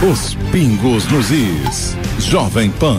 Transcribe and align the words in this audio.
Os 0.00 0.36
pingos 0.52 1.08
nos 1.08 1.28
is. 1.32 1.96
Jovem 2.20 2.70
Pan. 2.70 2.98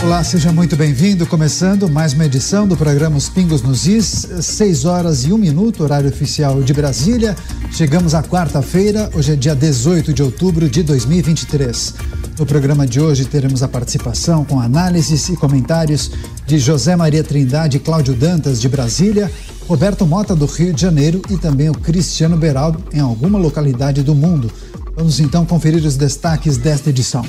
Olá, 0.00 0.22
seja 0.22 0.52
muito 0.52 0.76
bem-vindo. 0.76 1.26
Começando 1.26 1.88
mais 1.88 2.12
uma 2.12 2.24
edição 2.24 2.68
do 2.68 2.76
programa 2.76 3.16
Os 3.16 3.28
Pingos 3.28 3.62
nos 3.62 3.88
Is, 3.88 4.28
6 4.40 4.84
horas 4.84 5.24
e 5.24 5.32
1 5.32 5.38
minuto, 5.38 5.82
horário 5.82 6.08
oficial 6.08 6.62
de 6.62 6.72
Brasília. 6.72 7.34
Chegamos 7.72 8.14
à 8.14 8.22
quarta-feira, 8.22 9.10
hoje 9.12 9.32
é 9.32 9.34
dia 9.34 9.56
18 9.56 10.12
de 10.12 10.22
outubro 10.22 10.68
de 10.68 10.84
2023. 10.84 11.94
No 12.38 12.46
programa 12.46 12.86
de 12.86 13.00
hoje 13.00 13.24
teremos 13.24 13.64
a 13.64 13.66
participação 13.68 14.44
com 14.44 14.60
análises 14.60 15.28
e 15.28 15.36
comentários 15.36 16.12
de 16.46 16.60
José 16.60 16.94
Maria 16.94 17.24
Trindade 17.24 17.78
e 17.78 17.80
Cláudio 17.80 18.14
Dantas, 18.14 18.60
de 18.60 18.68
Brasília, 18.68 19.28
Roberto 19.66 20.06
Mota, 20.06 20.36
do 20.36 20.44
Rio 20.46 20.74
de 20.74 20.80
Janeiro 20.82 21.22
e 21.30 21.36
também 21.36 21.70
o 21.70 21.74
Cristiano 21.74 22.36
Beraldo, 22.36 22.82
em 22.92 23.00
alguma 23.00 23.38
localidade 23.38 24.02
do 24.02 24.14
mundo. 24.14 24.50
Vamos 24.94 25.20
então 25.20 25.46
conferir 25.46 25.84
os 25.84 25.96
destaques 25.96 26.56
desta 26.56 26.90
edição. 26.90 27.24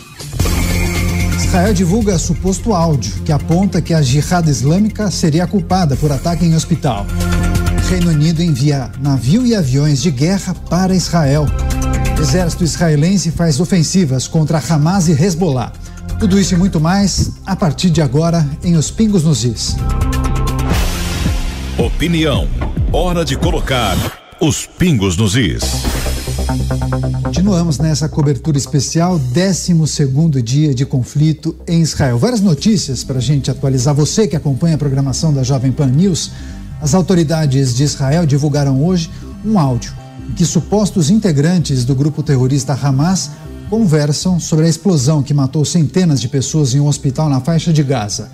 Israel 1.38 1.74
divulga 1.74 2.20
suposto 2.20 2.74
áudio 2.74 3.14
que 3.24 3.32
aponta 3.32 3.82
que 3.82 3.94
a 3.94 4.02
Jihad 4.02 4.48
Islâmica 4.50 5.10
seria 5.10 5.48
culpada 5.48 5.96
por 5.96 6.12
ataque 6.12 6.46
em 6.46 6.56
hospital. 6.56 7.06
Reino 7.90 8.10
Unido 8.10 8.42
envia 8.42 8.92
navio 9.00 9.46
e 9.46 9.56
aviões 9.56 10.02
de 10.02 10.12
guerra 10.12 10.54
para 10.70 10.94
Israel. 10.94 11.46
Exército 12.20 12.64
israelense 12.64 13.32
faz 13.32 13.60
ofensivas 13.60 14.28
contra 14.28 14.62
Hamas 14.70 15.08
e 15.08 15.12
Hezbollah. 15.12 15.72
Tudo 16.20 16.40
isso 16.40 16.54
e 16.56 16.58
muito 16.58 16.80
mais 16.80 17.32
a 17.46 17.56
partir 17.56 17.90
de 17.90 18.02
agora 18.02 18.46
em 18.64 18.76
Os 18.76 18.92
Pingos 18.92 19.24
nos 19.24 19.46
Is. 19.46 19.76
Opinião. 21.78 22.48
Hora 22.94 23.26
de 23.26 23.36
colocar 23.36 23.98
os 24.40 24.66
pingos 24.66 25.18
nos 25.18 25.36
is. 25.36 25.62
Continuamos 27.22 27.80
nessa 27.80 28.08
cobertura 28.08 28.58
especial, 28.58 29.20
12 29.20 29.86
segundo 29.86 30.42
dia 30.42 30.74
de 30.74 30.86
conflito 30.86 31.54
em 31.68 31.82
Israel. 31.82 32.18
Várias 32.18 32.40
notícias 32.40 33.04
para 33.04 33.18
a 33.18 33.22
gente 33.22 33.52
atualizar. 33.52 33.94
Você 33.94 34.26
que 34.26 34.38
acompanha 34.38 34.76
a 34.76 34.78
programação 34.78 35.34
da 35.34 35.44
Jovem 35.44 35.70
Pan 35.70 35.88
News, 35.88 36.32
as 36.82 36.94
autoridades 36.94 37.76
de 37.76 37.84
Israel 37.84 38.26
divulgaram 38.26 38.82
hoje 38.82 39.12
um 39.44 39.60
áudio 39.60 39.94
em 40.30 40.32
que 40.32 40.46
supostos 40.46 41.10
integrantes 41.10 41.84
do 41.84 41.94
grupo 41.94 42.24
terrorista 42.24 42.72
Hamas 42.72 43.32
conversam 43.70 44.40
sobre 44.40 44.66
a 44.66 44.70
explosão 44.70 45.22
que 45.22 45.34
matou 45.34 45.66
centenas 45.66 46.22
de 46.22 46.30
pessoas 46.30 46.74
em 46.74 46.80
um 46.80 46.88
hospital 46.88 47.30
na 47.30 47.42
faixa 47.42 47.74
de 47.74 47.84
Gaza. 47.84 48.32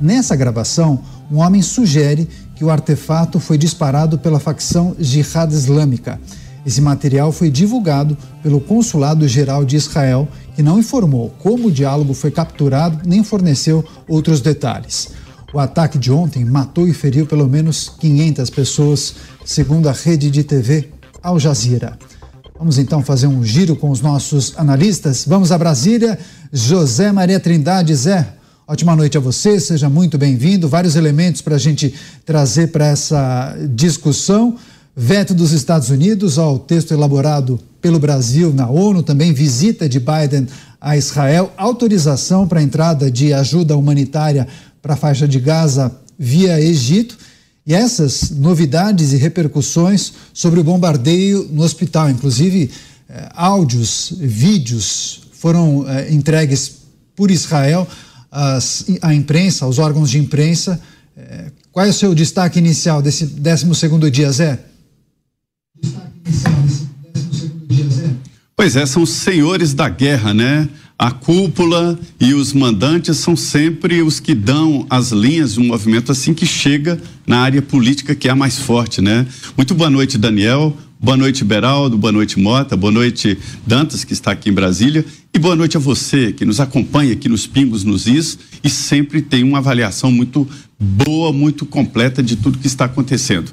Nessa 0.00 0.34
gravação, 0.34 1.00
um 1.30 1.38
homem 1.38 1.62
sugere 1.62 2.28
que 2.54 2.64
o 2.64 2.70
artefato 2.70 3.40
foi 3.40 3.56
disparado 3.56 4.18
pela 4.18 4.40
facção 4.40 4.94
Jihad 4.98 5.52
Islâmica. 5.52 6.20
Esse 6.64 6.80
material 6.80 7.32
foi 7.32 7.50
divulgado 7.50 8.16
pelo 8.42 8.60
Consulado 8.60 9.26
Geral 9.26 9.64
de 9.64 9.76
Israel, 9.76 10.28
que 10.54 10.62
não 10.62 10.78
informou 10.78 11.34
como 11.40 11.68
o 11.68 11.72
diálogo 11.72 12.14
foi 12.14 12.30
capturado 12.30 13.00
nem 13.04 13.24
forneceu 13.24 13.84
outros 14.08 14.40
detalhes. 14.40 15.08
O 15.52 15.58
ataque 15.58 15.98
de 15.98 16.10
ontem 16.10 16.44
matou 16.44 16.88
e 16.88 16.94
feriu 16.94 17.26
pelo 17.26 17.48
menos 17.48 17.88
500 18.00 18.48
pessoas, 18.50 19.14
segundo 19.44 19.88
a 19.88 19.92
rede 19.92 20.30
de 20.30 20.42
TV 20.42 20.88
Al 21.22 21.38
Jazeera. 21.38 21.98
Vamos 22.58 22.78
então 22.78 23.02
fazer 23.02 23.26
um 23.26 23.44
giro 23.44 23.74
com 23.74 23.90
os 23.90 24.00
nossos 24.00 24.54
analistas. 24.56 25.24
Vamos 25.26 25.50
a 25.50 25.58
Brasília. 25.58 26.18
José 26.52 27.10
Maria 27.10 27.40
Trindade, 27.40 27.94
Zé, 27.94 28.34
ótima 28.72 28.96
noite 28.96 29.18
a 29.18 29.20
você, 29.20 29.60
seja 29.60 29.86
muito 29.90 30.16
bem-vindo. 30.16 30.66
Vários 30.66 30.96
elementos 30.96 31.42
para 31.42 31.56
a 31.56 31.58
gente 31.58 31.92
trazer 32.24 32.68
para 32.68 32.86
essa 32.86 33.54
discussão 33.68 34.56
veto 34.96 35.34
dos 35.34 35.52
Estados 35.52 35.90
Unidos 35.90 36.38
ao 36.38 36.58
texto 36.58 36.94
elaborado 36.94 37.60
pelo 37.82 37.98
Brasil 37.98 38.50
na 38.50 38.70
ONU, 38.70 39.02
também 39.02 39.30
visita 39.30 39.86
de 39.86 40.00
Biden 40.00 40.46
a 40.80 40.96
Israel, 40.96 41.52
autorização 41.54 42.48
para 42.48 42.60
a 42.60 42.62
entrada 42.62 43.10
de 43.10 43.34
ajuda 43.34 43.76
humanitária 43.76 44.48
para 44.80 44.94
a 44.94 44.96
faixa 44.96 45.28
de 45.28 45.38
Gaza 45.38 45.94
via 46.18 46.58
Egito. 46.58 47.18
E 47.66 47.74
essas 47.74 48.30
novidades 48.30 49.12
e 49.12 49.18
repercussões 49.18 50.14
sobre 50.32 50.60
o 50.60 50.64
bombardeio 50.64 51.46
no 51.52 51.62
hospital, 51.62 52.08
inclusive 52.08 52.70
eh, 53.06 53.28
áudios, 53.34 54.14
vídeos 54.18 55.24
foram 55.34 55.86
eh, 55.86 56.10
entregues 56.10 56.76
por 57.14 57.30
Israel 57.30 57.86
às, 58.32 58.86
à 59.02 59.14
imprensa, 59.14 59.66
aos 59.66 59.78
órgãos 59.78 60.10
de 60.10 60.18
imprensa. 60.18 60.80
Eh, 61.14 61.52
qual 61.70 61.84
é 61.84 61.90
o 61.90 61.92
seu 61.92 62.14
destaque 62.14 62.58
inicial 62.58 63.02
desse 63.02 63.26
12 63.26 63.74
segundo 63.74 64.10
dia, 64.10 64.32
Zé? 64.32 64.58
Pois 68.56 68.76
é, 68.76 68.86
são 68.86 69.02
os 69.02 69.10
senhores 69.10 69.74
da 69.74 69.88
guerra, 69.88 70.32
né? 70.32 70.68
A 70.98 71.10
cúpula 71.10 71.98
e 72.20 72.32
os 72.32 72.52
mandantes 72.52 73.16
são 73.16 73.34
sempre 73.34 74.02
os 74.02 74.20
que 74.20 74.34
dão 74.34 74.86
as 74.88 75.10
linhas 75.10 75.54
de 75.54 75.60
um 75.60 75.66
movimento 75.66 76.12
assim 76.12 76.32
que 76.32 76.46
chega 76.46 77.00
na 77.26 77.40
área 77.40 77.60
política 77.60 78.14
que 78.14 78.28
é 78.28 78.30
a 78.30 78.36
mais 78.36 78.58
forte, 78.58 79.00
né? 79.00 79.26
Muito 79.56 79.74
boa 79.74 79.90
noite, 79.90 80.16
Daniel. 80.16 80.76
Boa 81.04 81.16
noite, 81.16 81.44
Beraldo. 81.44 81.98
Boa 81.98 82.12
noite, 82.12 82.38
Mota. 82.38 82.76
Boa 82.76 82.92
noite, 82.92 83.36
Dantas, 83.66 84.04
que 84.04 84.12
está 84.12 84.30
aqui 84.30 84.50
em 84.50 84.52
Brasília. 84.52 85.04
E 85.34 85.38
boa 85.38 85.56
noite 85.56 85.76
a 85.76 85.80
você 85.80 86.32
que 86.32 86.44
nos 86.44 86.60
acompanha 86.60 87.12
aqui 87.12 87.28
nos 87.28 87.44
Pingos 87.44 87.82
nos 87.82 88.06
Is 88.06 88.38
e 88.62 88.70
sempre 88.70 89.20
tem 89.20 89.42
uma 89.42 89.58
avaliação 89.58 90.12
muito 90.12 90.48
boa, 90.78 91.32
muito 91.32 91.66
completa 91.66 92.22
de 92.22 92.36
tudo 92.36 92.56
que 92.56 92.68
está 92.68 92.84
acontecendo. 92.84 93.50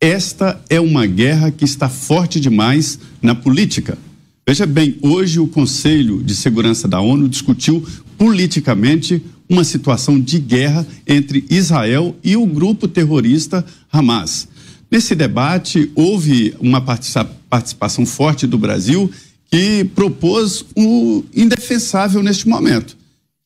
Esta 0.00 0.62
é 0.70 0.80
uma 0.80 1.04
guerra 1.04 1.50
que 1.50 1.64
está 1.64 1.88
forte 1.88 2.38
demais 2.38 3.00
na 3.20 3.34
política. 3.34 3.98
Veja 4.46 4.64
bem, 4.64 4.96
hoje 5.02 5.40
o 5.40 5.48
Conselho 5.48 6.22
de 6.22 6.36
Segurança 6.36 6.86
da 6.86 7.00
ONU 7.00 7.28
discutiu 7.28 7.84
politicamente 8.16 9.20
uma 9.48 9.64
situação 9.64 10.20
de 10.20 10.38
guerra 10.38 10.86
entre 11.04 11.44
Israel 11.50 12.14
e 12.22 12.36
o 12.36 12.46
grupo 12.46 12.86
terrorista 12.86 13.64
Hamas. 13.90 14.51
Nesse 14.92 15.14
debate, 15.14 15.90
houve 15.94 16.54
uma 16.60 16.82
participação 16.82 18.04
forte 18.04 18.46
do 18.46 18.58
Brasil 18.58 19.10
que 19.50 19.84
propôs 19.94 20.66
o 20.76 21.24
indefensável 21.34 22.22
neste 22.22 22.46
momento, 22.46 22.94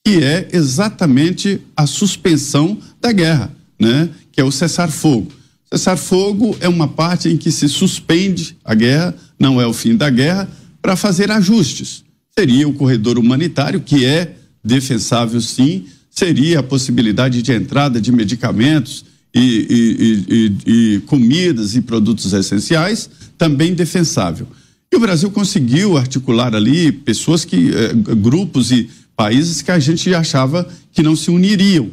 que 0.04 0.24
é 0.24 0.48
exatamente 0.52 1.60
a 1.76 1.86
suspensão 1.86 2.76
da 3.00 3.12
guerra, 3.12 3.54
né? 3.78 4.08
que 4.32 4.40
é 4.40 4.44
o 4.44 4.50
cessar-fogo. 4.50 5.30
Cessar-fogo 5.72 6.56
é 6.58 6.68
uma 6.68 6.88
parte 6.88 7.28
em 7.28 7.36
que 7.36 7.52
se 7.52 7.68
suspende 7.68 8.56
a 8.64 8.74
guerra, 8.74 9.14
não 9.38 9.60
é 9.60 9.66
o 9.68 9.72
fim 9.72 9.94
da 9.94 10.10
guerra, 10.10 10.50
para 10.82 10.96
fazer 10.96 11.30
ajustes. 11.30 12.02
Seria 12.36 12.68
o 12.68 12.72
corredor 12.72 13.20
humanitário, 13.20 13.80
que 13.80 14.04
é 14.04 14.34
defensável 14.64 15.40
sim, 15.40 15.86
seria 16.10 16.58
a 16.58 16.62
possibilidade 16.64 17.40
de 17.40 17.52
entrada 17.52 18.00
de 18.00 18.10
medicamentos 18.10 19.04
e, 19.38 20.24
e, 20.28 20.94
e, 20.94 21.00
comidas 21.00 21.74
e 21.74 21.82
produtos 21.82 22.32
essenciais, 22.32 23.10
também 23.36 23.74
defensável. 23.74 24.46
E 24.90 24.96
o 24.96 25.00
Brasil 25.00 25.30
conseguiu 25.30 25.98
articular 25.98 26.54
ali 26.54 26.90
pessoas 26.90 27.44
que, 27.44 27.70
eh, 27.70 27.92
grupos 28.14 28.70
e 28.70 28.88
países 29.14 29.60
que 29.60 29.70
a 29.70 29.78
gente 29.78 30.14
achava 30.14 30.66
que 30.92 31.02
não 31.02 31.14
se 31.14 31.30
uniriam. 31.30 31.90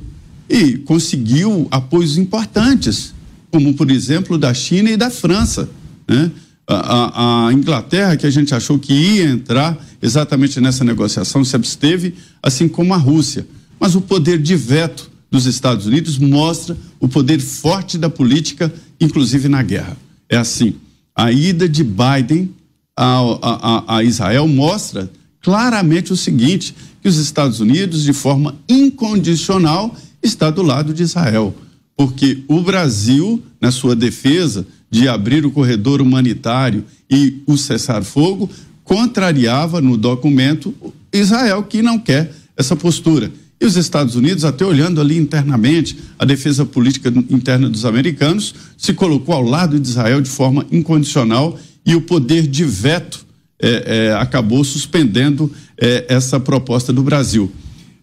E 0.50 0.78
conseguiu 0.78 1.68
apoios 1.72 2.18
importantes, 2.18 3.14
como 3.52 3.74
por 3.74 3.90
exemplo 3.92 4.38
da 4.38 4.54
China 4.54 4.90
e 4.90 4.98
da 4.98 5.10
França. 5.10 5.70
Né? 6.08 6.32
a, 6.68 7.48
a, 7.48 7.54
Inglaterra, 7.54 8.16
que 8.16 8.26
a 8.26 8.30
gente 8.30 8.56
achou 8.56 8.80
que 8.80 8.94
ia 8.94 9.26
entrar 9.26 9.78
exatamente 10.02 10.62
nessa 10.62 10.84
negociação, 10.84 11.44
se 11.44 11.56
absteve, 11.56 12.16
assim 12.42 12.68
como 12.68 12.94
a 12.94 12.98
Rússia. 12.98 13.46
Mas 13.80 13.96
o 13.96 14.02
poder 14.02 14.42
de 14.42 14.56
veto 14.56 15.12
dos 15.34 15.48
Estados 15.48 15.88
Unidos 15.88 16.20
mostra 16.20 16.78
o 17.00 17.08
poder 17.08 17.40
forte 17.40 17.98
da 17.98 18.08
política, 18.08 18.72
inclusive 19.02 19.50
na 19.50 19.64
guerra. 19.64 19.98
É 20.30 20.38
assim: 20.38 20.76
a 21.16 21.32
ida 21.32 21.68
de 21.68 21.84
Biden 21.84 22.52
a, 22.96 23.18
a, 23.42 23.98
a 23.98 24.04
Israel 24.04 24.48
mostra 24.48 25.10
claramente 25.42 26.14
o 26.14 26.16
seguinte: 26.16 26.76
que 27.02 27.10
os 27.10 27.18
Estados 27.18 27.60
Unidos, 27.60 28.04
de 28.04 28.14
forma 28.14 28.54
incondicional, 28.70 29.98
está 30.22 30.52
do 30.52 30.62
lado 30.62 30.94
de 30.94 31.02
Israel. 31.02 31.56
Porque 31.98 32.44
o 32.48 32.62
Brasil, 32.62 33.42
na 33.60 33.72
sua 33.72 33.96
defesa 33.96 34.68
de 34.88 35.08
abrir 35.08 35.48
o 35.48 35.52
corredor 35.52 36.00
humanitário 36.00 36.86
e 37.10 37.42
o 37.48 37.58
cessar-fogo, 37.58 38.48
contrariava 38.84 39.82
no 39.82 39.98
documento 39.98 40.76
Israel, 41.12 41.64
que 41.64 41.82
não 41.82 41.98
quer 41.98 42.32
essa 42.56 42.76
postura. 42.76 43.32
E 43.64 43.66
os 43.66 43.78
Estados 43.78 44.18
Unidos, 44.18 44.44
até 44.44 44.66
olhando 44.66 45.00
ali 45.00 45.18
internamente 45.18 45.98
a 46.20 46.26
defesa 46.26 46.66
política 46.66 47.08
interna 47.30 47.70
dos 47.70 47.86
americanos, 47.86 48.54
se 48.78 48.94
colocou 48.94 49.34
ao 49.34 49.42
lado 49.42 49.80
de 49.80 49.88
Israel 49.88 50.20
de 50.20 50.30
forma 50.30 50.66
incondicional 50.70 51.58
e 51.86 51.96
o 51.96 52.02
poder 52.02 52.46
de 52.46 52.66
veto 52.66 53.26
é, 53.58 54.10
é, 54.10 54.14
acabou 54.16 54.66
suspendendo 54.66 55.50
é, 55.80 56.06
essa 56.10 56.42
proposta 56.42 56.92
do 56.92 57.02
Brasil. 57.04 57.50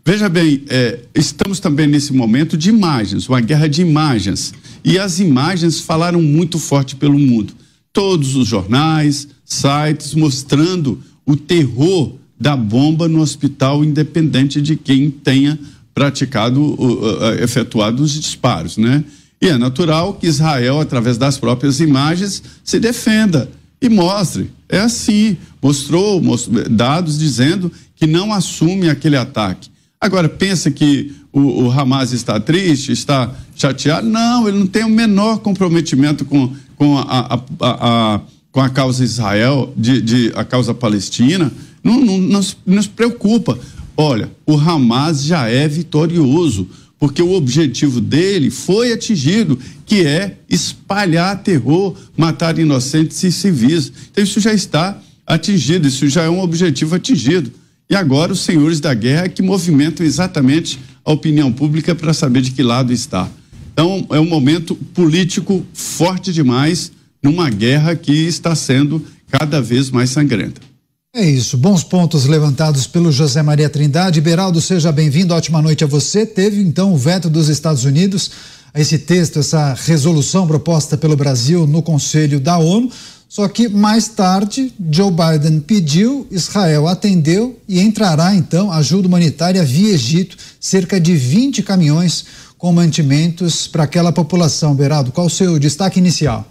Veja 0.02 0.30
bem, 0.30 0.64
é, 0.70 1.00
estamos 1.14 1.60
também 1.60 1.86
nesse 1.86 2.14
momento 2.14 2.56
de 2.56 2.70
imagens, 2.70 3.28
uma 3.28 3.42
guerra 3.42 3.68
de 3.68 3.82
imagens. 3.82 4.54
E 4.82 4.98
as 4.98 5.20
imagens 5.20 5.78
falaram 5.78 6.22
muito 6.22 6.58
forte 6.58 6.96
pelo 6.96 7.18
mundo. 7.18 7.52
Todos 7.92 8.34
os 8.34 8.48
jornais, 8.48 9.28
sites 9.44 10.14
mostrando 10.14 11.00
o 11.26 11.36
terror 11.36 12.14
da 12.40 12.56
bomba 12.56 13.06
no 13.06 13.20
hospital, 13.20 13.84
independente 13.84 14.62
de 14.62 14.74
quem 14.74 15.10
tenha 15.10 15.58
praticado, 15.94 16.60
uh, 16.60 16.74
uh, 16.74 17.34
efetuado 17.42 18.02
os 18.02 18.12
disparos, 18.12 18.78
né? 18.78 19.04
E 19.42 19.48
é 19.48 19.58
natural 19.58 20.14
que 20.14 20.26
Israel, 20.26 20.80
através 20.80 21.18
das 21.18 21.38
próprias 21.38 21.80
imagens, 21.80 22.42
se 22.64 22.80
defenda 22.80 23.50
e 23.80 23.88
mostre. 23.88 24.50
É 24.68 24.78
assim. 24.78 25.36
Mostrou, 25.62 26.22
mostrou 26.22 26.68
dados 26.68 27.18
dizendo 27.18 27.70
que 27.96 28.06
não 28.06 28.32
assume 28.32 28.88
aquele 28.88 29.16
ataque. 29.16 29.70
Agora, 30.00 30.28
pensa 30.28 30.70
que 30.70 31.14
o, 31.32 31.64
o, 31.64 31.70
Hamas 31.70 32.12
está 32.12 32.40
triste, 32.40 32.92
está 32.92 33.34
chateado? 33.54 34.08
Não, 34.08 34.48
ele 34.48 34.58
não 34.58 34.66
tem 34.66 34.84
o 34.84 34.88
menor 34.88 35.38
comprometimento 35.40 36.24
com, 36.24 36.54
com, 36.76 36.98
a, 36.98 37.34
a, 37.34 37.40
a, 37.60 38.20
com 38.50 38.60
a 38.60 38.70
causa 38.70 39.04
Israel, 39.04 39.72
de, 39.76 40.00
de, 40.00 40.32
a 40.34 40.44
causa 40.44 40.72
palestina. 40.72 41.52
Não, 41.82 42.00
não, 42.00 42.18
não, 42.18 42.40
não 42.66 42.82
se 42.82 42.88
preocupa. 42.88 43.58
Olha, 43.96 44.30
o 44.46 44.56
Hamas 44.56 45.24
já 45.24 45.48
é 45.48 45.68
vitorioso, 45.68 46.68
porque 46.98 47.22
o 47.22 47.32
objetivo 47.32 48.00
dele 48.00 48.50
foi 48.50 48.92
atingido, 48.92 49.58
que 49.86 50.04
é 50.06 50.36
espalhar 50.48 51.42
terror, 51.42 51.94
matar 52.16 52.58
inocentes 52.58 53.22
e 53.24 53.32
civis. 53.32 53.92
Então, 54.10 54.22
isso 54.22 54.40
já 54.40 54.52
está 54.52 55.00
atingido, 55.26 55.88
isso 55.88 56.08
já 56.08 56.22
é 56.22 56.28
um 56.30 56.40
objetivo 56.40 56.94
atingido. 56.94 57.50
E 57.88 57.94
agora 57.94 58.32
os 58.32 58.40
senhores 58.40 58.80
da 58.80 58.94
guerra 58.94 59.28
que 59.28 59.42
movimentam 59.42 60.06
exatamente 60.06 60.78
a 61.04 61.12
opinião 61.12 61.52
pública 61.52 61.94
para 61.94 62.12
saber 62.12 62.42
de 62.42 62.52
que 62.52 62.62
lado 62.62 62.92
está. 62.92 63.28
Então, 63.72 64.06
é 64.10 64.20
um 64.20 64.28
momento 64.28 64.74
político 64.74 65.64
forte 65.72 66.32
demais 66.32 66.92
numa 67.22 67.50
guerra 67.50 67.96
que 67.96 68.12
está 68.12 68.54
sendo 68.54 69.04
cada 69.30 69.60
vez 69.60 69.90
mais 69.90 70.10
sangrenta. 70.10 70.69
É 71.12 71.28
isso, 71.28 71.58
bons 71.58 71.82
pontos 71.82 72.26
levantados 72.26 72.86
pelo 72.86 73.10
José 73.10 73.42
Maria 73.42 73.68
Trindade. 73.68 74.20
Beraldo, 74.20 74.60
seja 74.60 74.92
bem-vindo, 74.92 75.34
ótima 75.34 75.60
noite 75.60 75.82
a 75.82 75.86
você. 75.86 76.24
Teve 76.24 76.62
então 76.62 76.94
o 76.94 76.96
veto 76.96 77.28
dos 77.28 77.48
Estados 77.48 77.84
Unidos 77.84 78.30
a 78.72 78.80
esse 78.80 78.96
texto, 78.96 79.40
essa 79.40 79.74
resolução 79.74 80.46
proposta 80.46 80.96
pelo 80.96 81.16
Brasil 81.16 81.66
no 81.66 81.82
Conselho 81.82 82.38
da 82.38 82.58
ONU. 82.58 82.92
Só 83.28 83.48
que 83.48 83.68
mais 83.68 84.06
tarde, 84.06 84.72
Joe 84.88 85.10
Biden 85.10 85.58
pediu, 85.58 86.28
Israel 86.30 86.86
atendeu 86.86 87.58
e 87.66 87.80
entrará 87.80 88.32
então 88.36 88.70
ajuda 88.70 89.08
humanitária 89.08 89.64
via 89.64 89.92
Egito, 89.92 90.36
cerca 90.60 91.00
de 91.00 91.16
20 91.16 91.60
caminhões 91.64 92.24
com 92.56 92.72
mantimentos 92.72 93.66
para 93.66 93.82
aquela 93.82 94.12
população. 94.12 94.76
Beraldo, 94.76 95.10
qual 95.10 95.26
o 95.26 95.30
seu 95.30 95.58
destaque 95.58 95.98
inicial? 95.98 96.46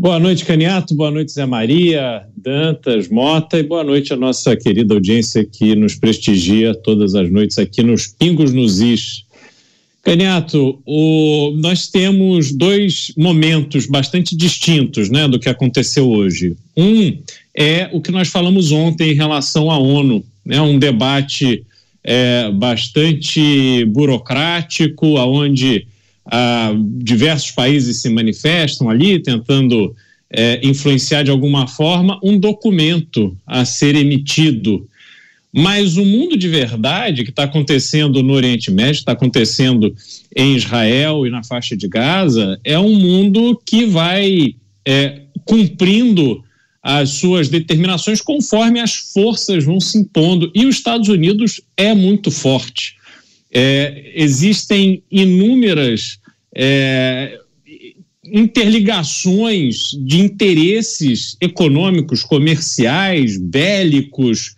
Boa 0.00 0.20
noite, 0.20 0.44
Caniato. 0.44 0.94
Boa 0.94 1.10
noite, 1.10 1.32
Zé 1.32 1.44
Maria, 1.44 2.24
Dantas, 2.36 3.08
Mota 3.08 3.58
e 3.58 3.64
boa 3.64 3.82
noite 3.82 4.12
à 4.12 4.16
nossa 4.16 4.54
querida 4.54 4.94
audiência 4.94 5.44
que 5.44 5.74
nos 5.74 5.96
prestigia 5.96 6.72
todas 6.72 7.16
as 7.16 7.28
noites 7.28 7.58
aqui 7.58 7.82
nos 7.82 8.06
Pingos 8.06 8.52
nos 8.52 8.80
Is 8.80 9.24
Caniato, 10.00 10.80
o, 10.86 11.52
nós 11.56 11.88
temos 11.88 12.52
dois 12.52 13.12
momentos 13.16 13.86
bastante 13.86 14.36
distintos 14.36 15.10
né, 15.10 15.26
do 15.26 15.38
que 15.38 15.48
aconteceu 15.48 16.08
hoje. 16.08 16.56
Um 16.76 17.18
é 17.52 17.90
o 17.92 18.00
que 18.00 18.12
nós 18.12 18.28
falamos 18.28 18.70
ontem 18.70 19.10
em 19.10 19.16
relação 19.16 19.68
à 19.68 19.78
ONU, 19.78 20.24
né, 20.46 20.60
um 20.60 20.78
debate 20.78 21.64
é, 22.04 22.48
bastante 22.52 23.84
burocrático, 23.86 25.18
onde 25.18 25.88
ah, 26.30 26.72
diversos 27.02 27.50
países 27.50 28.00
se 28.02 28.08
manifestam 28.08 28.88
ali, 28.88 29.18
tentando 29.20 29.94
é, 30.30 30.60
influenciar 30.62 31.22
de 31.22 31.30
alguma 31.30 31.66
forma 31.66 32.20
um 32.22 32.38
documento 32.38 33.36
a 33.46 33.64
ser 33.64 33.96
emitido 33.96 34.86
mas 35.52 35.96
o 35.96 36.04
mundo 36.04 36.36
de 36.36 36.48
verdade 36.48 37.24
que 37.24 37.30
está 37.30 37.44
acontecendo 37.44 38.22
no 38.22 38.34
Oriente 38.34 38.70
Médio, 38.70 39.00
está 39.00 39.12
acontecendo 39.12 39.94
em 40.36 40.54
Israel 40.54 41.26
e 41.26 41.30
na 41.30 41.42
faixa 41.42 41.76
de 41.76 41.88
Gaza, 41.88 42.60
é 42.62 42.78
um 42.78 42.94
mundo 42.94 43.60
que 43.64 43.86
vai 43.86 44.54
é, 44.86 45.22
cumprindo 45.44 46.44
as 46.82 47.10
suas 47.10 47.48
determinações 47.48 48.20
conforme 48.20 48.78
as 48.78 48.94
forças 48.94 49.64
vão 49.64 49.80
se 49.80 49.98
impondo. 49.98 50.50
E 50.54 50.66
os 50.66 50.76
Estados 50.76 51.08
Unidos 51.08 51.60
é 51.76 51.94
muito 51.94 52.30
forte. 52.30 52.96
É, 53.60 54.12
existem 54.14 55.02
inúmeras 55.10 56.20
é, 56.54 57.40
interligações 58.24 59.90
de 59.98 60.20
interesses 60.20 61.36
econômicos, 61.40 62.22
comerciais, 62.22 63.36
bélicos, 63.36 64.54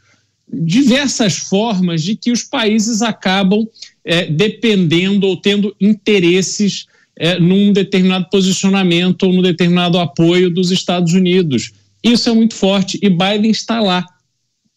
diversas 0.52 1.38
formas 1.38 2.02
de 2.02 2.14
que 2.14 2.30
os 2.30 2.42
países 2.42 3.00
acabam 3.00 3.66
é, 4.04 4.26
dependendo 4.26 5.26
ou 5.26 5.34
tendo 5.38 5.74
interesses 5.80 6.84
é, 7.16 7.40
num 7.40 7.72
determinado 7.72 8.28
posicionamento 8.28 9.22
ou 9.22 9.32
num 9.32 9.40
determinado 9.40 9.98
apoio 9.98 10.50
dos 10.50 10.70
Estados 10.70 11.14
Unidos. 11.14 11.72
Isso 12.04 12.28
é 12.28 12.34
muito 12.34 12.54
forte 12.54 12.98
e 13.02 13.08
Biden 13.08 13.50
está 13.50 13.80
lá. 13.80 14.04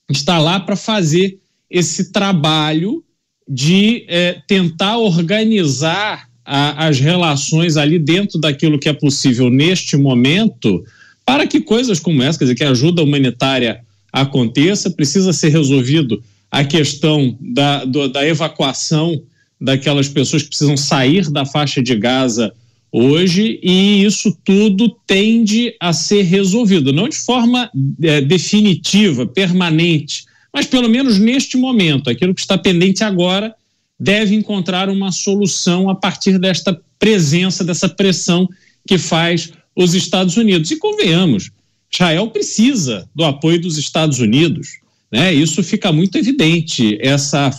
Está 0.09 0.39
lá 0.39 0.61
para 0.61 0.77
fazer 0.77 1.39
esse 1.69 2.09
trabalho 2.13 3.03
de 3.47 4.05
é, 4.07 4.41
tentar 4.47 4.97
organizar 4.97 6.27
a, 6.45 6.87
as 6.87 6.99
relações 6.99 7.77
ali 7.77 7.99
dentro 7.99 8.39
daquilo 8.39 8.79
que 8.79 8.89
é 8.89 8.93
possível 8.93 9.49
neste 9.49 9.97
momento 9.97 10.83
para 11.25 11.47
que 11.47 11.61
coisas 11.61 11.99
como 11.99 12.21
essa, 12.21 12.37
quer 12.37 12.45
dizer, 12.45 12.55
que 12.55 12.63
a 12.63 12.71
ajuda 12.71 13.03
humanitária 13.03 13.81
aconteça, 14.11 14.91
precisa 14.91 15.33
ser 15.33 15.49
resolvido 15.49 16.21
a 16.51 16.63
questão 16.63 17.35
da, 17.39 17.83
do, 17.85 18.07
da 18.07 18.27
evacuação 18.27 19.21
daquelas 19.59 20.07
pessoas 20.09 20.43
que 20.43 20.49
precisam 20.49 20.77
sair 20.77 21.31
da 21.31 21.45
faixa 21.45 21.81
de 21.81 21.95
Gaza 21.95 22.53
hoje, 22.91 23.59
e 23.63 24.03
isso 24.03 24.37
tudo 24.45 24.95
tende 25.07 25.73
a 25.79 25.91
ser 25.91 26.21
resolvido, 26.21 26.93
não 26.93 27.09
de 27.09 27.17
forma 27.17 27.71
é, 28.03 28.21
definitiva, 28.21 29.25
permanente, 29.25 30.25
mas 30.53 30.65
pelo 30.67 30.87
menos 30.87 31.17
neste 31.17 31.57
momento, 31.57 32.09
aquilo 32.09 32.33
que 32.33 32.41
está 32.41 32.57
pendente 32.57 33.03
agora 33.03 33.53
deve 33.99 34.35
encontrar 34.35 34.89
uma 34.89 35.11
solução 35.11 35.89
a 35.89 35.95
partir 35.95 36.37
desta 36.37 36.79
presença, 36.99 37.63
dessa 37.63 37.89
pressão 37.89 38.47
que 38.87 38.97
faz 38.97 39.51
os 39.75 39.93
Estados 39.93 40.37
Unidos. 40.37 40.69
E 40.71 40.77
convenhamos, 40.77 41.49
Israel 41.91 42.27
precisa 42.29 43.07
do 43.15 43.23
apoio 43.23 43.61
dos 43.61 43.77
Estados 43.77 44.19
Unidos. 44.19 44.79
Né? 45.11 45.33
Isso 45.33 45.63
fica 45.63 45.91
muito 45.91 46.17
evidente. 46.17 46.97
Essa, 46.99 47.51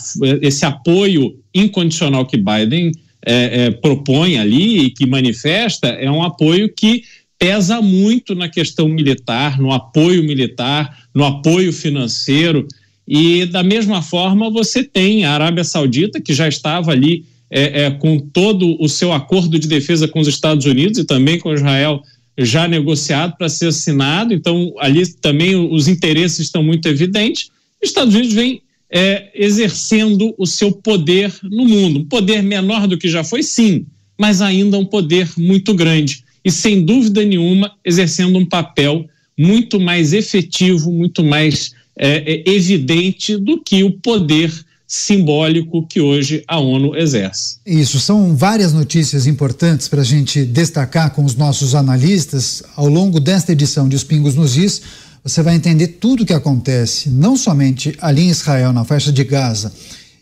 esse 0.42 0.64
apoio 0.64 1.38
incondicional 1.54 2.26
que 2.26 2.36
Biden 2.36 2.92
é, 3.24 3.66
é, 3.66 3.70
propõe 3.70 4.38
ali 4.38 4.80
e 4.80 4.90
que 4.90 5.06
manifesta 5.06 5.88
é 5.88 6.10
um 6.10 6.22
apoio 6.22 6.72
que 6.72 7.04
pesa 7.38 7.80
muito 7.80 8.34
na 8.34 8.48
questão 8.48 8.88
militar, 8.88 9.60
no 9.60 9.72
apoio 9.72 10.22
militar, 10.24 11.06
no 11.14 11.24
apoio 11.24 11.72
financeiro. 11.72 12.66
E, 13.06 13.46
da 13.46 13.62
mesma 13.62 14.00
forma, 14.00 14.50
você 14.50 14.82
tem 14.82 15.24
a 15.24 15.32
Arábia 15.32 15.64
Saudita, 15.64 16.20
que 16.20 16.32
já 16.32 16.48
estava 16.48 16.90
ali 16.90 17.24
é, 17.50 17.84
é, 17.84 17.90
com 17.90 18.18
todo 18.18 18.76
o 18.82 18.88
seu 18.88 19.12
acordo 19.12 19.58
de 19.58 19.68
defesa 19.68 20.08
com 20.08 20.20
os 20.20 20.28
Estados 20.28 20.64
Unidos 20.64 20.98
e 20.98 21.04
também 21.04 21.38
com 21.38 21.52
Israel 21.52 22.02
já 22.36 22.66
negociado 22.66 23.36
para 23.36 23.48
ser 23.48 23.68
assinado, 23.68 24.34
então 24.34 24.74
ali 24.78 25.06
também 25.14 25.54
os 25.54 25.86
interesses 25.86 26.40
estão 26.40 26.62
muito 26.62 26.88
evidentes. 26.88 27.50
Os 27.80 27.90
Estados 27.90 28.14
Unidos 28.14 28.34
vem 28.34 28.60
é, 28.90 29.30
exercendo 29.34 30.34
o 30.36 30.46
seu 30.46 30.72
poder 30.72 31.32
no 31.42 31.64
mundo, 31.64 32.00
um 32.00 32.04
poder 32.04 32.42
menor 32.42 32.88
do 32.88 32.98
que 32.98 33.08
já 33.08 33.22
foi, 33.22 33.42
sim, 33.42 33.86
mas 34.18 34.40
ainda 34.40 34.78
um 34.78 34.84
poder 34.84 35.28
muito 35.36 35.74
grande. 35.74 36.24
E 36.44 36.50
sem 36.50 36.84
dúvida 36.84 37.24
nenhuma 37.24 37.72
exercendo 37.84 38.38
um 38.38 38.46
papel 38.46 39.06
muito 39.38 39.80
mais 39.80 40.12
efetivo, 40.12 40.92
muito 40.92 41.24
mais 41.24 41.73
é, 41.96 42.32
é, 42.32 42.50
evidente 42.50 43.36
do 43.36 43.60
que 43.60 43.84
o 43.84 43.92
poder 43.92 44.52
simbólico 44.86 45.86
que 45.86 46.00
hoje 46.00 46.44
a 46.46 46.58
ONU 46.58 46.94
exerce. 46.96 47.56
Isso, 47.66 47.98
são 47.98 48.36
várias 48.36 48.72
notícias 48.72 49.26
importantes 49.26 49.88
para 49.88 50.02
a 50.02 50.04
gente 50.04 50.44
destacar 50.44 51.10
com 51.10 51.24
os 51.24 51.34
nossos 51.34 51.74
analistas. 51.74 52.62
Ao 52.76 52.88
longo 52.88 53.18
desta 53.18 53.52
edição 53.52 53.88
de 53.88 53.96
Os 53.96 54.04
Pingos 54.04 54.34
nos 54.34 54.56
Is, 54.56 54.82
você 55.22 55.42
vai 55.42 55.54
entender 55.54 55.88
tudo 55.88 56.22
o 56.22 56.26
que 56.26 56.34
acontece, 56.34 57.08
não 57.08 57.36
somente 57.36 57.96
ali 58.00 58.22
em 58.22 58.28
Israel, 58.28 58.72
na 58.72 58.84
faixa 58.84 59.10
de 59.10 59.24
Gaza, 59.24 59.72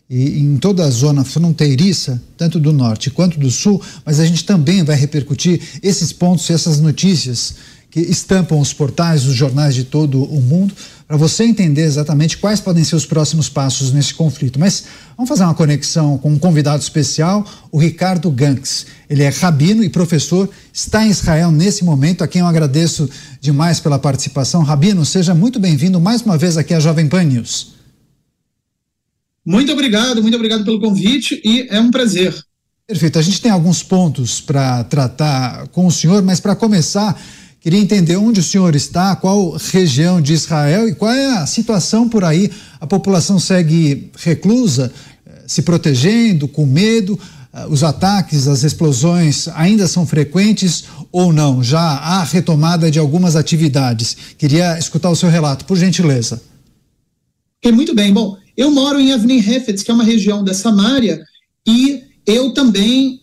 e 0.08 0.38
em 0.38 0.58
toda 0.58 0.84
a 0.84 0.90
zona 0.90 1.24
fronteiriça, 1.24 2.22
tanto 2.36 2.60
do 2.60 2.72
norte 2.72 3.10
quanto 3.10 3.38
do 3.38 3.50
sul, 3.50 3.80
mas 4.04 4.20
a 4.20 4.26
gente 4.26 4.44
também 4.44 4.84
vai 4.84 4.94
repercutir 4.94 5.60
esses 5.82 6.12
pontos 6.12 6.48
e 6.48 6.52
essas 6.52 6.80
notícias 6.80 7.54
que 7.90 8.00
estampam 8.00 8.60
os 8.60 8.72
portais 8.72 9.24
dos 9.24 9.34
jornais 9.34 9.74
de 9.74 9.84
todo 9.84 10.22
o 10.22 10.40
mundo, 10.40 10.74
para 11.12 11.18
você 11.18 11.44
entender 11.44 11.82
exatamente 11.82 12.38
quais 12.38 12.58
podem 12.58 12.82
ser 12.82 12.96
os 12.96 13.04
próximos 13.04 13.46
passos 13.46 13.92
nesse 13.92 14.14
conflito. 14.14 14.58
Mas 14.58 14.84
vamos 15.14 15.28
fazer 15.28 15.44
uma 15.44 15.52
conexão 15.52 16.16
com 16.16 16.32
um 16.32 16.38
convidado 16.38 16.82
especial, 16.82 17.46
o 17.70 17.76
Ricardo 17.76 18.30
Ganks. 18.30 18.86
Ele 19.10 19.22
é 19.22 19.28
rabino 19.28 19.84
e 19.84 19.90
professor, 19.90 20.48
está 20.72 21.04
em 21.04 21.10
Israel 21.10 21.52
nesse 21.52 21.84
momento, 21.84 22.24
a 22.24 22.26
quem 22.26 22.40
eu 22.40 22.46
agradeço 22.46 23.10
demais 23.42 23.78
pela 23.78 23.98
participação. 23.98 24.62
Rabino, 24.62 25.04
seja 25.04 25.34
muito 25.34 25.60
bem-vindo 25.60 26.00
mais 26.00 26.22
uma 26.22 26.38
vez 26.38 26.56
aqui 26.56 26.72
à 26.72 26.80
Jovem 26.80 27.06
Pan 27.06 27.24
News. 27.24 27.74
Muito 29.44 29.70
obrigado, 29.70 30.22
muito 30.22 30.36
obrigado 30.36 30.64
pelo 30.64 30.80
convite 30.80 31.42
e 31.44 31.66
é 31.68 31.78
um 31.78 31.90
prazer. 31.90 32.34
Perfeito. 32.86 33.18
A 33.18 33.22
gente 33.22 33.38
tem 33.38 33.50
alguns 33.50 33.82
pontos 33.82 34.40
para 34.40 34.82
tratar 34.84 35.68
com 35.68 35.86
o 35.86 35.92
senhor, 35.92 36.22
mas 36.22 36.40
para 36.40 36.56
começar, 36.56 37.20
Queria 37.62 37.78
entender 37.78 38.16
onde 38.16 38.40
o 38.40 38.42
senhor 38.42 38.74
está, 38.74 39.14
qual 39.14 39.52
região 39.52 40.20
de 40.20 40.32
Israel 40.32 40.88
e 40.88 40.94
qual 40.96 41.12
é 41.12 41.36
a 41.36 41.46
situação 41.46 42.08
por 42.08 42.24
aí. 42.24 42.50
A 42.80 42.88
população 42.88 43.38
segue 43.38 44.10
reclusa, 44.18 44.92
eh, 45.24 45.42
se 45.46 45.62
protegendo, 45.62 46.48
com 46.48 46.66
medo. 46.66 47.16
Eh, 47.54 47.66
os 47.68 47.84
ataques, 47.84 48.48
as 48.48 48.64
explosões 48.64 49.46
ainda 49.54 49.86
são 49.86 50.04
frequentes 50.04 50.86
ou 51.12 51.32
não? 51.32 51.62
Já 51.62 51.78
há 51.78 52.24
retomada 52.24 52.90
de 52.90 52.98
algumas 52.98 53.36
atividades. 53.36 54.16
Queria 54.36 54.76
escutar 54.76 55.10
o 55.10 55.16
seu 55.16 55.28
relato, 55.28 55.64
por 55.64 55.76
gentileza. 55.76 56.42
É 57.62 57.70
muito 57.70 57.94
bem. 57.94 58.12
Bom, 58.12 58.36
eu 58.56 58.72
moro 58.72 58.98
em 58.98 59.12
Avni 59.12 59.38
Hefetz, 59.38 59.84
que 59.84 59.90
é 59.92 59.94
uma 59.94 60.02
região 60.02 60.42
da 60.42 60.52
Samária, 60.52 61.22
e 61.64 62.02
eu 62.26 62.52
também 62.52 63.20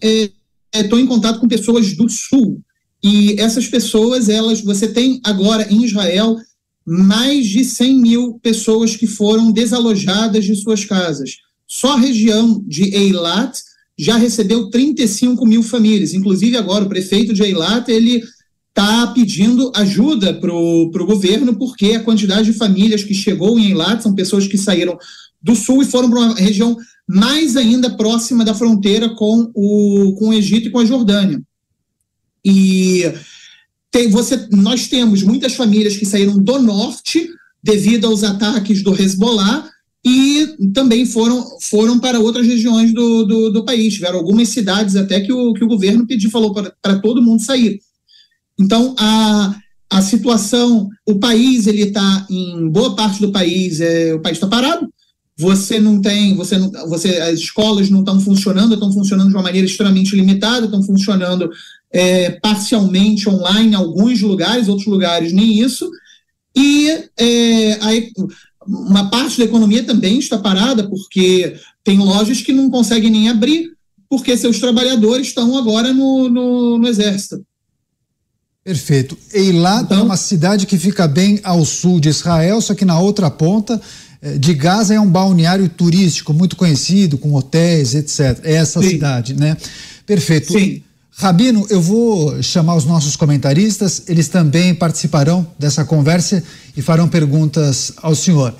estou 0.74 0.98
é, 0.98 1.01
é, 1.01 1.03
em 1.03 1.08
contato 1.08 1.41
com 1.41 1.48
pessoas 1.50 1.93
do 1.93 2.08
sul. 2.10 2.62
E 3.03 3.39
essas 3.39 3.67
pessoas, 3.67 4.27
elas, 4.27 4.61
você 4.61 4.87
tem 4.87 5.19
agora 5.23 5.67
em 5.71 5.83
Israel 5.83 6.37
mais 6.85 7.45
de 7.47 7.63
100 7.63 8.01
mil 8.01 8.39
pessoas 8.41 8.95
que 8.95 9.07
foram 9.07 9.51
desalojadas 9.51 10.43
de 10.43 10.55
suas 10.55 10.83
casas. 10.83 11.37
Só 11.67 11.93
a 11.93 11.99
região 11.99 12.63
de 12.67 12.95
Eilat 12.95 13.57
já 13.97 14.17
recebeu 14.17 14.69
35 14.69 15.45
mil 15.45 15.61
famílias. 15.61 16.13
Inclusive 16.13 16.57
agora 16.57 16.85
o 16.85 16.89
prefeito 16.89 17.33
de 17.33 17.43
Eilat 17.43 17.87
ele 17.89 18.23
está 18.69 19.07
pedindo 19.07 19.71
ajuda 19.75 20.33
para 20.33 20.53
o 20.53 20.89
governo 21.05 21.55
porque 21.57 21.91
a 21.91 22.03
quantidade 22.03 22.51
de 22.51 22.57
famílias 22.57 23.03
que 23.03 23.13
chegou 23.13 23.59
em 23.59 23.67
Eilat 23.67 24.01
são 24.01 24.15
pessoas 24.15 24.47
que 24.47 24.57
saíram 24.57 24.97
do 25.41 25.55
sul 25.55 25.83
e 25.83 25.85
foram 25.85 26.09
para 26.09 26.19
uma 26.19 26.35
região 26.35 26.75
mais 27.07 27.55
ainda 27.55 27.95
próxima 27.95 28.43
da 28.43 28.53
fronteira 28.53 29.09
com 29.15 29.51
o, 29.53 30.15
com 30.17 30.29
o 30.29 30.33
Egito 30.33 30.67
e 30.67 30.71
com 30.71 30.79
a 30.79 30.85
Jordânia. 30.85 31.41
E 32.43 33.03
tem, 33.91 34.10
você, 34.10 34.48
nós 34.51 34.88
temos 34.88 35.24
muitas 35.24 35.53
famílias 35.53 35.98
que 35.98 36.05
saíram 36.05 36.38
do 36.38 36.60
norte 36.60 37.29
devido 37.62 38.08
aos 38.08 38.24
ataques 38.24 38.84
do 38.84 38.93
Hezbollah 39.00 39.69
e 40.05 40.55
também 40.74 41.05
foram, 41.05 41.46
foram 41.62 42.00
para 42.00 42.19
outras 42.19 42.48
regiões 42.48 42.93
do, 42.93 43.25
do, 43.25 43.50
do 43.51 43.65
país. 43.65 43.93
Tiveram 43.93 44.19
algumas 44.19 44.50
cidades 44.50 44.96
até 44.96 45.19
que 45.19 45.34
o, 45.34 45.53
que 45.53 45.63
o 45.63 45.67
governo 45.67 46.08
pediu, 46.08 46.29
falou 46.29 46.53
para 46.53 47.00
todo 47.00 47.22
mundo 47.22 47.41
sair. 47.41 47.79
Então, 48.58 48.96
a, 48.98 49.58
a 49.89 50.01
situação, 50.01 50.89
o 51.05 51.15
país, 51.15 51.67
ele 51.67 51.84
está, 51.84 52.25
em 52.29 52.69
boa 52.69 52.96
parte 52.96 53.19
do 53.19 53.31
país, 53.31 53.81
é, 53.81 54.13
o 54.13 54.22
país 54.22 54.38
está 54.38 54.48
parado, 54.48 54.88
você 55.38 55.79
não 55.79 56.01
tem, 56.01 56.36
você 56.36 56.58
não, 56.58 56.69
você, 56.89 57.17
as 57.17 57.39
escolas 57.39 57.89
não 57.89 58.00
estão 58.00 58.19
funcionando, 58.19 58.74
estão 58.74 58.91
funcionando 58.91 59.29
de 59.29 59.36
uma 59.36 59.43
maneira 59.43 59.65
extremamente 59.65 60.13
limitada, 60.15 60.65
estão 60.65 60.84
funcionando 60.84 61.50
é, 61.91 62.31
parcialmente 62.31 63.27
online 63.27 63.72
em 63.72 63.75
alguns 63.75 64.22
lugares, 64.22 64.67
outros 64.67 64.88
lugares 64.88 65.34
nem 65.34 65.60
isso. 65.60 65.89
E 66.55 66.89
é, 67.17 67.74
a, 67.74 67.89
uma 68.65 69.10
parte 69.10 69.38
da 69.38 69.46
economia 69.46 69.84
também 69.84 70.19
está 70.19 70.38
parada, 70.38 70.88
porque 70.88 71.55
tem 71.84 71.98
lojas 71.98 72.41
que 72.41 72.53
não 72.53 72.69
conseguem 72.69 73.10
nem 73.10 73.29
abrir, 73.29 73.72
porque 74.10 74.36
seus 74.38 74.60
trabalhadores 74.60 75.27
estão 75.27 75.58
agora 75.58 75.93
no, 75.93 76.29
no, 76.29 76.77
no 76.77 76.88
exército. 76.88 77.43
Perfeito. 78.63 79.17
Eilat 79.34 79.86
então, 79.86 80.00
é 80.00 80.03
uma 80.03 80.17
cidade 80.17 80.65
que 80.65 80.77
fica 80.77 81.08
bem 81.08 81.39
ao 81.43 81.65
sul 81.65 82.00
de 82.00 82.10
Israel, 82.10 82.62
só 82.62 82.75
que 82.75 82.86
na 82.86 83.00
outra 83.00 83.29
ponta 83.31 83.81
é, 84.22 84.38
de 84.38 84.53
Gaza 84.53 84.93
é 84.93 85.00
um 85.00 85.10
balneário 85.10 85.67
turístico 85.69 86.34
muito 86.34 86.55
conhecido, 86.55 87.17
com 87.17 87.34
hotéis, 87.34 87.96
etc. 87.96 88.39
É 88.43 88.55
essa 88.55 88.81
sim. 88.81 88.89
cidade, 88.89 89.34
né? 89.34 89.58
Perfeito. 90.05 90.51
Sim. 90.53 90.84
Rabino, 91.19 91.67
eu 91.69 91.81
vou 91.81 92.41
chamar 92.41 92.75
os 92.75 92.85
nossos 92.85 93.17
comentaristas, 93.17 94.07
eles 94.07 94.29
também 94.29 94.73
participarão 94.73 95.45
dessa 95.59 95.83
conversa 95.83 96.41
e 96.77 96.81
farão 96.81 97.09
perguntas 97.09 97.91
ao 97.97 98.15
senhor. 98.15 98.55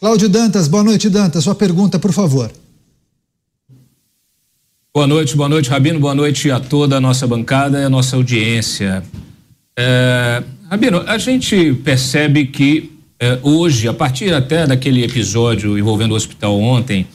Cláudio 0.00 0.28
Dantas, 0.28 0.66
boa 0.66 0.82
noite, 0.82 1.08
Dantas. 1.08 1.44
Sua 1.44 1.54
pergunta, 1.54 2.00
por 2.00 2.12
favor. 2.12 2.50
Boa 4.92 5.06
noite, 5.06 5.36
boa 5.36 5.48
noite, 5.48 5.70
Rabino. 5.70 6.00
Boa 6.00 6.12
noite 6.12 6.50
a 6.50 6.58
toda 6.58 6.96
a 6.96 7.00
nossa 7.00 7.24
bancada 7.24 7.80
e 7.80 7.84
a 7.84 7.88
nossa 7.88 8.16
audiência. 8.16 9.04
É, 9.78 10.42
Rabino, 10.68 11.04
a 11.06 11.16
gente 11.18 11.72
percebe 11.84 12.46
que 12.46 12.90
é, 13.20 13.38
hoje, 13.44 13.86
a 13.86 13.94
partir 13.94 14.34
até 14.34 14.66
daquele 14.66 15.04
episódio 15.04 15.78
envolvendo 15.78 16.10
o 16.10 16.16
hospital 16.16 16.58
ontem, 16.58 17.06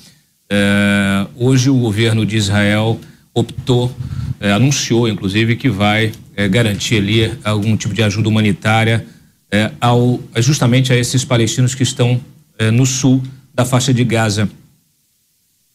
é, 0.50 1.28
hoje 1.36 1.70
o 1.70 1.78
governo 1.78 2.26
de 2.26 2.38
Israel 2.38 2.98
optou 3.40 3.94
é, 4.40 4.52
anunciou, 4.52 5.08
inclusive, 5.08 5.56
que 5.56 5.70
vai 5.70 6.12
é, 6.36 6.48
garantir 6.48 6.98
ali 6.98 7.32
algum 7.44 7.76
tipo 7.76 7.94
de 7.94 8.04
ajuda 8.04 8.30
humanitária 8.30 9.06
é, 9.52 9.72
ao, 9.80 10.20
justamente 10.38 10.94
a 10.94 10.96
esses 10.96 11.26
palestinos 11.26 11.74
que 11.74 11.84
estão 11.84 12.20
é, 12.60 12.70
no 12.70 12.86
sul 12.86 13.22
da 13.54 13.66
faixa 13.66 13.94
de 13.94 14.04
Gaza. 14.04 14.50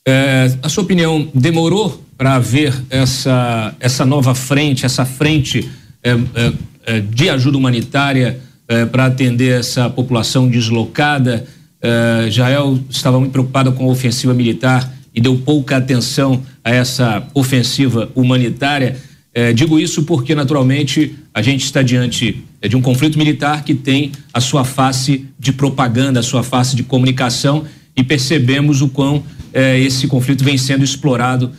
É, 0.07 0.52
a 0.62 0.69
sua 0.69 0.85
opinião, 0.85 1.28
demorou 1.35 2.04
para 2.16 2.35
haver 2.35 2.73
essa, 2.90 3.75
essa 3.81 4.04
nova 4.04 4.35
frente, 4.35 4.87
essa 4.87 5.04
frente 5.04 5.69
é, 6.02 7.00
de 7.00 7.31
ajuda 7.31 7.59
humanitária 7.59 8.40
para 8.90 9.07
atender 9.07 9.61
essa 9.61 9.90
população 9.90 10.49
deslocada? 10.49 11.47
Israel 12.28 12.78
estava 12.88 13.19
muito 13.19 13.33
preocupada 13.33 13.73
com 13.73 13.85
a 13.85 13.88
ofensiva 13.88 14.33
militar 14.33 14.88
e 15.14 15.21
deu 15.21 15.37
pouca 15.38 15.76
atenção 15.76 16.42
a 16.64 16.71
essa 16.71 17.26
ofensiva 17.35 18.11
humanitária. 18.14 18.97
Eh, 19.35 19.52
digo 19.52 19.78
isso 19.78 20.02
porque, 20.02 20.35
naturalmente, 20.35 21.14
a 21.33 21.40
gente 21.40 21.64
está 21.64 21.83
diante 21.83 22.45
eh, 22.61 22.69
de 22.69 22.76
um 22.76 22.83
conflito 22.83 23.19
militar 23.19 23.64
que 23.64 23.75
tem 23.75 24.12
a 24.33 24.40
sua 24.40 24.64
face 24.64 25.26
de 25.38 25.52
propaganda, 25.52 26.21
a 26.21 26.23
sua 26.23 26.42
face 26.42 26.76
de 26.76 26.83
comunicação, 26.83 27.64
e 27.97 28.02
percebemos 28.02 28.83
o 28.83 28.88
quão 28.88 29.23
eh, 29.52 29.81
esse 29.81 30.07
conflito 30.07 30.45
vem 30.45 30.59
sendo 30.59 30.85
explorado 30.85 31.50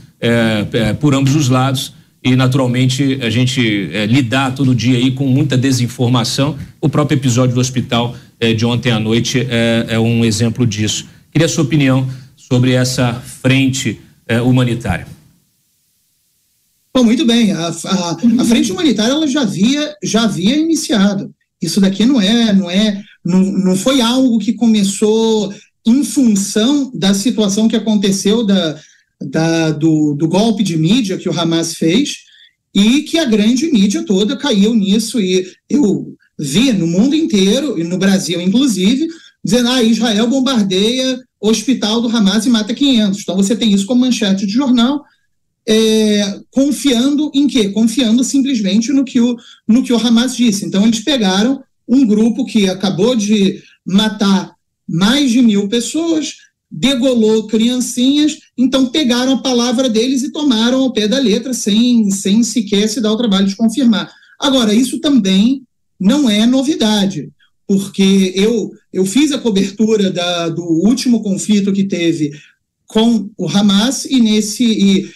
por 1.02 1.14
ambos 1.14 1.36
os 1.36 1.50
lados. 1.50 1.94
E, 2.24 2.34
naturalmente, 2.34 3.20
a 3.22 3.30
gente 3.30 3.60
lidar 4.08 4.56
todo 4.56 4.74
dia 4.74 4.98
aí 4.98 5.12
com 5.12 5.28
muita 5.28 5.58
desinformação. 5.58 6.56
O 6.80 6.88
próprio 6.88 7.18
episódio 7.18 7.54
do 7.54 7.60
hospital 7.60 8.16
de 8.56 8.66
ontem 8.66 8.90
à 8.90 9.02
noite 9.02 9.46
é 9.90 10.00
um 10.00 10.24
exemplo 10.24 10.66
disso. 10.66 11.08
Queria 11.30 11.46
a 11.46 11.50
sua 11.50 11.66
opinião 11.66 12.08
sobre 12.50 12.74
essa 12.74 13.14
frente 13.14 14.00
eh, 14.28 14.42
humanitária? 14.42 15.08
Bom, 16.94 17.04
muito 17.04 17.26
bem. 17.26 17.52
A, 17.52 17.68
a, 17.68 18.18
a, 18.40 18.46
frente 18.46 18.72
humanitária 18.72 19.14
ela 19.14 19.28
já 19.28 19.42
havia, 19.42 19.96
já 20.04 20.24
havia 20.24 20.58
iniciado. 20.58 21.34
Isso 21.62 21.82
daqui 21.82 22.06
não 22.06 22.22
é, 22.22 22.54
não 22.54 22.70
é, 22.70 23.02
não, 23.26 23.42
não 23.42 23.76
foi 23.76 24.02
algo 24.02 24.38
que 24.38 24.54
começou 24.54 25.54
em 25.86 26.04
função 26.04 26.92
da 26.94 27.14
situação 27.14 27.68
que 27.68 27.76
aconteceu 27.76 28.46
da, 28.46 28.80
da, 29.20 29.72
do, 29.72 30.14
do 30.14 30.28
golpe 30.28 30.64
de 30.64 30.78
mídia 30.78 31.18
que 31.18 31.28
o 31.28 31.40
Hamas 31.40 31.74
fez 31.74 32.18
e 32.74 33.02
que 33.02 33.18
a 33.18 33.26
grande 33.26 33.72
mídia 33.72 34.04
toda 34.06 34.38
caiu 34.38 34.76
nisso. 34.76 35.20
E 35.20 35.52
eu 35.70 36.16
vi 36.38 36.72
no 36.74 36.86
mundo 36.86 37.16
inteiro, 37.16 37.80
e 37.80 37.84
no 37.84 37.98
Brasil 37.98 38.40
inclusive, 38.40 39.08
dizendo 39.44 39.70
ah, 39.70 39.84
Israel 39.84 40.28
bombardeia 40.28 41.20
hospital 41.44 42.02
do 42.02 42.08
Hamas 42.08 42.46
e 42.46 42.50
mata 42.50 42.74
500. 42.74 43.22
Então 43.22 43.36
você 43.36 43.56
tem 43.56 43.74
isso 43.74 43.86
como 43.86 44.02
manchete 44.02 44.46
de 44.46 44.54
jornal, 44.54 45.04
é, 45.68 46.40
confiando 46.50 47.30
em 47.34 47.48
quê? 47.48 47.70
Confiando 47.70 48.24
simplesmente 48.24 48.94
no 48.94 49.04
que, 49.04 49.20
o, 49.20 49.36
no 49.68 49.84
que 49.84 49.92
o 49.92 49.98
Hamas 49.98 50.36
disse. 50.36 50.66
Então 50.66 50.84
eles 50.84 51.02
pegaram 51.02 51.62
um 51.88 52.06
grupo 52.06 52.46
que 52.46 52.70
acabou 52.70 53.16
de 53.16 53.62
matar 53.86 54.54
mais 54.88 55.32
de 55.32 55.42
mil 55.42 55.68
pessoas, 55.68 56.36
degolou 56.72 57.48
criancinhas, 57.48 58.38
então 58.58 58.88
pegaram 58.88 59.34
a 59.34 59.42
palavra 59.42 59.90
deles 59.90 60.24
e 60.24 60.32
tomaram 60.32 60.82
ao 60.82 60.94
pé 60.94 61.08
da 61.08 61.20
letra, 61.20 61.54
sem, 61.54 62.10
sem 62.10 62.42
sequer 62.42 62.88
se 62.88 63.02
dar 63.02 63.12
o 63.12 63.18
trabalho 63.18 63.48
de 63.48 63.56
confirmar. 63.56 64.12
Agora, 64.40 64.74
isso 64.74 65.00
também 65.00 65.64
não 66.00 66.30
é 66.30 66.46
novidade, 66.46 67.30
porque 67.68 68.34
eu, 68.36 68.72
eu 68.92 69.06
fiz 69.06 69.32
a 69.32 69.38
cobertura 69.38 70.12
da, 70.12 70.50
do 70.50 70.64
último 70.64 71.22
conflito 71.22 71.74
que 71.74 71.84
teve 71.84 72.32
com 72.88 73.30
o 73.38 73.48
Hamas 73.48 74.06
e 74.06 74.20
nesse. 74.20 74.64
E 74.64 75.10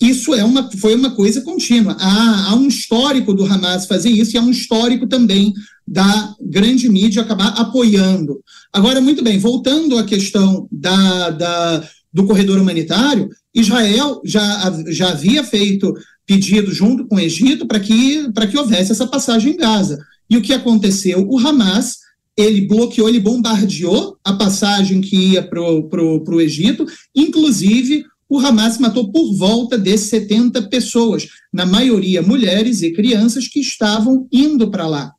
isso 0.00 0.34
é 0.34 0.44
uma, 0.44 0.70
foi 0.72 0.94
uma 0.94 1.10
coisa 1.10 1.40
contínua. 1.40 1.96
Há, 1.98 2.50
há 2.50 2.54
um 2.54 2.68
histórico 2.68 3.32
do 3.32 3.44
Hamas 3.44 3.86
fazer 3.86 4.10
isso 4.10 4.36
e 4.36 4.38
há 4.38 4.42
um 4.42 4.50
histórico 4.50 5.06
também 5.06 5.52
da 5.86 6.34
grande 6.40 6.88
mídia 6.88 7.22
acabar 7.22 7.48
apoiando. 7.48 8.42
Agora, 8.72 9.00
muito 9.00 9.22
bem, 9.22 9.38
voltando 9.38 9.98
à 9.98 10.04
questão 10.04 10.68
da, 10.70 11.30
da, 11.30 11.88
do 12.12 12.24
corredor 12.26 12.58
humanitário, 12.58 13.28
Israel 13.54 14.20
já, 14.24 14.72
já 14.88 15.10
havia 15.10 15.44
feito 15.44 15.92
pedido 16.26 16.72
junto 16.72 17.06
com 17.06 17.16
o 17.16 17.20
Egito 17.20 17.66
para 17.66 17.80
que, 17.80 18.30
que 18.50 18.58
houvesse 18.58 18.92
essa 18.92 19.06
passagem 19.06 19.52
em 19.52 19.56
Gaza. 19.56 19.98
E 20.28 20.36
o 20.36 20.42
que 20.42 20.52
aconteceu? 20.52 21.26
O 21.28 21.38
Hamas 21.38 21.98
ele 22.36 22.62
bloqueou, 22.62 23.08
ele 23.08 23.20
bombardeou 23.20 24.18
a 24.24 24.32
passagem 24.32 25.00
que 25.00 25.16
ia 25.16 25.42
para 25.42 25.62
o 25.62 26.40
Egito, 26.40 26.84
inclusive 27.14 28.04
o 28.28 28.38
Hamas 28.38 28.78
matou 28.78 29.12
por 29.12 29.34
volta 29.36 29.78
de 29.78 29.96
70 29.96 30.62
pessoas, 30.62 31.28
na 31.52 31.64
maioria 31.64 32.22
mulheres 32.22 32.82
e 32.82 32.92
crianças 32.92 33.46
que 33.46 33.60
estavam 33.60 34.26
indo 34.32 34.70
para 34.70 34.86
lá. 34.86 35.12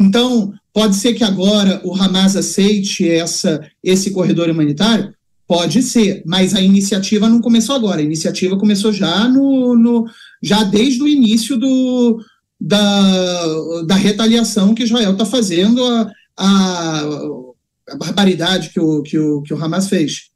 Então, 0.00 0.52
pode 0.72 0.96
ser 0.96 1.12
que 1.12 1.24
agora 1.24 1.80
o 1.84 1.94
Hamas 1.94 2.34
aceite 2.36 3.08
essa, 3.08 3.60
esse 3.84 4.10
corredor 4.10 4.48
humanitário? 4.48 5.12
Pode 5.46 5.82
ser, 5.82 6.22
mas 6.24 6.54
a 6.54 6.62
iniciativa 6.62 7.28
não 7.28 7.40
começou 7.40 7.74
agora, 7.74 8.00
a 8.00 8.04
iniciativa 8.04 8.56
começou 8.56 8.92
já 8.92 9.28
no, 9.28 9.76
no 9.76 10.06
já 10.42 10.64
desde 10.64 11.02
o 11.02 11.08
início 11.08 11.58
do, 11.58 12.18
da, 12.64 13.82
da 13.86 13.96
retaliação 13.96 14.74
que 14.74 14.84
Israel 14.84 15.12
está 15.12 15.26
fazendo, 15.26 15.84
a, 15.84 16.12
a, 16.38 17.00
a, 17.90 17.96
barbaridade 17.96 18.70
que 18.70 18.78
o, 18.78 19.02
que, 19.02 19.18
o, 19.18 19.42
que 19.42 19.52
o 19.52 19.62
Hamas 19.62 19.88
fez. 19.88 20.30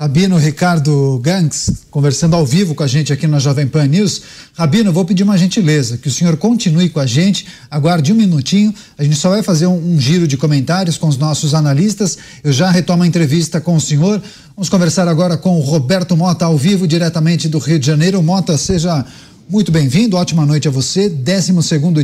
Rabino 0.00 0.36
Ricardo 0.36 1.20
Gangs, 1.22 1.86
conversando 1.90 2.34
ao 2.34 2.44
vivo 2.44 2.74
com 2.74 2.82
a 2.82 2.86
gente 2.86 3.12
aqui 3.12 3.28
na 3.28 3.38
Jovem 3.38 3.66
Pan 3.66 3.86
News. 3.86 4.22
Rabino, 4.56 4.92
vou 4.92 5.04
pedir 5.04 5.22
uma 5.22 5.38
gentileza, 5.38 5.96
que 5.96 6.08
o 6.08 6.10
senhor 6.10 6.36
continue 6.36 6.88
com 6.88 6.98
a 6.98 7.06
gente, 7.06 7.46
aguarde 7.70 8.12
um 8.12 8.16
minutinho, 8.16 8.74
a 8.98 9.04
gente 9.04 9.16
só 9.16 9.30
vai 9.30 9.42
fazer 9.42 9.66
um, 9.66 9.94
um 9.94 10.00
giro 10.00 10.26
de 10.26 10.36
comentários 10.36 10.98
com 10.98 11.06
os 11.06 11.16
nossos 11.16 11.54
analistas, 11.54 12.18
eu 12.42 12.52
já 12.52 12.70
retomo 12.70 13.04
a 13.04 13.06
entrevista 13.06 13.60
com 13.60 13.76
o 13.76 13.80
senhor. 13.80 14.20
Vamos 14.56 14.68
conversar 14.68 15.08
agora 15.08 15.36
com 15.36 15.58
o 15.58 15.60
Roberto 15.60 16.16
Mota, 16.16 16.44
ao 16.44 16.58
vivo, 16.58 16.86
diretamente 16.86 17.48
do 17.48 17.58
Rio 17.58 17.78
de 17.78 17.86
Janeiro. 17.86 18.22
Mota, 18.22 18.58
seja 18.58 19.04
muito 19.48 19.70
bem-vindo, 19.70 20.16
ótima 20.16 20.46
noite 20.46 20.68
a 20.68 20.70
você. 20.70 21.08
12 21.08 21.52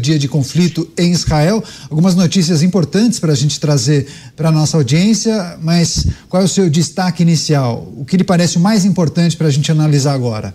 dia 0.01 0.19
de 0.19 0.29
conflito 0.29 0.89
em 0.97 1.13
Israel. 1.13 1.63
Algumas 1.89 2.15
notícias 2.15 2.63
importantes 2.63 3.19
para 3.19 3.33
a 3.33 3.37
gente 3.37 3.59
trazer 3.59 4.07
para 4.37 4.49
a 4.51 4.53
nossa 4.53 4.77
audiência, 4.77 5.59
mas 5.63 6.07
qual 6.29 6.43
é 6.43 6.45
o 6.45 6.49
seu 6.49 6.69
destaque 6.69 7.23
inicial? 7.23 7.93
O 7.97 8.05
que 8.05 8.17
lhe 8.17 8.25
parece 8.25 8.57
o 8.57 8.61
mais 8.61 8.85
importante 8.85 9.37
para 9.37 9.49
a 9.49 9.51
gente 9.51 9.71
analisar 9.73 10.15
agora? 10.15 10.55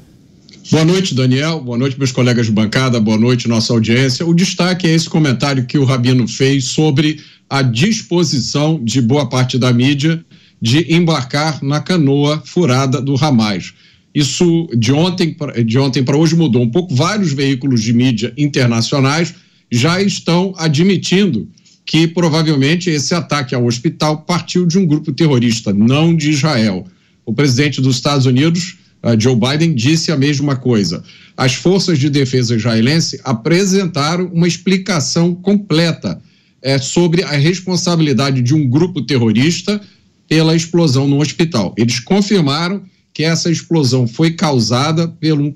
Boa 0.71 0.85
noite, 0.85 1.13
Daniel. 1.13 1.59
Boa 1.59 1.77
noite, 1.77 1.97
meus 1.97 2.11
colegas 2.11 2.47
de 2.47 2.51
bancada. 2.51 2.99
Boa 2.99 3.17
noite, 3.17 3.47
nossa 3.47 3.71
audiência. 3.73 4.25
O 4.25 4.33
destaque 4.33 4.87
é 4.87 4.91
esse 4.91 5.09
comentário 5.09 5.65
que 5.65 5.77
o 5.77 5.85
Rabino 5.85 6.27
fez 6.27 6.65
sobre 6.65 7.19
a 7.49 7.61
disposição 7.61 8.79
de 8.83 9.01
boa 9.01 9.29
parte 9.29 9.57
da 9.57 9.71
mídia 9.71 10.23
de 10.61 10.93
embarcar 10.93 11.63
na 11.63 11.79
canoa 11.79 12.41
furada 12.43 13.01
do 13.01 13.15
Hamas. 13.15 13.73
Isso 14.15 14.69
de 14.77 14.93
ontem 14.93 15.35
de 15.65 15.77
ontem 15.77 16.01
para 16.01 16.15
hoje 16.15 16.37
mudou 16.37 16.61
um 16.61 16.71
pouco. 16.71 16.95
Vários 16.95 17.33
veículos 17.33 17.83
de 17.83 17.91
mídia 17.91 18.33
internacionais 18.37 19.35
já 19.69 20.01
estão 20.01 20.53
admitindo 20.57 21.49
que 21.85 22.07
provavelmente 22.07 22.89
esse 22.89 23.13
ataque 23.13 23.53
ao 23.53 23.65
hospital 23.65 24.21
partiu 24.21 24.65
de 24.65 24.77
um 24.77 24.85
grupo 24.85 25.11
terrorista, 25.11 25.73
não 25.73 26.15
de 26.15 26.31
Israel. 26.31 26.85
O 27.25 27.33
presidente 27.33 27.81
dos 27.81 27.97
Estados 27.97 28.25
Unidos, 28.25 28.77
uh, 29.03 29.19
Joe 29.19 29.35
Biden, 29.35 29.75
disse 29.75 30.11
a 30.11 30.17
mesma 30.17 30.55
coisa. 30.55 31.03
As 31.35 31.53
forças 31.53 31.99
de 31.99 32.09
defesa 32.09 32.55
israelense 32.55 33.19
apresentaram 33.23 34.27
uma 34.33 34.47
explicação 34.47 35.35
completa 35.35 36.21
é, 36.61 36.79
sobre 36.79 37.21
a 37.21 37.31
responsabilidade 37.31 38.41
de 38.41 38.55
um 38.55 38.67
grupo 38.67 39.01
terrorista 39.01 39.79
pela 40.27 40.55
explosão 40.55 41.07
no 41.07 41.19
hospital. 41.19 41.75
Eles 41.77 41.99
confirmaram 41.99 42.81
que 43.15 43.23
essa 43.23 43.49
explosão 43.49 44.05
foi 44.05 44.31
causada 44.31 45.07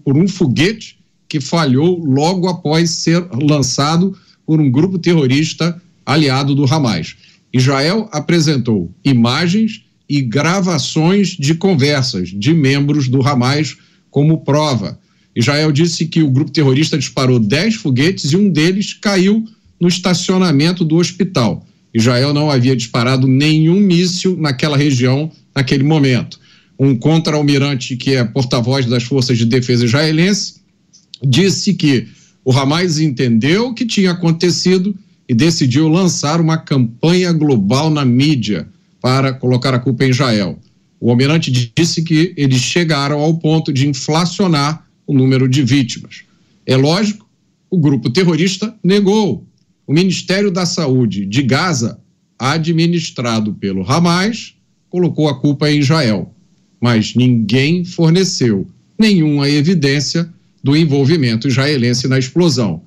por 0.06 0.16
um 0.16 0.28
foguete 0.30 0.98
que 1.28 1.42
falhou 1.42 2.02
logo 2.02 2.48
após 2.48 2.90
ser 2.90 3.22
lançado 3.34 4.18
por 4.46 4.62
um 4.62 4.72
grupo 4.72 4.98
terrorista 4.98 5.80
aliado 6.06 6.56
do 6.56 6.64
Hamas. 6.64 7.18
Israel 7.54 8.08
apresentou 8.14 8.90
imagens 9.04 9.84
e 10.10 10.22
gravações 10.22 11.32
de 11.32 11.54
conversas 11.54 12.30
de 12.30 12.54
membros 12.54 13.10
do 13.10 13.22
Hamas 13.22 13.76
como 14.10 14.40
prova. 14.40 14.98
Israel 15.36 15.74
disse 15.74 16.08
que 16.08 16.24
o 16.24 16.32
grupo 16.32 16.52
terrorista 16.52 16.98
disparou 16.98 17.40
10 17.40 17.76
foguetes 17.76 18.32
e 18.32 18.38
um 18.38 18.50
deles 18.50 18.94
caiu 18.94 19.44
no 19.78 19.90
estacionamento 19.90 20.86
do 20.86 20.96
hospital. 20.96 21.66
Israel 21.94 22.34
não 22.34 22.50
havia 22.50 22.76
disparado 22.76 23.28
nenhum 23.28 23.82
míssil 23.82 24.38
naquela 24.38 24.78
região 24.78 25.30
naquele 25.54 25.84
momento 25.84 26.39
um 26.80 26.96
contra-almirante 26.96 27.98
que 27.98 28.16
é 28.16 28.24
porta-voz 28.24 28.86
das 28.86 29.04
forças 29.04 29.38
de 29.38 29.46
defesa 29.46 29.84
israelense, 29.84 30.62
disse 31.22 31.74
que 31.74 32.08
o 32.46 32.54
Hamas 32.54 33.00
entendeu 33.00 33.68
o 33.68 33.74
que 33.74 33.86
tinha 33.86 34.12
acontecido 34.12 34.96
e 35.28 35.34
decidiu 35.34 35.90
lançar 35.90 36.40
uma 36.40 36.58
campanha 36.58 37.34
global 37.34 37.90
na 37.90 38.06
mídia 38.06 38.68
para 39.02 39.34
colocar 39.34 39.74
a 39.74 39.80
culpa 39.80 40.06
em 40.06 40.10
Israel. 40.10 40.58
O 41.02 41.12
almirante 41.12 41.52
disse 41.76 42.02
que 42.02 42.34
eles 42.38 42.62
chegaram 42.62 43.20
ao 43.20 43.38
ponto 43.38 43.74
de 43.74 43.88
inflacionar 43.88 44.86
o 45.06 45.14
número 45.14 45.48
de 45.50 45.64
vítimas. 45.64 46.24
É 46.66 46.78
lógico, 46.78 47.28
o 47.70 47.78
grupo 47.78 48.10
terrorista 48.10 48.74
negou. 48.84 49.46
O 49.86 49.94
Ministério 49.94 50.50
da 50.50 50.66
Saúde 50.66 51.26
de 51.26 51.42
Gaza, 51.42 52.00
administrado 52.38 53.54
pelo 53.54 53.90
Hamas, 53.90 54.56
colocou 54.90 55.28
a 55.28 55.40
culpa 55.40 55.70
em 55.70 55.80
Israel 55.80 56.34
mas 56.80 57.16
ninguém 57.16 57.84
forneceu 57.84 58.68
nenhuma 58.98 59.50
evidência 59.50 60.32
do 60.64 60.76
envolvimento 60.76 61.48
israelense 61.48 62.08
na 62.08 62.20
explosão. 62.20 62.82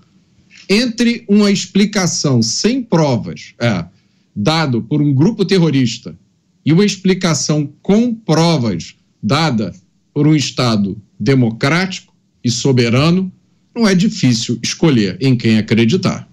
Entre 0.68 1.24
uma 1.28 1.50
explicação 1.50 2.42
sem 2.42 2.82
provas, 2.82 3.54
é, 3.58 3.84
dado 4.34 4.82
por 4.82 5.02
um 5.02 5.12
grupo 5.12 5.44
terrorista, 5.44 6.16
e 6.64 6.72
uma 6.72 6.84
explicação 6.84 7.68
com 7.82 8.14
provas 8.14 8.94
dada 9.22 9.74
por 10.14 10.26
um 10.26 10.34
Estado 10.34 11.00
democrático 11.18 12.12
e 12.44 12.50
soberano, 12.50 13.32
não 13.74 13.88
é 13.88 13.94
difícil 13.94 14.58
escolher 14.62 15.16
em 15.20 15.36
quem 15.36 15.58
acreditar. 15.58 16.28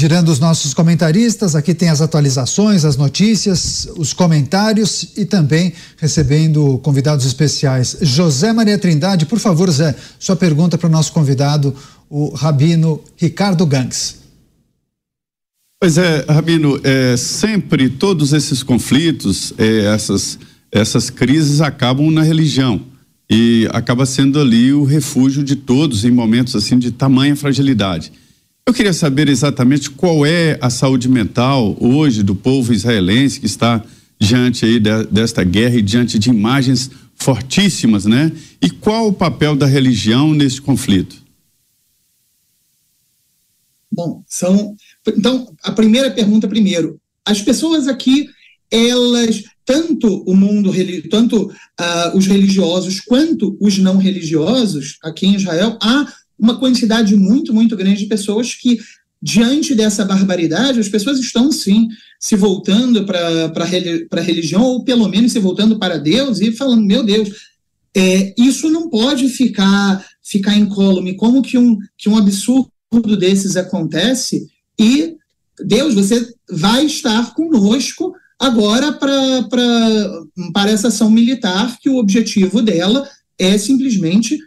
Girando 0.00 0.28
os 0.28 0.38
nossos 0.38 0.72
comentaristas, 0.72 1.56
aqui 1.56 1.74
tem 1.74 1.88
as 1.88 2.00
atualizações, 2.00 2.84
as 2.84 2.96
notícias, 2.96 3.88
os 3.96 4.12
comentários 4.12 5.08
e 5.16 5.24
também 5.24 5.72
recebendo 5.96 6.78
convidados 6.84 7.26
especiais. 7.26 7.96
José 8.02 8.52
Maria 8.52 8.78
Trindade, 8.78 9.26
por 9.26 9.40
favor, 9.40 9.68
Zé, 9.72 9.96
sua 10.16 10.36
pergunta 10.36 10.78
para 10.78 10.86
o 10.86 10.88
nosso 10.88 11.12
convidado, 11.12 11.74
o 12.08 12.32
Rabino 12.32 13.02
Ricardo 13.16 13.66
Gangs. 13.66 14.18
Pois 15.82 15.98
é, 15.98 16.24
Rabino, 16.28 16.80
é, 16.84 17.16
sempre 17.16 17.90
todos 17.90 18.32
esses 18.32 18.62
conflitos, 18.62 19.52
é, 19.58 19.92
essas, 19.92 20.38
essas 20.70 21.10
crises 21.10 21.60
acabam 21.60 22.08
na 22.08 22.22
religião 22.22 22.82
e 23.28 23.68
acaba 23.72 24.06
sendo 24.06 24.38
ali 24.38 24.72
o 24.72 24.84
refúgio 24.84 25.42
de 25.42 25.56
todos 25.56 26.04
em 26.04 26.10
momentos 26.12 26.54
assim 26.54 26.78
de 26.78 26.92
tamanha 26.92 27.34
fragilidade. 27.34 28.12
Eu 28.68 28.74
queria 28.74 28.92
saber 28.92 29.30
exatamente 29.30 29.88
qual 29.88 30.26
é 30.26 30.58
a 30.60 30.68
saúde 30.68 31.08
mental 31.08 31.74
hoje 31.80 32.22
do 32.22 32.34
povo 32.34 32.70
israelense 32.70 33.40
que 33.40 33.46
está 33.46 33.82
diante 34.20 34.66
aí 34.66 34.78
de, 34.78 35.04
desta 35.06 35.42
guerra 35.42 35.76
e 35.76 35.80
diante 35.80 36.18
de 36.18 36.28
imagens 36.28 36.90
fortíssimas, 37.14 38.04
né? 38.04 38.30
E 38.60 38.68
qual 38.68 39.08
o 39.08 39.12
papel 39.14 39.56
da 39.56 39.64
religião 39.64 40.34
nesse 40.34 40.60
conflito? 40.60 41.16
Bom, 43.90 44.22
são 44.28 44.76
então 45.16 45.50
a 45.62 45.72
primeira 45.72 46.10
pergunta 46.10 46.46
primeiro. 46.46 47.00
As 47.24 47.40
pessoas 47.40 47.88
aqui, 47.88 48.28
elas 48.70 49.44
tanto 49.64 50.22
o 50.26 50.36
mundo 50.36 50.70
tanto 51.08 51.46
uh, 51.46 52.14
os 52.14 52.26
religiosos 52.26 53.00
quanto 53.00 53.56
os 53.62 53.78
não 53.78 53.96
religiosos 53.96 54.98
aqui 55.02 55.26
em 55.26 55.36
Israel 55.36 55.78
há 55.80 56.06
uma 56.38 56.58
quantidade 56.58 57.16
muito, 57.16 57.52
muito 57.52 57.76
grande 57.76 58.00
de 58.00 58.06
pessoas 58.06 58.54
que 58.54 58.78
diante 59.20 59.74
dessa 59.74 60.04
barbaridade, 60.04 60.78
as 60.78 60.88
pessoas 60.88 61.18
estão 61.18 61.50
sim 61.50 61.88
se 62.20 62.36
voltando 62.36 63.04
para 63.04 63.52
a 64.12 64.20
religião, 64.20 64.62
ou 64.62 64.84
pelo 64.84 65.08
menos 65.08 65.32
se 65.32 65.38
voltando 65.38 65.78
para 65.78 65.98
Deus 65.98 66.40
e 66.40 66.52
falando: 66.52 66.84
meu 66.84 67.04
Deus, 67.04 67.30
é, 67.94 68.32
isso 68.38 68.70
não 68.70 68.88
pode 68.88 69.28
ficar, 69.28 70.04
ficar 70.22 70.56
incólume. 70.56 71.16
Como 71.16 71.42
que 71.42 71.58
um, 71.58 71.76
que 71.96 72.08
um 72.08 72.16
absurdo 72.16 72.70
desses 73.18 73.56
acontece? 73.56 74.48
E 74.78 75.16
Deus, 75.64 75.94
você 75.94 76.32
vai 76.48 76.86
estar 76.86 77.34
conosco 77.34 78.14
agora 78.38 78.92
para 78.92 80.28
para 80.52 80.70
essa 80.70 80.88
ação 80.88 81.10
militar, 81.10 81.76
que 81.80 81.88
o 81.88 81.96
objetivo 81.96 82.62
dela 82.62 83.08
é 83.36 83.58
simplesmente 83.58 84.38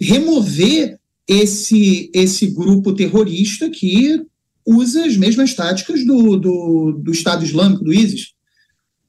remover 0.00 0.99
esse, 1.30 2.10
esse 2.12 2.48
grupo 2.48 2.92
terrorista 2.92 3.70
que 3.70 4.20
usa 4.66 5.06
as 5.06 5.16
mesmas 5.16 5.54
táticas 5.54 6.04
do, 6.04 6.36
do, 6.36 7.00
do 7.04 7.12
Estado 7.12 7.44
Islâmico, 7.44 7.84
do 7.84 7.92
ISIS. 7.92 8.32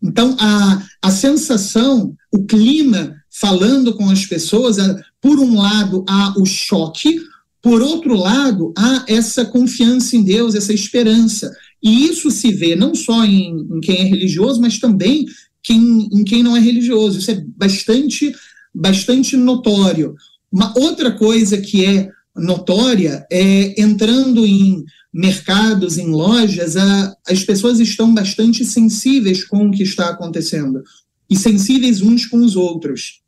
Então, 0.04 0.38
a, 0.40 0.84
a 1.02 1.10
sensação, 1.10 2.16
o 2.32 2.46
clima 2.46 3.16
falando 3.28 3.96
com 3.96 4.08
as 4.08 4.24
pessoas, 4.24 4.78
por 5.20 5.40
um 5.40 5.58
lado, 5.58 6.06
há 6.08 6.36
o 6.38 6.46
choque, 6.46 7.20
por 7.60 7.82
outro 7.82 8.16
lado, 8.16 8.72
há 8.78 9.04
essa 9.08 9.44
confiança 9.44 10.16
em 10.16 10.24
Deus, 10.24 10.54
essa 10.54 10.74
esperança. 10.74 11.52
E 11.82 12.06
isso 12.06 12.30
se 12.30 12.52
vê 12.52 12.76
não 12.76 12.94
só 12.94 13.26
em, 13.26 13.62
em 13.62 13.80
quem 13.82 13.98
é 13.98 14.04
religioso, 14.04 14.62
mas 14.62 14.78
também 14.78 15.26
quem, 15.64 16.08
em 16.12 16.24
quem 16.24 16.44
não 16.44 16.56
é 16.56 16.60
religioso. 16.60 17.18
Isso 17.18 17.32
é 17.32 17.44
bastante, 17.58 18.32
bastante 18.74 19.36
notório. 19.36 20.16
Uma 20.52 20.78
outra 20.78 21.12
coisa 21.12 21.58
que 21.58 21.86
é 21.86 22.10
notória 22.36 23.26
é 23.32 23.82
entrando 23.82 24.46
em 24.46 24.84
mercados, 25.14 25.98
em 25.98 26.08
lojas, 26.08 26.78
a, 26.78 27.16
as 27.28 27.44
pessoas 27.44 27.80
estão 27.80 28.14
bastante 28.14 28.64
sensíveis 28.64 29.44
com 29.44 29.68
o 29.68 29.72
que 29.72 29.84
está 29.84 30.10
acontecendo 30.10 30.84
e 31.30 31.36
sensíveis 31.36 32.02
uns 32.02 32.26
com 32.26 32.38
os 32.38 32.56
outros. 32.56 33.22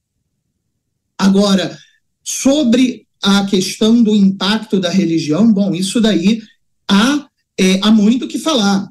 Agora, 1.17 1.77
sobre 2.23 3.07
a 3.21 3.45
questão 3.45 4.03
do 4.03 4.13
impacto 4.13 4.79
da 4.79 4.89
religião, 4.89 5.51
bom, 5.51 5.73
isso 5.73 6.01
daí 6.01 6.41
há, 6.85 7.27
é, 7.57 7.79
há 7.81 7.91
muito 7.91 8.25
o 8.25 8.27
que 8.27 8.37
falar. 8.37 8.89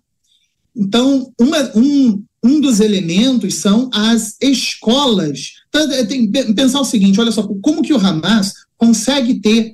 Então, 0.75 1.31
uma, 1.38 1.77
um, 1.77 2.25
um 2.42 2.61
dos 2.61 2.81
elementos 2.81 3.57
são 3.57 3.90
as 3.92 4.37
escolas. 4.40 5.62
É, 5.75 6.05
tem 6.05 6.31
pensar 6.31 6.81
o 6.81 6.85
seguinte: 6.85 7.21
olha 7.21 7.33
só, 7.33 7.43
como 7.61 7.83
que 7.83 7.93
o 7.93 7.99
Hamas 7.99 8.53
consegue 8.77 9.41
ter 9.41 9.73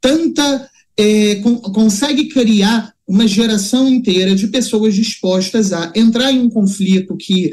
tanta. 0.00 0.68
É, 0.96 1.36
consegue 1.72 2.28
criar 2.28 2.92
uma 3.06 3.26
geração 3.26 3.88
inteira 3.88 4.34
de 4.34 4.48
pessoas 4.48 4.94
dispostas 4.94 5.72
a 5.72 5.90
entrar 5.96 6.30
em 6.30 6.40
um 6.40 6.50
conflito 6.50 7.16
que 7.16 7.52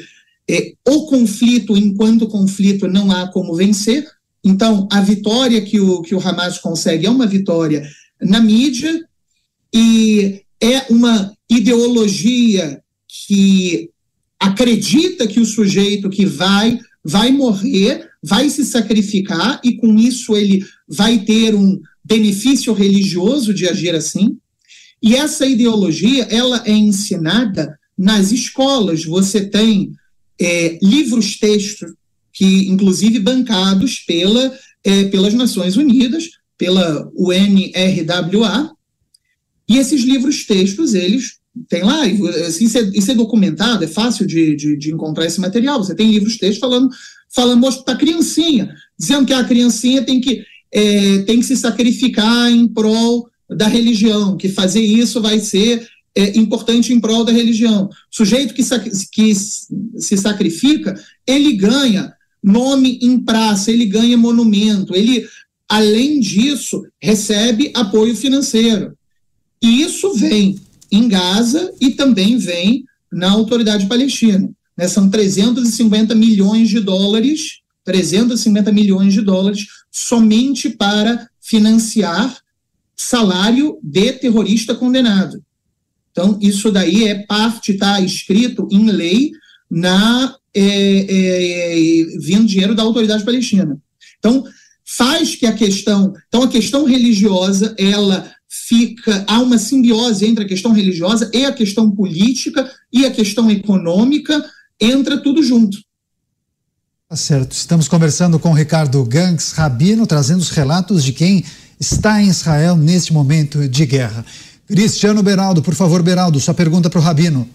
é, 0.49 0.73
o 0.87 1.05
conflito, 1.07 1.75
enquanto 1.75 2.27
conflito, 2.27 2.87
não 2.87 3.11
há 3.11 3.27
como 3.31 3.55
vencer. 3.55 4.05
Então, 4.43 4.87
a 4.91 5.01
vitória 5.01 5.61
que 5.61 5.79
o, 5.79 6.01
que 6.01 6.15
o 6.15 6.19
Hamas 6.19 6.57
consegue 6.57 7.05
é 7.05 7.09
uma 7.09 7.25
vitória 7.25 7.87
na 8.21 8.39
mídia 8.39 9.05
e 9.73 10.41
é 10.61 10.85
uma 10.89 11.33
ideologia 11.49 12.81
que 13.07 13.89
acredita 14.39 15.27
que 15.27 15.39
o 15.39 15.45
sujeito 15.45 16.09
que 16.09 16.25
vai 16.25 16.79
vai 17.07 17.31
morrer, 17.31 18.09
vai 18.21 18.49
se 18.49 18.65
sacrificar 18.65 19.61
e 19.63 19.77
com 19.77 19.97
isso 19.97 20.35
ele 20.35 20.65
vai 20.85 21.19
ter 21.19 21.55
um 21.55 21.79
benefício 22.03 22.73
religioso 22.73 23.53
de 23.53 23.65
agir 23.65 23.95
assim. 23.95 24.37
E 25.01 25.15
essa 25.15 25.45
ideologia 25.45 26.23
ela 26.29 26.61
é 26.65 26.73
ensinada 26.73 27.79
nas 27.97 28.33
escolas. 28.33 29.05
Você 29.05 29.45
tem 29.45 29.93
é, 30.39 30.77
livros 30.81 31.37
textos 31.37 31.93
que 32.33 32.67
inclusive 32.67 33.19
bancados 33.19 33.99
pela 33.99 34.53
é, 34.83 35.05
pelas 35.05 35.33
Nações 35.33 35.77
Unidas, 35.77 36.25
pela 36.57 37.09
UNRWA. 37.15 38.71
E 39.69 39.77
esses 39.77 40.01
livros 40.01 40.45
textos 40.45 40.93
eles 40.93 41.39
tem 41.69 41.83
lá, 41.83 42.03
assim, 42.47 42.65
isso, 42.65 42.77
é, 42.77 42.81
isso 42.93 43.11
é 43.11 43.15
documentado, 43.15 43.83
é 43.83 43.87
fácil 43.87 44.25
de, 44.25 44.55
de, 44.55 44.77
de, 44.77 44.93
encontrar 44.93 45.25
esse 45.25 45.39
material. 45.39 45.83
Você 45.83 45.95
tem 45.95 46.11
livros 46.11 46.37
textos 46.37 46.59
falando, 46.59 46.89
falando 47.29 47.83
para 47.83 47.93
a 47.93 47.97
criancinha, 47.97 48.73
dizendo 48.97 49.25
que 49.25 49.33
a 49.33 49.43
criancinha 49.43 50.03
tem 50.03 50.19
que, 50.19 50.43
é, 50.71 51.19
tem 51.19 51.39
que 51.39 51.45
se 51.45 51.55
sacrificar 51.55 52.51
em 52.51 52.67
prol 52.67 53.29
da 53.49 53.67
religião, 53.67 54.35
que 54.35 54.49
fazer 54.49 54.81
isso 54.81 55.21
vai 55.21 55.39
ser 55.39 55.87
é, 56.15 56.37
importante 56.37 56.91
em 56.91 56.99
prol 56.99 57.23
da 57.23 57.31
religião. 57.31 57.85
O 57.85 58.15
sujeito 58.15 58.53
que, 58.53 58.63
que 59.11 59.35
se 59.35 60.17
sacrifica, 60.17 60.93
ele 61.25 61.53
ganha 61.53 62.13
nome 62.43 62.99
em 63.01 63.19
praça, 63.19 63.71
ele 63.71 63.85
ganha 63.85 64.17
monumento, 64.17 64.95
ele, 64.95 65.27
além 65.67 66.19
disso, 66.19 66.85
recebe 67.01 67.71
apoio 67.75 68.15
financeiro. 68.15 68.97
E 69.61 69.81
isso 69.81 70.13
vem 70.13 70.59
em 70.91 71.07
Gaza 71.07 71.73
e 71.79 71.91
também 71.91 72.37
vem 72.37 72.85
na 73.11 73.31
autoridade 73.31 73.85
palestina. 73.87 74.49
Né? 74.77 74.87
São 74.87 75.09
350 75.09 76.13
milhões 76.13 76.69
de 76.69 76.79
dólares, 76.79 77.61
350 77.83 78.71
milhões 78.71 79.13
de 79.13 79.21
dólares 79.21 79.67
somente 79.91 80.69
para 80.69 81.27
financiar 81.41 82.37
salário 82.95 83.79
de 83.81 84.13
terrorista 84.13 84.75
condenado. 84.75 85.41
Então, 86.11 86.37
isso 86.41 86.71
daí 86.71 87.07
é 87.07 87.25
parte, 87.25 87.71
está 87.71 88.01
escrito 88.01 88.67
em 88.71 88.89
lei, 88.89 89.31
na 89.69 90.35
é, 90.53 90.63
é, 90.63 92.05
vindo 92.19 92.47
dinheiro 92.47 92.73
da 92.73 92.81
autoridade 92.81 93.23
palestina. 93.23 93.79
Então, 94.17 94.43
faz 94.83 95.35
que 95.35 95.45
a 95.45 95.53
questão, 95.53 96.13
então 96.27 96.41
a 96.41 96.47
questão 96.47 96.85
religiosa, 96.85 97.75
ela 97.77 98.31
fica 98.65 99.23
há 99.27 99.39
uma 99.39 99.57
simbiose 99.57 100.25
entre 100.25 100.43
a 100.43 100.47
questão 100.47 100.71
religiosa 100.71 101.29
e 101.33 101.45
a 101.45 101.51
questão 101.51 101.91
política 101.91 102.69
e 102.91 103.05
a 103.05 103.11
questão 103.11 103.49
econômica, 103.51 104.43
entra 104.79 105.17
tudo 105.17 105.43
junto. 105.43 105.77
Tá 107.09 107.15
certo. 107.15 107.53
Estamos 107.53 107.87
conversando 107.87 108.37
com 108.37 108.49
o 108.49 108.53
Ricardo 108.53 109.03
Gangs 109.05 109.53
Rabino, 109.53 110.05
trazendo 110.05 110.39
os 110.39 110.49
relatos 110.49 111.03
de 111.03 111.13
quem 111.13 111.43
está 111.79 112.21
em 112.21 112.27
Israel 112.27 112.75
neste 112.75 113.13
momento 113.13 113.67
de 113.67 113.85
guerra. 113.85 114.25
Cristiano 114.67 115.23
Beraldo, 115.23 115.61
por 115.61 115.73
favor, 115.73 116.03
Beraldo, 116.03 116.39
sua 116.39 116.53
pergunta 116.53 116.89
para 116.89 116.99
o 116.99 117.03
Rabino. 117.03 117.47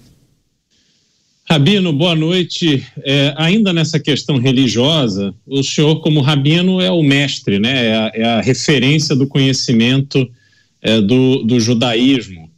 Rabino, 1.51 1.93
boa 1.93 2.15
noite. 2.15 2.83
É, 3.05 3.35
ainda 3.37 3.75
nessa 3.75 4.01
questão 4.01 4.39
religiosa, 4.39 5.35
o 5.47 5.63
senhor, 5.63 6.01
como 6.01 6.23
rabino, 6.23 6.81
é 6.81 6.91
o 6.91 7.03
mestre, 7.03 7.59
né? 7.59 7.89
É 7.89 7.95
a, 7.95 8.13
é 8.15 8.25
a 8.25 8.41
referência 8.41 9.15
do 9.15 9.27
conhecimento 9.27 10.27
é, 10.83 11.01
do, 11.01 11.45
do 11.45 11.61
judaísmo. 11.61 12.51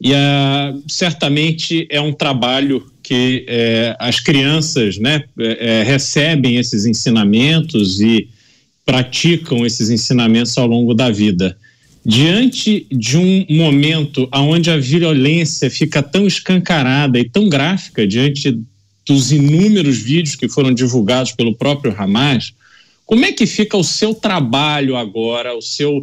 E 0.00 0.14
a, 0.14 0.74
certamente 0.88 1.86
é 1.90 2.00
um 2.00 2.12
trabalho 2.12 2.86
que 3.02 3.44
é, 3.48 3.96
as 3.98 4.20
crianças 4.20 4.98
né, 4.98 5.24
é, 5.38 5.80
é, 5.80 5.82
recebem 5.82 6.56
esses 6.56 6.86
ensinamentos 6.86 8.00
e 8.00 8.28
praticam 8.84 9.64
esses 9.64 9.90
ensinamentos 9.90 10.56
ao 10.58 10.66
longo 10.66 10.92
da 10.92 11.10
vida. 11.10 11.56
Diante 12.04 12.86
de 12.90 13.16
um 13.16 13.46
momento 13.48 14.28
onde 14.34 14.70
a 14.70 14.76
violência 14.76 15.70
fica 15.70 16.02
tão 16.02 16.26
escancarada 16.26 17.18
e 17.18 17.28
tão 17.28 17.48
gráfica, 17.48 18.06
diante 18.06 18.58
dos 19.06 19.30
inúmeros 19.30 19.98
vídeos 19.98 20.34
que 20.34 20.48
foram 20.48 20.72
divulgados 20.72 21.32
pelo 21.32 21.54
próprio 21.54 21.94
Hamas, 21.96 22.52
como 23.06 23.24
é 23.24 23.32
que 23.32 23.46
fica 23.46 23.76
o 23.76 23.84
seu 23.84 24.14
trabalho 24.14 24.96
agora, 24.96 25.56
o 25.56 25.62
seu 25.62 26.02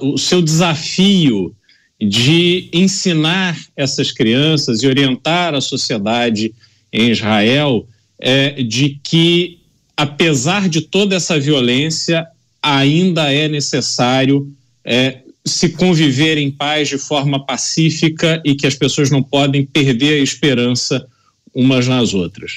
o 0.00 0.16
seu 0.16 0.40
desafio 0.40 1.54
de 2.00 2.68
ensinar 2.72 3.58
essas 3.76 4.10
crianças 4.10 4.82
e 4.82 4.86
orientar 4.86 5.54
a 5.54 5.60
sociedade 5.60 6.54
em 6.92 7.10
Israel 7.10 7.86
é, 8.18 8.62
de 8.62 9.00
que, 9.02 9.58
apesar 9.96 10.68
de 10.68 10.82
toda 10.82 11.14
essa 11.14 11.38
violência, 11.38 12.26
ainda 12.62 13.32
é 13.32 13.48
necessário 13.48 14.50
é, 14.84 15.20
se 15.46 15.70
conviver 15.70 16.38
em 16.38 16.50
paz 16.50 16.88
de 16.88 16.98
forma 16.98 17.44
pacífica 17.44 18.40
e 18.44 18.54
que 18.54 18.66
as 18.66 18.74
pessoas 18.74 19.10
não 19.10 19.22
podem 19.22 19.64
perder 19.64 20.20
a 20.20 20.22
esperança 20.22 21.06
umas 21.54 21.86
nas 21.86 22.14
outras. 22.14 22.52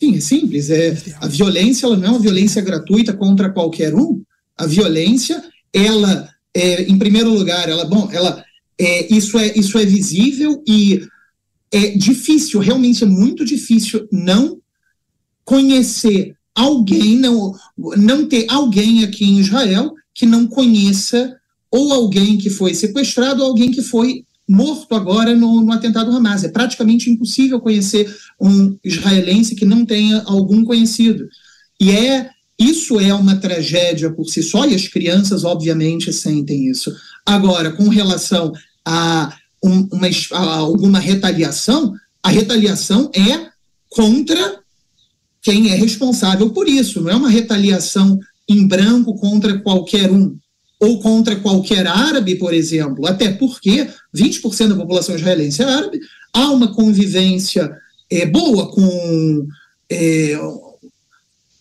Sim, 0.00 0.16
é 0.16 0.20
simples. 0.20 0.70
É, 0.70 0.96
a 1.20 1.26
violência 1.26 1.86
ela 1.86 1.96
não 1.96 2.06
é 2.06 2.10
uma 2.10 2.20
violência 2.20 2.62
gratuita 2.62 3.12
contra 3.12 3.50
qualquer 3.50 3.94
um, 3.94 4.22
a 4.58 4.66
violência, 4.66 5.42
ela, 5.72 6.28
é, 6.52 6.82
em 6.82 6.98
primeiro 6.98 7.30
lugar, 7.30 7.68
ela, 7.68 7.84
bom, 7.84 8.08
ela, 8.12 8.44
é, 8.78 9.14
isso, 9.14 9.38
é, 9.38 9.56
isso 9.56 9.78
é 9.78 9.84
visível 9.84 10.62
e 10.66 11.06
é 11.70 11.90
difícil, 11.90 12.60
realmente 12.60 13.04
é 13.04 13.06
muito 13.06 13.44
difícil 13.44 14.08
não 14.10 14.58
conhecer 15.44 16.36
alguém, 16.54 17.16
não, 17.16 17.54
não 17.96 18.26
ter 18.26 18.46
alguém 18.48 19.04
aqui 19.04 19.24
em 19.24 19.38
Israel 19.38 19.94
que 20.12 20.26
não 20.26 20.46
conheça 20.46 21.36
ou 21.70 21.92
alguém 21.92 22.36
que 22.36 22.50
foi 22.50 22.74
sequestrado 22.74 23.42
ou 23.42 23.48
alguém 23.48 23.70
que 23.70 23.82
foi 23.82 24.24
morto 24.48 24.94
agora 24.94 25.34
no, 25.34 25.60
no 25.62 25.72
atentado 25.72 26.10
Hamas. 26.10 26.42
É 26.42 26.48
praticamente 26.48 27.10
impossível 27.10 27.60
conhecer 27.60 28.12
um 28.40 28.76
israelense 28.82 29.54
que 29.54 29.66
não 29.66 29.84
tenha 29.84 30.22
algum 30.22 30.64
conhecido. 30.64 31.28
E 31.78 31.90
é 31.90 32.30
isso 32.58 32.98
é 32.98 33.14
uma 33.14 33.36
tragédia 33.36 34.10
por 34.10 34.26
si 34.26 34.42
só, 34.42 34.66
e 34.66 34.74
as 34.74 34.88
crianças, 34.88 35.44
obviamente, 35.44 36.12
sentem 36.12 36.68
isso. 36.68 36.92
Agora, 37.24 37.70
com 37.70 37.88
relação 37.88 38.52
a, 38.84 39.36
um, 39.62 39.88
uma, 39.92 40.08
a 40.32 40.56
alguma 40.56 40.98
retaliação, 40.98 41.94
a 42.22 42.30
retaliação 42.30 43.10
é 43.14 43.48
contra 43.88 44.58
quem 45.40 45.70
é 45.70 45.76
responsável 45.76 46.50
por 46.50 46.68
isso, 46.68 47.00
não 47.00 47.10
é 47.10 47.14
uma 47.14 47.30
retaliação 47.30 48.18
em 48.48 48.66
branco 48.66 49.14
contra 49.14 49.58
qualquer 49.60 50.10
um 50.10 50.36
ou 50.80 51.00
contra 51.00 51.36
qualquer 51.36 51.86
árabe, 51.86 52.36
por 52.36 52.54
exemplo, 52.54 53.06
até 53.06 53.32
porque 53.32 53.88
20% 54.14 54.68
da 54.68 54.76
população 54.76 55.14
israelense 55.14 55.62
é 55.62 55.64
árabe, 55.64 55.98
há 56.32 56.50
uma 56.50 56.72
convivência 56.72 57.70
é, 58.10 58.24
boa 58.24 58.70
com 58.70 59.46
é, 59.90 60.38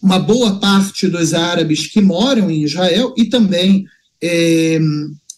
uma 0.02 0.20
boa 0.20 0.60
parte 0.60 1.08
dos 1.08 1.34
árabes 1.34 1.88
que 1.88 2.02
moram 2.02 2.50
em 2.50 2.64
Israel 2.64 3.14
e 3.18 3.26
também 3.26 3.86
é, 4.22 4.80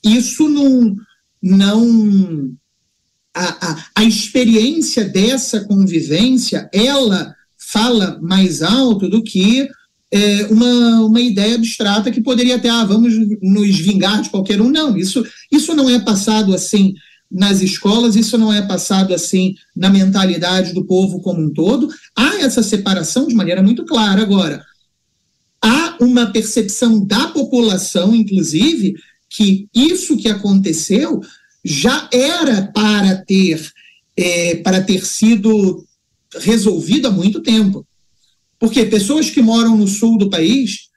isso 0.04 0.48
não, 0.48 0.96
não 1.42 2.52
a, 3.34 3.72
a, 3.72 3.86
a 3.96 4.04
experiência 4.04 5.06
dessa 5.06 5.62
convivência 5.62 6.70
ela 6.74 7.36
fala 7.58 8.20
mais 8.22 8.62
alto 8.62 9.10
do 9.10 9.24
que 9.24 9.70
é, 10.12 10.48
uma, 10.48 11.02
uma 11.02 11.22
ideia 11.22 11.56
abstrata 11.56 12.12
que 12.12 12.22
poderia 12.22 12.56
até, 12.56 12.68
ah, 12.68 12.84
vamos 12.84 13.14
nos 13.42 13.78
vingar 13.78 14.22
de 14.22 14.30
qualquer 14.30 14.60
um. 14.60 14.70
Não, 14.70 14.98
isso, 14.98 15.24
isso 15.52 15.76
não 15.76 15.88
é 15.90 16.00
passado 16.00 16.54
assim 16.54 16.96
nas 17.32 17.62
escolas, 17.62 18.16
isso 18.16 18.38
não 18.38 18.52
é 18.52 18.62
passado 18.62 19.14
assim 19.14 19.56
na 19.76 19.90
mentalidade 19.90 20.74
do 20.74 20.86
povo 20.86 21.22
como 21.22 21.42
um 21.42 21.54
todo. 21.54 21.88
Há 22.16 22.38
essa 22.38 22.64
separação 22.64 23.28
de 23.28 23.36
maneira 23.36 23.62
muito 23.62 23.86
clara. 23.86 24.22
Agora, 24.22 24.66
há 25.62 25.98
uma 26.02 26.28
percepção 26.28 27.06
da 27.06 27.28
população, 27.28 28.16
inclusive, 28.16 28.96
que 29.30 29.68
isso 29.74 30.18
que 30.18 30.28
aconteceu 30.28 31.22
já 31.64 32.10
era 32.12 32.72
para 32.74 33.18
ter, 33.18 33.72
é, 34.18 34.56
para 34.56 34.82
ter 34.82 35.06
sido 35.06 35.86
resolvido 36.40 37.08
há 37.08 37.12
muito 37.12 37.42
tempo. 37.42 37.86
Porque 38.58 38.86
pessoas 38.86 39.30
que 39.30 39.42
moram 39.42 39.78
no 39.78 39.88
sul 39.88 40.18
do 40.18 40.30
país 40.30 40.90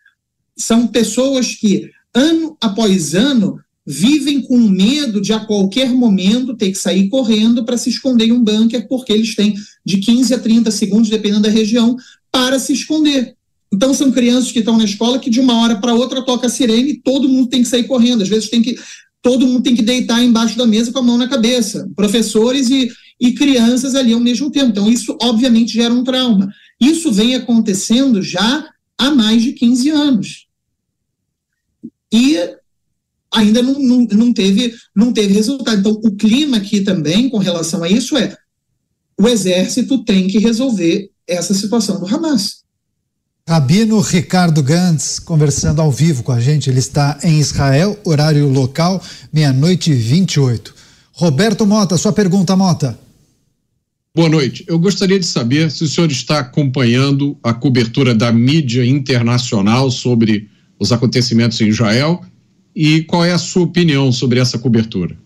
são 0.57 0.87
pessoas 0.87 1.55
que, 1.55 1.91
ano 2.15 2.57
após 2.61 3.15
ano, 3.15 3.62
vivem 3.87 4.41
com 4.43 4.57
medo 4.59 5.21
de 5.21 5.33
a 5.33 5.41
qualquer 5.41 5.91
momento 5.91 6.57
ter 6.57 6.71
que 6.71 6.79
sair 6.79 7.09
correndo 7.09 7.65
para 7.65 7.77
se 7.77 7.91
esconder 7.91 8.27
em 8.27 8.33
um 8.33 8.43
bunker, 8.43 8.87
porque 8.89 9.13
eles 9.13 9.35
têm 9.35 9.55
de 9.85 9.99
15 9.99 10.35
a 10.35 10.39
30 10.39 10.71
segundos, 10.71 11.11
dependendo 11.11 11.43
da 11.43 11.49
região, 11.49 11.97
para 12.31 12.59
se 12.59 12.73
esconder. 12.73 13.35
Então 13.73 13.93
são 13.95 14.13
crianças 14.13 14.53
que 14.53 14.59
estão 14.59 14.77
na 14.77 14.85
escola 14.85 15.19
que 15.19 15.31
de 15.31 15.41
uma 15.41 15.61
hora 15.61 15.77
para 15.77 15.95
outra 15.95 16.23
toca 16.23 16.47
a 16.47 16.51
sirene 16.51 16.91
e 16.91 17.01
todo 17.01 17.29
mundo 17.29 17.49
tem 17.49 17.63
que 17.63 17.69
sair 17.69 17.85
correndo. 17.85 18.23
Às 18.23 18.29
vezes 18.29 18.51
tem 18.51 18.63
que 18.63 18.77
todo 19.23 19.47
mundo 19.47 19.63
tem 19.63 19.75
que 19.75 19.83
deitar 19.83 20.23
embaixo 20.23 20.59
da 20.59 20.67
mesa 20.67 20.93
com 20.93 20.99
a 20.99 21.03
mão 21.03 21.17
na 21.17 21.29
cabeça. 21.29 21.89
Professores 21.97 22.69
e, 22.71 22.91
e 23.21 23.33
crianças 23.33 23.95
ali 23.95 24.13
ao 24.13 24.21
mesmo 24.21 24.51
tempo. 24.51 24.71
Então 24.71 24.91
isso 24.91 25.17
obviamente 25.23 25.73
gera 25.73 25.95
um 25.95 26.05
trauma. 26.05 26.53
Isso 26.81 27.11
vem 27.11 27.35
acontecendo 27.35 28.21
já 28.21 28.69
há 28.99 29.11
mais 29.11 29.43
de 29.43 29.53
15 29.53 29.91
anos. 29.91 30.47
E 32.13 32.37
ainda 33.33 33.63
não, 33.63 33.79
não, 33.79 34.07
não, 34.13 34.33
teve, 34.33 34.75
não 34.95 35.13
teve 35.13 35.35
resultado. 35.35 35.81
Então, 35.81 35.93
o 35.93 36.17
clima 36.17 36.59
aqui 36.59 36.83
também, 36.83 37.29
com 37.29 37.39
relação 37.39 37.83
a 37.83 37.89
isso, 37.89 38.17
é 38.17 38.37
o 39.19 39.29
exército 39.29 40.05
tem 40.05 40.27
que 40.27 40.39
resolver 40.39 41.11
essa 41.27 41.55
situação 41.55 41.99
do 41.99 42.07
Hamas. 42.07 42.63
Rabino 43.49 44.01
Ricardo 44.01 44.63
Gantz 44.63 45.19
conversando 45.19 45.81
ao 45.81 45.91
vivo 45.91 46.23
com 46.23 46.33
a 46.33 46.41
gente. 46.41 46.71
Ele 46.71 46.79
está 46.79 47.19
em 47.23 47.39
Israel, 47.39 47.99
horário 48.05 48.49
local, 48.49 49.03
meia-noite 49.33 49.91
e 49.91 49.95
28. 49.95 50.75
Roberto 51.13 51.67
Mota, 51.67 51.97
sua 51.97 52.13
pergunta, 52.13 52.57
Mota. 52.57 52.99
Boa 54.15 54.29
noite. 54.29 54.65
Eu 54.69 54.79
gostaria 54.79 55.19
de 55.19 55.27
saber 55.27 55.71
se 55.71 55.85
o 55.85 55.89
senhor 55.89 56.11
está 56.11 56.39
acompanhando 56.39 57.37
a 57.43 57.53
cobertura 57.53 58.15
da 58.15 58.31
mídia 58.31 58.85
internacional 58.85 59.91
sobre 59.91 60.49
os 60.79 60.93
acontecimentos 60.93 61.61
em 61.61 61.69
Israel 61.69 62.23
e 62.75 63.03
qual 63.03 63.25
é 63.25 63.33
a 63.33 63.39
sua 63.39 63.63
opinião 63.63 64.11
sobre 64.13 64.41
essa 64.41 64.59
cobertura. 64.59 65.17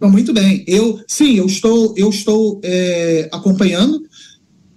Muito 0.00 0.32
bem. 0.32 0.62
Eu 0.66 1.00
sim, 1.08 1.34
eu 1.34 1.46
estou, 1.46 1.94
eu 1.96 2.10
estou 2.10 2.60
é, 2.62 3.28
acompanhando 3.32 4.02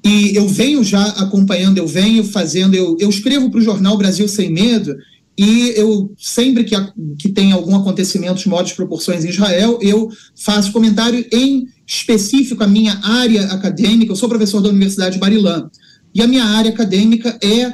e 0.03 0.35
eu 0.35 0.47
venho 0.47 0.83
já 0.83 1.03
acompanhando, 1.03 1.77
eu 1.77 1.87
venho 1.87 2.23
fazendo, 2.23 2.73
eu, 2.73 2.97
eu 2.99 3.09
escrevo 3.09 3.49
para 3.49 3.59
o 3.59 3.63
jornal 3.63 3.97
Brasil 3.97 4.27
Sem 4.27 4.49
Medo 4.49 4.95
e 5.41 5.73
eu, 5.77 6.13
sempre 6.17 6.65
que, 6.65 6.75
que 7.17 7.29
tem 7.29 7.53
algum 7.53 7.73
acontecimento 7.73 8.41
de 8.41 8.49
modos 8.49 8.73
proporções 8.73 9.23
em 9.23 9.29
Israel, 9.29 9.79
eu 9.81 10.09
faço 10.35 10.73
comentário 10.73 11.25
em 11.31 11.65
específico 11.87 12.61
a 12.61 12.67
minha 12.67 12.99
área 13.01 13.45
acadêmica. 13.45 14.11
Eu 14.11 14.17
sou 14.17 14.27
professor 14.27 14.59
da 14.59 14.67
Universidade 14.67 15.13
de 15.13 15.19
Barilã. 15.19 15.69
E 16.13 16.21
a 16.21 16.27
minha 16.27 16.43
área 16.43 16.71
acadêmica 16.71 17.39
é 17.41 17.71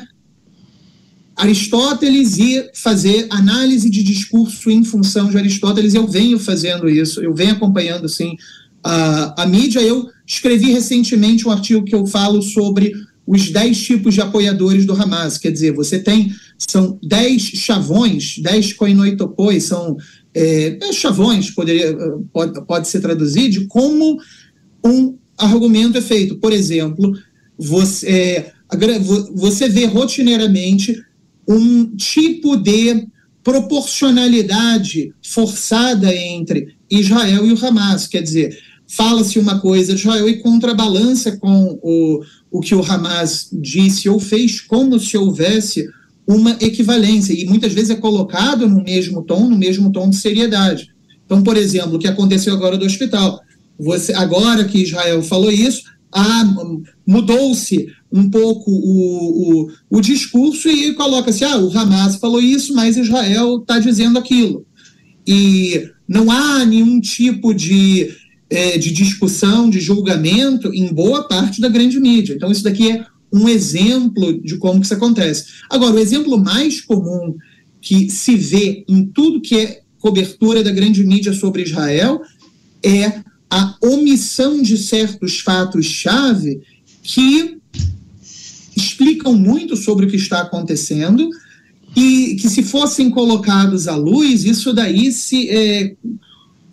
Aristóteles 1.36 2.38
e 2.38 2.70
fazer 2.74 3.28
análise 3.30 3.90
de 3.90 4.02
discurso 4.02 4.72
em 4.72 4.84
função 4.84 5.30
de 5.30 5.38
Aristóteles. 5.38 5.94
Eu 5.94 6.08
venho 6.08 6.40
fazendo 6.40 6.90
isso, 6.90 7.22
eu 7.22 7.34
venho 7.34 7.52
acompanhando, 7.52 8.06
assim, 8.06 8.38
a, 8.84 9.44
a 9.44 9.46
mídia. 9.46 9.82
Eu 9.82 10.10
escrevi 10.26 10.72
recentemente 10.72 11.48
um 11.48 11.52
artigo 11.52 11.84
que 11.84 11.94
eu 11.94 12.06
falo 12.06 12.42
sobre 12.42 12.94
os 13.28 13.50
10 13.50 13.82
tipos 13.82 14.14
de 14.14 14.22
apoiadores 14.22 14.86
do 14.86 14.94
Hamas. 14.94 15.38
Quer 15.38 15.52
dizer, 15.52 15.74
você 15.74 16.00
tem 16.00 16.34
são 16.58 16.98
10 17.04 17.42
chavões, 17.42 18.38
10 18.40 18.74
coinoitopoi, 18.74 19.60
são 19.60 19.98
é, 20.34 20.78
é, 20.82 20.94
chavões, 20.94 21.52
poderia, 21.52 21.96
pode, 22.32 22.66
pode 22.66 22.88
ser 22.88 23.02
traduzido, 23.02 23.50
de 23.50 23.66
como 23.68 24.18
um 24.84 25.18
argumento 25.38 25.98
é 25.98 26.02
feito. 26.02 26.38
Por 26.38 26.54
exemplo, 26.54 27.18
você, 27.58 28.08
é, 28.08 28.54
você 29.34 29.68
vê 29.68 29.86
rotineiramente 29.86 30.96
um 31.48 31.96
tipo 31.96 32.56
de 32.56 33.08
proporcionalidade 33.44 35.14
forçada 35.22 36.14
entre 36.14 36.76
Israel 36.90 37.46
e 37.46 37.54
o 37.54 37.66
Hamas. 37.66 38.08
Quer 38.08 38.24
dizer, 38.24 38.58
fala-se 38.88 39.38
uma 39.38 39.60
coisa 39.60 39.94
de 39.94 40.02
Israel 40.02 40.28
e 40.28 40.42
contrabalança 40.42 41.38
com 41.38 41.80
o, 41.82 42.22
o 42.52 42.60
que 42.60 42.74
o 42.74 42.84
Hamas 42.84 43.50
disse 43.54 44.10
ou 44.10 44.20
fez, 44.20 44.62
como 44.62 45.00
se 45.00 45.18
houvesse 45.18 45.88
uma 46.28 46.58
equivalência, 46.60 47.34
e 47.34 47.46
muitas 47.46 47.72
vezes 47.72 47.92
é 47.92 47.96
colocado 47.96 48.68
no 48.68 48.84
mesmo 48.84 49.22
tom, 49.22 49.48
no 49.48 49.58
mesmo 49.58 49.92
tom 49.92 50.10
de 50.10 50.16
seriedade. 50.16 50.90
Então, 51.24 51.44
por 51.44 51.56
exemplo, 51.56 51.96
o 51.96 52.00
que 52.00 52.08
aconteceu 52.08 52.54
agora 52.54 52.78
do 52.78 52.86
hospital. 52.86 53.40
Você, 53.78 54.14
agora 54.14 54.64
que 54.66 54.80
Israel 54.80 55.22
falou 55.22 55.52
isso, 55.52 55.84
ah, 56.12 56.46
mudou-se 57.06 57.88
um 58.12 58.30
pouco 58.30 58.72
o, 58.72 59.66
o, 59.66 59.72
o 59.90 60.02
discurso 60.02 60.70
e 60.70 60.94
coloca-se, 60.94 61.44
ah, 61.44 61.58
o 61.58 61.76
Hamas 61.78 62.16
falou 62.16 62.42
isso, 62.42 62.74
mas 62.74 62.98
Israel 62.98 63.60
está 63.60 63.78
dizendo 63.80 64.18
aquilo. 64.18 64.66
E 65.28 65.90
não 66.08 66.32
há 66.32 66.66
nenhum 66.66 67.00
tipo 67.00 67.54
de, 67.54 68.10
é, 68.50 68.78
de 68.78 68.92
discussão, 68.92 69.70
de 69.70 69.80
julgamento 69.80 70.74
em 70.74 70.94
boa 70.94 71.28
parte 71.28 71.60
da 71.60 71.68
grande 71.68 72.00
mídia. 72.00 72.34
Então, 72.34 72.52
isso 72.52 72.64
daqui 72.64 72.92
é 72.92 73.06
um 73.34 73.50
exemplo 73.50 74.42
de 74.42 74.58
como 74.58 74.80
que 74.80 74.86
isso 74.86 74.94
acontece. 74.94 75.46
Agora, 75.70 75.96
o 75.96 76.00
exemplo 76.00 76.38
mais 76.38 76.80
comum 76.80 77.36
que 77.82 78.10
se 78.10 78.36
vê 78.36 78.84
em 78.88 79.06
tudo 79.06 79.42
que 79.42 79.58
é 79.58 79.82
cobertura 80.00 80.64
da 80.64 80.72
grande 80.72 81.04
mídia 81.04 81.34
sobre 81.34 81.64
Israel 81.64 82.22
é 82.84 83.24
a 83.50 83.76
omissão 83.82 84.62
de 84.62 84.78
certos 84.78 85.40
fatos-chave 85.40 86.62
que 87.06 87.60
explicam 88.76 89.34
muito 89.34 89.78
sobre 89.78 90.06
o 90.06 90.10
que 90.10 90.16
está 90.16 90.42
acontecendo 90.42 91.30
e 91.96 92.36
que, 92.42 92.50
se 92.50 92.64
fossem 92.64 93.12
colocados 93.12 93.88
à 93.88 93.96
luz, 93.96 94.44
isso 94.44 94.74
daí 94.74 95.12
se 95.12 95.50
é, 95.50 95.96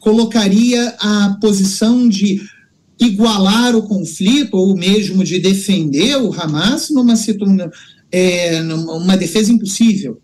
colocaria 0.01 0.97
a 0.99 1.37
posição 1.41 2.09
de 2.09 2.41
igualar 2.99 3.77
o 3.77 3.83
conflito 3.83 4.57
ou 4.57 4.75
mesmo 4.75 5.23
de 5.23 5.39
defender 5.39 6.17
o 6.17 6.33
Hamas 6.33 6.89
numa, 6.91 7.15
é, 8.11 8.63
numa 8.63 9.17
defesa 9.17 9.53
impossível. 9.53 10.21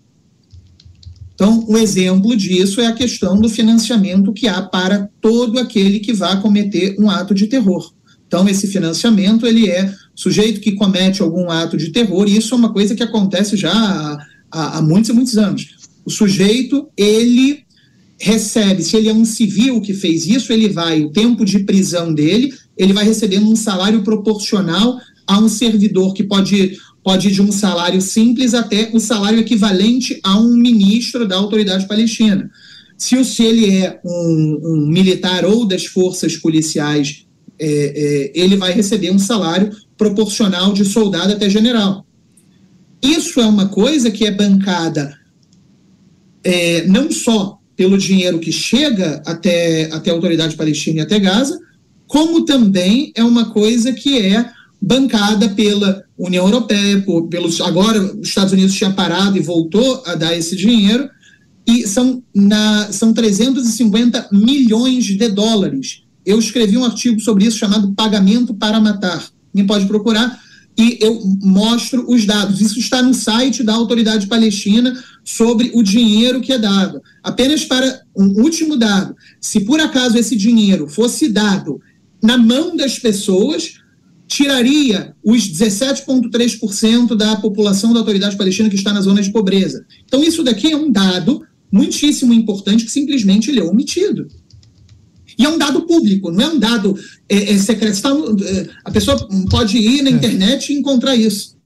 Então, 1.35 1.66
um 1.68 1.77
exemplo 1.77 2.35
disso 2.35 2.81
é 2.81 2.87
a 2.87 2.94
questão 2.94 3.38
do 3.38 3.49
financiamento 3.49 4.33
que 4.33 4.49
há 4.49 4.62
para 4.62 5.09
todo 5.21 5.59
aquele 5.59 6.01
que 6.01 6.12
vá 6.12 6.37
cometer 6.38 6.97
um 6.99 7.09
ato 7.09 7.33
de 7.33 7.47
terror. 7.47 7.92
Então, 8.29 8.47
esse 8.47 8.67
financiamento 8.69 9.47
ele 9.47 9.71
é 9.71 9.93
sujeito 10.14 10.61
que 10.61 10.73
comete 10.73 11.23
algum 11.23 11.51
ato 11.51 11.79
de 11.79 11.91
terror, 11.91 12.29
e 12.29 12.37
isso 12.37 12.55
é 12.55 12.59
uma 12.59 12.73
coisa 12.73 12.95
que 12.95 13.03
acontece 13.03 13.57
já 13.57 13.73
há, 14.53 14.79
há, 14.79 14.83
muitos 14.83 15.09
e 15.09 15.12
muitos 15.14 15.38
anos. 15.38 15.71
O 16.05 16.11
sujeito, 16.11 16.88
ele 16.95 17.64
recebe, 18.21 18.83
se 18.83 18.97
ele 18.97 19.09
é 19.09 19.14
um 19.14 19.25
civil 19.25 19.81
que 19.81 19.95
fez 19.95 20.27
isso, 20.27 20.53
ele 20.53 20.69
vai, 20.69 21.03
o 21.03 21.11
tempo 21.11 21.43
de 21.45 21.61
prisão 21.61 22.12
dele, 22.12 22.53
ele 22.77 22.93
vai 22.93 23.05
recebendo 23.05 23.51
um 23.51 23.57
salário 23.57 24.03
proporcional 24.03 24.99
a 25.27 25.38
um 25.38 25.49
servidor 25.49 26.12
que 26.12 26.23
pode, 26.23 26.77
pode 27.03 27.29
ir 27.29 27.33
de 27.33 27.41
um 27.41 27.53
salário 27.53 28.01
simples 28.03 28.53
até 28.53 28.91
o 28.93 29.01
salário 29.01 29.38
equivalente 29.38 30.21
a 30.23 30.38
um 30.38 30.55
ministro 30.55 31.27
da 31.27 31.37
autoridade 31.37 31.88
palestina. 31.88 32.51
Se, 32.99 33.25
se 33.25 33.43
ele 33.43 33.71
é 33.77 34.01
um, 34.05 34.61
um 34.64 34.87
militar 34.88 35.45
ou 35.47 35.64
das 35.64 35.87
forças 35.87 36.37
policiais, 36.37 37.28
é, 37.61 37.66
é, 37.66 38.33
ele 38.35 38.57
vai 38.57 38.73
receber 38.73 39.11
um 39.11 39.18
salário 39.18 39.71
proporcional 39.97 40.73
de 40.73 40.85
soldado 40.85 41.33
até 41.33 41.49
general. 41.49 42.07
Isso 43.03 43.40
é 43.40 43.47
uma 43.47 43.68
coisa 43.68 44.11
que 44.11 44.25
é 44.25 44.31
bancada 44.31 45.16
é, 46.42 46.87
não 46.87 47.11
só 47.11 47.59
pelo 47.77 47.99
dinheiro 47.99 48.38
que 48.38 48.51
chega 48.51 49.23
até, 49.27 49.85
até 49.92 50.11
a 50.11 50.14
autoridade 50.14 50.57
palestina 50.57 50.99
e 50.99 51.03
até 51.03 51.18
Gaza, 51.18 51.59
como 52.07 52.44
também 52.44 53.12
é 53.14 53.23
uma 53.23 53.51
coisa 53.51 53.92
que 53.92 54.18
é 54.18 54.51
bancada 54.81 55.51
pela 55.51 56.03
União 56.16 56.47
Europeia, 56.47 57.01
por, 57.03 57.29
pelos, 57.29 57.61
agora 57.61 58.03
os 58.03 58.29
Estados 58.29 58.53
Unidos 58.53 58.75
tinha 58.75 58.90
parado 58.90 59.37
e 59.37 59.42
voltou 59.42 60.03
a 60.07 60.14
dar 60.14 60.37
esse 60.37 60.57
dinheiro, 60.57 61.09
e 61.66 61.87
são, 61.87 62.23
na, 62.35 62.90
são 62.90 63.12
350 63.12 64.29
milhões 64.33 65.05
de 65.05 65.29
dólares. 65.29 66.03
Eu 66.29 66.38
escrevi 66.38 66.77
um 66.77 66.85
artigo 66.85 67.19
sobre 67.21 67.47
isso 67.47 67.57
chamado 67.57 67.95
Pagamento 67.95 68.53
para 68.53 68.79
Matar. 68.79 69.27
Quem 69.55 69.67
pode 69.67 69.87
procurar, 69.87 70.38
e 70.79 70.99
eu 71.01 71.23
mostro 71.41 72.05
os 72.07 72.27
dados. 72.27 72.61
Isso 72.61 72.79
está 72.79 73.03
no 73.03 73.14
site 73.14 73.62
da 73.62 73.73
Autoridade 73.73 74.27
Palestina 74.27 75.03
sobre 75.25 75.71
o 75.73 75.83
dinheiro 75.83 76.43
que 76.43 76.53
é 76.53 76.59
dado. 76.59 77.01
Apenas 77.23 77.64
para 77.64 78.03
um 78.14 78.43
último 78.43 78.77
dado: 78.77 79.17
se 79.41 79.61
por 79.61 79.81
acaso 79.81 80.19
esse 80.19 80.37
dinheiro 80.37 80.87
fosse 80.87 81.31
dado 81.31 81.81
na 82.23 82.37
mão 82.37 82.77
das 82.77 82.99
pessoas, 82.99 83.79
tiraria 84.27 85.17
os 85.25 85.51
17,3% 85.51 87.17
da 87.17 87.37
população 87.37 87.95
da 87.95 88.01
Autoridade 88.01 88.37
Palestina 88.37 88.69
que 88.69 88.77
está 88.77 88.93
na 88.93 89.01
zona 89.01 89.23
de 89.23 89.33
pobreza. 89.33 89.87
Então, 90.05 90.23
isso 90.23 90.43
daqui 90.43 90.71
é 90.71 90.77
um 90.77 90.93
dado 90.93 91.43
muitíssimo 91.73 92.35
importante 92.35 92.85
que 92.85 92.91
simplesmente 92.91 93.51
ele 93.51 93.61
é 93.61 93.64
omitido. 93.64 94.29
E 95.38 95.44
é 95.44 95.48
um 95.48 95.57
dado 95.57 95.83
público, 95.83 96.33
não 96.33 96.44
é 96.44 96.48
um 96.48 96.59
dado 96.59 96.98
é, 97.29 97.53
é 97.53 97.59
secreto. 97.59 98.03
Tá 98.03 98.11
é, 98.11 98.68
a 98.85 98.90
pessoa 98.90 99.16
pode 99.48 99.79
ir 99.79 100.03
na 100.03 100.11
é. 100.11 100.12
internet 100.12 100.72
e 100.72 100.77
encontrar 100.77 101.14
isso. 101.14 101.57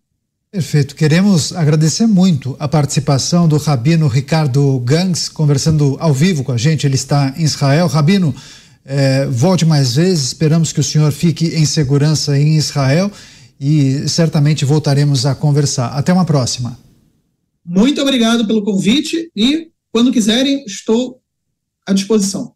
Perfeito. 0.50 0.94
Queremos 0.94 1.54
agradecer 1.54 2.06
muito 2.06 2.54
a 2.58 2.68
participação 2.68 3.48
do 3.48 3.56
Rabino 3.56 4.06
Ricardo 4.06 4.78
Gangs, 4.80 5.30
conversando 5.30 5.96
ao 5.98 6.12
vivo 6.12 6.44
com 6.44 6.52
a 6.52 6.58
gente. 6.58 6.86
Ele 6.86 6.96
está 6.96 7.34
em 7.38 7.44
Israel. 7.44 7.86
Rabino, 7.86 8.34
é, 8.84 9.24
volte 9.24 9.64
mais 9.64 9.94
vezes. 9.96 10.26
Esperamos 10.26 10.70
que 10.70 10.80
o 10.80 10.84
senhor 10.84 11.10
fique 11.10 11.46
em 11.46 11.64
segurança 11.64 12.38
em 12.38 12.58
Israel 12.58 13.10
e 13.58 14.06
certamente 14.06 14.66
voltaremos 14.66 15.24
a 15.24 15.34
conversar. 15.34 15.86
Até 15.96 16.12
uma 16.12 16.26
próxima. 16.26 16.78
Muito 17.64 18.02
obrigado 18.02 18.46
pelo 18.46 18.62
convite 18.62 19.30
e, 19.34 19.68
quando 19.90 20.12
quiserem, 20.12 20.64
estou 20.66 21.22
à 21.86 21.94
disposição. 21.94 22.52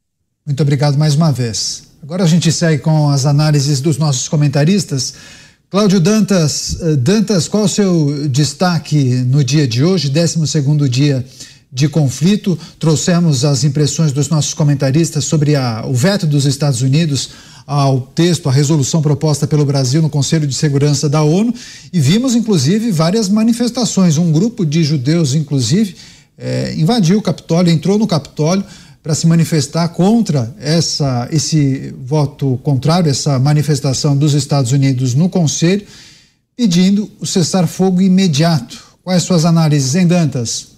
Muito 0.47 0.63
obrigado 0.63 0.97
mais 0.97 1.17
uma 1.17 1.33
vez. 1.33 1.83
Agora 2.01 2.23
a 2.23 2.27
gente 2.27 2.53
segue 2.53 2.81
com 2.81 3.11
as 3.11 3.27
análises 3.27 3.81
dos 3.81 3.99
nossos 3.99 4.29
comentaristas. 4.29 5.15
Cláudio 5.69 5.99
Dantas, 5.99 6.79
eh, 6.81 6.95
Dantas, 6.95 7.49
qual 7.49 7.65
o 7.65 7.69
seu 7.69 8.29
destaque 8.29 9.25
no 9.27 9.43
dia 9.43 9.67
de 9.67 9.83
hoje, 9.83 10.09
12 10.09 10.89
dia 10.89 11.27
de 11.73 11.89
conflito? 11.89 12.57
Trouxemos 12.79 13.45
as 13.45 13.65
impressões 13.65 14.13
dos 14.13 14.29
nossos 14.29 14.55
comentaristas 14.55 15.25
sobre 15.25 15.57
a, 15.57 15.85
o 15.85 15.93
veto 15.93 16.29
dos 16.29 16.45
Estados 16.45 16.81
Unidos 16.81 17.31
ao 17.67 18.01
texto, 18.01 18.49
à 18.49 18.53
resolução 18.53 19.03
proposta 19.03 19.49
pelo 19.49 19.65
Brasil 19.65 20.01
no 20.01 20.09
Conselho 20.09 20.47
de 20.47 20.55
Segurança 20.55 21.09
da 21.09 21.25
ONU 21.25 21.53
e 21.93 21.99
vimos, 21.99 22.37
inclusive, 22.37 22.93
várias 22.93 23.29
manifestações. 23.29 24.17
Um 24.17 24.31
grupo 24.31 24.65
de 24.65 24.85
judeus, 24.85 25.35
inclusive, 25.35 25.97
eh, 26.39 26.73
invadiu 26.77 27.19
o 27.19 27.23
Capitólio, 27.23 27.73
entrou 27.73 27.99
no 27.99 28.07
Capitólio 28.07 28.65
para 29.07 29.15
se 29.15 29.25
manifestar 29.29 29.89
contra 29.91 30.53
essa, 30.59 31.29
esse 31.31 31.95
voto 31.97 32.59
contrário, 32.65 33.09
essa 33.09 33.39
manifestação 33.39 34.17
dos 34.17 34.35
Estados 34.35 34.73
Unidos 34.73 35.15
no 35.15 35.29
Conselho, 35.29 35.87
pedindo 36.57 37.09
o 37.21 37.25
cessar-fogo 37.25 38.03
imediato. 38.03 38.83
Quais 39.05 39.23
suas 39.23 39.45
análises, 39.45 39.95
em 39.95 40.09
Dantas? 40.09 40.73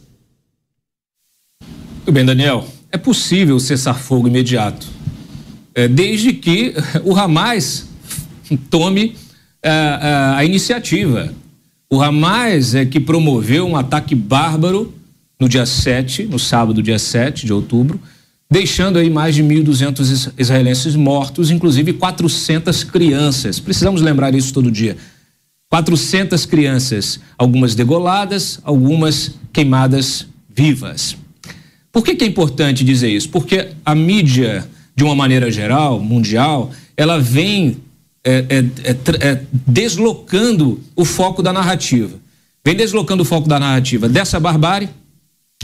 Muito 1.97 2.13
bem, 2.13 2.23
Daniel. 2.23 2.69
É 2.93 2.99
possível 2.99 3.59
cessar-fogo 3.59 4.29
imediato, 4.29 4.87
é, 5.75 5.89
desde 5.89 6.35
que 6.35 6.75
o 7.05 7.17
Hamas 7.17 7.87
tome 8.69 9.17
a, 9.65 9.69
é, 9.69 9.73
a, 9.73 10.37
a 10.37 10.45
iniciativa. 10.45 11.33
O 11.91 12.03
Hamas 12.03 12.75
é 12.75 12.85
que 12.85 13.01
promoveu 13.01 13.67
um 13.67 13.75
ataque 13.75 14.15
bárbaro 14.15 14.93
no 15.41 15.49
dia 15.49 15.65
7, 15.65 16.25
no 16.25 16.39
sábado, 16.39 16.83
dia 16.83 16.99
7 16.99 17.47
de 17.47 17.55
outubro, 17.55 17.99
deixando 18.51 18.99
aí 18.99 19.11
mais 19.11 19.35
de 19.35 19.43
1.200 19.43 20.33
israelenses 20.39 20.97
mortos, 20.97 21.51
inclusive 21.51 21.93
400 21.93 22.85
crianças. 22.85 23.61
Precisamos 23.61 24.01
lembrar 24.01 24.35
isso 24.35 24.53
todo 24.53 24.71
dia. 24.71 24.97
400 25.71 26.47
crianças, 26.47 27.21
algumas 27.37 27.75
degoladas, 27.75 28.59
algumas 28.65 29.35
queimadas 29.53 30.27
vivas. 30.49 31.17
Por 31.93 32.03
que, 32.03 32.15
que, 32.15 32.25
é 32.25 32.27
importante 32.27 32.85
dizer 32.85 33.11
isso? 33.11 33.29
Porque 33.29 33.69
a 33.85 33.95
mídia, 33.95 34.67
de 34.97 35.05
uma 35.05 35.15
maneira 35.15 35.51
geral, 35.51 36.01
mundial, 36.01 36.71
ela 36.97 37.21
vem 37.21 37.79
é, 38.25 38.45
é, 38.49 38.91
é, 38.91 39.29
é 39.29 39.43
deslocando 39.67 40.81
o 40.97 41.05
foco 41.05 41.43
da 41.43 41.53
narrativa. 41.53 42.19
Vem 42.65 42.75
deslocando 42.75 43.23
o 43.23 43.27
foco 43.27 43.49
da 43.49 43.59
narrativa 43.59 44.09
dessa 44.09 44.41
barbárie 44.41 44.89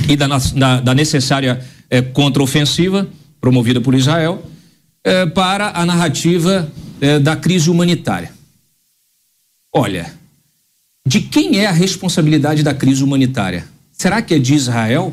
e 0.09 0.17
da, 0.17 0.27
da, 0.27 0.81
da 0.81 0.95
necessária 0.95 1.65
é, 1.91 2.03
contraofensiva 2.03 3.09
promovida 3.41 3.81
por 3.81 3.95
Israel 3.95 4.43
é, 5.03 5.27
para 5.27 5.79
a 5.79 5.85
narrativa 5.85 6.71
é, 7.01 7.19
da 7.19 7.37
crise 7.37 7.69
humanitária. 7.69 8.33
Olha, 9.73 10.13
de 11.07 11.21
quem 11.21 11.59
é 11.59 11.67
a 11.67 11.73
responsabilidade 11.73 12.63
da 12.63 12.73
crise 12.73 13.05
humanitária? 13.05 13.67
Será 13.93 14.23
que 14.23 14.35
é 14.35 14.39
de 14.39 14.55
Israel? 14.55 15.13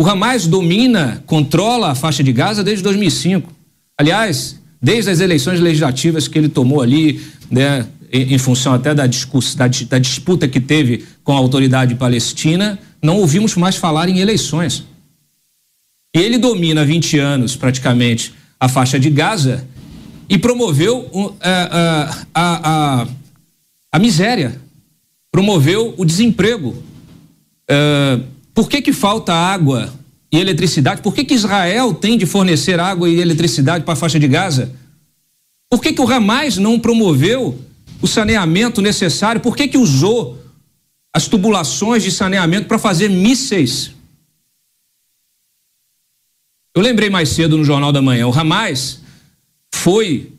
O 0.00 0.06
Hamas 0.06 0.46
domina, 0.46 1.22
controla 1.26 1.90
a 1.90 1.94
faixa 1.94 2.22
de 2.22 2.32
Gaza 2.32 2.62
desde 2.62 2.82
2005. 2.84 3.52
Aliás, 3.98 4.60
desde 4.80 5.10
as 5.10 5.20
eleições 5.20 5.60
legislativas 5.60 6.28
que 6.28 6.38
ele 6.38 6.48
tomou 6.48 6.82
ali, 6.82 7.20
né, 7.50 7.86
em, 8.12 8.38
função 8.38 8.74
até 8.74 8.94
da, 8.94 9.06
da, 9.06 9.68
da 9.88 9.98
disputa 9.98 10.46
que 10.46 10.60
teve 10.60 11.04
com 11.24 11.32
a 11.32 11.36
autoridade 11.36 11.94
palestina, 11.94 12.78
não 13.02 13.18
ouvimos 13.18 13.56
mais 13.56 13.76
falar 13.76 14.08
em 14.08 14.20
eleições. 14.20 14.84
Ele 16.14 16.38
domina 16.38 16.82
há 16.82 16.84
20 16.84 17.18
anos, 17.18 17.56
praticamente, 17.56 18.32
a 18.60 18.68
faixa 18.68 19.00
de 19.00 19.10
Gaza 19.10 19.66
e 20.28 20.38
promoveu 20.38 21.10
a, 21.40 21.48
é, 21.48 21.52
é, 21.52 22.26
a, 22.32 23.02
a, 23.02 23.06
a 23.90 23.98
miséria, 23.98 24.60
promoveu 25.32 25.92
o 25.98 26.04
desemprego. 26.04 26.80
É, 27.68 28.20
por 28.54 28.68
que, 28.68 28.80
que 28.80 28.92
falta 28.92 29.34
água 29.34 29.92
e 30.30 30.38
eletricidade? 30.38 31.02
Por 31.02 31.12
que, 31.12 31.24
que 31.24 31.34
Israel 31.34 31.92
tem 31.92 32.16
de 32.16 32.26
fornecer 32.26 32.78
água 32.78 33.08
e 33.08 33.20
eletricidade 33.20 33.84
para 33.84 33.94
a 33.94 33.96
faixa 33.96 34.20
de 34.20 34.28
Gaza? 34.28 34.72
Por 35.68 35.82
que, 35.82 35.92
que 35.92 36.00
o 36.00 36.08
Hamas 36.08 36.56
não 36.56 36.78
promoveu 36.78 37.58
o 38.00 38.06
saneamento 38.06 38.80
necessário? 38.80 39.40
Por 39.40 39.56
que, 39.56 39.66
que 39.66 39.78
usou 39.78 40.38
as 41.12 41.26
tubulações 41.26 42.04
de 42.04 42.12
saneamento 42.12 42.68
para 42.68 42.78
fazer 42.78 43.08
mísseis 43.10 43.92
eu 46.74 46.82
lembrei 46.82 47.08
mais 47.08 47.28
cedo 47.28 47.56
no 47.56 47.64
Jornal 47.64 47.92
da 47.92 48.02
Manhã, 48.02 48.26
o 48.26 48.36
Hamas 48.36 49.00
foi 49.72 50.32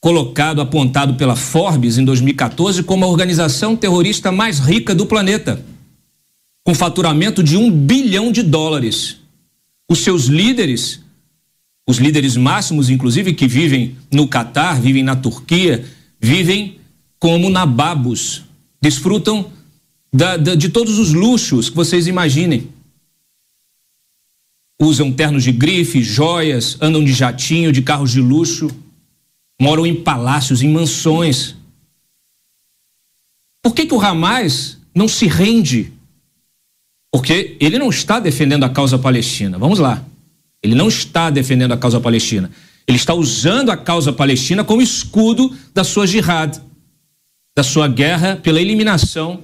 colocado, 0.00 0.60
apontado 0.60 1.14
pela 1.14 1.34
Forbes 1.34 1.98
em 1.98 2.04
2014 2.04 2.84
como 2.84 3.04
a 3.04 3.08
organização 3.08 3.74
terrorista 3.74 4.30
mais 4.30 4.60
rica 4.60 4.94
do 4.94 5.06
planeta, 5.06 5.64
com 6.64 6.74
faturamento 6.74 7.42
de 7.42 7.56
um 7.56 7.70
bilhão 7.70 8.30
de 8.30 8.42
dólares. 8.42 9.16
Os 9.90 9.98
seus 9.98 10.26
líderes, 10.26 11.00
os 11.88 11.98
líderes 11.98 12.36
máximos, 12.36 12.88
inclusive, 12.88 13.32
que 13.32 13.48
vivem 13.48 13.96
no 14.12 14.28
Catar, 14.28 14.80
vivem 14.80 15.02
na 15.02 15.16
Turquia, 15.16 15.84
vivem 16.20 16.78
como 17.18 17.50
nababos, 17.50 18.44
desfrutam 18.80 19.50
da, 20.12 20.36
da, 20.36 20.54
de 20.54 20.68
todos 20.68 20.98
os 20.98 21.12
luxos 21.12 21.68
que 21.68 21.76
vocês 21.76 22.06
imaginem 22.06 22.68
usam 24.80 25.10
ternos 25.12 25.42
de 25.42 25.52
grife, 25.52 26.02
joias, 26.02 26.76
andam 26.80 27.02
de 27.04 27.12
jatinho, 27.12 27.72
de 27.72 27.82
carros 27.82 28.10
de 28.12 28.20
luxo, 28.20 28.68
moram 29.60 29.86
em 29.86 29.94
palácios, 29.94 30.62
em 30.62 30.68
mansões. 30.68 31.56
Por 33.62 33.74
que, 33.74 33.86
que 33.86 33.94
o 33.94 34.00
Hamas 34.00 34.78
não 34.94 35.08
se 35.08 35.26
rende 35.26 35.92
Porque 37.12 37.56
ele 37.60 37.78
não 37.78 37.88
está 37.88 38.20
defendendo 38.20 38.64
a 38.64 38.68
causa 38.68 38.98
palestina. 38.98 39.58
Vamos 39.58 39.78
lá. 39.78 40.04
Ele 40.62 40.74
não 40.74 40.88
está 40.88 41.30
defendendo 41.30 41.72
a 41.72 41.76
causa 41.76 42.00
palestina. 42.00 42.50
Ele 42.86 42.96
está 42.96 43.14
usando 43.14 43.70
a 43.70 43.76
causa 43.76 44.12
palestina 44.12 44.62
como 44.62 44.82
escudo 44.82 45.54
da 45.74 45.82
sua 45.82 46.06
jihad, 46.06 46.58
da 47.56 47.62
sua 47.62 47.88
guerra 47.88 48.36
pela 48.36 48.60
eliminação 48.60 49.42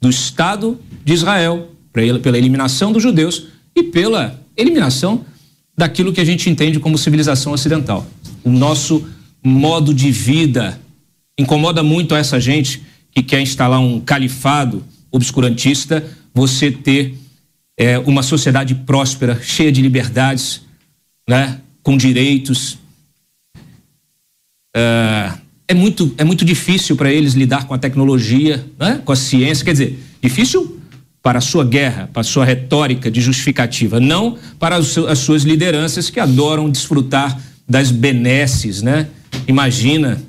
do 0.00 0.08
Estado 0.08 0.80
de 1.04 1.12
Israel, 1.12 1.70
pela 1.92 2.38
eliminação 2.38 2.92
dos 2.92 3.02
judeus 3.02 3.48
e 3.76 3.82
pela 3.82 4.40
eliminação 4.60 5.24
daquilo 5.76 6.12
que 6.12 6.20
a 6.20 6.24
gente 6.24 6.48
entende 6.50 6.78
como 6.78 6.98
civilização 6.98 7.52
ocidental. 7.52 8.06
O 8.44 8.50
nosso 8.50 9.08
modo 9.42 9.94
de 9.94 10.10
vida 10.10 10.80
incomoda 11.38 11.82
muito 11.82 12.14
essa 12.14 12.38
gente 12.38 12.82
que 13.12 13.22
quer 13.22 13.40
instalar 13.40 13.80
um 13.80 14.00
califado 14.00 14.84
obscurantista, 15.10 16.04
você 16.34 16.70
ter 16.70 17.14
é, 17.78 17.98
uma 17.98 18.22
sociedade 18.22 18.74
próspera, 18.74 19.40
cheia 19.42 19.72
de 19.72 19.80
liberdades, 19.80 20.62
né, 21.28 21.60
com 21.82 21.96
direitos. 21.96 22.78
É, 24.76 25.32
é 25.70 25.74
muito, 25.74 26.12
é 26.18 26.24
muito 26.24 26.44
difícil 26.44 26.96
para 26.96 27.12
eles 27.12 27.34
lidar 27.34 27.64
com 27.64 27.72
a 27.72 27.78
tecnologia, 27.78 28.66
né? 28.76 29.00
com 29.04 29.12
a 29.12 29.16
ciência. 29.16 29.64
Quer 29.64 29.70
dizer, 29.70 29.98
difícil 30.20 30.79
para 31.22 31.38
a 31.38 31.42
sua 31.42 31.64
guerra, 31.64 32.08
para 32.12 32.20
a 32.20 32.24
sua 32.24 32.44
retórica 32.44 33.10
de 33.10 33.20
justificativa, 33.20 34.00
não 34.00 34.38
para 34.58 34.76
as 34.76 35.18
suas 35.18 35.42
lideranças 35.42 36.08
que 36.08 36.18
adoram 36.18 36.70
desfrutar 36.70 37.40
das 37.68 37.90
benesses, 37.90 38.82
né? 38.82 39.08
Imagina, 39.46 40.20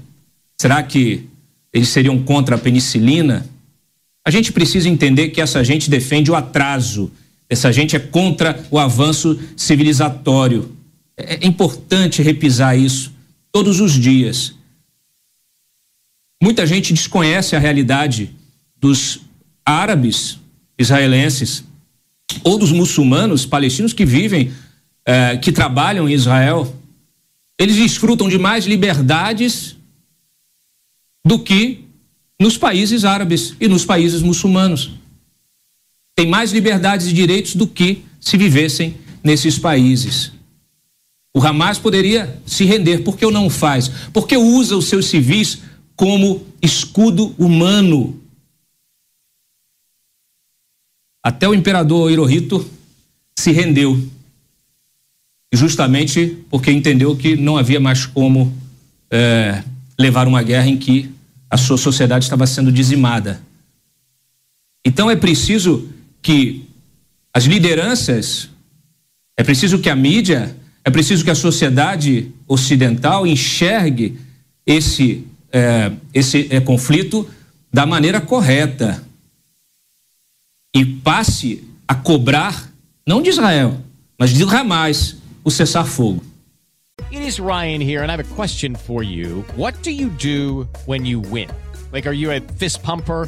será 0.60 0.84
que 0.84 1.28
eles 1.74 1.88
seriam 1.88 2.22
contra 2.22 2.56
a 2.56 2.60
penicilina? 2.60 3.46
A 4.26 4.30
gente 4.30 4.52
precisa 4.52 4.90
entender 4.90 5.30
que 5.30 5.42
essa 5.42 5.64
gente 5.64 5.90
defende 5.90 6.30
o 6.30 6.36
atraso, 6.36 7.12
essa 7.50 7.72
gente 7.72 7.96
é 7.96 8.00
contra 8.00 8.64
o 8.70 8.78
avanço 8.78 9.40
civilizatório. 9.56 10.76
É, 11.18 11.46
é 11.46 11.48
importante 11.48 12.22
repisar 12.22 12.78
isso 12.78 13.14
todos 13.52 13.80
os 13.80 13.94
dias. 13.94 14.54
Muita 16.42 16.66
gente 16.66 16.94
desconhece 16.94 17.56
a 17.56 17.60
realidade 17.60 18.32
dos 18.80 19.22
árabes 19.66 20.41
israelenses 20.82 21.64
ou 22.44 22.58
dos 22.58 22.72
muçulmanos 22.72 23.46
palestinos 23.46 23.94
que 23.94 24.06
vivem, 24.06 24.52
eh, 25.06 25.38
que 25.38 25.52
trabalham 25.52 26.08
em 26.10 26.14
Israel. 26.14 26.76
Eles 27.58 27.76
desfrutam 27.76 28.28
de 28.28 28.38
mais 28.38 28.66
liberdades 28.66 29.76
do 31.26 31.40
que 31.40 31.86
nos 32.40 32.58
países 32.58 33.06
árabes 33.06 33.56
e 33.60 33.68
nos 33.68 33.86
países 33.86 34.22
muçulmanos. 34.22 34.92
Tem 36.16 36.28
mais 36.28 36.52
liberdades 36.52 37.08
e 37.08 37.14
direitos 37.14 37.56
do 37.56 37.68
que 37.68 38.04
se 38.20 38.38
vivessem 38.38 38.96
nesses 39.24 39.58
países. 39.58 40.32
O 41.34 41.40
Hamas 41.40 41.78
poderia 41.78 42.42
se 42.46 42.66
render, 42.66 43.00
por 43.00 43.18
que 43.18 43.26
não 43.32 43.50
faz? 43.50 43.90
Porque 44.12 44.36
usa 44.36 44.76
os 44.76 44.86
seus 44.86 45.06
civis 45.06 45.60
como 45.96 46.46
escudo 46.62 47.34
humano. 47.38 48.21
Até 51.24 51.48
o 51.48 51.54
imperador 51.54 52.12
Hirohito 52.12 52.68
se 53.38 53.52
rendeu, 53.52 54.02
justamente 55.54 56.38
porque 56.50 56.72
entendeu 56.72 57.16
que 57.16 57.36
não 57.36 57.58
havia 57.58 57.80
mais 57.80 58.06
como 58.06 58.56
é, 59.10 59.64
levar 60.00 60.28
uma 60.28 60.42
guerra 60.42 60.68
em 60.68 60.78
que 60.78 61.10
a 61.50 61.58
sua 61.58 61.78
sociedade 61.78 62.26
estava 62.26 62.48
sendo 62.48 62.72
dizimada. 62.72 63.42
Então 64.86 65.12
é 65.12 65.16
preciso 65.16 65.90
que 66.22 66.66
as 67.34 67.46
lideranças, 67.46 68.50
é 69.38 69.44
preciso 69.44 69.80
que 69.80 69.90
a 69.90 69.96
mídia, 69.96 70.56
é 70.84 70.90
preciso 70.90 71.24
que 71.24 71.30
a 71.30 71.36
sociedade 71.36 72.32
ocidental 72.48 73.28
enxergue 73.28 74.20
esse 74.66 75.26
é, 75.52 75.92
esse 76.14 76.48
é, 76.50 76.60
conflito 76.62 77.30
da 77.72 77.86
maneira 77.86 78.22
correta 78.22 79.04
e 80.74 80.86
passe 80.86 81.68
a 81.88 81.94
cobrar, 81.94 82.72
não 83.06 83.22
de 83.22 83.30
Israel, 83.30 83.78
mas 84.18 84.32
de 84.32 84.44
Hamas, 84.44 85.18
o 85.44 85.52
cessar-fogo. 85.52 86.24
It 87.12 87.28
is 87.28 87.40
Ryan 87.40 87.82
here, 87.82 88.04
and 88.04 88.10
I 88.10 88.14
have 88.14 88.22
a 88.22 88.36
question 88.36 88.76
for 88.76 89.04
you. 89.04 89.44
What 89.58 89.82
do 89.84 89.92
you 89.92 90.10
do 90.10 90.68
when 90.86 91.06
you 91.06 91.20
win? 91.20 91.50
Like, 91.92 92.08
are 92.08 92.16
you 92.16 92.32
a 92.32 92.40
fist 92.58 92.82
pumper? 92.84 93.28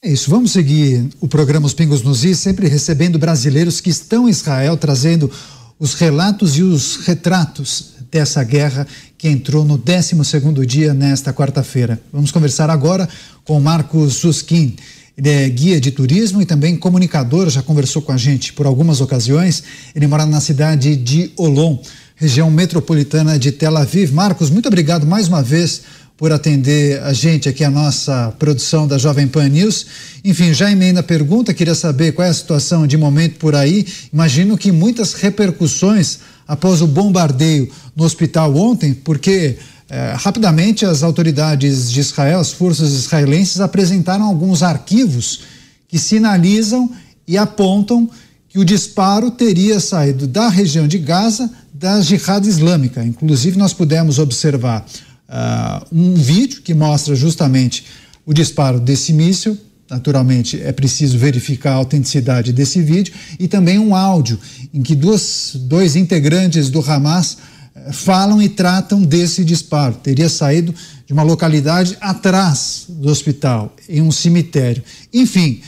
É 0.00 0.12
isso, 0.12 0.30
vamos 0.30 0.52
seguir 0.52 1.08
o 1.20 1.26
programa 1.26 1.66
Os 1.66 1.74
Pingos 1.74 2.02
nos 2.02 2.24
Is, 2.24 2.38
sempre 2.38 2.68
recebendo 2.68 3.18
brasileiros 3.18 3.80
que 3.80 3.90
estão 3.90 4.28
em 4.28 4.30
Israel, 4.30 4.76
trazendo 4.76 5.28
os 5.76 5.94
relatos 5.94 6.56
e 6.56 6.62
os 6.62 6.98
retratos 6.98 7.94
dessa 8.08 8.44
guerra 8.44 8.86
que 9.18 9.26
entrou 9.26 9.64
no 9.64 9.76
12º 9.76 10.64
dia 10.64 10.94
nesta 10.94 11.32
quarta-feira. 11.32 12.00
Vamos 12.12 12.30
conversar 12.30 12.70
agora 12.70 13.08
com 13.44 13.58
Marcos 13.58 14.14
Suskin. 14.14 14.76
Ele 15.16 15.30
é 15.30 15.48
guia 15.48 15.80
de 15.80 15.90
turismo 15.90 16.40
e 16.40 16.46
também 16.46 16.76
comunicador, 16.76 17.50
já 17.50 17.60
conversou 17.60 18.00
com 18.00 18.12
a 18.12 18.16
gente 18.16 18.52
por 18.52 18.66
algumas 18.66 19.00
ocasiões. 19.00 19.64
Ele 19.96 20.06
mora 20.06 20.24
na 20.24 20.40
cidade 20.40 20.94
de 20.94 21.32
Olon, 21.36 21.76
região 22.14 22.48
metropolitana 22.52 23.36
de 23.36 23.50
Tel 23.50 23.76
Aviv. 23.76 24.12
Marcos, 24.12 24.48
muito 24.48 24.68
obrigado 24.68 25.04
mais 25.08 25.26
uma 25.26 25.42
vez 25.42 25.82
por 26.18 26.32
atender 26.32 27.00
a 27.04 27.12
gente 27.12 27.48
aqui, 27.48 27.62
a 27.62 27.70
nossa 27.70 28.34
produção 28.40 28.88
da 28.88 28.98
Jovem 28.98 29.28
Pan 29.28 29.48
News. 29.48 29.86
Enfim, 30.24 30.52
já 30.52 30.68
emenda 30.68 30.98
a 30.98 31.02
pergunta, 31.02 31.54
queria 31.54 31.76
saber 31.76 32.10
qual 32.10 32.26
é 32.26 32.30
a 32.30 32.34
situação 32.34 32.88
de 32.88 32.96
momento 32.96 33.38
por 33.38 33.54
aí. 33.54 33.86
Imagino 34.12 34.58
que 34.58 34.72
muitas 34.72 35.14
repercussões 35.14 36.18
após 36.46 36.82
o 36.82 36.88
bombardeio 36.88 37.70
no 37.94 38.02
hospital 38.02 38.56
ontem, 38.56 38.92
porque 38.92 39.58
eh, 39.88 40.14
rapidamente 40.18 40.84
as 40.84 41.04
autoridades 41.04 41.88
de 41.88 42.00
Israel, 42.00 42.40
as 42.40 42.50
forças 42.50 42.92
israelenses, 42.94 43.60
apresentaram 43.60 44.24
alguns 44.24 44.64
arquivos 44.64 45.42
que 45.86 46.00
sinalizam 46.00 46.90
e 47.28 47.38
apontam 47.38 48.10
que 48.48 48.58
o 48.58 48.64
disparo 48.64 49.30
teria 49.30 49.78
saído 49.78 50.26
da 50.26 50.48
região 50.48 50.88
de 50.88 50.98
Gaza 50.98 51.48
da 51.72 52.00
Jihad 52.00 52.44
Islâmica. 52.44 53.04
Inclusive, 53.04 53.56
nós 53.56 53.72
pudemos 53.72 54.18
observar 54.18 54.84
uh, 55.28 55.86
um 55.92 56.14
vídeo 56.14 56.62
que 56.62 56.74
mostra 56.74 57.14
justamente 57.14 57.84
o 58.24 58.32
disparo 58.32 58.80
desse 58.80 59.12
míssil. 59.12 59.56
Naturalmente, 59.90 60.60
é 60.60 60.70
preciso 60.70 61.16
verificar 61.16 61.72
a 61.72 61.76
autenticidade 61.76 62.52
desse 62.52 62.82
vídeo 62.82 63.14
e 63.38 63.48
também 63.48 63.78
um 63.78 63.94
áudio 63.94 64.38
em 64.72 64.82
que 64.82 64.94
duas, 64.94 65.52
dois 65.54 65.96
integrantes 65.96 66.68
do 66.70 66.80
Hamas 66.80 67.34
uh, 67.34 67.92
falam 67.92 68.40
e 68.42 68.48
tratam 68.48 69.02
desse 69.02 69.44
disparo. 69.44 69.94
Teria 69.94 70.28
saído 70.28 70.74
de 71.06 71.12
uma 71.12 71.22
localidade 71.22 71.96
atrás 72.00 72.84
do 72.88 73.08
hospital, 73.08 73.74
em 73.88 74.02
um 74.02 74.10
cemitério. 74.10 74.82
Enfim, 75.12 75.60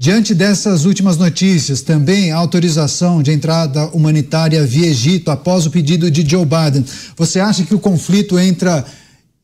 Diante 0.00 0.32
dessas 0.32 0.84
últimas 0.84 1.16
notícias, 1.16 1.82
também 1.82 2.30
a 2.30 2.36
autorização 2.36 3.20
de 3.20 3.32
entrada 3.32 3.88
humanitária 3.88 4.64
via 4.64 4.86
Egito 4.86 5.28
após 5.28 5.66
o 5.66 5.72
pedido 5.72 6.08
de 6.08 6.24
Joe 6.24 6.46
Biden, 6.46 6.84
você 7.16 7.40
acha 7.40 7.64
que 7.64 7.74
o 7.74 7.80
conflito 7.80 8.38
entra 8.38 8.84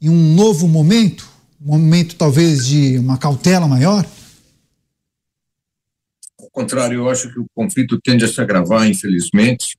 em 0.05 0.09
um 0.11 0.35
novo 0.35 0.69
momento, 0.69 1.27
um 1.59 1.79
momento 1.79 2.15
talvez 2.17 2.67
de 2.67 2.99
uma 2.99 3.17
cautela 3.17 3.67
maior? 3.67 4.07
Ao 6.39 6.51
contrário, 6.51 6.99
eu 6.99 7.09
acho 7.09 7.33
que 7.33 7.41
o 7.41 7.47
conflito 7.55 7.99
tende 8.03 8.23
a 8.23 8.29
se 8.29 8.39
agravar, 8.39 8.87
infelizmente, 8.87 9.79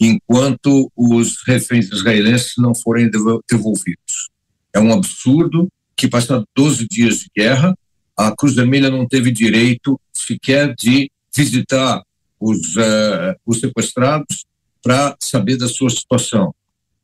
enquanto 0.00 0.90
os 0.96 1.36
reféns 1.46 1.92
israelenses 1.92 2.54
não 2.56 2.74
forem 2.74 3.10
devolvidos. 3.48 4.30
É 4.72 4.80
um 4.80 4.90
absurdo 4.90 5.68
que, 5.94 6.08
passados 6.08 6.46
12 6.56 6.88
dias 6.88 7.18
de 7.18 7.30
guerra, 7.36 7.76
a 8.16 8.34
Cruz 8.34 8.54
Vermelha 8.54 8.90
não 8.90 9.06
teve 9.06 9.30
direito 9.30 10.00
sequer 10.14 10.74
de 10.74 11.10
visitar 11.34 12.02
os, 12.40 12.74
uh, 12.76 13.36
os 13.44 13.60
sequestrados 13.60 14.46
para 14.82 15.14
saber 15.20 15.58
da 15.58 15.68
sua 15.68 15.90
situação. 15.90 16.54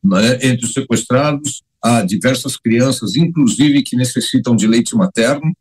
Né? 0.03 0.39
Entre 0.43 0.65
os 0.65 0.73
sequestrados, 0.73 1.63
há 1.83 2.03
diversas 2.03 2.57
crianças, 2.57 3.17
inclusive 3.17 3.83
que 3.83 3.97
necessitam 3.97 4.57
de 4.57 4.67
leite 4.67 4.95
materno, 4.95 5.53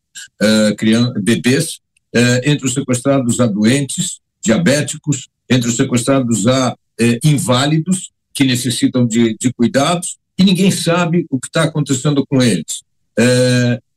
uh, 0.41 0.75
criança, 0.75 1.13
bebês, 1.21 1.79
uh, 2.15 2.41
entre 2.43 2.65
os 2.65 2.73
sequestrados 2.73 3.39
há 3.39 3.47
doentes, 3.47 4.19
diabéticos, 4.43 5.27
entre 5.49 5.69
os 5.69 5.75
sequestrados 5.75 6.47
há 6.47 6.73
uh, 6.73 7.19
inválidos 7.23 8.11
que 8.33 8.43
necessitam 8.43 9.05
de, 9.05 9.35
de 9.39 9.51
cuidados 9.53 10.17
e 10.37 10.43
ninguém 10.43 10.71
sabe 10.71 11.25
o 11.29 11.39
que 11.39 11.47
está 11.47 11.63
acontecendo 11.63 12.23
com 12.27 12.41
eles. 12.41 12.83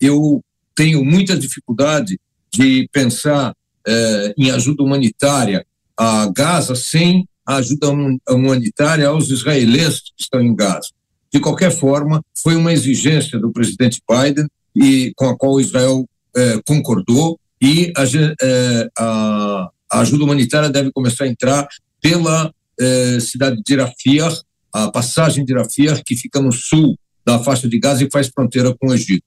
Eu 0.00 0.42
tenho 0.74 1.04
muita 1.04 1.36
dificuldade 1.36 2.18
de 2.50 2.88
pensar 2.90 3.54
em 4.38 4.50
ajuda 4.50 4.82
humanitária 4.82 5.66
a 5.94 6.32
Gaza 6.34 6.74
sem 6.74 7.28
a 7.44 7.56
ajuda 7.56 7.88
humanitária 8.30 9.06
aos 9.08 9.28
israelenses 9.28 10.00
que 10.16 10.22
estão 10.22 10.40
em 10.40 10.54
Gaza. 10.54 10.88
De 11.32 11.38
qualquer 11.40 11.70
forma, 11.70 12.22
foi 12.42 12.56
uma 12.56 12.72
exigência 12.72 13.38
do 13.38 13.52
presidente 13.52 14.00
Biden 14.08 14.46
e 14.74 15.12
com 15.16 15.28
a 15.28 15.36
qual 15.36 15.60
Israel 15.60 16.04
é, 16.36 16.60
concordou 16.66 17.38
e 17.60 17.92
a, 17.96 18.04
é, 18.04 18.88
a, 18.98 19.70
a, 19.92 20.00
ajuda 20.00 20.24
humanitária 20.24 20.70
deve 20.70 20.90
começar 20.92 21.24
a 21.24 21.28
entrar 21.28 21.68
pela 22.00 22.52
é, 22.80 23.20
cidade 23.20 23.60
de 23.64 23.76
Rafah, 23.76 24.40
a 24.72 24.90
passagem 24.90 25.44
de 25.44 25.52
Rafah, 25.52 26.02
que 26.04 26.16
fica 26.16 26.40
no 26.40 26.52
sul 26.52 26.96
da 27.24 27.38
faixa 27.38 27.68
de 27.68 27.78
Gaza 27.78 28.02
e 28.02 28.10
faz 28.10 28.28
fronteira 28.28 28.74
com 28.74 28.88
o 28.88 28.94
Egito. 28.94 29.24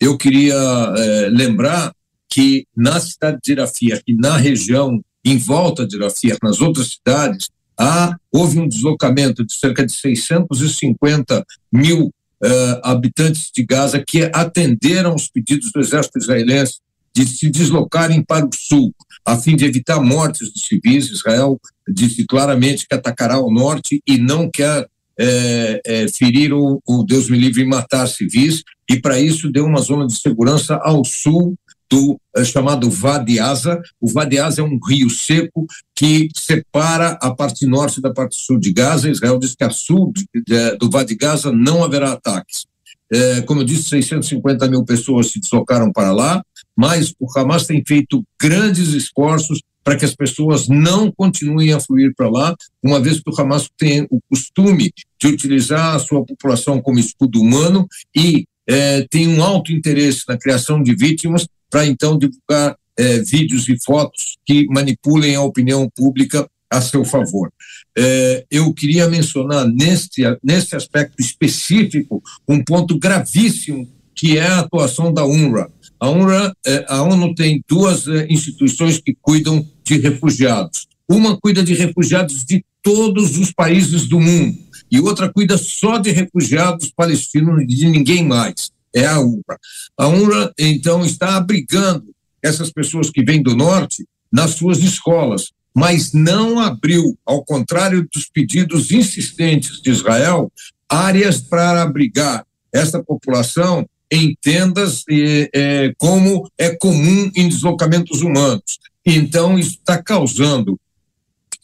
Eu 0.00 0.16
queria 0.16 0.54
é, 0.54 1.28
lembrar 1.28 1.92
que 2.30 2.66
na 2.74 2.98
cidade 3.00 3.38
de 3.42 3.54
Rafah 3.54 4.00
e 4.06 4.14
na 4.14 4.36
região 4.36 5.02
em 5.24 5.36
volta 5.36 5.86
de 5.86 5.98
Rafah, 5.98 6.38
nas 6.42 6.60
outras 6.60 6.88
cidades, 6.94 7.48
há, 7.78 8.16
houve 8.30 8.58
um 8.58 8.68
deslocamento 8.68 9.44
de 9.44 9.54
cerca 9.54 9.84
de 9.84 9.92
650 9.92 11.44
mil 11.72 12.06
uh, 12.06 12.80
habitantes 12.82 13.50
de 13.54 13.64
Gaza 13.64 14.02
que 14.06 14.30
atenderam 14.32 15.14
os 15.14 15.28
pedidos 15.28 15.70
do 15.72 15.80
exército 15.80 16.18
israelense 16.18 16.80
de 17.14 17.26
se 17.26 17.50
deslocarem 17.50 18.22
para 18.22 18.46
o 18.46 18.50
sul, 18.54 18.94
a 19.24 19.36
fim 19.36 19.54
de 19.54 19.66
evitar 19.66 20.00
mortes 20.00 20.52
de 20.52 20.60
civis. 20.66 21.10
Israel 21.10 21.60
disse 21.88 22.24
claramente 22.24 22.86
que 22.88 22.94
atacará 22.94 23.38
o 23.38 23.52
norte 23.52 24.02
e 24.06 24.16
não 24.16 24.50
quer 24.50 24.88
é, 25.18 25.80
é, 25.84 26.08
ferir 26.08 26.54
o, 26.54 26.80
o 26.86 27.04
Deus 27.04 27.28
me 27.28 27.38
livre 27.38 27.64
matar 27.66 28.06
civis, 28.06 28.62
e 28.88 28.98
para 28.98 29.20
isso 29.20 29.50
deu 29.50 29.66
uma 29.66 29.80
zona 29.80 30.06
de 30.06 30.14
segurança 30.14 30.76
ao 30.82 31.04
sul 31.04 31.54
do 31.92 32.18
é, 32.34 32.42
chamado 32.42 32.88
Vadiasa. 32.88 33.78
O 34.00 34.10
Vadiasa 34.10 34.62
é 34.62 34.64
um 34.64 34.78
rio 34.88 35.10
seco 35.10 35.66
que 35.94 36.30
separa 36.34 37.18
a 37.20 37.34
parte 37.34 37.66
norte 37.66 38.00
da 38.00 38.10
parte 38.10 38.34
sul 38.34 38.58
de 38.58 38.72
Gaza. 38.72 39.10
Israel 39.10 39.38
diz 39.38 39.54
que 39.54 39.62
a 39.62 39.68
sul 39.68 40.10
de, 40.10 40.24
de, 40.46 40.76
do 40.78 40.88
Vade 40.90 41.14
Gaza 41.14 41.52
não 41.52 41.84
haverá 41.84 42.12
ataques. 42.12 42.64
É, 43.12 43.42
como 43.42 43.60
eu 43.60 43.64
disse, 43.64 43.90
650 43.90 44.66
mil 44.68 44.82
pessoas 44.86 45.30
se 45.30 45.38
deslocaram 45.38 45.92
para 45.92 46.12
lá, 46.12 46.42
mas 46.74 47.14
o 47.20 47.26
Hamas 47.38 47.66
tem 47.66 47.84
feito 47.86 48.24
grandes 48.40 48.94
esforços 48.94 49.60
para 49.84 49.94
que 49.94 50.06
as 50.06 50.14
pessoas 50.14 50.68
não 50.68 51.12
continuem 51.12 51.74
a 51.74 51.80
fluir 51.80 52.14
para 52.16 52.30
lá, 52.30 52.56
uma 52.82 53.00
vez 53.00 53.20
que 53.20 53.28
o 53.28 53.38
Hamas 53.38 53.68
tem 53.76 54.06
o 54.10 54.18
costume 54.30 54.90
de 55.20 55.26
utilizar 55.26 55.94
a 55.94 55.98
sua 55.98 56.24
população 56.24 56.80
como 56.80 56.98
escudo 56.98 57.38
humano 57.38 57.86
e 58.16 58.46
é, 58.66 59.06
tem 59.10 59.28
um 59.28 59.42
alto 59.42 59.72
interesse 59.72 60.22
na 60.26 60.38
criação 60.38 60.82
de 60.82 60.94
vítimas 60.94 61.46
para 61.72 61.86
então 61.86 62.18
divulgar 62.18 62.76
é, 62.98 63.20
vídeos 63.20 63.66
e 63.66 63.82
fotos 63.82 64.36
que 64.44 64.66
manipulem 64.66 65.34
a 65.34 65.40
opinião 65.40 65.88
pública 65.96 66.46
a 66.70 66.82
seu 66.82 67.02
favor. 67.02 67.50
É, 67.96 68.44
eu 68.50 68.72
queria 68.74 69.08
mencionar 69.08 69.66
neste, 69.66 70.22
neste 70.44 70.76
aspecto 70.76 71.14
específico 71.18 72.22
um 72.46 72.62
ponto 72.62 72.98
gravíssimo 72.98 73.88
que 74.14 74.36
é 74.36 74.46
a 74.46 74.60
atuação 74.60 75.12
da 75.12 75.24
UNRWA. 75.24 75.72
A 75.98 76.10
UNRWA, 76.10 76.52
é, 76.66 76.84
a 76.88 77.02
ONU 77.02 77.34
tem 77.34 77.62
duas 77.66 78.06
é, 78.06 78.26
instituições 78.28 78.98
que 78.98 79.16
cuidam 79.20 79.66
de 79.82 79.98
refugiados. 79.98 80.86
Uma 81.08 81.38
cuida 81.38 81.62
de 81.62 81.74
refugiados 81.74 82.44
de 82.44 82.62
todos 82.82 83.38
os 83.38 83.50
países 83.52 84.06
do 84.06 84.20
mundo 84.20 84.58
e 84.90 85.00
outra 85.00 85.32
cuida 85.32 85.56
só 85.56 85.96
de 85.96 86.10
refugiados 86.10 86.92
palestinos 86.94 87.62
e 87.62 87.66
de 87.66 87.88
ninguém 87.88 88.26
mais 88.26 88.70
é 88.94 89.06
a 89.06 89.20
UNRWA. 89.20 89.58
A 89.96 90.08
UNRWA, 90.08 90.52
então, 90.58 91.04
está 91.04 91.36
abrigando 91.36 92.14
essas 92.42 92.70
pessoas 92.70 93.10
que 93.10 93.24
vêm 93.24 93.42
do 93.42 93.56
norte 93.56 94.06
nas 94.30 94.52
suas 94.52 94.78
escolas, 94.78 95.50
mas 95.74 96.12
não 96.12 96.58
abriu, 96.58 97.16
ao 97.24 97.44
contrário 97.44 98.06
dos 98.12 98.28
pedidos 98.28 98.90
insistentes 98.90 99.80
de 99.80 99.90
Israel, 99.90 100.52
áreas 100.88 101.40
para 101.40 101.82
abrigar 101.82 102.44
essa 102.72 103.02
população 103.02 103.86
em 104.10 104.36
tendas, 104.42 105.04
é, 105.08 105.94
como 105.96 106.50
é 106.58 106.70
comum 106.76 107.30
em 107.34 107.48
deslocamentos 107.48 108.20
humanos. 108.20 108.78
Então, 109.04 109.58
isso 109.58 109.78
está 109.78 110.02
causando, 110.02 110.78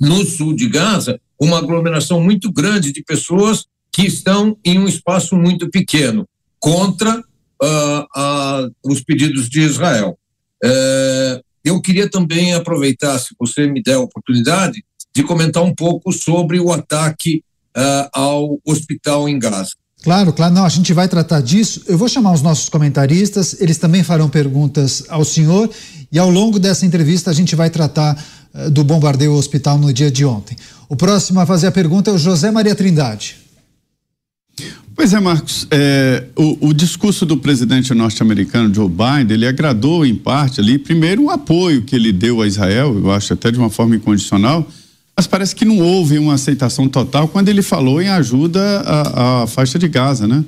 no 0.00 0.24
sul 0.24 0.54
de 0.54 0.68
Gaza, 0.68 1.20
uma 1.38 1.58
aglomeração 1.58 2.22
muito 2.22 2.50
grande 2.52 2.92
de 2.92 3.02
pessoas 3.02 3.66
que 3.92 4.06
estão 4.06 4.56
em 4.64 4.78
um 4.78 4.86
espaço 4.86 5.36
muito 5.36 5.68
pequeno 5.70 6.26
contra 6.58 7.18
uh, 7.18 8.72
os 8.84 9.02
pedidos 9.02 9.48
de 9.48 9.60
Israel. 9.60 10.18
Uh, 10.64 11.42
eu 11.64 11.80
queria 11.80 12.10
também 12.10 12.54
aproveitar, 12.54 13.18
se 13.18 13.34
você 13.38 13.66
me 13.66 13.82
der 13.82 13.94
a 13.94 14.00
oportunidade, 14.00 14.84
de 15.14 15.22
comentar 15.22 15.62
um 15.62 15.74
pouco 15.74 16.12
sobre 16.12 16.60
o 16.60 16.72
ataque 16.72 17.42
ah, 17.74 18.08
ao 18.12 18.58
hospital 18.64 19.28
em 19.28 19.38
Gaza. 19.38 19.72
Claro, 20.02 20.32
claro, 20.32 20.54
não, 20.54 20.64
a 20.64 20.68
gente 20.68 20.92
vai 20.92 21.08
tratar 21.08 21.40
disso. 21.40 21.82
Eu 21.86 21.98
vou 21.98 22.08
chamar 22.08 22.32
os 22.32 22.40
nossos 22.40 22.68
comentaristas, 22.68 23.60
eles 23.60 23.78
também 23.78 24.02
farão 24.02 24.28
perguntas 24.28 25.04
ao 25.08 25.24
senhor 25.24 25.68
e 26.10 26.18
ao 26.18 26.30
longo 26.30 26.58
dessa 26.58 26.86
entrevista 26.86 27.30
a 27.30 27.34
gente 27.34 27.56
vai 27.56 27.68
tratar 27.68 28.16
uh, 28.54 28.70
do 28.70 28.84
bombardeio 28.84 29.32
ao 29.32 29.38
hospital 29.38 29.76
no 29.76 29.92
dia 29.92 30.10
de 30.10 30.24
ontem. 30.24 30.56
O 30.88 30.96
próximo 30.96 31.40
a 31.40 31.46
fazer 31.46 31.66
a 31.66 31.72
pergunta 31.72 32.10
é 32.10 32.14
o 32.14 32.18
José 32.18 32.50
Maria 32.50 32.74
Trindade. 32.74 33.36
Pois 34.94 35.12
é, 35.12 35.20
Marcos, 35.20 35.66
é, 35.70 36.24
o, 36.34 36.68
o, 36.68 36.74
discurso 36.74 37.24
do 37.24 37.36
presidente 37.36 37.94
norte-americano 37.94 38.74
Joe 38.74 38.88
Biden, 38.88 39.34
ele 39.34 39.46
agradou 39.46 40.04
em 40.04 40.14
parte 40.14 40.60
ali, 40.60 40.78
primeiro 40.78 41.24
o 41.24 41.30
apoio 41.30 41.82
que 41.82 41.94
ele 41.94 42.12
deu 42.12 42.42
a 42.42 42.46
Israel, 42.46 42.96
eu 42.96 43.10
acho 43.12 43.32
até 43.32 43.50
de 43.50 43.58
uma 43.58 43.70
forma 43.70 43.94
incondicional, 43.94 44.68
mas 45.16 45.26
parece 45.26 45.54
que 45.54 45.64
não 45.64 45.78
houve 45.78 46.18
uma 46.18 46.34
aceitação 46.34 46.88
total 46.88 47.28
quando 47.28 47.48
ele 47.48 47.62
falou 47.62 48.02
em 48.02 48.08
ajuda 48.08 48.80
à, 48.80 49.42
à 49.42 49.46
faixa 49.46 49.78
de 49.78 49.88
Gaza, 49.88 50.26
né? 50.26 50.44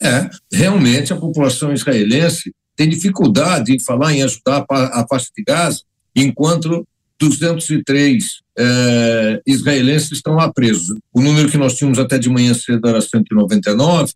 É, 0.00 0.28
realmente 0.52 1.12
a 1.12 1.16
população 1.16 1.72
israelense 1.72 2.52
tem 2.76 2.88
dificuldade 2.88 3.74
em 3.74 3.80
falar 3.80 4.12
em 4.12 4.22
ajudar 4.22 4.64
a, 4.68 5.06
faixa 5.08 5.28
de 5.34 5.42
Gaza, 5.42 5.80
enquanto 6.14 6.86
203 7.18 8.24
eh, 8.58 9.42
israelenses 9.46 10.12
estão 10.12 10.34
lá 10.34 10.52
presos. 10.52 10.98
O 11.12 11.20
número 11.20 11.50
que 11.50 11.56
nós 11.56 11.74
tínhamos 11.74 11.98
até 11.98 12.18
de 12.18 12.28
manhã 12.28 12.54
cedo 12.54 12.88
era 12.88 13.00
199, 13.00 14.12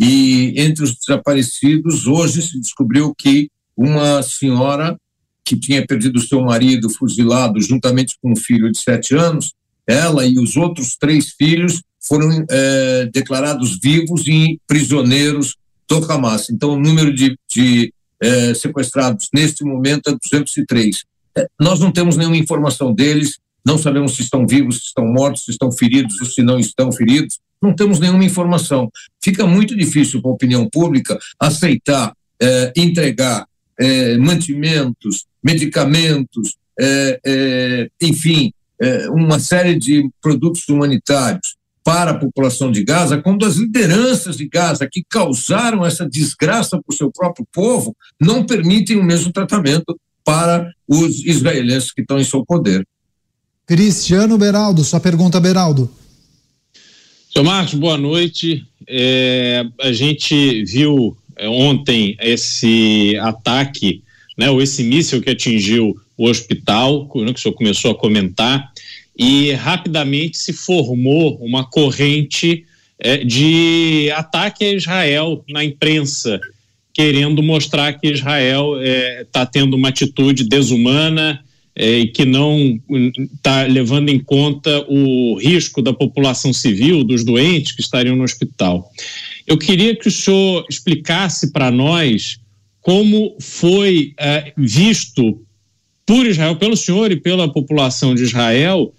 e 0.00 0.54
entre 0.56 0.82
os 0.82 0.96
desaparecidos, 0.96 2.06
hoje 2.06 2.42
se 2.42 2.60
descobriu 2.60 3.14
que 3.14 3.50
uma 3.76 4.22
senhora 4.22 4.96
que 5.44 5.58
tinha 5.58 5.86
perdido 5.86 6.20
seu 6.20 6.40
marido 6.42 6.88
fuzilado 6.88 7.60
juntamente 7.60 8.16
com 8.20 8.32
um 8.32 8.36
filho 8.36 8.70
de 8.72 8.78
sete 8.78 9.14
anos, 9.14 9.52
ela 9.86 10.26
e 10.26 10.38
os 10.38 10.56
outros 10.56 10.96
três 10.96 11.30
filhos 11.30 11.82
foram 12.00 12.44
eh, 12.50 13.10
declarados 13.12 13.78
vivos 13.82 14.26
e 14.26 14.58
prisioneiros 14.66 15.56
do 15.88 15.96
Hamas. 16.10 16.50
Então, 16.50 16.70
o 16.70 16.80
número 16.80 17.12
de, 17.14 17.36
de 17.48 17.92
eh, 18.22 18.54
sequestrados 18.54 19.28
neste 19.34 19.64
momento 19.64 20.08
é 20.08 20.12
203. 20.12 21.04
Nós 21.60 21.80
não 21.80 21.90
temos 21.90 22.16
nenhuma 22.16 22.36
informação 22.36 22.92
deles, 22.92 23.38
não 23.64 23.78
sabemos 23.78 24.16
se 24.16 24.22
estão 24.22 24.46
vivos, 24.46 24.76
se 24.76 24.84
estão 24.86 25.06
mortos, 25.06 25.44
se 25.44 25.50
estão 25.50 25.72
feridos 25.72 26.20
ou 26.20 26.26
se 26.26 26.42
não 26.42 26.58
estão 26.58 26.92
feridos, 26.92 27.38
não 27.62 27.74
temos 27.74 27.98
nenhuma 27.98 28.24
informação. 28.24 28.90
Fica 29.22 29.46
muito 29.46 29.74
difícil 29.74 30.20
para 30.20 30.30
a 30.30 30.34
opinião 30.34 30.68
pública 30.68 31.18
aceitar, 31.40 32.12
eh, 32.40 32.72
entregar 32.76 33.46
eh, 33.80 34.18
mantimentos, 34.18 35.24
medicamentos, 35.42 36.56
eh, 36.78 37.88
enfim, 38.02 38.52
uma 39.12 39.38
série 39.38 39.78
de 39.78 40.10
produtos 40.20 40.68
humanitários 40.68 41.56
para 41.82 42.10
a 42.10 42.18
população 42.18 42.72
de 42.72 42.82
Gaza, 42.82 43.20
quando 43.20 43.46
as 43.46 43.56
lideranças 43.56 44.36
de 44.36 44.48
Gaza 44.48 44.88
que 44.90 45.04
causaram 45.08 45.86
essa 45.86 46.08
desgraça 46.08 46.80
para 46.80 46.92
o 46.92 46.96
seu 46.96 47.10
próprio 47.10 47.46
povo 47.52 47.94
não 48.20 48.44
permitem 48.44 48.98
o 48.98 49.04
mesmo 49.04 49.32
tratamento 49.32 49.96
para 50.24 50.70
os 50.88 51.24
israelenses 51.24 51.92
que 51.92 52.00
estão 52.00 52.18
em 52.18 52.24
seu 52.24 52.44
poder. 52.44 52.86
Cristiano 53.66 54.36
Beraldo, 54.36 54.84
sua 54.84 55.00
pergunta, 55.00 55.40
Beraldo. 55.40 55.90
Seu 57.30 57.42
Marcos, 57.42 57.74
boa 57.74 57.98
noite. 57.98 58.64
É, 58.86 59.64
a 59.80 59.92
gente 59.92 60.64
viu 60.64 61.16
é, 61.36 61.48
ontem 61.48 62.16
esse 62.20 63.16
ataque, 63.20 64.02
né, 64.38 64.50
ou 64.50 64.62
esse 64.62 64.82
míssil 64.82 65.20
que 65.20 65.30
atingiu 65.30 65.96
o 66.16 66.28
hospital, 66.28 67.10
né, 67.16 67.32
que 67.32 67.40
o 67.40 67.42
senhor 67.42 67.54
começou 67.54 67.90
a 67.90 67.98
comentar, 67.98 68.70
e 69.16 69.52
rapidamente 69.52 70.36
se 70.36 70.52
formou 70.52 71.36
uma 71.40 71.68
corrente 71.68 72.64
é, 72.98 73.18
de 73.18 74.10
ataque 74.14 74.64
a 74.64 74.72
Israel 74.72 75.44
na 75.48 75.64
imprensa, 75.64 76.40
querendo 76.94 77.42
mostrar 77.42 77.92
que 77.94 78.06
Israel 78.06 78.80
está 79.20 79.42
é, 79.42 79.46
tendo 79.46 79.76
uma 79.76 79.88
atitude 79.88 80.44
desumana, 80.44 81.44
é, 81.76 81.98
e 81.98 82.06
que 82.06 82.24
não 82.24 82.80
está 83.34 83.64
levando 83.64 84.08
em 84.08 84.20
conta 84.20 84.84
o 84.88 85.36
risco 85.36 85.82
da 85.82 85.92
população 85.92 86.52
civil, 86.52 87.02
dos 87.02 87.24
doentes 87.24 87.72
que 87.72 87.80
estariam 87.80 88.14
no 88.14 88.22
hospital. 88.22 88.88
Eu 89.44 89.58
queria 89.58 89.96
que 89.96 90.06
o 90.06 90.10
senhor 90.10 90.64
explicasse 90.70 91.50
para 91.50 91.72
nós 91.72 92.38
como 92.80 93.36
foi 93.40 94.14
é, 94.18 94.52
visto 94.56 95.42
por 96.06 96.24
Israel, 96.26 96.56
pelo 96.56 96.76
senhor 96.76 97.10
e 97.10 97.16
pela 97.16 97.52
população 97.52 98.14
de 98.14 98.22
Israel, 98.22 98.94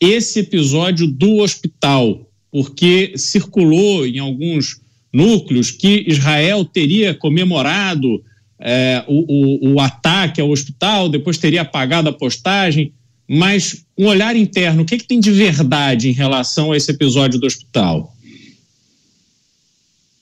esse 0.00 0.40
episódio 0.40 1.06
do 1.06 1.36
hospital, 1.36 2.28
porque 2.50 3.12
circulou 3.16 4.04
em 4.06 4.18
alguns 4.18 4.80
núcleos 5.12 5.70
que 5.70 6.04
Israel 6.06 6.64
teria 6.64 7.14
comemorado 7.14 8.22
é, 8.58 9.04
o, 9.06 9.70
o, 9.70 9.74
o, 9.74 9.80
ataque 9.80 10.40
ao 10.40 10.50
hospital, 10.50 11.08
depois 11.08 11.38
teria 11.38 11.62
apagado 11.62 12.08
a 12.08 12.12
postagem, 12.12 12.92
mas 13.28 13.84
um 13.98 14.06
olhar 14.06 14.34
interno, 14.36 14.82
o 14.82 14.84
que, 14.84 14.98
que 14.98 15.06
tem 15.06 15.20
de 15.20 15.30
verdade 15.30 16.08
em 16.08 16.12
relação 16.12 16.72
a 16.72 16.76
esse 16.76 16.90
episódio 16.90 17.38
do 17.38 17.46
hospital? 17.46 18.14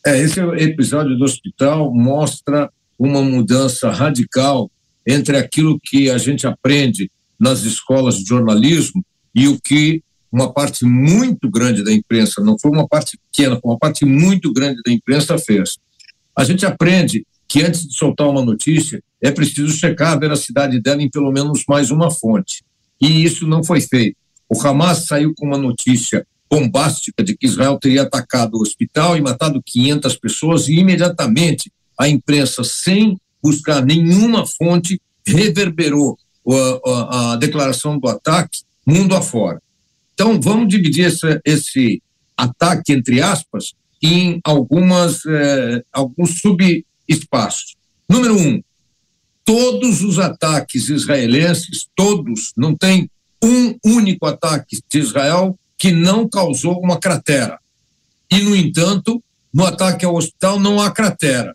É, 0.06 0.20
esse 0.20 0.40
episódio 0.40 1.16
do 1.16 1.24
hospital 1.24 1.92
mostra 1.92 2.70
uma 2.98 3.22
mudança 3.22 3.90
radical 3.90 4.70
entre 5.06 5.36
aquilo 5.36 5.78
que 5.82 6.10
a 6.10 6.18
gente 6.18 6.46
aprende 6.46 7.10
nas 7.38 7.62
escolas 7.62 8.16
de 8.16 8.24
jornalismo 8.24 9.04
e 9.34 9.48
o 9.48 9.58
que 9.60 10.02
uma 10.34 10.52
parte 10.52 10.84
muito 10.84 11.48
grande 11.48 11.84
da 11.84 11.92
imprensa, 11.92 12.42
não 12.42 12.58
foi 12.58 12.72
uma 12.72 12.88
parte 12.88 13.16
pequena, 13.16 13.56
foi 13.60 13.70
uma 13.70 13.78
parte 13.78 14.04
muito 14.04 14.52
grande 14.52 14.82
da 14.84 14.90
imprensa 14.90 15.38
fez. 15.38 15.78
A 16.36 16.42
gente 16.42 16.66
aprende 16.66 17.24
que 17.46 17.62
antes 17.62 17.86
de 17.86 17.94
soltar 17.94 18.28
uma 18.28 18.44
notícia 18.44 19.00
é 19.22 19.30
preciso 19.30 19.72
checar 19.72 20.12
a 20.12 20.18
veracidade 20.18 20.80
dela 20.80 21.00
em 21.00 21.08
pelo 21.08 21.30
menos 21.30 21.62
mais 21.68 21.92
uma 21.92 22.10
fonte. 22.10 22.64
E 23.00 23.22
isso 23.22 23.46
não 23.46 23.62
foi 23.62 23.80
feito. 23.80 24.16
O 24.48 24.60
Hamas 24.60 25.06
saiu 25.06 25.32
com 25.36 25.46
uma 25.46 25.56
notícia 25.56 26.26
bombástica 26.50 27.22
de 27.22 27.36
que 27.36 27.46
Israel 27.46 27.78
teria 27.78 28.02
atacado 28.02 28.56
o 28.56 28.60
hospital 28.60 29.16
e 29.16 29.20
matado 29.20 29.62
500 29.64 30.16
pessoas 30.16 30.68
e 30.68 30.74
imediatamente 30.74 31.70
a 31.96 32.08
imprensa, 32.08 32.64
sem 32.64 33.16
buscar 33.40 33.84
nenhuma 33.84 34.44
fonte, 34.46 35.00
reverberou 35.24 36.18
a, 36.48 36.90
a, 36.90 37.32
a 37.32 37.36
declaração 37.36 37.96
do 37.96 38.08
ataque 38.08 38.62
mundo 38.84 39.14
afora. 39.14 39.62
Então, 40.14 40.40
vamos 40.40 40.68
dividir 40.68 41.12
esse, 41.44 42.02
ataque, 42.36 42.92
entre 42.92 43.20
aspas, 43.20 43.74
em 44.02 44.40
algumas, 44.44 45.24
eh, 45.26 45.82
alguns 45.92 46.40
subespaços. 46.40 47.76
Número 48.08 48.36
um, 48.36 48.62
todos 49.44 50.02
os 50.02 50.18
ataques 50.18 50.88
israelenses, 50.88 51.86
todos, 51.94 52.52
não 52.56 52.76
tem 52.76 53.08
um 53.42 53.76
único 53.84 54.26
ataque 54.26 54.78
de 54.88 54.98
Israel 54.98 55.58
que 55.76 55.92
não 55.92 56.28
causou 56.28 56.80
uma 56.80 56.98
cratera. 56.98 57.58
E, 58.30 58.40
no 58.40 58.56
entanto, 58.56 59.22
no 59.52 59.64
ataque 59.64 60.04
ao 60.04 60.16
hospital 60.16 60.58
não 60.58 60.80
há 60.80 60.90
cratera. 60.90 61.54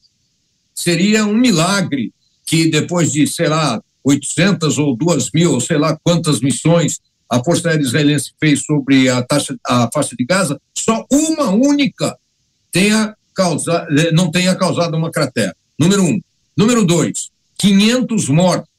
Seria 0.73 1.25
um 1.25 1.33
milagre 1.33 2.13
que 2.45 2.69
depois 2.69 3.11
de, 3.11 3.27
sei 3.27 3.47
lá, 3.47 3.81
800 4.03 4.77
ou 4.77 4.95
2 4.95 5.31
mil, 5.33 5.53
ou 5.53 5.59
sei 5.59 5.77
lá 5.77 5.97
quantas 6.01 6.39
missões 6.39 6.99
a 7.29 7.43
Força 7.43 7.69
Aérea 7.69 7.83
Israelense 7.83 8.31
fez 8.39 8.61
sobre 8.63 9.09
a, 9.09 9.21
taxa, 9.21 9.55
a 9.65 9.89
faixa 9.93 10.15
de 10.17 10.25
Gaza, 10.25 10.59
só 10.73 11.05
uma 11.11 11.49
única 11.51 12.17
tenha 12.71 13.15
causado, 13.35 13.87
não 14.13 14.31
tenha 14.31 14.55
causado 14.55 14.97
uma 14.97 15.11
cratera. 15.11 15.55
Número 15.79 16.03
um. 16.03 16.19
Número 16.57 16.85
dois, 16.85 17.29
500 17.57 18.29
mortos. 18.29 18.69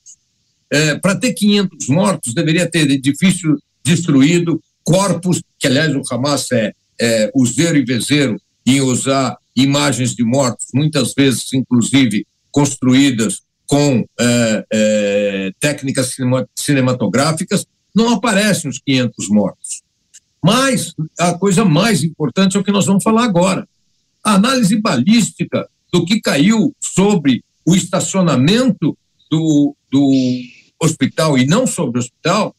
É, 0.71 0.97
Para 0.97 1.17
ter 1.17 1.33
500 1.33 1.89
mortos, 1.89 2.35
deveria 2.35 2.71
ter 2.71 2.91
edifício 2.91 3.59
destruído, 3.85 4.61
corpos, 4.85 5.43
que 5.59 5.67
aliás 5.67 5.95
o 5.95 6.03
Hamas 6.11 6.51
é, 6.53 6.73
é 7.01 7.31
useiro 7.35 7.77
e 7.77 7.85
vezeiro 7.85 8.37
em 8.67 8.81
usar 8.81 9.37
imagens 9.57 10.15
de 10.15 10.23
mortos, 10.23 10.67
muitas 10.75 11.13
vezes, 11.15 11.53
inclusive, 11.53 12.27
construídas 12.51 13.41
com 13.67 14.05
é, 14.19 14.65
é, 14.73 15.51
técnicas 15.61 16.15
cinematográficas, 16.57 17.65
não 17.95 18.11
aparecem 18.11 18.71
os 18.71 18.79
500 18.79 19.29
mortos. 19.29 19.83
Mas 20.43 20.95
a 21.19 21.35
coisa 21.35 21.65
mais 21.65 22.03
importante 22.03 22.57
é 22.57 22.61
o 22.61 22.65
que 22.65 22.73
nós 22.73 22.87
vamos 22.87 23.03
falar 23.03 23.25
agora. 23.25 23.69
A 24.25 24.35
análise 24.35 24.77
balística 24.81 25.69
do 25.93 26.05
que 26.05 26.21
caiu 26.21 26.75
sobre 26.81 27.45
o 27.67 27.75
estacionamento 27.75 28.97
do, 29.31 29.77
do 29.91 30.13
hospital 30.81 31.37
e 31.37 31.47
não 31.47 31.67
sobre 31.67 31.99
o 31.99 32.03
hospital 32.03 32.55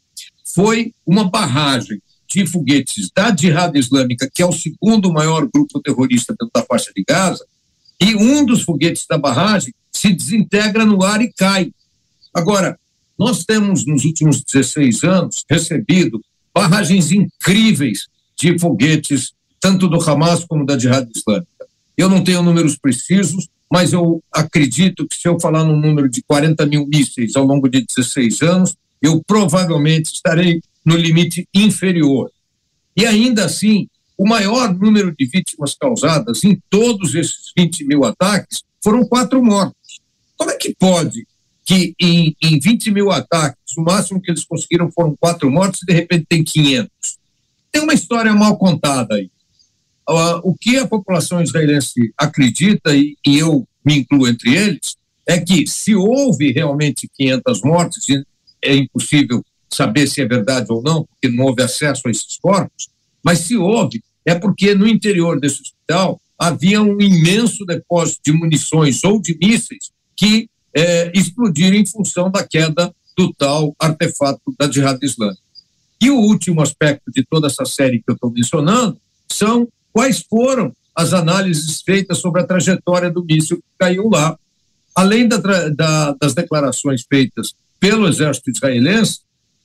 foi 0.53 0.93
uma 1.05 1.29
barragem 1.29 2.01
de 2.29 2.45
foguetes 2.45 3.09
da 3.13 3.35
Jihad 3.35 3.77
Islâmica, 3.77 4.29
que 4.33 4.41
é 4.41 4.45
o 4.45 4.53
segundo 4.53 5.11
maior 5.11 5.47
grupo 5.53 5.81
terrorista 5.81 6.33
dentro 6.33 6.51
da 6.53 6.63
faixa 6.63 6.91
de 6.95 7.03
Gaza, 7.03 7.45
e 7.99 8.15
um 8.15 8.45
dos 8.45 8.63
foguetes 8.63 9.05
da 9.07 9.17
barragem 9.17 9.73
se 9.91 10.13
desintegra 10.13 10.85
no 10.85 11.03
ar 11.03 11.21
e 11.21 11.31
cai. 11.31 11.71
Agora, 12.33 12.79
nós 13.21 13.45
temos, 13.45 13.85
nos 13.85 14.03
últimos 14.03 14.41
16 14.41 15.03
anos, 15.03 15.45
recebido 15.47 16.19
barragens 16.51 17.11
incríveis 17.11 18.07
de 18.35 18.57
foguetes, 18.57 19.33
tanto 19.59 19.87
do 19.87 20.01
Hamas 20.01 20.43
como 20.43 20.65
da 20.65 20.75
Jihad 20.75 21.07
Islâmica. 21.15 21.67
Eu 21.95 22.09
não 22.09 22.23
tenho 22.23 22.41
números 22.41 22.75
precisos, 22.75 23.47
mas 23.71 23.93
eu 23.93 24.23
acredito 24.33 25.07
que 25.07 25.15
se 25.15 25.27
eu 25.27 25.39
falar 25.39 25.63
num 25.63 25.79
número 25.79 26.09
de 26.09 26.23
40 26.23 26.65
mil 26.65 26.87
mísseis 26.87 27.35
ao 27.35 27.45
longo 27.45 27.69
de 27.69 27.85
16 27.85 28.41
anos, 28.41 28.75
eu 28.99 29.21
provavelmente 29.23 30.11
estarei 30.11 30.59
no 30.83 30.95
limite 30.95 31.47
inferior. 31.53 32.31
E 32.97 33.05
ainda 33.05 33.45
assim, 33.45 33.87
o 34.17 34.27
maior 34.27 34.73
número 34.73 35.15
de 35.15 35.25
vítimas 35.27 35.75
causadas 35.75 36.43
em 36.43 36.59
todos 36.71 37.13
esses 37.13 37.53
20 37.55 37.85
mil 37.85 38.03
ataques 38.03 38.63
foram 38.83 39.05
quatro 39.05 39.43
mortos. 39.45 40.01
Como 40.35 40.49
é 40.49 40.57
que 40.57 40.73
pode 40.73 41.27
que 41.65 41.93
em, 41.99 42.35
em 42.41 42.59
20 42.59 42.91
mil 42.91 43.11
ataques, 43.11 43.77
o 43.77 43.81
máximo 43.81 44.21
que 44.21 44.31
eles 44.31 44.43
conseguiram 44.43 44.91
foram 44.91 45.15
quatro 45.19 45.49
mortos 45.49 45.81
e 45.83 45.85
de 45.85 45.93
repente 45.93 46.25
tem 46.27 46.43
500? 46.43 46.89
Tem 47.71 47.81
uma 47.81 47.93
história 47.93 48.33
mal 48.33 48.57
contada 48.57 49.15
aí. 49.15 49.29
Uh, 50.09 50.41
o 50.43 50.55
que 50.59 50.77
a 50.77 50.87
população 50.87 51.41
israelense 51.41 52.13
acredita, 52.17 52.95
e, 52.95 53.15
e 53.25 53.39
eu 53.39 53.65
me 53.85 53.99
incluo 53.99 54.27
entre 54.27 54.55
eles, 54.55 54.97
é 55.25 55.39
que 55.39 55.65
se 55.67 55.95
houve 55.95 56.51
realmente 56.51 57.09
500 57.15 57.61
mortes, 57.61 58.03
é 58.61 58.75
impossível 58.75 59.43
saber 59.71 60.07
se 60.07 60.21
é 60.21 60.27
verdade 60.27 60.67
ou 60.69 60.81
não, 60.81 61.05
porque 61.05 61.33
não 61.33 61.45
houve 61.45 61.63
acesso 61.63 62.07
a 62.07 62.11
esses 62.11 62.37
corpos, 62.37 62.89
mas 63.23 63.39
se 63.39 63.55
houve, 63.55 64.03
é 64.25 64.35
porque 64.35 64.75
no 64.75 64.87
interior 64.87 65.39
desse 65.39 65.61
hospital 65.61 66.19
havia 66.37 66.81
um 66.81 66.99
imenso 66.99 67.65
depósito 67.65 68.19
de 68.25 68.33
munições 68.33 69.03
ou 69.03 69.21
de 69.21 69.37
mísseis 69.37 69.91
que 70.15 70.49
é, 70.75 71.11
explodiram 71.13 71.75
em 71.75 71.85
função 71.85 72.29
da 72.29 72.45
queda 72.47 72.93
do 73.17 73.33
tal 73.33 73.75
artefato 73.79 74.41
da 74.57 74.71
Jihad 74.71 74.97
Islâmica. 75.03 75.41
E 76.01 76.09
o 76.09 76.17
último 76.17 76.61
aspecto 76.61 77.11
de 77.11 77.23
toda 77.23 77.47
essa 77.47 77.65
série 77.65 77.99
que 77.99 78.09
eu 78.09 78.15
estou 78.15 78.31
mencionando 78.31 78.97
são 79.31 79.67
quais 79.93 80.21
foram 80.27 80.73
as 80.95 81.13
análises 81.13 81.81
feitas 81.81 82.17
sobre 82.17 82.41
a 82.41 82.45
trajetória 82.45 83.11
do 83.11 83.23
míssil 83.23 83.57
que 83.57 83.63
caiu 83.77 84.09
lá. 84.09 84.37
Além 84.95 85.27
da, 85.27 85.37
da, 85.37 86.13
das 86.19 86.33
declarações 86.33 87.03
feitas 87.07 87.53
pelo 87.79 88.07
exército 88.07 88.49
israelense, 88.49 89.19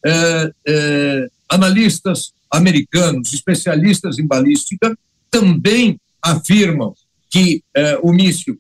é, 0.04 0.52
é, 0.66 1.28
analistas 1.48 2.32
americanos, 2.50 3.32
especialistas 3.32 4.18
em 4.18 4.26
balística, 4.26 4.96
também 5.30 5.98
afirmam 6.22 6.94
que 7.30 7.62
é, 7.74 7.98
o 8.02 8.12
míssil 8.12 8.59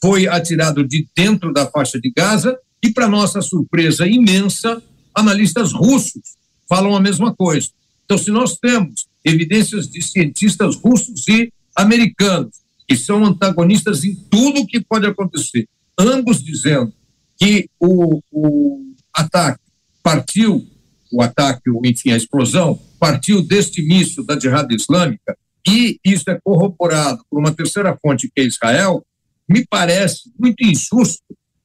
foi 0.00 0.28
atirado 0.28 0.86
de 0.86 1.08
dentro 1.14 1.52
da 1.52 1.66
faixa 1.66 2.00
de 2.00 2.10
Gaza 2.14 2.58
e, 2.82 2.90
para 2.90 3.08
nossa 3.08 3.40
surpresa 3.42 4.06
imensa, 4.06 4.82
analistas 5.14 5.72
russos 5.72 6.36
falam 6.68 6.94
a 6.94 7.00
mesma 7.00 7.34
coisa. 7.34 7.68
Então, 8.04 8.18
se 8.18 8.30
nós 8.30 8.56
temos 8.56 9.06
evidências 9.24 9.88
de 9.88 10.00
cientistas 10.02 10.76
russos 10.76 11.26
e 11.28 11.52
americanos, 11.76 12.56
que 12.86 12.96
são 12.96 13.24
antagonistas 13.24 14.04
em 14.04 14.14
tudo 14.14 14.60
o 14.60 14.66
que 14.66 14.80
pode 14.80 15.06
acontecer, 15.06 15.68
ambos 15.98 16.42
dizendo 16.42 16.92
que 17.36 17.68
o, 17.78 18.20
o 18.32 18.94
ataque 19.14 19.60
partiu, 20.02 20.66
o 21.12 21.22
ataque, 21.22 21.70
ou 21.70 21.82
enfim, 21.84 22.10
a 22.12 22.16
explosão, 22.16 22.78
partiu 22.98 23.42
deste 23.42 23.82
míssil 23.82 24.24
da 24.24 24.38
Jihad 24.38 24.70
Islâmica, 24.72 25.36
e 25.66 25.98
isso 26.04 26.30
é 26.30 26.40
corroborado 26.42 27.22
por 27.28 27.38
uma 27.38 27.52
terceira 27.52 27.96
fonte, 28.00 28.30
que 28.34 28.40
é 28.40 28.44
Israel, 28.46 29.04
me 29.48 29.66
parece 29.66 30.30
muito 30.38 30.64
injusto 30.64 31.22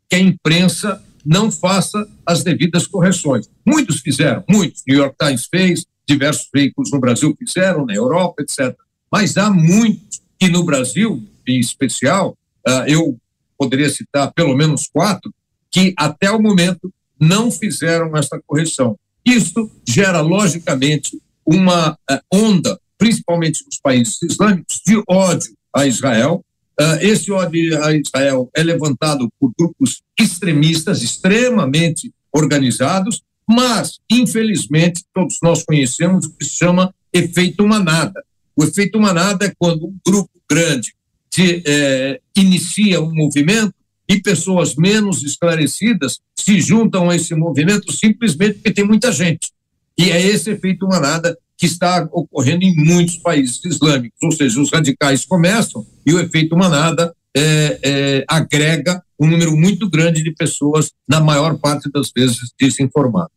que 0.10 0.16
a 0.16 0.20
imprensa 0.20 1.04
não 1.26 1.52
faça 1.52 2.08
as 2.26 2.44
devidas 2.44 2.86
correções. 2.86 3.50
Muitos 3.66 4.02
fizeram, 4.02 4.44
muitos. 4.50 4.84
New 4.88 4.98
York 4.98 5.16
Times 5.20 5.48
fez, 5.50 5.86
diversos 6.08 6.48
veículos 6.54 6.92
no 6.92 7.00
Brasil 7.00 7.36
fizeram, 7.38 7.86
na 7.86 7.94
Europa, 7.94 8.42
etc. 8.42 8.76
Mas 9.12 9.38
há 9.38 9.50
muitos, 9.50 10.22
e 10.40 10.50
no 10.50 10.64
Brasil, 10.64 11.24
em 11.48 11.60
especial, 11.60 12.38
uh, 12.68 12.84
eu 12.88 13.18
poderia 13.58 13.90
citar 13.90 14.32
pelo 14.34 14.56
menos 14.56 14.88
quatro, 14.92 15.34
que 15.72 15.94
até 15.98 16.30
o 16.30 16.42
momento 16.42 16.94
não 17.20 17.50
fizeram 17.50 18.16
essa 18.18 18.40
correção. 18.46 18.98
Isso 19.26 19.72
gera, 19.88 20.20
logicamente, 20.20 21.22
uma 21.46 21.94
uh, 21.94 22.20
onda, 22.32 22.80
principalmente 22.98 23.64
nos 23.66 23.80
países 23.80 24.22
islâmicos, 24.22 24.82
de 24.86 25.02
ódio 25.08 25.54
a 25.74 25.86
Israel. 25.86 26.44
Uh, 26.80 26.98
esse 27.02 27.32
ódio 27.32 27.84
a 27.84 27.94
Israel 27.96 28.50
é 28.56 28.64
levantado 28.64 29.32
por 29.40 29.52
grupos 29.58 30.02
extremistas, 30.20 31.04
extremamente 31.04 32.12
organizados, 32.32 33.22
mas, 33.48 34.00
infelizmente, 34.10 35.04
todos 35.14 35.38
nós 35.44 35.64
conhecemos 35.64 36.26
o 36.26 36.34
que 36.36 36.46
se 36.46 36.56
chama 36.56 36.94
efeito 37.12 37.68
manada. 37.68 38.24
O 38.56 38.64
efeito 38.64 39.00
manada 39.00 39.46
é 39.46 39.54
quando 39.58 39.86
um 39.86 39.96
grupo 40.06 40.32
grande 40.50 40.94
de, 41.36 41.62
eh, 41.66 42.20
inicia 42.36 43.02
um 43.02 43.14
movimento 43.14 43.74
e 44.08 44.22
pessoas 44.22 44.76
menos 44.76 45.24
esclarecidas 45.24 46.20
se 46.36 46.60
juntam 46.60 47.10
a 47.10 47.16
esse 47.16 47.34
movimento 47.36 47.92
simplesmente 47.92 48.56
porque 48.56 48.74
tem 48.74 48.86
muita 48.86 49.12
gente. 49.12 49.52
E 49.98 50.12
é 50.12 50.22
esse 50.22 50.52
efeito 50.52 50.88
manada 50.88 51.38
que 51.64 51.68
está 51.68 52.06
ocorrendo 52.12 52.66
em 52.66 52.76
muitos 52.76 53.16
países 53.16 53.64
islâmicos, 53.64 54.20
ou 54.22 54.34
seja, 54.34 54.60
os 54.60 54.70
radicais 54.70 55.24
começam 55.24 55.86
e 56.06 56.14
o 56.14 56.20
efeito 56.20 56.58
manada 56.58 57.14
é, 57.34 57.80
é, 57.82 58.26
agrega 58.28 59.02
um 59.18 59.26
número 59.26 59.56
muito 59.56 59.90
grande 59.90 60.22
de 60.22 60.34
pessoas, 60.34 60.92
na 61.08 61.22
maior 61.22 61.58
parte 61.60 61.90
das 61.90 62.12
vezes 62.14 62.52
desinformadas. 62.60 63.32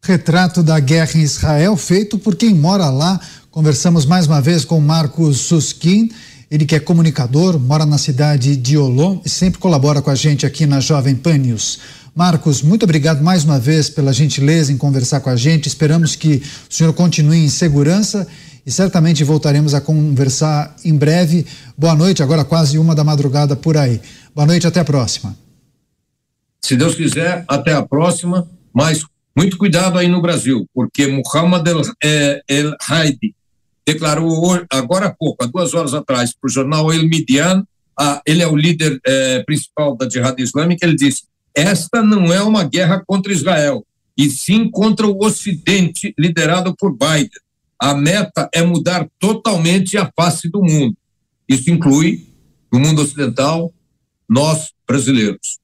Retrato 0.00 0.62
da 0.62 0.78
guerra 0.78 1.10
em 1.16 1.22
Israel, 1.22 1.76
feito 1.76 2.16
por 2.16 2.36
quem 2.36 2.54
mora 2.54 2.88
lá. 2.90 3.20
Conversamos 3.50 4.06
mais 4.06 4.28
uma 4.28 4.40
vez 4.40 4.64
com 4.64 4.80
Marcos 4.80 5.38
Suskin, 5.38 6.12
ele 6.48 6.64
que 6.64 6.76
é 6.76 6.80
comunicador, 6.80 7.58
mora 7.58 7.84
na 7.84 7.98
cidade 7.98 8.54
de 8.54 8.78
Olom 8.78 9.20
e 9.24 9.28
sempre 9.28 9.58
colabora 9.58 10.00
com 10.00 10.10
a 10.10 10.14
gente 10.14 10.46
aqui 10.46 10.64
na 10.64 10.78
Jovem 10.78 11.16
Pan 11.16 11.38
News. 11.38 11.80
Marcos, 12.18 12.62
muito 12.62 12.82
obrigado 12.82 13.22
mais 13.22 13.44
uma 13.44 13.60
vez 13.60 13.88
pela 13.88 14.12
gentileza 14.12 14.72
em 14.72 14.76
conversar 14.76 15.20
com 15.20 15.30
a 15.30 15.36
gente. 15.36 15.68
Esperamos 15.68 16.16
que 16.16 16.42
o 16.68 16.74
senhor 16.74 16.92
continue 16.92 17.44
em 17.44 17.48
segurança 17.48 18.26
e 18.66 18.72
certamente 18.72 19.22
voltaremos 19.22 19.72
a 19.72 19.80
conversar 19.80 20.74
em 20.84 20.96
breve. 20.96 21.46
Boa 21.76 21.94
noite, 21.94 22.20
agora 22.20 22.44
quase 22.44 22.76
uma 22.76 22.92
da 22.92 23.04
madrugada 23.04 23.54
por 23.54 23.76
aí. 23.76 24.00
Boa 24.34 24.44
noite, 24.44 24.66
até 24.66 24.80
a 24.80 24.84
próxima. 24.84 25.38
Se 26.60 26.74
Deus 26.74 26.96
quiser, 26.96 27.44
até 27.46 27.72
a 27.72 27.86
próxima, 27.86 28.50
mas 28.74 29.04
muito 29.36 29.56
cuidado 29.56 29.96
aí 29.96 30.08
no 30.08 30.20
Brasil, 30.20 30.66
porque 30.74 31.06
Muhammad 31.06 31.64
El, 31.68 31.82
El 32.48 32.74
Haidi 32.88 33.32
declarou 33.86 34.58
agora 34.72 35.06
há 35.06 35.14
pouco, 35.16 35.44
há 35.44 35.46
duas 35.46 35.72
horas 35.72 35.94
atrás, 35.94 36.34
para 36.34 36.48
o 36.48 36.52
jornal 36.52 36.92
El 36.92 37.08
Midian, 37.08 37.62
ele 38.26 38.42
é 38.42 38.48
o 38.48 38.56
líder 38.56 38.98
eh, 39.06 39.44
principal 39.46 39.96
da 39.96 40.10
Jihad 40.10 40.36
Islâmica, 40.40 40.84
ele 40.84 40.96
disse: 40.96 41.28
esta 41.54 42.02
não 42.02 42.32
é 42.32 42.42
uma 42.42 42.64
guerra 42.64 43.02
contra 43.06 43.32
Israel, 43.32 43.84
e 44.16 44.28
sim 44.30 44.70
contra 44.70 45.06
o 45.06 45.24
Ocidente, 45.24 46.14
liderado 46.18 46.74
por 46.76 46.96
Biden. 46.96 47.30
A 47.80 47.94
meta 47.94 48.48
é 48.52 48.62
mudar 48.62 49.08
totalmente 49.18 49.96
a 49.96 50.10
face 50.16 50.48
do 50.48 50.60
mundo. 50.60 50.96
Isso 51.48 51.70
inclui 51.70 52.26
o 52.72 52.78
mundo 52.78 53.00
ocidental, 53.00 53.72
nós 54.28 54.72
brasileiros. 54.86 55.58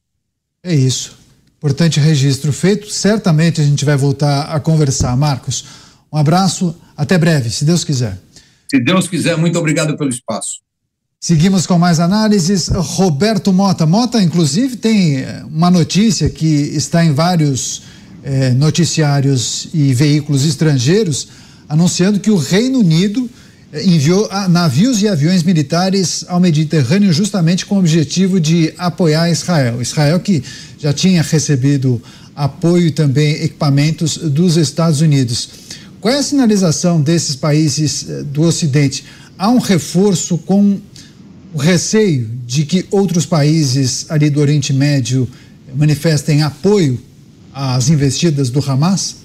É 0.62 0.74
isso. 0.74 1.18
Importante 1.58 1.98
registro 1.98 2.52
feito. 2.52 2.88
Certamente 2.90 3.60
a 3.60 3.64
gente 3.64 3.84
vai 3.84 3.96
voltar 3.96 4.44
a 4.44 4.60
conversar. 4.60 5.16
Marcos, 5.16 5.64
um 6.12 6.16
abraço. 6.16 6.74
Até 6.96 7.18
breve, 7.18 7.50
se 7.50 7.64
Deus 7.64 7.82
quiser. 7.82 8.18
Se 8.70 8.78
Deus 8.80 9.08
quiser, 9.08 9.36
muito 9.36 9.58
obrigado 9.58 9.96
pelo 9.96 10.10
espaço. 10.10 10.63
Seguimos 11.26 11.66
com 11.66 11.78
mais 11.78 12.00
análises. 12.00 12.68
Roberto 12.68 13.50
Mota. 13.50 13.86
Mota, 13.86 14.22
inclusive, 14.22 14.76
tem 14.76 15.20
eh, 15.20 15.42
uma 15.50 15.70
notícia 15.70 16.28
que 16.28 16.44
está 16.44 17.02
em 17.02 17.14
vários 17.14 17.80
eh, 18.22 18.50
noticiários 18.50 19.70
e 19.72 19.94
veículos 19.94 20.44
estrangeiros, 20.44 21.28
anunciando 21.66 22.20
que 22.20 22.30
o 22.30 22.36
Reino 22.36 22.80
Unido 22.80 23.26
eh, 23.72 23.86
enviou 23.86 24.28
navios 24.50 25.00
e 25.00 25.08
aviões 25.08 25.42
militares 25.42 26.26
ao 26.28 26.38
Mediterrâneo 26.38 27.10
justamente 27.10 27.64
com 27.64 27.76
o 27.76 27.78
objetivo 27.78 28.38
de 28.38 28.74
apoiar 28.76 29.30
Israel. 29.30 29.80
Israel 29.80 30.20
que 30.20 30.44
já 30.78 30.92
tinha 30.92 31.22
recebido 31.22 32.02
apoio 32.36 32.88
e 32.88 32.90
também 32.90 33.32
equipamentos 33.36 34.18
dos 34.18 34.58
Estados 34.58 35.00
Unidos. 35.00 35.48
Qual 36.02 36.12
é 36.12 36.18
a 36.18 36.22
sinalização 36.22 37.00
desses 37.00 37.34
países 37.34 38.04
eh, 38.10 38.22
do 38.24 38.42
Ocidente? 38.42 39.06
Há 39.38 39.48
um 39.48 39.58
reforço 39.58 40.36
com 40.36 40.78
o 41.54 41.58
receio 41.58 42.28
de 42.44 42.64
que 42.64 42.84
outros 42.90 43.24
países 43.24 44.10
ali 44.10 44.28
do 44.28 44.40
Oriente 44.40 44.72
Médio 44.72 45.28
manifestem 45.76 46.42
apoio 46.42 47.00
às 47.52 47.88
investidas 47.88 48.50
do 48.50 48.58
Hamas? 48.58 49.18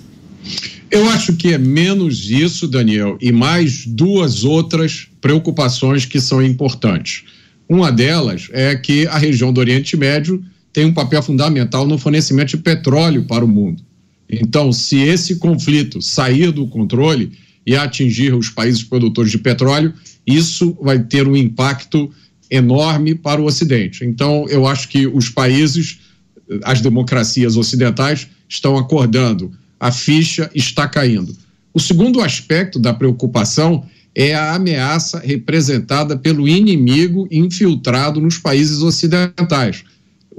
Eu 0.92 1.10
acho 1.10 1.34
que 1.34 1.54
é 1.54 1.58
menos 1.58 2.30
isso, 2.30 2.68
Daniel, 2.68 3.18
e 3.20 3.32
mais 3.32 3.84
duas 3.86 4.44
outras 4.44 5.08
preocupações 5.20 6.06
que 6.06 6.22
são 6.22 6.44
importantes. 6.44 7.24
Uma 7.68 7.92
delas 7.92 8.48
é 8.52 8.76
que 8.76 9.08
a 9.08 9.18
região 9.18 9.52
do 9.52 9.60
Oriente 9.60 9.98
Médio 9.98 10.44
tem 10.72 10.86
um 10.86 10.94
papel 10.94 11.24
fundamental 11.24 11.88
no 11.88 11.98
fornecimento 11.98 12.50
de 12.50 12.58
petróleo 12.58 13.24
para 13.24 13.44
o 13.44 13.48
mundo. 13.48 13.82
Então, 14.30 14.72
se 14.72 14.98
esse 15.00 15.38
conflito 15.38 16.00
sair 16.00 16.52
do 16.52 16.68
controle 16.68 17.32
e 17.66 17.76
atingir 17.76 18.34
os 18.34 18.50
países 18.50 18.84
produtores 18.84 19.32
de 19.32 19.38
petróleo, 19.38 19.94
isso 20.26 20.78
vai 20.82 21.00
ter 21.00 21.28
um 21.28 21.36
impacto 21.36 22.10
enorme 22.50 23.14
para 23.16 23.42
o 23.42 23.46
Ocidente. 23.46 24.04
Então, 24.04 24.46
eu 24.50 24.66
acho 24.66 24.88
que 24.90 25.06
os 25.06 25.30
países, 25.30 26.00
as 26.64 26.82
democracias 26.82 27.56
ocidentais, 27.56 28.28
estão 28.48 28.78
acordando, 28.78 29.52
a 29.80 29.92
ficha 29.92 30.50
está 30.56 30.88
caindo. 30.88 31.36
O 31.74 31.80
segundo 31.80 32.22
aspecto 32.22 32.80
da 32.80 32.94
preocupação 32.94 33.86
é 34.16 34.34
a 34.34 34.56
ameaça 34.56 35.20
representada 35.20 36.18
pelo 36.18 36.48
inimigo 36.48 37.28
infiltrado 37.32 38.20
nos 38.20 38.38
países 38.38 38.82
ocidentais. 38.82 39.84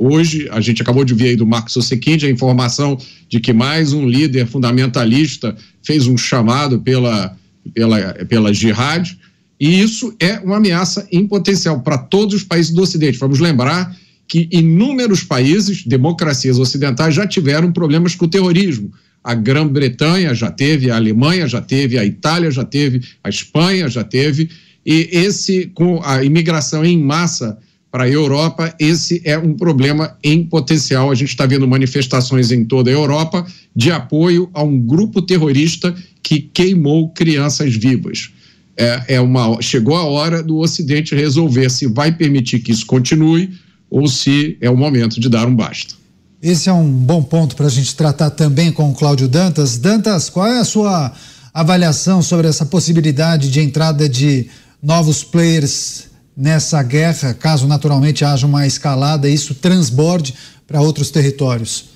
Hoje, 0.03 0.49
a 0.51 0.63
gente 0.63 0.81
acabou 0.81 1.05
de 1.05 1.13
ver 1.13 1.29
aí 1.29 1.37
do 1.37 1.47
Marcos 1.47 1.77
Osequinde 1.77 2.25
a 2.25 2.31
informação 2.31 2.97
de 3.29 3.39
que 3.39 3.53
mais 3.53 3.93
um 3.93 4.09
líder 4.09 4.47
fundamentalista 4.47 5.55
fez 5.83 6.07
um 6.07 6.17
chamado 6.17 6.81
pela, 6.81 7.37
pela, 7.75 8.15
pela 8.27 8.55
jihad, 8.55 9.15
e 9.61 9.79
isso 9.79 10.17
é 10.19 10.39
uma 10.39 10.57
ameaça 10.57 11.07
em 11.13 11.27
potencial 11.27 11.83
para 11.83 11.99
todos 11.99 12.35
os 12.37 12.43
países 12.43 12.73
do 12.73 12.81
Ocidente. 12.81 13.19
Vamos 13.19 13.41
lembrar 13.41 13.95
que 14.27 14.49
inúmeros 14.51 15.23
países, 15.23 15.85
democracias 15.85 16.59
ocidentais, 16.59 17.15
já 17.15 17.27
tiveram 17.27 17.71
problemas 17.71 18.15
com 18.15 18.25
o 18.25 18.31
terrorismo. 18.31 18.91
A 19.23 19.35
Grã-Bretanha 19.35 20.35
já 20.35 20.51
teve, 20.51 20.91
a 20.91 20.97
Alemanha 20.97 21.47
já 21.47 21.61
teve, 21.61 21.99
a 21.99 22.07
Itália 22.07 22.51
já 22.51 22.65
teve, 22.65 23.03
a 23.23 23.29
Espanha 23.29 23.87
já 23.87 24.03
teve, 24.03 24.49
e 24.87 25.11
esse, 25.13 25.71
com 25.75 26.01
a 26.03 26.25
imigração 26.25 26.87
em 26.87 26.97
massa 26.99 27.59
para 27.91 28.05
a 28.05 28.09
Europa, 28.09 28.73
esse 28.79 29.21
é 29.25 29.37
um 29.37 29.55
problema 29.55 30.17
em 30.23 30.45
potencial. 30.45 31.11
A 31.11 31.15
gente 31.15 31.31
está 31.31 31.45
vendo 31.45 31.67
manifestações 31.67 32.53
em 32.53 32.65
toda 32.65 32.89
a 32.89 32.93
Europa 32.93 33.45
de 33.75 33.91
apoio 33.91 34.49
a 34.55 34.63
um 34.63 34.79
grupo 34.79 35.21
terrorista 35.21 35.95
que 36.23 36.41
queimou 36.41 37.09
crianças 37.11 37.75
vivas. 37.75 38.31
É, 38.77 39.17
é 39.17 39.21
uma, 39.21 39.61
chegou 39.61 39.97
a 39.97 40.05
hora 40.05 40.43
do 40.43 40.59
Ocidente 40.59 41.15
resolver 41.15 41.69
se 41.69 41.87
vai 41.87 42.13
permitir 42.13 42.61
que 42.61 42.71
isso 42.71 42.87
continue 42.87 43.51
ou 43.91 44.07
se 44.07 44.57
é 44.61 44.71
o 44.71 44.77
momento 44.77 45.19
de 45.19 45.29
dar 45.29 45.47
um 45.47 45.55
basta. 45.55 45.95
Esse 46.41 46.69
é 46.69 46.73
um 46.73 46.91
bom 46.91 47.23
ponto 47.23 47.57
para 47.57 47.67
a 47.67 47.71
gente 47.71 47.95
tratar 47.95 48.31
também 48.31 48.71
com 48.71 48.89
o 48.89 48.95
Cláudio 48.95 49.29
Dantas. 49.29 49.77
Dantas, 49.77 50.31
qual 50.31 50.47
é 50.47 50.61
a 50.61 50.65
sua 50.65 51.13
avaliação 51.53 52.23
sobre 52.23 52.47
essa 52.47 52.65
possibilidade 52.65 53.51
de 53.51 53.61
entrada 53.61 54.09
de 54.09 54.47
novos 54.81 55.25
players 55.25 56.10
nessa 56.37 56.83
guerra, 56.83 57.35
caso 57.35 57.67
naturalmente 57.67 58.25
haja 58.25 58.47
uma 58.47 58.67
escalada 58.67 59.29
e 59.29 59.35
isso 59.35 59.55
transborde 59.55 60.35
para 60.67 60.81
outros 60.81 61.11
territórios? 61.11 61.91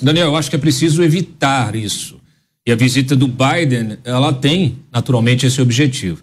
Daniel, 0.00 0.28
eu 0.28 0.36
acho 0.36 0.50
que 0.50 0.56
é 0.56 0.58
preciso 0.58 1.02
evitar 1.02 1.76
isso. 1.76 2.20
E 2.66 2.72
a 2.72 2.76
visita 2.76 3.16
do 3.16 3.26
Biden, 3.26 3.98
ela 4.04 4.32
tem 4.32 4.78
naturalmente 4.90 5.46
esse 5.46 5.60
objetivo. 5.60 6.22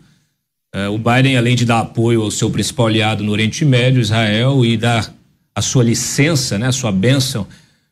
É, 0.73 0.87
o 0.87 0.97
Biden, 0.97 1.37
além 1.37 1.55
de 1.55 1.65
dar 1.65 1.79
apoio 1.79 2.21
ao 2.21 2.31
seu 2.31 2.49
principal 2.49 2.87
aliado 2.87 3.23
no 3.23 3.31
Oriente 3.31 3.65
Médio, 3.65 4.01
Israel, 4.01 4.65
e 4.65 4.77
dar 4.77 5.13
a 5.53 5.61
sua 5.61 5.83
licença, 5.83 6.57
né, 6.57 6.67
a 6.67 6.71
sua 6.71 6.91
bênção 6.91 7.45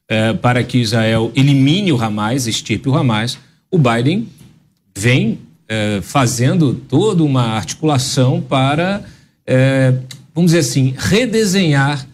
é, 0.07 0.33
para 0.33 0.63
que 0.63 0.77
Israel 0.77 1.31
elimine 1.35 1.91
o 1.91 2.01
Hamas, 2.01 2.47
extirpe 2.47 2.87
o 2.87 2.95
Hamas, 2.95 3.37
o 3.69 3.77
Biden 3.77 4.27
vem 4.95 5.39
é, 5.69 5.99
fazendo 6.01 6.73
toda 6.73 7.23
uma 7.23 7.43
articulação 7.43 8.41
para, 8.41 9.03
é, 9.45 9.93
vamos 10.33 10.51
dizer 10.51 10.59
assim, 10.59 10.93
redesenhar 10.97 12.07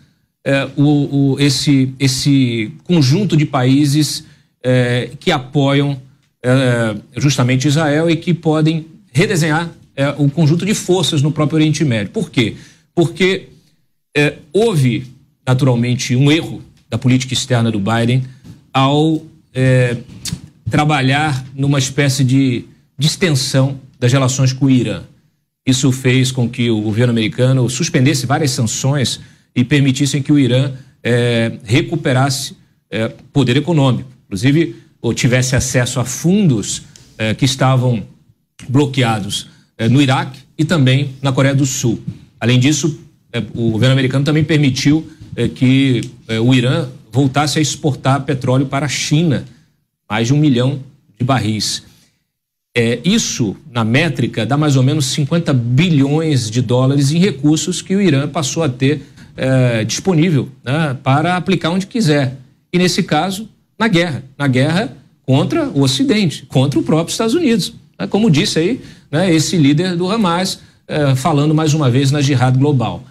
é, 0.43 0.67
o, 0.75 1.33
o, 1.33 1.39
esse, 1.39 1.93
esse 1.99 2.71
conjunto 2.83 3.37
de 3.37 3.45
países 3.45 4.25
que 5.19 5.29
apoiam 5.29 6.01
justamente 7.17 7.67
Israel 7.67 8.09
e 8.09 8.15
que 8.15 8.33
podem 8.33 8.85
redesenhar 9.11 9.69
o 10.17 10.29
conjunto 10.29 10.65
de 10.65 10.73
forças 10.73 11.21
no 11.21 11.33
próprio 11.33 11.57
Oriente 11.57 11.83
Médio. 11.83 12.13
Por 12.13 12.31
quê? 12.31 12.55
Porque 12.95 13.49
houve, 14.53 15.05
naturalmente, 15.45 16.15
um 16.15 16.31
erro 16.31 16.61
da 16.89 16.97
política 16.97 17.33
externa 17.33 17.69
do 17.69 17.77
Biden 17.77 18.23
ao 18.71 19.21
trabalhar 20.69 21.45
numa 21.53 21.77
espécie 21.77 22.23
de 22.23 22.63
distensão 23.03 23.81
das 23.99 24.13
relações 24.13 24.53
com 24.53 24.67
o 24.67 24.69
Irã. 24.69 25.03
Isso 25.67 25.91
fez 25.91 26.31
com 26.31 26.47
que 26.47 26.69
o 26.69 26.79
governo 26.79 27.11
americano 27.11 27.69
suspendesse 27.69 28.25
várias 28.25 28.51
sanções 28.51 29.19
e 29.53 29.61
permitissem 29.65 30.21
que 30.21 30.31
o 30.31 30.39
Irã 30.39 30.71
é, 31.03 31.51
recuperasse 31.65 32.55
é, 32.89 33.09
poder 33.33 33.57
econômico, 33.57 34.09
inclusive 34.25 34.77
ou 35.01 35.13
tivesse 35.13 35.53
acesso 35.53 35.99
a 35.99 36.05
fundos 36.05 36.83
é, 37.17 37.33
que 37.33 37.43
estavam 37.43 38.07
bloqueados 38.69 39.51
no 39.91 40.01
Iraque 40.01 40.39
e 40.57 40.63
também 40.63 41.09
na 41.21 41.33
Coreia 41.33 41.53
do 41.53 41.65
Sul. 41.65 42.01
Além 42.39 42.57
disso, 42.57 43.01
o 43.53 43.71
governo 43.71 43.91
americano 43.91 44.23
também 44.23 44.43
permitiu 44.43 45.11
que 45.55 46.09
o 46.41 46.53
Irã 46.53 46.87
voltasse 47.11 47.59
a 47.59 47.61
exportar 47.61 48.23
petróleo 48.23 48.67
para 48.67 48.85
a 48.85 48.89
China, 48.89 49.43
mais 50.09 50.27
de 50.27 50.33
um 50.33 50.37
milhão 50.37 50.79
de 51.19 51.25
barris. 51.25 51.83
É, 52.75 52.99
isso, 53.05 53.55
na 53.71 53.83
métrica, 53.83 54.45
dá 54.45 54.57
mais 54.57 54.75
ou 54.75 54.81
menos 54.81 55.05
50 55.07 55.53
bilhões 55.53 56.49
de 56.49 56.61
dólares 56.61 57.11
em 57.11 57.19
recursos 57.19 57.81
que 57.83 57.95
o 57.95 58.01
Irã 58.01 58.27
passou 58.27 58.63
a 58.63 58.69
ter 58.69 59.03
é, 59.37 59.83
disponível 59.83 60.49
né, 60.63 60.97
para 61.03 61.37
aplicar 61.37 61.69
onde 61.69 61.85
quiser. 61.85 62.37
E, 62.71 62.79
nesse 62.79 63.03
caso, 63.03 63.47
na 63.77 63.87
guerra. 63.87 64.23
Na 64.37 64.47
guerra 64.47 64.97
contra 65.25 65.69
o 65.69 65.81
Ocidente, 65.81 66.45
contra 66.47 66.79
o 66.79 66.83
próprio 66.83 67.11
Estados 67.11 67.35
Unidos. 67.35 67.73
Né, 67.99 68.07
como 68.07 68.29
disse 68.29 68.57
aí 68.57 68.81
né, 69.11 69.33
esse 69.33 69.55
líder 69.55 69.95
do 69.95 70.09
Hamas, 70.09 70.59
é, 70.87 71.15
falando 71.15 71.53
mais 71.53 71.75
uma 71.75 71.91
vez 71.91 72.11
na 72.11 72.21
jihad 72.21 72.57
global. 72.57 73.03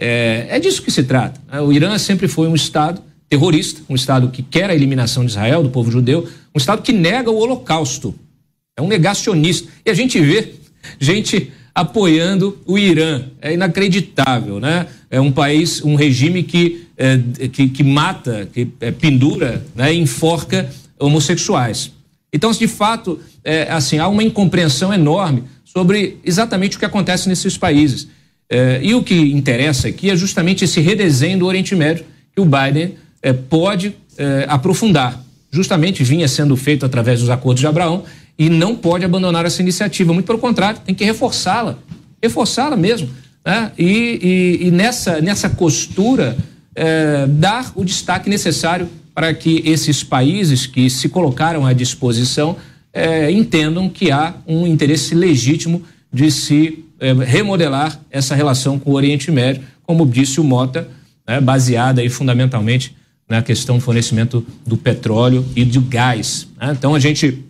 É, 0.00 0.46
é 0.48 0.58
disso 0.58 0.82
que 0.82 0.90
se 0.90 1.04
trata. 1.04 1.38
Né? 1.52 1.60
O 1.60 1.70
Irã 1.70 1.96
sempre 1.98 2.28
foi 2.28 2.48
um 2.48 2.54
Estado 2.54 3.02
terrorista, 3.28 3.82
um 3.88 3.94
Estado 3.94 4.28
que 4.28 4.42
quer 4.42 4.70
a 4.70 4.74
eliminação 4.74 5.24
de 5.24 5.30
Israel, 5.30 5.62
do 5.62 5.70
povo 5.70 5.90
judeu, 5.90 6.26
um 6.54 6.58
Estado 6.58 6.82
que 6.82 6.92
nega 6.92 7.30
o 7.30 7.36
Holocausto. 7.36 8.14
É 8.76 8.82
um 8.82 8.88
negacionista. 8.88 9.68
E 9.84 9.90
a 9.90 9.94
gente 9.94 10.20
vê 10.20 10.54
gente 10.98 11.52
apoiando 11.74 12.58
o 12.66 12.78
Irã. 12.78 13.24
É 13.40 13.52
inacreditável, 13.52 14.60
né? 14.60 14.86
É 15.10 15.20
um 15.20 15.30
país, 15.30 15.82
um 15.82 15.94
regime 15.94 16.42
que, 16.42 16.86
é, 16.96 17.18
que, 17.52 17.68
que, 17.68 17.84
mata, 17.84 18.48
que 18.52 18.68
é, 18.80 18.90
pendura, 18.90 19.64
né? 19.74 19.92
enforca 19.92 20.70
homossexuais. 20.98 21.92
Então, 22.32 22.50
de 22.50 22.66
fato, 22.66 23.20
é, 23.44 23.70
assim, 23.70 23.98
há 23.98 24.08
uma 24.08 24.22
incompreensão 24.22 24.92
enorme 24.92 25.44
sobre 25.64 26.18
exatamente 26.24 26.76
o 26.76 26.78
que 26.78 26.84
acontece 26.84 27.28
nesses 27.28 27.58
países. 27.58 28.08
É, 28.48 28.80
e 28.82 28.94
o 28.94 29.02
que 29.02 29.14
interessa 29.14 29.88
aqui 29.88 30.10
é 30.10 30.16
justamente 30.16 30.64
esse 30.64 30.80
redesenho 30.80 31.38
do 31.38 31.46
Oriente 31.46 31.74
Médio 31.74 32.04
que 32.34 32.40
o 32.40 32.44
Biden 32.44 32.94
é, 33.22 33.32
pode 33.32 33.94
é, 34.16 34.46
aprofundar. 34.48 35.22
Justamente 35.50 36.02
vinha 36.02 36.26
sendo 36.26 36.56
feito 36.56 36.86
através 36.86 37.20
dos 37.20 37.28
acordos 37.28 37.60
de 37.60 37.66
Abraão 37.66 38.04
e 38.38 38.48
não 38.48 38.74
pode 38.74 39.04
abandonar 39.04 39.44
essa 39.44 39.62
iniciativa. 39.62 40.12
Muito 40.12 40.26
pelo 40.26 40.38
contrário, 40.38 40.80
tem 40.84 40.94
que 40.94 41.04
reforçá-la, 41.04 41.78
reforçá-la 42.22 42.76
mesmo. 42.76 43.08
Né? 43.44 43.72
E, 43.78 44.58
e, 44.62 44.66
e, 44.68 44.70
nessa, 44.70 45.20
nessa 45.20 45.50
costura, 45.50 46.36
é, 46.74 47.26
dar 47.26 47.72
o 47.74 47.84
destaque 47.84 48.30
necessário 48.30 48.88
para 49.14 49.32
que 49.34 49.62
esses 49.64 50.02
países 50.02 50.66
que 50.66 50.88
se 50.88 51.08
colocaram 51.08 51.66
à 51.66 51.72
disposição 51.72 52.56
é, 52.92 53.30
entendam 53.30 53.88
que 53.88 54.10
há 54.10 54.34
um 54.46 54.66
interesse 54.66 55.14
legítimo 55.14 55.82
de 56.12 56.30
se 56.30 56.84
é, 57.00 57.12
remodelar 57.12 58.00
essa 58.10 58.34
relação 58.34 58.78
com 58.78 58.90
o 58.90 58.94
Oriente 58.94 59.30
Médio, 59.30 59.62
como 59.84 60.06
disse 60.06 60.40
o 60.40 60.44
Mota, 60.44 60.88
né, 61.26 61.40
baseada 61.40 62.00
aí 62.00 62.08
fundamentalmente 62.08 62.94
na 63.28 63.42
questão 63.42 63.78
do 63.78 63.82
fornecimento 63.82 64.44
do 64.66 64.76
petróleo 64.76 65.44
e 65.56 65.64
do 65.64 65.80
gás. 65.80 66.46
Né? 66.60 66.74
Então 66.76 66.94
a 66.94 67.00
gente 67.00 67.44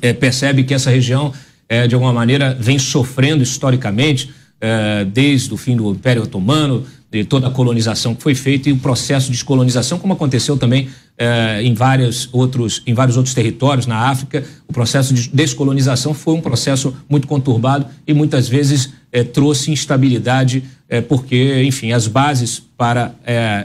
é, 0.00 0.12
percebe 0.12 0.64
que 0.64 0.74
essa 0.74 0.90
região, 0.90 1.32
é, 1.68 1.86
de 1.86 1.94
alguma 1.94 2.12
maneira, 2.12 2.56
vem 2.58 2.78
sofrendo 2.78 3.42
historicamente, 3.42 4.30
é, 4.60 5.04
desde 5.04 5.52
o 5.52 5.56
fim 5.56 5.76
do 5.76 5.90
Império 5.90 6.22
Otomano, 6.22 6.86
de 7.10 7.24
toda 7.24 7.48
a 7.48 7.50
colonização 7.50 8.14
que 8.14 8.22
foi 8.22 8.36
feita 8.36 8.68
e 8.68 8.72
o 8.72 8.78
processo 8.78 9.26
de 9.26 9.32
descolonização, 9.32 9.98
como 9.98 10.12
aconteceu 10.12 10.56
também 10.56 10.88
eh, 11.18 11.62
em, 11.64 11.74
vários 11.74 12.28
outros, 12.32 12.82
em 12.86 12.94
vários 12.94 13.16
outros 13.16 13.34
territórios 13.34 13.84
na 13.84 14.08
África. 14.08 14.44
O 14.68 14.72
processo 14.72 15.12
de 15.12 15.28
descolonização 15.28 16.14
foi 16.14 16.34
um 16.34 16.40
processo 16.40 16.94
muito 17.08 17.26
conturbado 17.26 17.86
e 18.06 18.14
muitas 18.14 18.48
vezes 18.48 18.92
eh, 19.12 19.24
trouxe 19.24 19.72
instabilidade, 19.72 20.62
eh, 20.88 21.00
porque, 21.00 21.64
enfim, 21.64 21.90
as 21.90 22.06
bases 22.06 22.62
para 22.78 23.12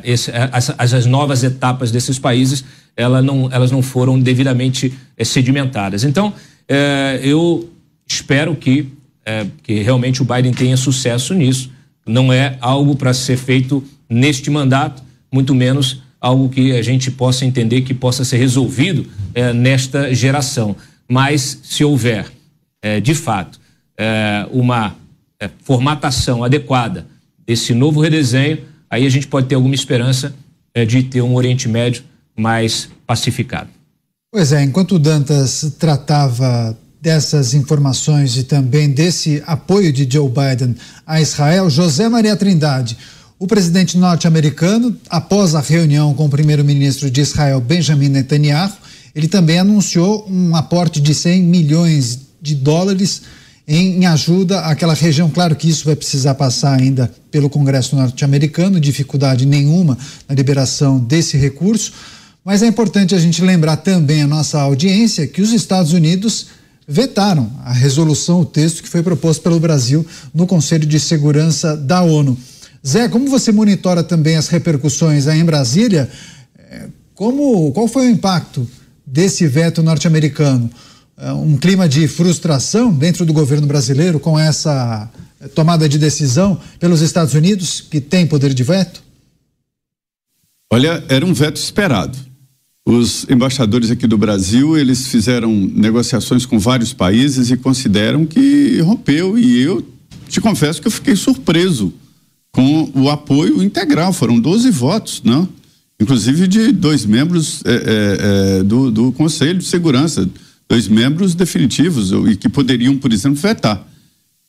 esse, 0.03 0.31
as, 0.51 0.93
as, 0.93 1.05
novas 1.05 1.43
etapas 1.43 1.91
desses 1.91 2.17
países 2.17 2.65
ela 2.95 3.21
não, 3.21 3.49
elas 3.51 3.71
não 3.71 3.81
foram 3.81 4.19
devidamente 4.19 4.93
sedimentadas. 5.23 6.03
Então, 6.03 6.33
eu 7.21 7.69
espero 8.07 8.55
que, 8.55 8.87
que 9.63 9.81
realmente 9.81 10.21
o 10.21 10.25
Biden 10.25 10.53
tenha 10.53 10.77
sucesso 10.77 11.33
nisso 11.33 11.71
não 12.05 12.31
é 12.31 12.57
algo 12.61 12.95
para 12.95 13.13
ser 13.13 13.37
feito 13.37 13.83
neste 14.09 14.49
mandato, 14.49 15.03
muito 15.31 15.55
menos 15.55 16.01
algo 16.21 16.49
que 16.49 16.71
a 16.73 16.81
gente 16.81 17.09
possa 17.11 17.45
entender 17.45 17.81
que 17.81 17.93
possa 17.93 18.23
ser 18.23 18.37
resolvido 18.37 19.07
é, 19.33 19.51
nesta 19.51 20.13
geração. 20.13 20.75
Mas 21.09 21.59
se 21.63 21.83
houver, 21.83 22.31
é, 22.81 22.99
de 22.99 23.13
fato, 23.13 23.59
é, 23.97 24.47
uma 24.51 24.95
é, 25.39 25.49
formatação 25.63 26.43
adequada 26.43 27.07
desse 27.45 27.73
novo 27.73 27.99
redesenho, 28.01 28.59
aí 28.89 29.05
a 29.05 29.09
gente 29.09 29.27
pode 29.27 29.47
ter 29.47 29.55
alguma 29.55 29.75
esperança 29.75 30.35
é, 30.73 30.85
de 30.85 31.03
ter 31.03 31.21
um 31.21 31.35
Oriente 31.35 31.67
Médio 31.67 32.03
mais 32.37 32.89
pacificado. 33.05 33.69
Pois 34.31 34.51
é, 34.51 34.63
enquanto 34.63 34.95
o 34.95 34.99
Dantas 34.99 35.73
tratava 35.79 36.77
dessas 37.01 37.53
informações 37.53 38.35
e 38.35 38.43
também 38.43 38.89
desse 38.89 39.41
apoio 39.45 39.93
de 39.93 40.07
Joe 40.11 40.29
Biden 40.29 40.75
a 41.05 41.21
Israel, 41.21 41.69
José 41.69 42.09
Maria 42.09 42.35
Trindade, 42.35 42.97
o 43.37 43.47
presidente 43.47 43.97
norte-americano, 43.97 44.95
após 45.09 45.55
a 45.55 45.61
reunião 45.61 46.13
com 46.13 46.25
o 46.25 46.29
primeiro-ministro 46.29 47.09
de 47.09 47.21
Israel, 47.21 47.61
Benjamin 47.61 48.09
Netanyahu, 48.09 48.73
ele 49.13 49.27
também 49.27 49.59
anunciou 49.59 50.25
um 50.29 50.55
aporte 50.55 50.99
de 50.99 51.13
100 51.13 51.43
milhões 51.43 52.19
de 52.41 52.55
dólares 52.55 53.21
em, 53.67 54.05
ajuda 54.05 54.61
àquela 54.61 54.93
região. 54.93 55.29
Claro 55.29 55.55
que 55.55 55.69
isso 55.69 55.85
vai 55.85 55.95
precisar 55.95 56.35
passar 56.35 56.79
ainda 56.79 57.11
pelo 57.31 57.49
Congresso 57.49 57.95
norte-americano, 57.95 58.79
dificuldade 58.79 59.45
nenhuma 59.45 59.97
na 60.27 60.35
liberação 60.35 60.99
desse 60.99 61.37
recurso. 61.37 61.93
Mas 62.45 62.61
é 62.61 62.67
importante 62.67 63.15
a 63.15 63.17
gente 63.17 63.41
lembrar 63.41 63.77
também 63.77 64.21
a 64.21 64.27
nossa 64.27 64.61
audiência 64.61 65.25
que 65.25 65.41
os 65.41 65.51
Estados 65.51 65.93
Unidos 65.93 66.45
vetaram 66.87 67.51
a 67.63 67.73
resolução, 67.73 68.41
o 68.41 68.45
texto 68.45 68.83
que 68.83 68.89
foi 68.89 69.01
proposto 69.01 69.41
pelo 69.41 69.59
Brasil 69.59 70.05
no 70.31 70.45
Conselho 70.45 70.85
de 70.85 70.99
Segurança 70.99 71.75
da 71.75 72.03
ONU. 72.03 72.37
Zé, 72.85 73.09
como 73.09 73.27
você 73.27 73.51
monitora 73.51 74.03
também 74.03 74.35
as 74.35 74.47
repercussões 74.47 75.25
aí 75.25 75.39
em 75.39 75.43
Brasília? 75.43 76.07
É, 76.59 76.87
como, 77.15 77.71
qual 77.71 77.87
foi 77.87 78.05
o 78.05 78.11
impacto 78.11 78.69
desse 79.03 79.47
veto 79.47 79.81
norte-americano? 79.81 80.69
É, 81.17 81.33
um 81.33 81.57
clima 81.57 81.89
de 81.89 82.07
frustração 82.07 82.93
dentro 82.93 83.25
do 83.25 83.33
governo 83.33 83.65
brasileiro 83.65 84.19
com 84.19 84.37
essa 84.37 85.09
tomada 85.55 85.89
de 85.89 85.97
decisão 85.97 86.59
pelos 86.79 87.01
Estados 87.01 87.33
Unidos, 87.33 87.81
que 87.81 87.99
tem 87.99 88.27
poder 88.27 88.53
de 88.53 88.63
veto? 88.63 89.03
Olha, 90.71 91.03
era 91.09 91.25
um 91.25 91.33
veto 91.33 91.57
esperado. 91.57 92.34
Os 92.87 93.25
embaixadores 93.27 93.89
aqui 93.89 94.05
do 94.05 94.17
Brasil, 94.17 94.77
eles 94.77 95.07
fizeram 95.07 95.51
negociações 95.51 96.45
com 96.45 96.59
vários 96.59 96.93
países 96.93 97.49
e 97.49 97.57
consideram 97.57 98.27
que 98.27 98.79
rompeu 98.81 99.39
e 99.39 99.59
eu 99.59 99.83
te 100.29 100.39
confesso 100.39 100.79
que 100.79 100.87
eu 100.87 100.91
fiquei 100.91 101.15
surpreso 101.15 101.91
com 102.51 102.91
o 102.93 103.09
apoio 103.09 103.63
integral, 103.63 104.13
foram 104.13 104.39
12 104.39 104.69
votos, 104.69 105.21
não? 105.23 105.49
Inclusive 105.99 106.47
de 106.47 106.71
dois 106.71 107.05
membros 107.05 107.63
é, 107.65 107.73
é, 107.73 108.59
é, 108.59 108.63
do, 108.63 108.91
do 108.91 109.11
Conselho 109.13 109.59
de 109.59 109.65
Segurança, 109.65 110.29
dois 110.69 110.87
membros 110.87 111.33
definitivos 111.33 112.11
e 112.31 112.35
que 112.35 112.47
poderiam, 112.47 112.97
por 112.97 113.11
exemplo, 113.11 113.39
vetar. 113.39 113.85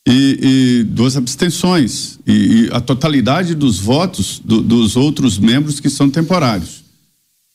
E, 0.09 0.39
e 0.41 0.84
duas 0.84 1.16
abstenções 1.16 2.18
e, 2.24 2.32
e, 2.32 2.68
a 2.70 2.80
totalidade 2.80 3.57
dos 3.57 3.80
votos 3.80 4.41
do, 4.45 4.61
dos 4.61 4.95
outros 4.95 5.37
membros 5.37 5.80
que 5.80 5.91
são 5.91 6.09
temporários. 6.09 6.86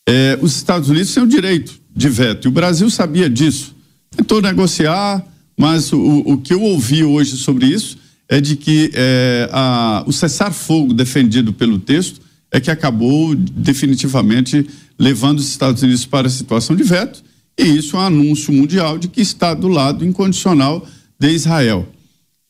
É, 0.08 0.38
os 0.42 0.56
Estados 0.56 0.90
Unidos 0.90 1.14
têm 1.14 1.24
o 1.24 1.28
direito 1.28 1.80
de 1.96 2.10
veto 2.10 2.46
e 2.46 2.50
o 2.50 2.52
Brasil 2.52 2.90
sabia 2.90 3.30
disso. 3.30 3.76
Tentou 4.16 4.42
negociar, 4.42 5.26
mas 5.58 5.94
o, 5.94 6.24
o 6.26 6.38
que 6.38 6.54
eu 6.54 6.62
ouvi 6.62 7.04
hoje 7.04 7.38
sobre 7.38 7.68
isso 7.68 7.98
é 8.28 8.40
de 8.40 8.56
que 8.56 8.92
é, 8.94 9.50
a, 9.52 10.04
o 10.08 10.12
cessar-fogo 10.12 10.94
defendido 10.94 11.54
pelo 11.54 11.78
texto 11.78 12.22
é 12.52 12.60
que 12.60 12.72
acabou 12.72 13.36
definitivamente 13.36 14.66
levando 14.98 15.40
os 15.40 15.50
Estados 15.50 15.82
Unidos 15.82 16.06
para 16.06 16.28
a 16.28 16.30
situação 16.30 16.76
de 16.76 16.84
veto, 16.84 17.24
e 17.58 17.64
isso 17.64 17.96
é 17.96 18.00
um 18.00 18.04
anúncio 18.04 18.54
mundial 18.54 18.98
de 18.98 19.08
que 19.08 19.22
está 19.22 19.54
do 19.54 19.68
lado 19.68 20.06
incondicional 20.06 20.86
de 21.20 21.30
Israel. 21.30 21.88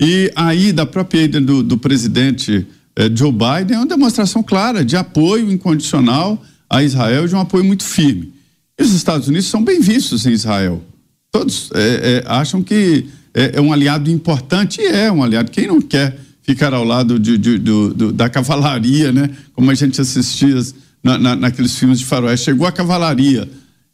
E 0.02 0.32
aí, 0.36 0.72
da 0.72 0.86
própria 0.86 1.24
ida 1.24 1.40
do, 1.40 1.62
do 1.62 1.78
presidente 1.78 2.66
eh, 2.96 3.10
Joe 3.14 3.32
Biden, 3.32 3.76
é 3.76 3.78
uma 3.78 3.86
demonstração 3.86 4.42
clara 4.42 4.84
de 4.84 4.96
apoio 4.96 5.52
incondicional 5.52 6.44
a 6.72 6.82
Israel 6.82 7.28
de 7.28 7.36
um 7.36 7.40
apoio 7.40 7.66
muito 7.66 7.84
firme. 7.84 8.32
E 8.80 8.84
os 8.84 8.94
Estados 8.94 9.28
Unidos 9.28 9.48
são 9.48 9.62
bem 9.62 9.82
vistos 9.82 10.26
em 10.26 10.32
Israel. 10.32 10.82
Todos 11.30 11.70
é, 11.76 11.80
é, 11.80 12.24
acham 12.26 12.64
que 12.64 13.08
é, 13.34 13.58
é, 13.58 13.62
um 13.62 13.74
aliado 13.74 14.10
importante 14.10 14.80
e 14.80 14.88
é 14.88 15.12
um 15.12 15.22
aliado. 15.22 15.52
Quem 15.52 15.68
não 15.68 15.82
quer 15.82 16.18
ficar 16.42 16.74
ao 16.74 16.86
lado 16.86 17.20
de, 17.20 17.38
de, 17.38 17.60
da 18.14 18.30
cavalaria, 18.30 19.12
né? 19.12 19.30
Como 19.54 19.70
a 19.70 19.74
gente 19.76 20.00
assistia 20.00 20.56
na, 21.04 21.18
na, 21.18 21.36
naqueles 21.36 21.76
filmes 21.76 22.00
de 22.00 22.06
faroeste. 22.06 22.46
Chegou 22.46 22.66
a 22.66 22.72
cavalaria. 22.72 23.50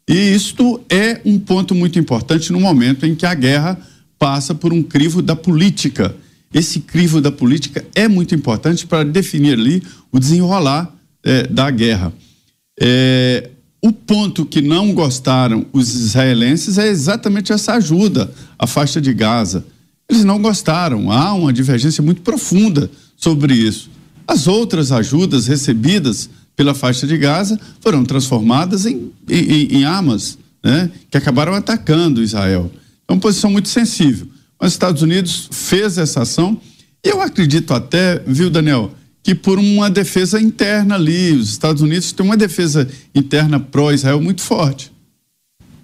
E 0.08 0.14
isto 0.14 0.80
é 0.88 1.20
um 1.24 1.36
ponto 1.36 1.74
muito 1.74 1.98
importante 1.98 2.52
no 2.52 2.60
momento 2.60 3.04
em 3.04 3.14
que 3.14 3.26
a 3.26 3.34
guerra 3.34 3.76
passa 4.18 4.54
por 4.54 4.72
um 4.72 4.84
crivo 4.84 5.20
da 5.20 5.34
política. 5.34 6.14
Esse 6.54 6.80
crivo 6.80 7.20
da 7.20 7.32
política 7.32 7.84
é 7.94 8.06
muito 8.06 8.36
importante 8.36 8.86
para 8.86 9.04
definir 9.04 9.54
ali 9.54 9.82
o 10.12 10.18
desenrolar 10.18 10.94
é, 11.24 11.42
da 11.46 11.70
guerra. 11.70 12.12
É, 12.80 13.50
o 13.80 13.92
ponto 13.92 14.44
que 14.44 14.60
não 14.60 14.92
gostaram 14.92 15.66
os 15.72 15.94
israelenses 15.94 16.78
é 16.78 16.88
exatamente 16.88 17.52
essa 17.52 17.74
ajuda 17.74 18.30
à 18.58 18.66
faixa 18.66 19.00
de 19.00 19.12
Gaza. 19.12 19.64
Eles 20.08 20.24
não 20.24 20.40
gostaram, 20.40 21.12
há 21.12 21.32
uma 21.34 21.52
divergência 21.52 22.02
muito 22.02 22.22
profunda 22.22 22.90
sobre 23.16 23.54
isso. 23.54 23.90
As 24.26 24.46
outras 24.46 24.90
ajudas 24.90 25.46
recebidas 25.46 26.28
pela 26.56 26.74
faixa 26.74 27.06
de 27.06 27.16
Gaza 27.16 27.58
foram 27.80 28.04
transformadas 28.04 28.84
em, 28.84 29.12
em, 29.28 29.76
em 29.76 29.84
armas 29.84 30.38
né, 30.62 30.90
que 31.10 31.16
acabaram 31.16 31.54
atacando 31.54 32.22
Israel. 32.22 32.70
É 33.06 33.12
uma 33.12 33.20
posição 33.20 33.50
muito 33.50 33.68
sensível. 33.68 34.26
Mas 34.60 34.68
os 34.68 34.74
Estados 34.74 35.02
Unidos 35.02 35.48
fez 35.52 35.98
essa 35.98 36.22
ação. 36.22 36.60
Eu 37.02 37.22
acredito 37.22 37.72
até, 37.72 38.18
viu, 38.26 38.50
Daniel, 38.50 38.92
que 39.28 39.34
por 39.34 39.58
uma 39.58 39.90
defesa 39.90 40.40
interna 40.40 40.94
ali, 40.94 41.32
os 41.32 41.50
Estados 41.50 41.82
Unidos 41.82 42.12
têm 42.12 42.24
uma 42.24 42.34
defesa 42.34 42.88
interna 43.14 43.60
pró-Israel 43.60 44.22
muito 44.22 44.40
forte. 44.40 44.90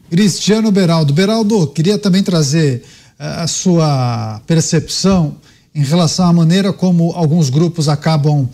Cristiano 0.08 0.72
Beraldo. 0.72 1.12
Beraldo, 1.12 1.66
queria 1.66 1.98
também 1.98 2.22
trazer 2.22 2.82
uh, 3.20 3.42
a 3.42 3.46
sua 3.46 4.40
percepção 4.46 5.36
em 5.74 5.84
relação 5.84 6.26
à 6.26 6.32
maneira 6.32 6.72
como 6.72 7.12
alguns 7.12 7.50
grupos 7.50 7.86
acabam 7.86 8.44
uh, 8.44 8.48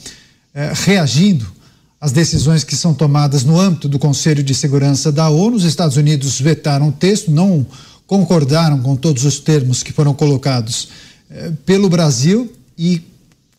reagindo 0.85 1.47
às 2.01 2.11
decisões 2.11 2.65
que 2.65 2.75
são 2.75 2.93
tomadas 2.93 3.45
no 3.45 3.61
âmbito 3.61 3.89
do 3.89 3.97
Conselho 3.97 4.43
de 4.43 4.57
Segurança 4.57 5.13
da 5.13 5.29
ONU. 5.31 5.57
Os 5.57 5.65
Estados 5.65 5.97
Unidos 5.97 6.41
vetaram 6.41 6.89
o 6.89 6.93
texto, 6.93 7.31
não 7.31 7.65
concordaram 8.09 8.81
com 8.81 8.97
todos 8.97 9.25
os 9.25 9.39
termos 9.39 9.85
que 9.85 9.93
foram 9.93 10.13
colocados 10.13 10.89
uh, 11.31 11.57
pelo 11.65 11.89
Brasil 11.89 12.53
e 12.77 13.09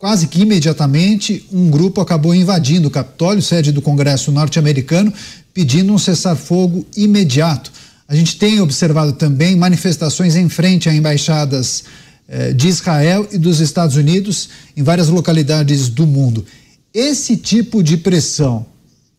Quase 0.02 0.26
que 0.26 0.42
imediatamente, 0.42 1.46
um 1.52 1.70
grupo 1.70 2.00
acabou 2.00 2.34
invadindo 2.34 2.88
o 2.88 2.90
Capitólio, 2.90 3.40
sede 3.40 3.70
do 3.70 3.80
Congresso 3.80 4.32
norte-americano, 4.32 5.14
pedindo 5.54 5.92
um 5.92 5.96
cessar-fogo 5.96 6.84
imediato. 6.96 7.70
A 8.08 8.16
gente 8.16 8.36
tem 8.36 8.60
observado 8.60 9.12
também 9.12 9.54
manifestações 9.54 10.34
em 10.34 10.48
frente 10.48 10.88
a 10.88 10.92
embaixadas 10.92 11.84
eh, 12.26 12.52
de 12.52 12.66
Israel 12.66 13.28
e 13.30 13.38
dos 13.38 13.60
Estados 13.60 13.94
Unidos 13.94 14.48
em 14.76 14.82
várias 14.82 15.08
localidades 15.08 15.88
do 15.88 16.04
mundo. 16.04 16.44
Esse 16.92 17.36
tipo 17.36 17.80
de 17.80 17.96
pressão 17.96 18.66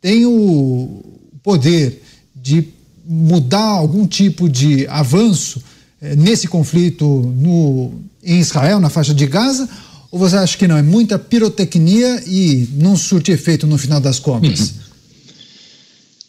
tem 0.01 0.25
o 0.25 1.01
poder 1.41 2.03
de 2.35 2.67
mudar 3.07 3.63
algum 3.63 4.05
tipo 4.05 4.49
de 4.49 4.85
avanço 4.87 5.63
eh, 6.01 6.13
nesse 6.17 6.45
conflito 6.45 7.05
no, 7.37 8.01
em 8.21 8.37
Israel, 8.37 8.81
na 8.81 8.89
faixa 8.89 9.13
de 9.13 9.25
Gaza? 9.25 9.69
Ou 10.13 10.19
você 10.19 10.35
acha 10.35 10.55
que 10.55 10.67
não? 10.67 10.77
É 10.77 10.83
muita 10.83 11.17
pirotecnia 11.17 12.21
e 12.27 12.67
não 12.73 12.95
surte 12.95 13.31
efeito 13.31 13.65
no 13.65 13.79
final 13.79 13.99
das 13.99 14.19
contas? 14.19 14.75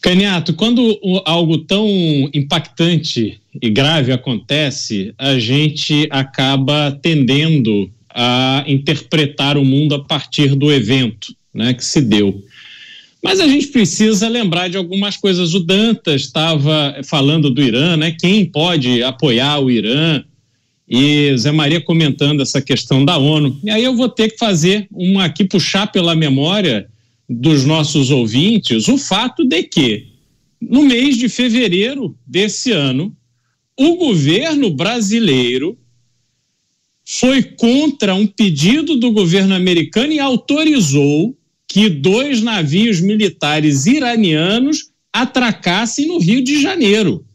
Caniato, 0.01 0.55
quando 0.55 0.99
algo 1.23 1.59
tão 1.59 1.87
impactante 2.33 3.39
e 3.61 3.69
grave 3.69 4.11
acontece, 4.11 5.13
a 5.19 5.37
gente 5.37 6.07
acaba 6.09 6.97
tendendo 6.99 7.87
a 8.09 8.63
interpretar 8.65 9.55
o 9.55 9.63
mundo 9.63 9.93
a 9.93 10.03
partir 10.03 10.55
do 10.55 10.73
evento 10.73 11.35
né, 11.53 11.71
que 11.75 11.85
se 11.85 12.01
deu. 12.01 12.43
Mas 13.23 13.39
a 13.39 13.47
gente 13.47 13.67
precisa 13.67 14.27
lembrar 14.27 14.67
de 14.67 14.77
algumas 14.77 15.15
coisas. 15.15 15.53
O 15.53 15.59
Dantas 15.59 16.23
estava 16.23 17.01
falando 17.03 17.51
do 17.51 17.61
Irã, 17.61 17.95
né? 17.95 18.15
Quem 18.19 18.45
pode 18.45 19.03
apoiar 19.03 19.59
o 19.59 19.69
Irã? 19.69 20.23
E 20.87 21.35
Zé 21.37 21.51
Maria 21.51 21.81
comentando 21.81 22.41
essa 22.41 22.61
questão 22.61 23.03
da 23.03 23.17
ONU. 23.17 23.59
E 23.63 23.69
aí 23.69 23.83
eu 23.83 23.95
vou 23.95 24.07
ter 24.07 24.31
que 24.31 24.37
fazer 24.37 24.87
uma 24.91 25.25
aqui, 25.25 25.43
puxar 25.43 25.91
pela 25.91 26.15
memória 26.15 26.87
dos 27.27 27.65
nossos 27.65 28.11
ouvintes 28.11 28.87
o 28.87 28.97
fato 28.97 29.43
de 29.43 29.63
que, 29.63 30.07
no 30.61 30.83
mês 30.83 31.17
de 31.17 31.27
fevereiro 31.27 32.15
desse 32.25 32.71
ano, 32.71 33.15
o 33.77 33.95
governo 33.95 34.69
brasileiro 34.69 35.77
foi 37.03 37.43
contra 37.43 38.15
um 38.15 38.25
pedido 38.25 38.95
do 38.97 39.11
governo 39.11 39.53
americano 39.53 40.13
e 40.13 40.19
autorizou 40.19 41.35
que 41.67 41.89
dois 41.89 42.41
navios 42.41 43.01
militares 43.01 43.85
iranianos 43.85 44.91
atracassem 45.11 46.07
no 46.07 46.19
Rio 46.19 46.43
de 46.43 46.61
Janeiro. 46.61 47.25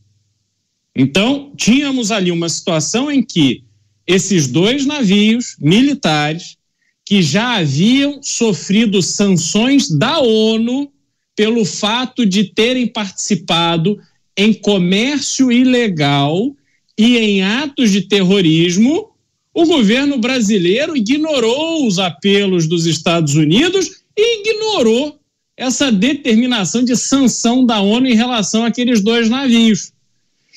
Então, 0.94 1.52
tínhamos 1.56 2.10
ali 2.10 2.30
uma 2.30 2.48
situação 2.48 3.10
em 3.10 3.22
que 3.22 3.64
esses 4.06 4.48
dois 4.48 4.86
navios 4.86 5.56
militares, 5.60 6.56
que 7.04 7.22
já 7.22 7.58
haviam 7.58 8.20
sofrido 8.22 9.02
sanções 9.02 9.88
da 9.88 10.18
ONU 10.20 10.90
pelo 11.36 11.64
fato 11.64 12.26
de 12.26 12.44
terem 12.44 12.86
participado 12.86 13.98
em 14.36 14.52
comércio 14.52 15.50
ilegal 15.50 16.54
e 16.98 17.16
em 17.16 17.42
atos 17.42 17.90
de 17.90 18.02
terrorismo, 18.02 19.10
o 19.54 19.64
governo 19.66 20.18
brasileiro 20.18 20.96
ignorou 20.96 21.86
os 21.86 21.98
apelos 21.98 22.68
dos 22.68 22.86
Estados 22.86 23.34
Unidos 23.34 24.02
e 24.16 24.40
ignorou 24.40 25.18
essa 25.56 25.90
determinação 25.90 26.82
de 26.82 26.96
sanção 26.96 27.66
da 27.66 27.80
ONU 27.80 28.06
em 28.06 28.14
relação 28.14 28.64
àqueles 28.64 29.02
dois 29.02 29.28
navios. 29.28 29.92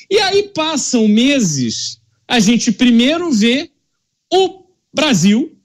E 0.09 0.19
aí 0.19 0.43
passam 0.49 1.07
meses, 1.07 1.99
a 2.27 2.39
gente 2.39 2.71
primeiro 2.71 3.31
vê 3.31 3.69
o 4.31 4.63
Brasil 4.93 5.57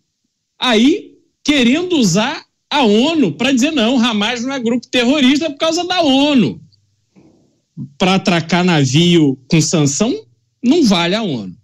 aí 0.58 1.18
querendo 1.44 1.96
usar 1.96 2.44
a 2.70 2.82
ONU 2.82 3.32
para 3.32 3.52
dizer 3.52 3.70
não, 3.70 3.98
Hamas 3.98 4.42
não 4.42 4.52
é 4.52 4.60
grupo 4.60 4.86
terrorista 4.86 5.50
por 5.50 5.58
causa 5.58 5.84
da 5.84 6.02
ONU. 6.02 6.60
Para 7.96 8.16
atracar 8.16 8.64
navio 8.64 9.38
com 9.48 9.60
sanção, 9.60 10.26
não 10.62 10.84
vale 10.84 11.14
a 11.14 11.22
ONU. 11.22 11.56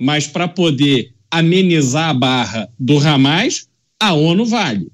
Mas 0.00 0.26
para 0.26 0.46
poder 0.46 1.12
amenizar 1.30 2.10
a 2.10 2.14
barra 2.14 2.72
do 2.78 2.98
Hamas, 2.98 3.68
a 4.00 4.12
ONU 4.12 4.46
vale. 4.46 4.90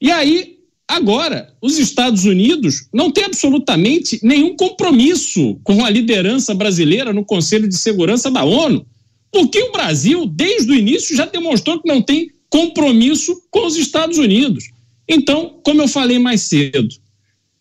E 0.00 0.10
aí 0.10 0.57
Agora, 0.88 1.52
os 1.60 1.78
Estados 1.78 2.24
Unidos 2.24 2.88
não 2.94 3.12
têm 3.12 3.24
absolutamente 3.24 4.18
nenhum 4.22 4.56
compromisso 4.56 5.60
com 5.62 5.84
a 5.84 5.90
liderança 5.90 6.54
brasileira 6.54 7.12
no 7.12 7.26
Conselho 7.26 7.68
de 7.68 7.76
Segurança 7.76 8.30
da 8.30 8.42
ONU, 8.42 8.86
porque 9.30 9.62
o 9.62 9.70
Brasil, 9.70 10.24
desde 10.24 10.72
o 10.72 10.74
início, 10.74 11.14
já 11.14 11.26
demonstrou 11.26 11.78
que 11.78 11.86
não 11.86 12.00
tem 12.00 12.30
compromisso 12.48 13.38
com 13.50 13.66
os 13.66 13.76
Estados 13.76 14.16
Unidos. 14.16 14.64
Então, 15.06 15.60
como 15.62 15.82
eu 15.82 15.88
falei 15.88 16.18
mais 16.18 16.42
cedo, 16.42 16.88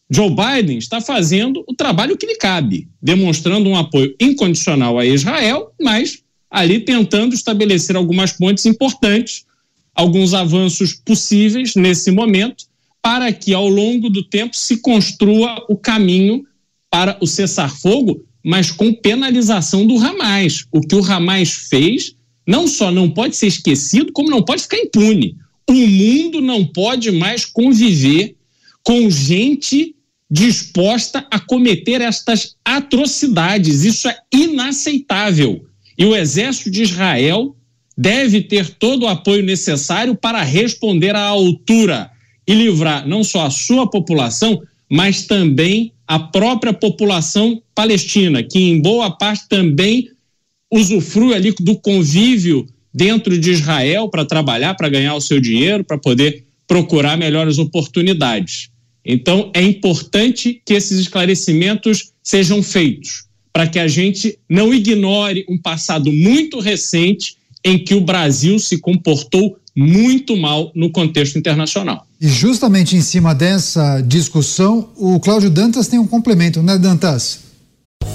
Joe 0.10 0.30
Biden 0.30 0.78
está 0.78 1.02
fazendo 1.02 1.66
o 1.68 1.76
trabalho 1.76 2.16
que 2.16 2.26
lhe 2.26 2.38
cabe, 2.38 2.88
demonstrando 3.02 3.70
um 3.70 3.76
apoio 3.76 4.16
incondicional 4.22 4.98
a 4.98 5.06
Israel, 5.06 5.74
mas 5.82 6.24
ali 6.50 6.80
tentando 6.80 7.36
estabelecer 7.36 7.98
algumas 7.98 8.32
pontes 8.32 8.66
importantes, 8.66 9.44
alguns 9.94 10.34
avanços 10.34 10.94
possíveis 10.94 11.76
nesse 11.76 12.10
momento 12.10 12.67
para 13.08 13.32
que 13.32 13.54
ao 13.54 13.70
longo 13.70 14.10
do 14.10 14.22
tempo 14.22 14.54
se 14.54 14.82
construa 14.82 15.64
o 15.70 15.78
caminho 15.78 16.44
para 16.92 17.18
o 17.22 17.26
cessar-fogo, 17.26 18.22
mas 18.44 18.70
com 18.70 18.94
penalização 18.94 19.88
do 19.88 19.98
Hamas. 19.98 20.66
O 20.74 20.82
que 20.82 20.94
o 20.94 21.02
Hamas 21.02 21.52
fez 21.70 22.16
não 22.46 22.68
só 22.68 22.92
não 22.92 23.10
pode 23.10 23.38
ser 23.38 23.48
esquecido, 23.48 24.12
como 24.12 24.30
não 24.30 24.44
pode 24.44 24.64
ficar 24.64 24.80
impune. 24.80 25.38
O 25.70 25.74
mundo 25.74 26.42
não 26.42 26.66
pode 26.66 27.10
mais 27.14 27.46
conviver 27.46 28.36
com 28.84 29.10
gente 29.10 29.96
disposta 30.30 31.26
a 31.32 31.40
cometer 31.40 32.02
estas 32.02 32.58
atrocidades. 32.66 33.86
Isso 33.86 34.10
é 34.10 34.18
inaceitável. 34.34 35.66
E 35.98 36.04
o 36.04 36.14
exército 36.14 36.70
de 36.70 36.84
Israel 36.84 37.56
deve 37.98 38.42
ter 38.42 38.68
todo 38.72 39.04
o 39.04 39.08
apoio 39.08 39.44
necessário 39.44 40.14
para 40.14 40.42
responder 40.42 41.16
à 41.16 41.22
altura 41.22 42.12
e 42.48 42.54
livrar 42.54 43.08
não 43.08 43.24
só 43.24 43.46
a 43.46 43.50
sua 43.50 43.90
população, 43.90 44.62
mas 44.90 45.26
também 45.26 45.92
a 46.08 46.18
própria 46.18 46.72
população 46.72 47.62
palestina, 47.76 48.42
que 48.42 48.58
em 48.58 48.82
boa 48.82 49.12
parte 49.12 49.48
também 49.50 50.10
usufrui 50.72 51.34
ali 51.34 51.54
do 51.60 51.76
convívio 51.78 52.66
dentro 52.94 53.38
de 53.38 53.52
Israel 53.52 54.10
para 54.10 54.26
trabalhar, 54.26 54.74
para 54.76 54.90
ganhar 54.90 55.16
o 55.16 55.22
seu 55.22 55.40
dinheiro, 55.40 55.84
para 55.84 55.98
poder 55.98 56.46
procurar 56.66 57.18
melhores 57.18 57.58
oportunidades. 57.58 58.70
Então, 59.06 59.52
é 59.54 59.62
importante 59.62 60.62
que 60.66 60.74
esses 60.74 61.00
esclarecimentos 61.00 62.12
sejam 62.24 62.62
feitos, 62.62 63.26
para 63.54 63.68
que 63.68 63.80
a 63.80 63.88
gente 63.88 64.38
não 64.50 64.74
ignore 64.74 65.46
um 65.50 65.58
passado 65.58 66.12
muito 66.12 66.60
recente 66.60 67.38
em 67.64 67.78
que 67.78 67.96
o 67.96 68.02
Brasil 68.02 68.60
se 68.60 68.80
comportou 68.80 69.58
muito 69.78 70.36
mal 70.36 70.72
no 70.74 70.90
contexto 70.90 71.38
internacional. 71.38 72.08
E 72.20 72.28
justamente 72.28 72.96
em 72.96 73.02
cima 73.02 73.36
dessa 73.36 74.02
discussão, 74.02 74.90
o 74.96 75.20
Cláudio 75.20 75.52
Dantas 75.52 75.88
tem 75.88 76.00
um 76.00 76.08
complemento, 76.08 76.64
né, 76.64 76.80
Dantas? 76.80 77.46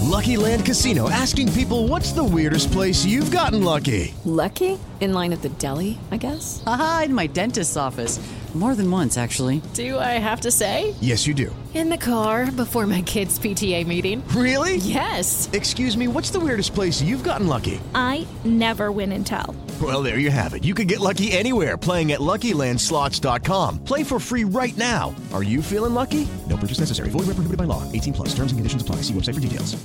Lucky 0.02 0.36
Land 0.36 0.64
Casino 0.64 1.08
asking 1.08 1.52
people 1.52 1.86
what's 1.88 2.12
the 2.12 2.24
weirdest 2.24 2.72
place 2.72 3.06
you've 3.06 3.30
gotten 3.30 3.62
lucky? 3.62 4.12
Lucky? 4.24 4.76
In 5.00 5.12
line 5.12 5.32
at 5.32 5.42
the 5.42 5.48
deli, 5.50 5.98
I 6.10 6.16
guess? 6.16 6.62
Aha, 6.66 7.04
in 7.06 7.14
my 7.14 7.28
dentist's 7.28 7.76
office. 7.76 8.18
More 8.54 8.74
than 8.74 8.90
once, 8.90 9.16
actually. 9.16 9.62
Do 9.72 9.98
I 9.98 10.18
have 10.20 10.42
to 10.42 10.50
say? 10.50 10.94
Yes, 11.00 11.26
you 11.26 11.32
do. 11.32 11.50
In 11.72 11.88
the 11.88 11.96
car 11.96 12.50
before 12.50 12.86
my 12.86 13.00
kids' 13.00 13.38
PTA 13.38 13.86
meeting. 13.86 14.22
Really? 14.36 14.76
Yes. 14.76 15.48
Excuse 15.54 15.96
me, 15.96 16.06
what's 16.06 16.30
the 16.30 16.38
weirdest 16.38 16.74
place 16.74 17.00
you've 17.00 17.24
gotten 17.24 17.46
lucky? 17.46 17.80
I 17.94 18.26
never 18.44 18.92
win 18.92 19.12
and 19.12 19.24
tell. 19.26 19.54
Well, 19.92 20.02
there 20.02 20.18
you 20.18 20.30
have 20.30 20.54
it. 20.54 20.64
You 20.64 20.74
can 20.74 20.86
get 20.86 21.00
lucky 21.00 21.32
anywhere 21.32 21.76
playing 21.76 22.12
at 22.12 22.20
LuckyLandSlots.com. 22.20 23.78
Play 23.84 24.04
for 24.04 24.20
free 24.20 24.44
right 24.44 24.76
now. 24.76 25.14
Are 25.32 25.42
you 25.42 25.62
feeling 25.62 25.92
lucky? 25.94 26.28
No 26.48 26.56
purchase 26.56 26.78
necessary. 26.78 27.10
Void 27.10 27.26
where 27.26 27.34
prohibited 27.34 27.56
by 27.56 27.64
law. 27.64 27.82
18 27.92 28.12
plus. 28.12 28.28
Terms 28.34 28.52
and 28.52 28.58
conditions 28.60 28.82
apply. 28.82 29.02
See 29.02 29.14
website 29.14 29.34
for 29.34 29.40
details. 29.40 29.76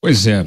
Pois 0.00 0.26
é. 0.26 0.46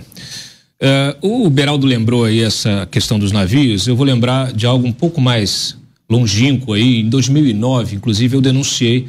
Uh, 0.81 1.45
o 1.45 1.49
Beraldo 1.49 1.85
lembrou 1.85 2.25
aí 2.25 2.41
essa 2.41 2.87
questão 2.89 3.19
dos 3.19 3.31
navios. 3.31 3.87
Eu 3.87 3.95
vou 3.95 4.05
lembrar 4.05 4.51
de 4.51 4.65
algo 4.65 4.87
um 4.87 4.93
pouco 4.93 5.21
mais 5.21 5.77
longínquo 6.09 6.73
aí. 6.73 7.01
Em 7.01 7.09
2009, 7.09 7.95
inclusive, 7.95 8.35
eu 8.35 8.41
denunciei 8.41 9.07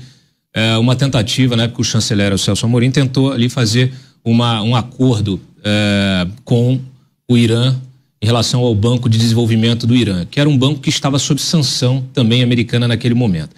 uh, 0.57 0.81
uma 0.81 0.97
tentativa, 0.97 1.57
né, 1.57 1.67
porque 1.67 1.83
o 1.83 1.85
chanceler 1.85 2.33
o 2.33 2.39
Celso 2.39 2.67
Amorim 2.67 2.91
tentou 2.91 3.33
ali 3.33 3.49
fazer 3.49 3.93
uma, 4.25 4.63
um 4.63 4.75
acordo 4.75 5.41
uh, 5.61 6.33
com 6.45 6.81
o 7.29 7.37
Irã 7.37 7.75
em 8.21 8.27
relação 8.27 8.61
ao 8.62 8.75
Banco 8.75 9.09
de 9.09 9.19
Desenvolvimento 9.19 9.87
do 9.87 9.95
Irã, 9.95 10.27
que 10.29 10.41
era 10.41 10.49
um 10.49 10.59
banco 10.59 10.81
que 10.81 10.91
estava 10.91 11.19
sob 11.19 11.41
sanção 11.41 12.05
também 12.12 12.43
americana 12.43 12.89
naquele 12.89 13.14
momento. 13.14 13.55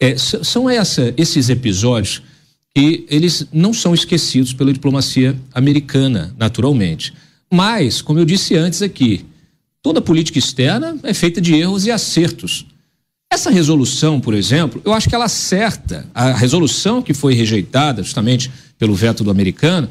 É, 0.00 0.16
são 0.16 0.68
essa, 0.68 1.14
esses 1.16 1.48
episódios 1.48 2.22
que 2.74 3.06
eles 3.08 3.46
não 3.52 3.72
são 3.72 3.94
esquecidos 3.94 4.52
pela 4.52 4.72
diplomacia 4.72 5.38
americana, 5.54 6.34
naturalmente. 6.36 7.12
Mas, 7.52 8.00
como 8.00 8.18
eu 8.18 8.24
disse 8.24 8.56
antes 8.56 8.82
aqui, 8.82 9.24
toda 9.82 10.00
política 10.00 10.38
externa 10.38 10.96
é 11.02 11.12
feita 11.12 11.40
de 11.40 11.54
erros 11.54 11.86
e 11.86 11.90
acertos. 11.90 12.66
Essa 13.30 13.50
resolução, 13.50 14.20
por 14.20 14.34
exemplo, 14.34 14.80
eu 14.84 14.92
acho 14.92 15.08
que 15.08 15.14
ela 15.14 15.26
acerta. 15.26 16.06
A 16.14 16.32
resolução 16.32 17.00
que 17.00 17.14
foi 17.14 17.34
rejeitada 17.34 18.02
justamente 18.02 18.50
pelo 18.78 18.94
veto 18.94 19.22
do 19.22 19.30
americano, 19.30 19.88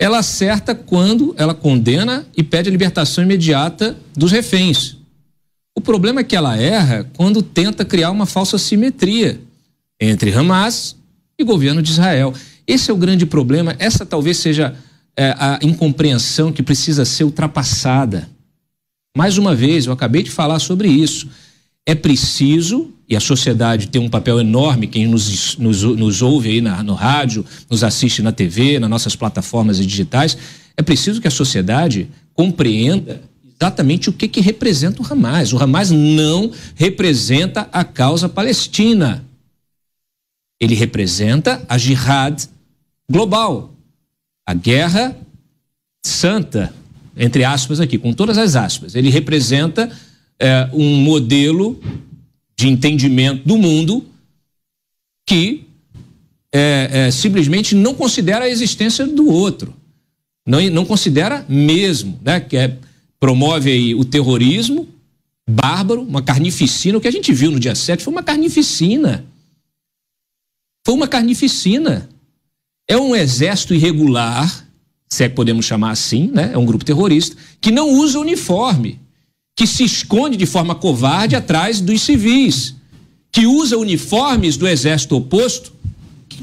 ela 0.00 0.20
acerta 0.20 0.74
quando 0.74 1.34
ela 1.36 1.54
condena 1.54 2.26
e 2.34 2.42
pede 2.42 2.70
a 2.70 2.72
libertação 2.72 3.22
imediata 3.22 3.94
dos 4.16 4.32
reféns. 4.32 4.96
O 5.76 5.80
problema 5.82 6.22
é 6.22 6.24
que 6.24 6.34
ela 6.34 6.56
erra 6.56 7.06
quando 7.14 7.42
tenta 7.42 7.84
criar 7.84 8.10
uma 8.10 8.24
falsa 8.24 8.56
simetria 8.56 9.38
entre 10.00 10.32
Hamas 10.32 10.96
e 11.38 11.44
governo 11.44 11.82
de 11.82 11.90
Israel. 11.90 12.32
Esse 12.66 12.90
é 12.90 12.94
o 12.94 12.96
grande 12.96 13.26
problema. 13.26 13.76
Essa 13.78 14.06
talvez 14.06 14.38
seja 14.38 14.74
é, 15.14 15.34
a 15.38 15.58
incompreensão 15.60 16.50
que 16.50 16.62
precisa 16.62 17.04
ser 17.04 17.24
ultrapassada. 17.24 18.26
Mais 19.14 19.36
uma 19.36 19.54
vez, 19.54 19.84
eu 19.84 19.92
acabei 19.92 20.22
de 20.22 20.30
falar 20.30 20.60
sobre 20.60 20.88
isso. 20.88 21.28
É 21.84 21.94
preciso, 21.94 22.90
e 23.10 23.16
a 23.16 23.20
sociedade 23.20 23.88
tem 23.88 24.00
um 24.00 24.08
papel 24.08 24.38
enorme, 24.38 24.86
quem 24.86 25.08
nos, 25.08 25.56
nos, 25.58 25.82
nos 25.82 26.22
ouve 26.22 26.48
aí 26.48 26.60
na, 26.60 26.80
no 26.80 26.94
rádio, 26.94 27.44
nos 27.68 27.82
assiste 27.82 28.22
na 28.22 28.30
TV, 28.30 28.78
nas 28.78 28.88
nossas 28.88 29.16
plataformas 29.16 29.78
digitais, 29.78 30.38
é 30.76 30.82
preciso 30.82 31.20
que 31.20 31.26
a 31.26 31.30
sociedade 31.30 32.08
compreenda 32.32 33.20
exatamente 33.60 34.08
o 34.08 34.12
que, 34.12 34.28
que 34.28 34.40
representa 34.40 35.02
o 35.02 35.06
Hamas. 35.12 35.52
O 35.52 35.58
Hamas 35.58 35.90
não 35.90 36.52
representa 36.76 37.68
a 37.72 37.82
causa 37.82 38.28
palestina. 38.28 39.24
Ele 40.60 40.76
representa 40.76 41.60
a 41.68 41.76
jihad 41.76 42.44
global, 43.10 43.74
a 44.46 44.54
guerra 44.54 45.16
santa, 46.06 46.72
entre 47.16 47.42
aspas 47.42 47.80
aqui, 47.80 47.98
com 47.98 48.12
todas 48.12 48.38
as 48.38 48.54
aspas. 48.54 48.94
Ele 48.94 49.10
representa 49.10 49.90
é, 50.38 50.70
um 50.72 51.02
modelo 51.02 51.78
de 52.60 52.68
entendimento 52.68 53.48
do 53.48 53.56
mundo 53.56 54.04
que 55.26 55.64
é, 56.52 56.90
é, 56.92 57.10
simplesmente 57.10 57.74
não 57.74 57.94
considera 57.94 58.44
a 58.44 58.48
existência 58.50 59.06
do 59.06 59.28
outro, 59.28 59.74
não, 60.46 60.60
não 60.68 60.84
considera 60.84 61.46
mesmo, 61.48 62.20
né? 62.22 62.38
Que 62.38 62.58
é, 62.58 62.76
promove 63.18 63.70
aí 63.70 63.94
o 63.94 64.04
terrorismo 64.04 64.86
bárbaro, 65.48 66.02
uma 66.02 66.20
carnificina. 66.20 66.98
O 66.98 67.00
que 67.00 67.08
a 67.08 67.12
gente 67.12 67.32
viu 67.32 67.50
no 67.50 67.58
dia 67.58 67.74
7 67.74 68.04
foi 68.04 68.12
uma 68.12 68.22
carnificina. 68.22 69.24
Foi 70.84 70.94
uma 70.94 71.08
carnificina. 71.08 72.10
É 72.86 72.96
um 72.96 73.16
exército 73.16 73.72
irregular, 73.72 74.68
se 75.08 75.24
é 75.24 75.30
que 75.30 75.34
podemos 75.34 75.64
chamar 75.64 75.92
assim, 75.92 76.30
né? 76.30 76.50
É 76.52 76.58
um 76.58 76.66
grupo 76.66 76.84
terrorista, 76.84 77.36
que 77.58 77.70
não 77.70 77.88
usa 77.88 78.18
uniforme 78.18 78.99
que 79.60 79.66
se 79.66 79.84
esconde 79.84 80.38
de 80.38 80.46
forma 80.46 80.74
covarde 80.74 81.36
atrás 81.36 81.82
dos 81.82 82.00
civis, 82.00 82.74
que 83.30 83.46
usa 83.46 83.76
uniformes 83.76 84.56
do 84.56 84.66
exército 84.66 85.16
oposto, 85.16 85.70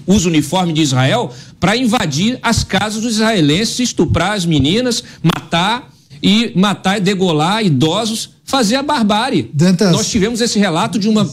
usa 0.06 0.28
o 0.28 0.30
uniforme 0.30 0.72
de 0.72 0.82
Israel 0.82 1.34
para 1.60 1.76
invadir 1.76 2.38
as 2.44 2.64
casas 2.64 3.02
dos 3.02 3.16
israelenses, 3.16 3.80
estuprar 3.80 4.34
as 4.34 4.46
meninas, 4.46 5.04
matar 5.24 5.92
e 6.22 6.52
matar 6.56 7.00
e 7.00 7.02
degolar 7.02 7.66
idosos, 7.66 8.30
fazer 8.46 8.76
a 8.76 8.84
barbárie. 8.84 9.50
Dantas. 9.52 9.92
Nós 9.92 10.12
tivemos 10.12 10.40
esse 10.40 10.60
relato 10.60 11.00
de 11.00 11.10
uma 11.10 11.28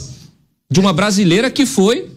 de 0.70 0.80
uma 0.80 0.95
brasileira 0.95 1.51
que 1.51 1.66
foi 1.66 2.09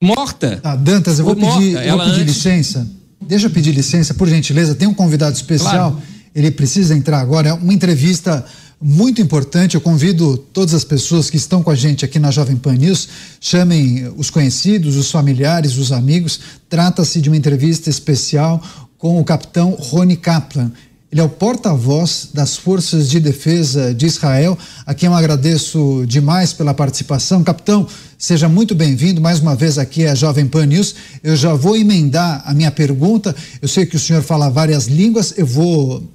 morta. 0.00 0.60
Tá, 0.62 0.76
Dantas, 0.76 1.18
eu 1.18 1.24
vou 1.24 1.34
pedir, 1.34 1.84
eu 1.84 1.96
vou 1.96 2.06
pedir 2.06 2.20
antes... 2.20 2.36
licença. 2.36 2.88
Deixa 3.20 3.46
eu 3.46 3.50
pedir 3.50 3.72
licença, 3.72 4.14
por 4.14 4.28
gentileza. 4.28 4.76
Tem 4.76 4.86
um 4.86 4.94
convidado 4.94 5.34
especial. 5.34 5.90
Claro. 5.90 6.02
Ele 6.32 6.52
precisa 6.52 6.94
entrar 6.94 7.18
agora. 7.18 7.48
É 7.48 7.52
uma 7.52 7.74
entrevista 7.74 8.46
muito 8.80 9.20
importante. 9.20 9.74
Eu 9.74 9.80
convido 9.80 10.38
todas 10.38 10.72
as 10.72 10.84
pessoas 10.84 11.28
que 11.28 11.36
estão 11.36 11.62
com 11.62 11.70
a 11.70 11.74
gente 11.74 12.04
aqui 12.04 12.18
na 12.18 12.30
Jovem 12.30 12.56
Pan 12.56 12.74
News, 12.74 13.08
chamem 13.40 14.10
os 14.16 14.30
conhecidos, 14.30 14.96
os 14.96 15.10
familiares, 15.10 15.76
os 15.76 15.92
amigos. 15.92 16.40
Trata-se 16.68 17.20
de 17.20 17.28
uma 17.28 17.36
entrevista 17.36 17.90
especial 17.90 18.62
com 18.96 19.20
o 19.20 19.24
capitão 19.24 19.72
Rony 19.72 20.16
Kaplan. 20.16 20.72
Ele 21.12 21.20
é 21.20 21.24
o 21.24 21.28
porta-voz 21.28 22.28
das 22.32 22.56
Forças 22.56 23.10
de 23.10 23.18
Defesa 23.18 23.92
de 23.92 24.06
Israel, 24.06 24.56
a 24.86 24.94
quem 24.94 25.08
eu 25.08 25.14
agradeço 25.14 26.04
demais 26.06 26.52
pela 26.52 26.72
participação. 26.72 27.42
Capitão, 27.42 27.84
seja 28.16 28.48
muito 28.48 28.76
bem-vindo 28.76 29.20
mais 29.20 29.40
uma 29.40 29.56
vez 29.56 29.76
aqui 29.76 30.06
à 30.06 30.14
Jovem 30.14 30.46
Pan 30.46 30.66
News. 30.66 30.94
Eu 31.20 31.34
já 31.34 31.52
vou 31.52 31.76
emendar 31.76 32.44
a 32.46 32.54
minha 32.54 32.70
pergunta. 32.70 33.34
Eu 33.60 33.66
sei 33.66 33.86
que 33.86 33.96
o 33.96 33.98
senhor 33.98 34.22
fala 34.22 34.48
várias 34.48 34.86
línguas, 34.86 35.34
eu 35.36 35.44
vou 35.44 36.08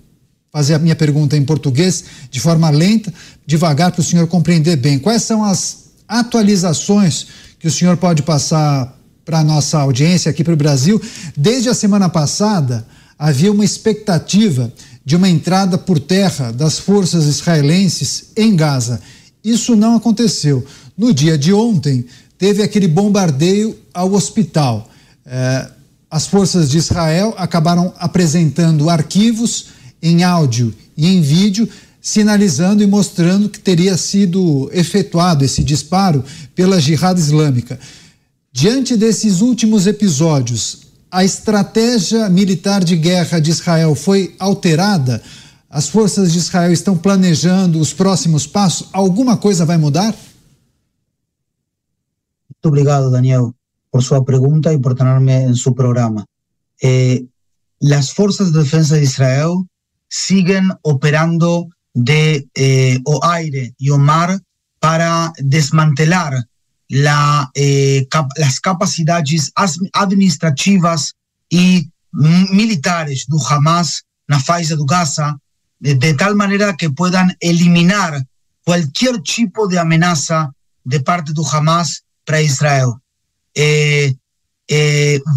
fazer 0.56 0.76
a 0.76 0.80
minha 0.80 0.96
pergunta 0.96 1.36
em 1.36 1.44
português 1.44 2.06
de 2.32 2.40
forma 2.40 2.70
lenta, 2.70 3.14
devagar, 3.46 3.92
para 3.92 4.00
o 4.00 4.04
senhor 4.04 4.26
compreender 4.26 4.78
bem. 4.78 4.98
Quais 4.98 5.22
são 5.22 5.44
as 5.44 5.88
atualizações 6.08 7.28
que 7.60 7.68
o 7.68 7.72
senhor 7.72 7.98
pode 7.98 8.24
passar 8.24 8.98
para 9.26 9.40
a 9.40 9.44
nossa 9.44 9.78
audiência 9.80 10.32
aqui 10.32 10.46
para 10.46 10.54
o 10.54 10.56
Brasil? 10.56 11.02
Desde 11.36 11.68
a 11.68 11.74
semana 11.74 12.08
passada, 12.08 12.88
havia 13.20 13.52
uma 13.52 13.66
expectativa 13.66 14.72
de 15.04 15.18
uma 15.18 15.28
entrada 15.28 15.78
por 15.78 16.00
terra 16.00 16.54
das 16.54 16.80
forças 16.80 17.26
israelenses 17.26 18.28
em 18.38 18.56
Gaza. 18.56 19.02
Isso 19.44 19.76
não 19.76 19.98
aconteceu. 19.98 20.66
No 20.98 21.14
dia 21.14 21.38
de 21.38 21.52
ontem, 21.52 22.06
teve 22.38 22.64
aquele 22.64 22.88
bombardeio 22.88 23.78
ao 23.94 24.14
hospital. 24.14 24.90
Eh, 25.26 25.68
as 26.10 26.28
forças 26.28 26.70
de 26.70 26.78
Israel 26.78 27.36
acabaram 27.38 27.94
apresentando 28.00 28.90
arquivos 28.90 29.75
em 30.06 30.24
áudio 30.24 30.74
e 30.96 31.08
em 31.08 31.20
vídeo, 31.20 31.68
sinalizando 32.00 32.84
e 32.84 32.88
mostrando 32.88 33.50
que 33.50 33.60
teria 33.60 33.98
sido 33.98 34.70
efetuado 34.72 35.44
esse 35.44 35.64
disparo 35.64 36.24
pela 36.54 36.80
Jihad 36.80 37.18
Islâmica. 37.18 37.80
Diante 38.54 38.96
desses 38.96 39.42
últimos 39.42 39.88
episódios, 39.88 40.86
a 41.12 41.24
estratégia 41.24 42.30
militar 42.30 42.84
de 42.84 42.96
guerra 42.96 43.40
de 43.40 43.50
Israel 43.50 43.96
foi 43.96 44.36
alterada? 44.38 45.22
As 45.68 45.90
forças 45.90 46.32
de 46.32 46.38
Israel 46.38 46.72
estão 46.72 46.96
planejando 46.96 47.80
os 47.80 47.92
próximos 47.92 48.46
passos? 48.46 48.88
Alguma 48.94 49.36
coisa 49.36 49.66
vai 49.66 49.78
mudar? 49.78 50.14
Muito 52.48 52.66
obrigado, 52.66 53.10
Daniel, 53.10 53.54
por 53.92 54.04
sua 54.04 54.24
pergunta 54.24 54.72
e 54.72 54.80
por 54.80 54.94
ter-me 54.94 55.50
em 55.50 55.56
seu 55.56 55.74
programa. 55.74 56.24
Eh, 56.84 57.24
as 57.94 58.12
forças 58.12 58.52
de 58.52 58.60
defesa 58.60 58.98
de 58.98 59.04
Israel 59.04 59.66
siguen 60.10 60.72
operando 60.82 61.68
de 61.94 62.48
eh, 62.54 63.00
o 63.06 63.24
aire 63.26 63.74
y 63.78 63.90
o 63.90 63.98
mar 63.98 64.40
para 64.80 65.32
desmantelar 65.38 66.34
la, 66.90 67.50
eh, 67.56 68.08
las 68.36 68.60
capacidades 68.60 69.52
administrativas 69.94 71.16
e 71.50 71.90
militares 72.12 73.26
do 73.28 73.38
Hamas 73.48 74.04
na 74.28 74.40
faixa 74.40 74.76
do 74.76 74.86
Gaza, 74.86 75.36
de, 75.80 75.96
de, 75.96 76.14
tal 76.14 76.36
maneira 76.36 76.76
que 76.76 76.90
puedan 76.90 77.36
eliminar 77.42 78.24
qualquer 78.64 79.22
tipo 79.22 79.68
de 79.68 79.78
ameaça 79.78 80.52
de 80.86 81.00
parte 81.00 81.34
do 81.34 81.44
Hamas 81.46 82.04
para 82.26 82.42
Israel. 82.42 83.02
Eh, 83.56 84.14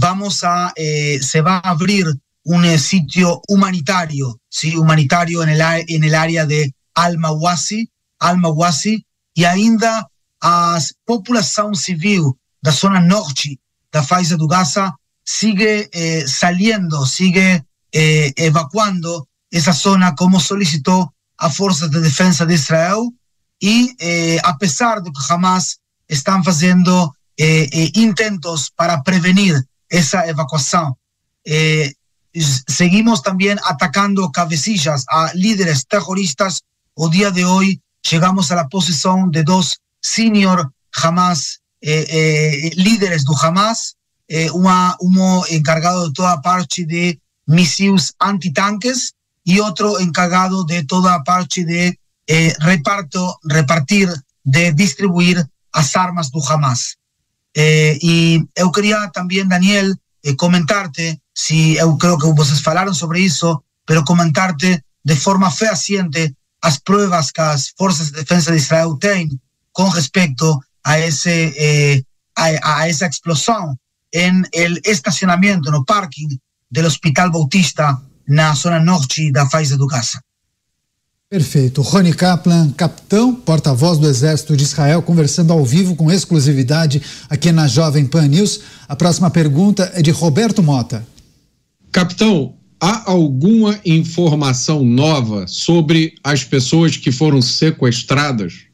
vamos 0.01 0.43
a, 0.45 0.73
se 0.77 1.41
va 1.41 1.59
a 1.59 1.71
abrir 1.71 2.07
un 2.49 2.79
sitio 2.79 3.43
humanitario, 3.47 4.41
¿sí? 4.49 4.77
humanitario 4.77 5.43
en 5.43 5.51
el, 5.51 5.61
en 5.87 6.05
el 6.05 6.15
área 6.15 6.47
de 6.47 6.75
Al-Mawasi, 6.95 7.91
Al-Mawasi, 8.19 9.05
e 9.37 9.45
ainda 9.45 10.05
a 10.43 10.79
população 11.07 11.73
civil 11.73 12.37
da 12.61 12.73
zona 12.73 13.01
norte 13.01 13.61
da 13.93 14.03
faixa 14.03 14.37
do 14.37 14.49
Gaza 14.49 14.93
sigue 15.25 15.89
eh, 15.93 16.27
saliendo, 16.27 17.07
sigue 17.07 17.63
eh, 17.93 18.33
evacuando 18.37 19.29
essa 19.53 19.73
zona 19.73 20.15
como 20.17 20.41
solicitou 20.41 21.13
a 21.39 21.51
Forças 21.51 21.89
de 21.91 22.01
Defesa 22.01 22.45
de 22.47 22.55
Israel 22.55 23.13
e 23.63 23.95
eh, 24.01 24.41
apesar 24.43 25.01
de 25.03 25.13
que 25.13 25.33
Hamas 25.33 25.79
estão 26.09 26.43
fazendo 26.43 27.13
intentos 27.95 28.69
para 28.75 29.01
prevenir 29.05 29.55
essa 29.89 30.27
evacuação, 30.27 30.97
seguimos 32.69 33.21
também 33.21 33.57
atacando 33.63 34.31
cabecillas 34.31 35.05
a 35.09 35.33
líderes 35.35 35.85
terroristas. 35.85 36.63
O 36.97 37.09
dia 37.09 37.31
de 37.31 37.45
hoje 37.45 37.81
chegamos 38.05 38.51
à 38.51 38.65
posição 38.69 39.29
de 39.29 39.43
dois 39.43 39.77
senior 40.03 40.71
Hamas, 40.97 41.59
eh, 41.83 42.07
eh, 42.09 42.71
líderes 42.77 43.25
do 43.25 43.35
Hamas, 43.35 43.95
eh, 44.29 44.51
uma, 44.53 44.97
um 45.01 45.47
encargado 45.51 46.09
de 46.09 46.15
toda 46.15 46.33
a 46.33 46.41
parte 46.41 46.85
de 46.85 47.19
mísseis 47.47 48.13
antitanques 48.21 49.13
e 49.47 49.61
outro 49.61 50.01
encargado 50.01 50.65
de 50.65 50.85
toda 50.85 51.15
a 51.15 51.23
parte 51.23 51.65
de 51.65 51.97
reparto, 52.61 53.39
repartir, 53.51 54.09
de 54.45 54.73
distribuir 54.73 55.43
as 55.73 55.97
armas 55.97 56.31
do 56.31 56.41
Hamas. 56.47 56.97
e 57.57 58.45
eu 58.55 58.71
queria 58.71 59.09
também, 59.09 59.49
Daniel, 59.49 59.95
comentar-te, 60.37 61.19
se 61.39 61.77
eu 61.77 61.97
creio 61.97 62.19
que 62.19 62.33
vocês 62.33 62.61
falaram 62.61 62.93
sobre 62.93 63.21
isso, 63.21 63.63
pero 63.87 64.05
comentar-te 64.05 64.83
de 65.05 65.15
forma 65.15 65.51
fehaciente 65.51 66.35
as 66.61 66.79
pruebas 66.79 67.31
que 67.31 67.41
as 67.41 67.69
forças 67.79 68.11
de 68.11 68.21
defesa 68.21 68.51
de 68.51 68.59
Israel 68.59 68.97
têm 68.97 69.29
con 69.73 69.89
respecto 69.93 70.61
a, 70.83 70.99
eh, 70.99 72.03
a, 72.35 72.81
a, 72.81 72.89
esa 72.89 73.07
explosión 73.07 73.79
en 74.11 74.45
el 74.53 74.81
estacionamiento, 74.85 75.71
no 75.71 75.85
parking 75.85 76.29
del 76.69 76.87
Hospital 76.87 77.31
Bautista 77.31 78.03
na 78.27 78.55
zona 78.55 78.81
norte 78.81 79.31
da 79.31 79.49
faixa 79.49 79.77
do 79.77 79.87
Gaza. 79.87 80.21
Perfeito. 81.31 81.83
Rony 81.83 82.15
Kaplan, 82.15 82.73
capitão, 82.73 83.35
porta-voz 83.35 83.99
do 83.99 84.09
Exército 84.09 84.57
de 84.57 84.65
Israel, 84.65 85.03
conversando 85.03 85.53
ao 85.53 85.65
vivo 85.65 85.95
com 85.95 86.11
exclusividade 86.11 87.01
aqui 87.31 87.53
na 87.53 87.69
Jovem 87.69 88.07
Pan 88.07 88.27
News. 88.27 88.61
A 88.89 88.97
próxima 88.97 89.31
pergunta 89.31 89.93
é 89.95 90.03
de 90.03 90.11
Roberto 90.11 90.63
Mota. 90.63 91.07
Capitão, 91.91 92.57
há 92.81 93.11
alguma 93.11 93.81
informação 93.85 94.85
nova 94.85 95.47
sobre 95.47 96.15
as 96.23 96.45
pessoas 96.45 96.97
que 96.97 97.11
foram 97.11 97.41
sequestradas? 97.41 98.67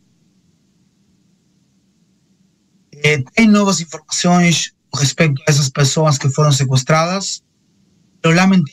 Eh, 3.02 3.22
tem 3.34 3.48
novas 3.48 3.80
informações 3.80 4.72
respeito 4.94 5.40
a 5.42 5.50
essas 5.50 5.68
pessoas 5.68 6.18
que 6.18 6.28
foram 6.30 6.52
sequestradas. 6.52 7.42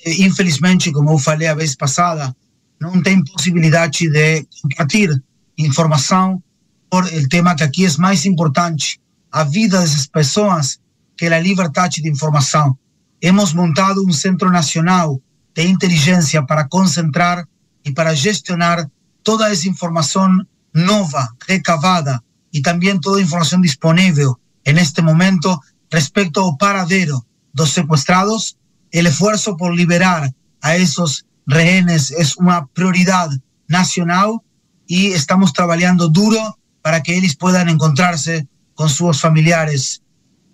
infelizmente, 0.06 0.92
como 0.92 1.12
eu 1.12 1.18
falei 1.18 1.48
a 1.48 1.56
vez 1.56 1.76
passada, 1.76 2.36
não 2.80 3.02
tem 3.02 3.24
possibilidade 3.24 4.10
de 4.10 4.48
compartilhar 4.62 5.22
informação 5.58 6.42
por 6.90 7.06
o 7.06 7.30
tema 7.30 7.56
que 7.56 7.64
aqui 7.64 7.86
é 7.86 7.98
mais 7.98 8.26
importante, 8.26 9.00
a 9.32 9.44
vida 9.44 9.80
dessas 9.80 10.08
pessoas, 10.08 10.80
que 11.18 11.26
é 11.26 11.34
a 11.34 11.40
liberdade 11.40 12.02
de 12.02 12.10
informação. 12.10 12.78
Hemos 13.22 13.54
montado 13.54 14.04
um 14.04 14.12
centro 14.12 14.50
nacional 14.50 15.22
de 15.54 15.68
inteligência 15.68 16.44
para 16.44 16.68
concentrar 16.68 17.48
e 17.86 17.92
para 17.92 18.16
gestionar 18.16 18.90
toda 19.24 19.52
essa 19.52 19.68
informação 19.68 20.44
nova, 20.74 21.30
recavada, 21.48 22.24
y 22.52 22.62
también 22.62 23.00
toda 23.00 23.22
información 23.22 23.62
disponible 23.62 24.26
en 24.66 24.78
este 24.78 25.02
momento 25.02 25.62
respecto 25.90 26.50
al 26.50 26.58
paradero 26.58 27.26
de 27.54 27.64
los 27.64 27.70
secuestrados. 27.70 28.58
El 28.92 29.08
esfuerzo 29.08 29.56
por 29.56 29.74
liberar 29.74 30.34
a 30.62 30.76
esos 30.76 31.26
rehenes 31.46 32.12
es 32.12 32.36
una 32.38 32.66
prioridad 32.68 33.30
nacional 33.68 34.40
y 34.86 35.12
estamos 35.12 35.54
trabajando 35.54 36.10
duro 36.10 36.58
para 36.82 37.02
que 37.02 37.16
ellos 37.16 37.36
puedan 37.36 37.70
encontrarse 37.70 38.48
con 38.74 38.90
sus 38.90 39.22
familiares 39.22 40.02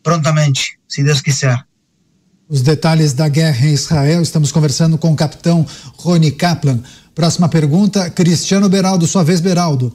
prontamente, 0.04 0.62
si 0.86 1.02
Dios 1.02 1.24
quiser. 1.24 1.66
Os 2.50 2.62
detalhes 2.62 3.12
da 3.12 3.28
guerra 3.28 3.68
em 3.68 3.74
Israel, 3.74 4.22
estamos 4.22 4.54
conversando 4.54 4.98
com 4.98 5.12
o 5.12 5.16
capitão 5.16 5.66
Rony 5.98 6.32
Kaplan. 6.32 6.80
Próxima 7.14 7.50
pergunta, 7.50 8.10
Cristiano 8.10 8.70
Beraldo, 8.70 9.06
sua 9.06 9.22
vez, 9.22 9.42
Beraldo. 9.42 9.94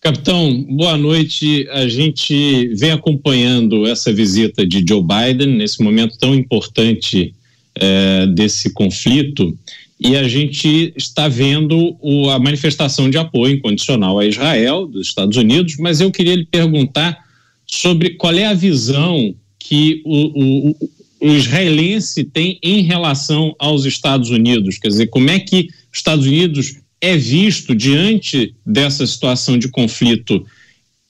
Capitão, 0.00 0.62
boa 0.62 0.96
noite. 0.96 1.68
A 1.72 1.86
gente 1.86 2.68
vem 2.74 2.92
acompanhando 2.92 3.86
essa 3.86 4.10
visita 4.10 4.66
de 4.66 4.82
Joe 4.88 5.02
Biden 5.02 5.58
nesse 5.58 5.82
momento 5.82 6.16
tão 6.16 6.34
importante 6.34 7.34
é, 7.74 8.26
desse 8.28 8.72
conflito 8.72 9.54
e 10.00 10.16
a 10.16 10.26
gente 10.26 10.94
está 10.96 11.28
vendo 11.28 11.98
o, 12.00 12.30
a 12.30 12.38
manifestação 12.38 13.10
de 13.10 13.18
apoio 13.18 13.56
incondicional 13.56 14.18
a 14.18 14.24
Israel 14.24 14.86
dos 14.86 15.08
Estados 15.08 15.36
Unidos, 15.36 15.76
mas 15.78 16.00
eu 16.00 16.10
queria 16.10 16.36
lhe 16.36 16.46
perguntar 16.46 17.18
sobre 17.66 18.10
qual 18.10 18.32
é 18.32 18.46
a 18.46 18.54
visão 18.54 19.34
que 19.58 20.02
o, 20.04 20.74
israelense 21.20 22.24
tem 22.24 22.58
em 22.62 22.82
relação 22.82 23.54
aos 23.58 23.84
Estados 23.84 24.30
Unidos, 24.30 24.78
quer 24.78 24.88
dizer, 24.88 25.08
como 25.08 25.30
é 25.30 25.40
que 25.40 25.68
os 25.92 25.98
Estados 25.98 26.26
Unidos 26.26 26.76
é 27.00 27.16
visto 27.16 27.74
diante 27.74 28.54
dessa 28.64 29.06
situação 29.06 29.58
de 29.58 29.68
conflito? 29.68 30.44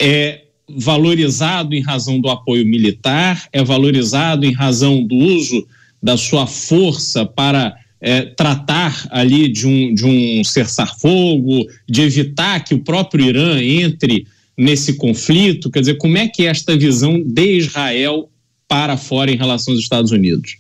É 0.01 0.43
valorizado 0.69 1.75
em 1.75 1.83
razão 1.83 2.21
do 2.21 2.29
apoio 2.29 2.65
militar, 2.67 3.49
é 3.53 3.63
valorizado 3.63 4.45
em 4.45 4.53
razão 4.53 5.03
do 5.03 5.15
uso 5.15 5.67
da 6.03 6.17
sua 6.17 6.47
força 6.47 7.25
para 7.27 7.75
é, 8.01 8.23
tratar 8.23 9.09
ali 9.11 9.49
de 9.49 9.67
um, 9.67 9.95
de 9.95 10.05
um 10.05 10.45
cessar-fogo, 10.45 11.67
de 11.89 12.03
evitar 12.03 12.65
que 12.65 12.75
o 12.75 12.81
próprio 12.81 13.27
Irã 13.27 13.63
entre 13.63 14.27
nesse 14.57 14.95
conflito? 14.95 15.71
Quer 15.71 15.81
dizer, 15.81 15.97
como 15.97 16.19
é 16.19 16.29
que 16.29 16.45
é 16.45 16.51
esta 16.51 16.77
visão 16.77 17.23
de 17.23 17.57
Israel 17.57 18.29
para 18.69 18.97
fora 18.97 19.31
em 19.31 19.37
relação 19.37 19.73
aos 19.73 19.83
Estados 19.83 20.13
Unidos? 20.13 20.57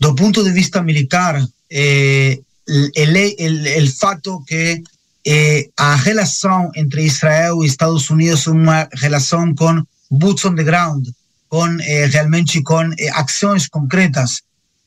Do 0.00 0.14
ponto 0.14 0.42
de 0.42 0.52
vista 0.52 0.82
militar, 0.82 1.46
eh, 1.70 2.40
el, 2.94 3.16
el, 3.16 3.66
el 3.66 3.88
fato 3.88 4.42
que 4.46 4.82
eh, 5.24 5.70
a 5.76 5.96
relación 5.96 6.70
entre 6.74 7.02
Israel 7.02 7.56
y 7.62 7.66
Estados 7.66 8.10
Unidos 8.10 8.40
es 8.40 8.46
una 8.46 8.88
relación 8.92 9.54
con 9.54 9.86
boots 10.08 10.44
on 10.44 10.54
the 10.56 10.64
ground, 10.64 11.12
con 11.48 11.80
eh, 11.80 12.06
realmente 12.08 12.58
eh, 12.58 13.10
acciones 13.12 13.68
concretas, 13.68 14.44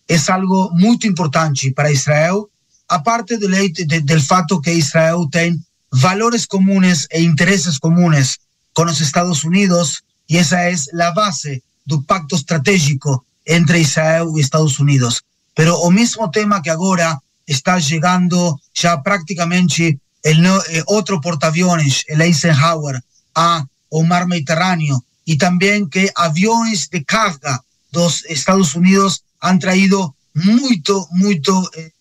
es 0.08 0.30
algo 0.30 0.72
muy 0.74 0.98
importante 1.04 1.72
para 1.76 1.92
Israel, 1.92 2.46
aparte 2.88 3.38
del, 3.38 3.72
de, 3.74 4.02
del 4.02 4.22
fato 4.22 4.62
que 4.62 4.74
Israel 4.74 5.28
tiene 5.32 5.60
valores 5.92 6.48
comunes 6.48 7.08
e 7.10 7.22
intereses 7.22 7.80
comunes 7.80 8.40
con 8.74 8.88
los 8.88 9.02
Estados 9.02 9.44
Unidos 9.44 10.04
y 10.30 10.38
esa 10.38 10.70
es 10.70 10.92
la 10.94 11.12
base 11.12 11.64
del 11.86 12.06
pacto 12.06 12.36
estratégico 12.36 13.26
entre 13.46 13.80
Israel 13.80 14.28
y 14.36 14.42
Estados 14.42 14.80
Unidos. 14.80 15.24
Pero 15.56 15.76
el 15.90 15.96
mismo 15.96 16.30
tema 16.30 16.62
que 16.62 16.70
ahora 16.70 17.20
está 17.48 17.80
llegando 17.80 18.62
ya 18.76 19.02
prácticamente 19.02 19.98
el 20.22 20.46
eh, 20.46 20.84
otro 20.86 21.20
portaaviones, 21.20 22.06
el 22.08 22.22
Eisenhower, 22.22 23.04
a 23.34 23.66
o 23.90 24.04
mar 24.04 24.28
Mediterráneo 24.28 25.04
y 25.26 25.40
también 25.40 25.90
que 25.90 26.12
aviones 26.16 26.92
de 26.92 27.04
carga 27.04 27.64
de 27.92 28.00
los 28.00 28.24
Estados 28.26 28.76
Unidos 28.76 29.24
han 29.40 29.58
traído 29.58 30.16
mucho, 30.36 31.08
mucho 31.10 31.64
eh, 31.76 31.92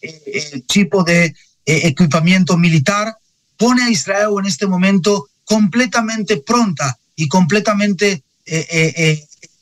eh, 0.00 0.62
tipo 0.68 1.02
de 1.02 1.34
equipamiento 1.66 2.56
militar, 2.56 3.16
pone 3.56 3.82
a 3.82 3.90
Israel 3.90 4.30
en 4.38 4.46
este 4.46 4.68
momento 4.68 5.28
completamente 5.44 6.36
pronta 6.36 6.96
y 7.20 7.28
completamente 7.28 8.22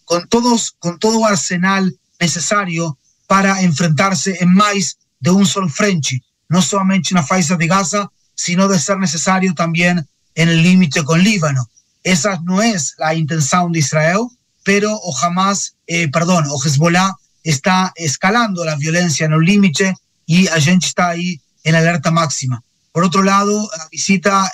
con 0.05 0.27
todos, 0.29 0.75
con 0.79 0.99
todo 0.99 1.27
arsenal 1.27 1.95
necesario 2.21 2.97
para 3.27 3.61
enfrentarse 3.63 4.39
en 4.41 4.55
más 4.55 4.97
de 5.21 5.31
un 5.31 5.47
solo 5.47 5.69
frente, 5.69 6.23
no 6.49 6.63
solamente 6.63 7.15
na 7.15 7.23
faixa 7.23 7.57
de 7.57 7.67
Gaza, 7.67 8.09
sino 8.35 8.69
de 8.69 8.79
ser 8.79 8.99
necesario 8.99 9.53
también 9.55 10.07
en 10.35 10.49
el 10.49 10.63
límite 10.63 11.03
con 11.03 11.23
Líbano. 11.23 11.69
Esa 12.03 12.41
no 12.45 12.63
es 12.63 12.95
la 12.97 13.13
intención 13.15 13.73
de 13.73 13.81
Israel, 13.81 14.23
pero 14.65 14.95
o 14.95 15.13
jamás, 15.13 15.75
eh, 15.87 16.09
perdón, 16.09 16.47
o 16.49 16.57
Hezbollah 16.63 17.13
está 17.43 17.93
escalando 17.97 18.65
la 18.65 18.77
violencia 18.77 19.27
en 19.27 19.33
el 19.33 19.41
límite 19.41 19.95
y 20.25 20.47
a 20.49 20.61
gente 20.61 20.87
está 20.87 21.09
ahí 21.11 21.41
en 21.65 21.75
alerta 21.75 22.11
máxima. 22.11 22.63
Por 22.93 23.05
otro 23.05 23.23
lado, 23.23 23.69
la 23.77 23.89
visita 23.91 24.51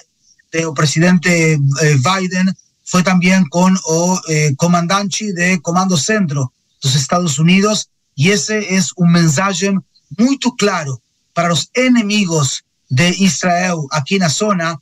del 0.50 0.72
presidente 0.74 1.52
eh, 1.52 1.96
Biden 2.02 2.56
fue 2.84 3.02
también 3.02 3.46
con 3.48 3.76
o 3.84 4.20
eh, 4.28 4.54
de 4.54 5.60
Comando 5.62 5.96
Centro 5.96 6.52
de 6.82 6.88
los 6.88 6.96
Estados 6.96 7.38
Unidos 7.38 7.88
y 8.14 8.30
ese 8.30 8.76
es 8.76 8.92
un 8.96 9.10
mensaje 9.10 9.72
muy 10.16 10.38
claro 10.56 11.00
para 11.32 11.48
los 11.48 11.70
enemigos 11.74 12.64
de 12.88 13.08
Israel 13.18 13.78
aquí 13.90 14.16
en 14.16 14.22
la 14.22 14.30
zona 14.30 14.78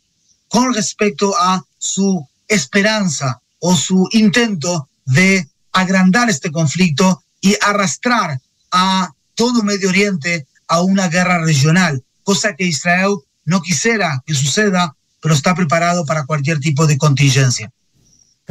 con 0.49 0.75
respecto 0.75 1.35
a 1.39 1.63
su 1.79 2.29
esperanza 2.49 3.41
o 3.61 3.75
su 3.75 4.07
intento 4.13 4.89
de 5.07 5.49
agrandar 5.73 6.29
este 6.29 6.51
conflicto 6.51 7.23
y 7.41 7.57
arrastrar 7.63 8.39
a 8.71 9.11
todo 9.35 9.63
Medio 9.63 9.89
Oriente 9.89 10.47
a 10.69 10.83
una 10.83 11.09
guerra 11.09 11.43
regional, 11.45 12.03
cosa 12.23 12.55
que 12.55 12.65
Israel 12.65 13.17
no 13.45 13.63
quisiera 13.63 14.23
que 14.27 14.35
suceda, 14.35 14.95
pero 15.21 15.35
está 15.35 15.55
preparado 15.55 16.05
para 16.05 16.27
cualquier 16.27 16.61
tipo 16.61 16.87
de 16.87 16.99
contingencia. 16.99 17.73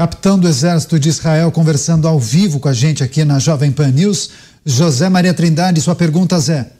Capitão 0.01 0.39
do 0.39 0.47
Exército 0.47 0.99
de 0.99 1.09
Israel 1.09 1.51
conversando 1.51 2.07
ao 2.07 2.19
vivo 2.19 2.59
com 2.59 2.67
a 2.67 2.73
gente 2.73 3.03
aqui 3.03 3.23
na 3.23 3.37
Jovem 3.37 3.71
Pan 3.71 3.91
News. 3.91 4.31
José 4.65 5.07
Maria 5.09 5.31
Trindade, 5.31 5.79
sua 5.79 5.93
pergunta, 5.93 6.39
Zé. 6.39 6.71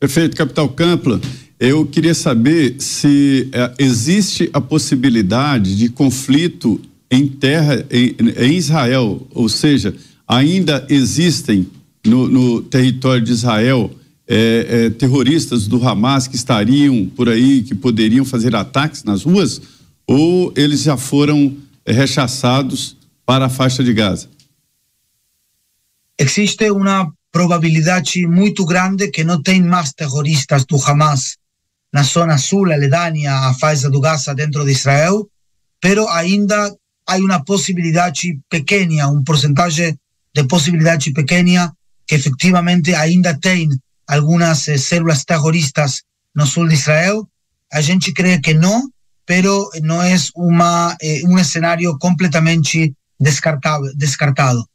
Perfeito, 0.00 0.34
Capitão 0.34 0.66
Campla. 0.66 1.20
Eu 1.60 1.84
queria 1.84 2.14
saber 2.14 2.76
se 2.78 3.50
é, 3.52 3.70
existe 3.78 4.48
a 4.54 4.62
possibilidade 4.62 5.76
de 5.76 5.90
conflito 5.90 6.80
em 7.10 7.28
terra, 7.28 7.84
em, 7.90 8.16
em 8.38 8.54
Israel, 8.54 9.26
ou 9.34 9.46
seja, 9.46 9.94
ainda 10.26 10.86
existem 10.88 11.66
no, 12.02 12.26
no 12.28 12.62
território 12.62 13.22
de 13.22 13.32
Israel 13.32 13.90
é, 14.26 14.86
é, 14.86 14.90
terroristas 14.90 15.66
do 15.66 15.86
Hamas 15.86 16.26
que 16.26 16.36
estariam 16.36 17.04
por 17.14 17.28
aí, 17.28 17.60
que 17.60 17.74
poderiam 17.74 18.24
fazer 18.24 18.56
ataques 18.56 19.04
nas 19.04 19.22
ruas, 19.22 19.60
ou 20.08 20.52
eles 20.56 20.82
já 20.82 20.96
foram 20.96 21.54
rechaçados 21.86 22.96
para 23.26 23.46
a 23.46 23.50
faixa 23.50 23.84
de 23.84 23.92
Gaza? 23.92 24.30
Existe 26.18 26.70
uma 26.70 27.12
probabilidade 27.30 28.26
muito 28.26 28.64
grande 28.64 29.10
que 29.10 29.22
não 29.22 29.42
tem 29.42 29.62
mais 29.62 29.92
terroristas 29.92 30.64
do 30.64 30.82
Hamas 30.82 31.36
na 31.92 32.02
zona 32.02 32.38
sul, 32.38 32.72
aledaña 32.72 33.48
à 33.48 33.54
faixa 33.54 33.90
do 33.90 34.00
Gaza 34.00 34.34
dentro 34.34 34.64
de 34.64 34.72
Israel, 34.72 35.28
pero 35.80 36.08
ainda 36.08 36.74
há 37.06 37.16
uma 37.16 37.44
possibilidade 37.44 38.40
pequena, 38.48 39.08
um 39.08 39.22
porcentagem 39.22 39.96
de 40.34 40.44
possibilidade 40.44 41.12
pequena 41.12 41.72
que 42.06 42.14
efectivamente 42.14 42.94
ainda 42.94 43.38
tem 43.38 43.68
algunas 44.06 44.68
eh, 44.68 44.78
células 44.78 45.24
terroristas 45.24 46.02
no 46.34 46.46
sul 46.46 46.66
de 46.66 46.74
Israel. 46.74 47.28
A 47.70 47.82
gente 47.82 48.12
cree 48.12 48.40
que 48.40 48.54
no, 48.54 48.90
pero 49.28 49.68
no 49.82 50.02
es 50.02 50.32
uma, 50.34 50.96
eh, 51.00 51.20
un 51.24 51.38
escenario 51.38 51.98
completamente 51.98 52.94
descartado, 53.18 53.84
descartado. 53.94 54.66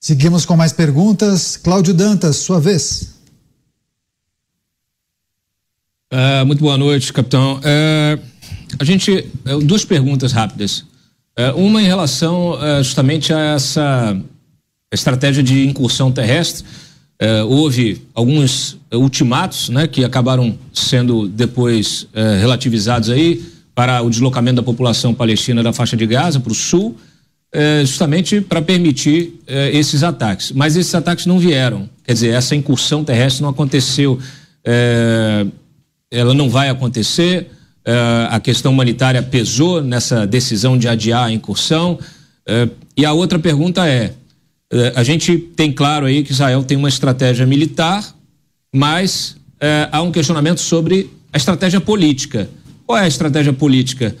Seguimos 0.00 0.46
com 0.46 0.56
mais 0.56 0.72
perguntas. 0.72 1.58
Cláudio 1.58 1.92
Dantas, 1.92 2.36
sua 2.36 2.58
vez. 2.58 3.14
Uh, 6.10 6.46
muito 6.46 6.60
boa 6.60 6.78
noite, 6.78 7.12
capitão. 7.12 7.58
Uh, 7.58 8.22
a 8.78 8.84
gente. 8.84 9.30
Uh, 9.44 9.58
duas 9.62 9.84
perguntas 9.84 10.32
rápidas. 10.32 10.86
uma 11.56 11.82
em 11.82 11.84
relação 11.84 12.56
justamente 12.82 13.34
a 13.34 13.56
essa 13.56 14.18
estratégia 14.90 15.42
de 15.42 15.66
incursão 15.66 16.10
terrestre. 16.10 16.64
Houve 17.48 18.02
alguns 18.14 18.76
ultimatos 18.92 19.68
né, 19.68 19.86
que 19.86 20.04
acabaram 20.04 20.58
sendo 20.72 21.26
depois 21.28 22.06
relativizados 22.40 23.10
aí 23.10 23.42
para 23.74 24.02
o 24.02 24.10
deslocamento 24.10 24.56
da 24.56 24.62
população 24.62 25.14
palestina 25.14 25.62
da 25.62 25.72
faixa 25.72 25.96
de 25.96 26.06
Gaza 26.06 26.40
para 26.40 26.52
o 26.52 26.54
sul, 26.54 26.96
justamente 27.82 28.40
para 28.40 28.60
permitir 28.60 29.40
esses 29.72 30.02
ataques. 30.02 30.52
Mas 30.52 30.76
esses 30.76 30.94
ataques 30.94 31.26
não 31.26 31.38
vieram. 31.38 31.88
Quer 32.04 32.12
dizer, 32.12 32.34
essa 32.34 32.54
incursão 32.54 33.04
terrestre 33.04 33.42
não 33.42 33.50
aconteceu 33.50 34.18
ela 36.10 36.34
não 36.34 36.48
vai 36.48 36.68
acontecer. 36.68 37.50
A 38.30 38.40
questão 38.40 38.72
humanitária 38.72 39.22
pesou 39.22 39.80
nessa 39.80 40.26
decisão 40.26 40.76
de 40.76 40.88
adiar 40.88 41.26
a 41.26 41.32
incursão. 41.32 41.98
E 42.96 43.04
a 43.04 43.12
outra 43.12 43.38
pergunta 43.38 43.86
é: 43.86 44.12
a 44.94 45.02
gente 45.02 45.38
tem 45.38 45.72
claro 45.72 46.06
aí 46.06 46.22
que 46.22 46.32
Israel 46.32 46.64
tem 46.64 46.76
uma 46.76 46.88
estratégia 46.88 47.46
militar, 47.46 48.14
mas 48.74 49.36
há 49.92 50.02
um 50.02 50.10
questionamento 50.12 50.60
sobre 50.60 51.10
a 51.32 51.36
estratégia 51.36 51.80
política. 51.80 52.48
Qual 52.86 52.98
é 52.98 53.02
a 53.02 53.08
estratégia 53.08 53.52
política? 53.52 54.16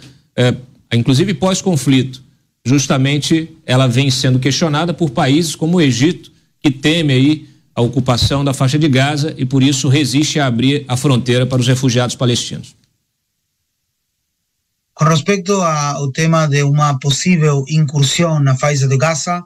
inclusive 0.92 1.34
pós-conflito. 1.34 2.22
Justamente 2.64 3.56
ela 3.64 3.86
vem 3.86 4.10
sendo 4.10 4.38
questionada 4.38 4.92
por 4.92 5.10
países 5.10 5.54
como 5.54 5.76
o 5.76 5.80
Egito, 5.80 6.32
que 6.60 6.70
teme 6.70 7.12
aí 7.12 7.48
a 7.74 7.80
ocupação 7.80 8.44
da 8.44 8.54
faixa 8.54 8.78
de 8.78 8.88
Gaza 8.88 9.34
e 9.36 9.44
por 9.44 9.62
isso 9.62 9.88
resiste 9.88 10.40
a 10.40 10.46
abrir 10.46 10.84
a 10.88 10.96
fronteira 10.96 11.46
para 11.46 11.60
os 11.60 11.68
refugiados 11.68 12.16
palestinos. 12.16 12.74
Com 14.94 15.04
respeito 15.04 15.52
ao 15.52 16.10
tema 16.10 16.46
de 16.46 16.62
uma 16.62 16.98
possível 16.98 17.64
incursão 17.68 18.40
na 18.40 18.56
faixa 18.56 18.88
de 18.88 18.96
Gaza, 18.96 19.44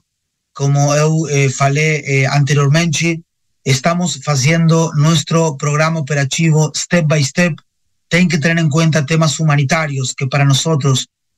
como 0.53 0.95
eu 0.95 1.29
eh, 1.29 1.49
falei 1.49 2.03
eh, 2.05 2.27
anteriormente, 2.27 3.23
estamos 3.65 4.21
fazendo 4.25 4.93
nosso 4.97 5.57
programa 5.57 6.01
operativo 6.01 6.73
step 6.75 7.07
by 7.07 7.23
step. 7.25 7.57
Tem 8.09 8.27
que 8.27 8.39
ter 8.39 8.59
em 8.59 8.69
conta 8.69 9.07
temas 9.07 9.39
humanitários, 9.39 10.15
que 10.15 10.27
para 10.27 10.45
nós 10.45 10.63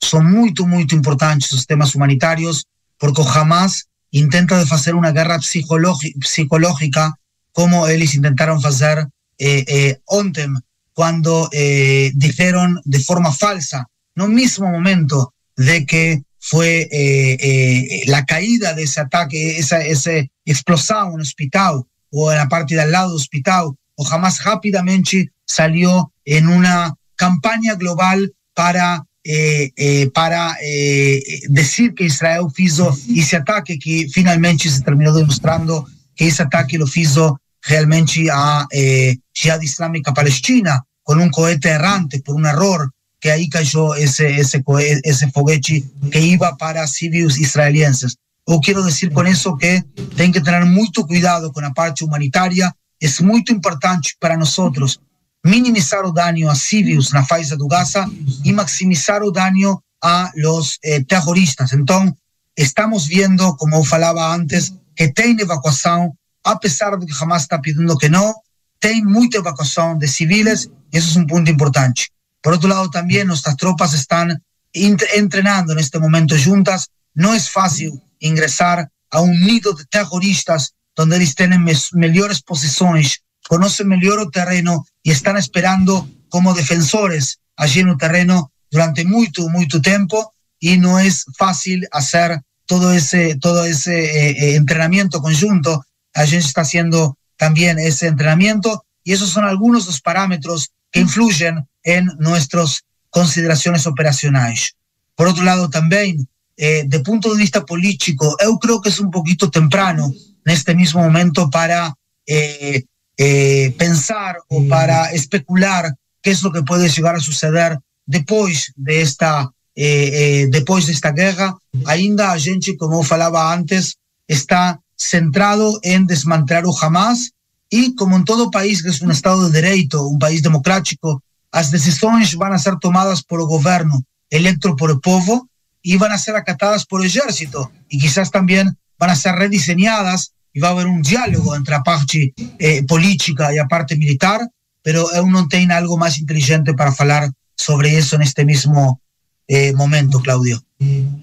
são 0.03 0.23
muito, 0.23 0.67
muito 0.67 0.95
importantes 0.95 1.53
os 1.53 1.67
temas 1.67 1.95
humanitários, 1.95 2.65
porque 2.99 3.21
o 3.21 3.29
Hamas 3.29 3.85
intenta 4.13 4.65
de 4.65 4.75
hacer 4.75 4.95
una 4.95 5.13
guerra 5.13 5.39
psicológica 5.39 7.15
como 7.53 7.87
ellos 7.87 8.15
intentaron 8.15 8.65
hacer 8.65 9.07
eh, 9.39 9.65
eh, 9.67 10.01
ontem, 10.07 10.49
cuando 10.95 11.49
eh, 11.53 12.13
dijeron 12.15 12.81
de 12.85 13.01
forma 13.01 13.33
falsa, 13.33 13.87
no 14.15 14.29
mismo 14.29 14.71
momento 14.71 15.33
de 15.57 15.87
que 15.87 16.23
fue 16.45 16.89
eh, 16.91 17.37
eh, 17.41 18.03
la 18.07 18.27
caída 18.27 18.75
de 18.75 18.83
ese 18.83 19.01
ataque, 19.01 19.59
esa, 19.59 19.81
ese 19.81 20.33
explosión 20.45 21.09
en 21.09 21.15
el 21.15 21.21
hospital 21.21 21.85
o 22.11 22.33
en 22.33 22.39
la 22.39 22.49
parte 22.49 22.75
del 22.75 22.91
lado 22.91 23.11
del 23.11 23.17
hospital, 23.17 23.67
o 23.95 24.05
jamás 24.05 24.43
rápidamente 24.43 25.31
salió 25.47 26.13
en 26.25 26.49
una 26.49 26.95
campaña 27.15 27.77
global 27.77 28.35
para 28.55 29.07
eh, 29.25 29.71
eh, 29.77 30.11
para 30.11 30.57
eh, 30.61 31.23
decir 31.49 31.95
que 31.95 32.07
Israel 32.07 32.47
hizo 32.57 32.93
ese 33.15 33.37
ataque 33.37 33.79
que 33.79 34.09
finalmente 34.13 34.69
se 34.69 34.83
terminó 34.83 35.13
demostrando 35.13 35.87
que 36.17 36.27
ese 36.27 36.43
ataque 36.43 36.77
lo 36.77 36.87
hizo 36.93 37.41
realmente 37.63 38.27
a 38.33 38.67
eh, 38.73 39.19
Jihad 39.33 39.61
Islámica 39.61 40.13
Palestina 40.13 40.85
con 41.05 41.21
un 41.21 41.31
cohete 41.31 41.69
errante 41.69 42.21
por 42.21 42.35
un 42.35 42.47
error 42.47 42.91
que 43.23 43.31
ese, 43.31 44.41
ese, 44.41 44.65
ese 45.05 45.31
foguete 45.31 45.85
que 46.11 46.21
iba 46.21 46.57
para 46.57 46.89
civiles 46.89 47.39
israelienses. 47.39 48.17
Yo 48.45 48.59
quiero 48.59 48.83
decir 48.83 49.13
con 49.13 49.29
eso 49.29 49.57
que 49.57 49.85
tienen 50.17 50.33
que 50.33 50.41
tener 50.41 50.67
mucho 50.67 51.07
cuidado 51.07 51.53
con 51.53 51.63
la 51.63 51.73
parte 51.73 52.05
humanitaria. 52.05 52.75
Es 52.99 53.23
muy 53.23 53.45
importante 53.49 54.11
para 54.19 54.37
nosotros 54.37 55.01
minimizar 55.45 56.05
o 56.05 56.13
daño 56.13 56.51
a 56.51 56.57
civis 56.57 57.13
na 57.13 57.25
faixa 57.25 57.57
do 57.57 57.69
Gaza 57.69 58.07
e 58.45 58.53
maximizar 58.53 59.23
o 59.23 59.31
daño 59.31 59.81
a 60.03 60.33
los 60.35 60.79
eh, 60.83 61.05
terroristas. 61.05 61.73
Então, 61.73 62.13
estamos 62.57 63.07
vendo, 63.07 63.55
como 63.57 63.77
eu 63.77 63.85
falava 63.85 64.35
antes, 64.35 64.75
que 64.97 65.13
tem 65.13 65.41
evacuação, 65.41 66.13
apesar 66.43 66.99
de 66.99 67.07
que 67.07 67.15
Hamas 67.15 67.43
está 67.43 67.59
pedindo 67.61 67.97
que 67.97 68.09
não, 68.09 68.35
tem 68.81 69.05
muita 69.05 69.39
evacuação 69.39 69.97
de 69.97 70.09
civis, 70.09 70.69
isso 70.93 71.19
é 71.19 71.23
um 71.23 71.27
ponto 71.27 71.49
importante. 71.49 72.11
Por 72.43 72.53
outro 72.55 72.69
lado, 72.69 72.91
também 72.91 73.25
nossas 73.25 73.55
tropas 73.57 73.95
estão 73.95 74.29
entrenando 74.75 75.75
neste 75.75 75.99
momento 75.99 76.37
juntas, 76.37 76.89
não 77.15 77.35
é 77.35 77.41
fácil 77.41 78.01
ingressar 78.21 78.89
a 79.11 79.21
um 79.21 79.33
nido 79.33 79.75
de 79.75 79.87
terroristas 79.87 80.73
onde 80.99 81.17
eles 81.17 81.35
têm 81.35 81.51
melhores 81.95 82.41
posições 82.41 83.23
conocen 83.49 83.89
mejor 83.89 84.21
el 84.21 84.31
terreno 84.31 84.87
y 85.03 85.11
están 85.11 85.37
esperando 85.37 86.09
como 86.29 86.55
defensores 86.55 87.41
allí 87.57 87.81
en 87.81 87.91
el 87.91 87.99
terreno 87.99 88.53
durante 88.71 89.05
mucho, 89.05 89.49
mucho 89.49 89.81
tiempo. 89.81 90.33
Y 90.59 90.79
no 90.79 90.99
es 90.99 91.27
fácil 91.37 91.87
hacer 91.91 92.41
todo 92.67 92.93
ese, 92.93 93.37
todo 93.37 93.65
ese 93.65 94.05
eh, 94.05 94.31
eh, 94.31 94.55
entrenamiento 94.55 95.21
conjunto. 95.21 95.85
La 96.15 96.27
gente 96.27 96.47
está 96.47 96.63
haciendo 96.63 97.19
también 97.37 97.79
ese 97.79 98.07
entrenamiento. 98.07 98.85
Y 99.05 99.13
esos 99.13 99.31
son 99.31 99.45
algunos 99.45 99.85
de 99.85 99.91
los 99.91 100.01
parámetros 100.01 100.71
que 100.91 101.01
influyen 101.01 101.69
en 101.83 102.07
nuestras 102.19 102.85
consideraciones 103.11 103.87
operacionales. 103.87 104.75
Por 105.15 105.29
otro 105.29 105.45
lado, 105.45 105.69
también, 105.69 106.29
eh, 106.57 106.85
de 106.87 107.01
punto 107.01 107.33
de 107.33 107.41
vista 107.41 107.65
político, 107.65 108.37
yo 108.43 108.59
creo 108.59 108.81
que 108.81 108.89
es 108.89 109.01
un 109.01 109.11
poquito 109.11 109.51
temprano 109.51 110.13
en 110.45 110.53
este 110.53 110.75
mismo 110.75 111.03
momento 111.03 111.51
para 111.51 111.95
eh, 112.27 112.85
eh, 113.17 113.75
pensar 113.77 114.37
o 114.49 114.67
para 114.69 115.13
especular 115.13 115.95
qué 116.23 116.31
es 116.31 116.43
lo 116.43 116.51
que 116.51 116.63
puede 116.63 116.89
llegar 116.89 117.15
a 117.15 117.21
suceder 117.21 117.79
después 118.07 118.73
de 118.77 119.03
esta, 119.03 119.51
eh, 119.75 120.11
eh, 120.13 120.47
después 120.51 120.87
de 120.87 120.93
esta 120.93 121.13
guerra. 121.13 121.57
Ainda 121.87 122.33
a 122.33 122.39
gente, 122.39 122.77
como 122.77 123.03
falaba 123.03 123.53
antes, 123.53 123.99
está 124.27 124.81
centrado 124.97 125.79
en 125.83 126.07
desmantelar 126.07 126.65
o 126.67 126.77
Hamas 126.81 127.33
y 127.69 127.95
como 127.95 128.17
en 128.17 128.25
todo 128.25 128.51
país 128.51 128.83
que 128.83 128.91
es 128.91 129.03
un 129.03 129.11
Estado 129.11 129.49
de 129.49 129.61
Derecho, 129.61 130.07
un 130.07 130.19
país 130.19 130.43
democrático, 130.43 131.23
las 131.53 131.71
decisiones 131.71 132.35
van 132.37 132.53
a 132.53 132.59
ser 132.59 132.77
tomadas 132.79 133.23
por 133.23 133.41
el 133.41 133.47
gobierno 133.47 134.05
electo 134.31 134.75
por 134.77 135.01
pueblo 135.01 135.49
y 135.83 135.97
van 135.97 136.13
a 136.13 136.19
ser 136.19 136.37
acatadas 136.37 136.87
por 136.87 137.01
el 137.01 137.09
ejército 137.09 137.71
y 137.89 137.99
quizás 137.99 138.31
también 138.31 138.79
van 138.99 139.11
a 139.11 139.17
ser 139.17 139.35
rediseñadas 139.35 140.33
y 140.53 140.61
va 140.61 140.69
a 140.69 140.71
haber 140.73 140.87
un 140.87 141.03
diálogo 141.03 141.55
entre 141.55 141.75
la 141.75 141.83
parte 141.83 142.33
eh, 142.59 142.83
política 142.85 143.53
y 143.53 143.57
la 143.57 143.67
parte 143.67 143.97
militar, 143.97 144.41
pero 144.83 145.11
eu 145.13 145.27
não 145.27 145.49
tenho 145.49 145.73
algo 145.73 145.97
mais 145.97 146.19
inteligente 146.19 146.75
para 146.75 146.93
falar 146.93 147.31
sobre 147.57 147.89
isso 147.89 148.19
neste 148.19 148.45
mesmo 148.45 149.01
eh, 149.49 149.73
momento, 149.73 150.21
Claudio. 150.21 150.61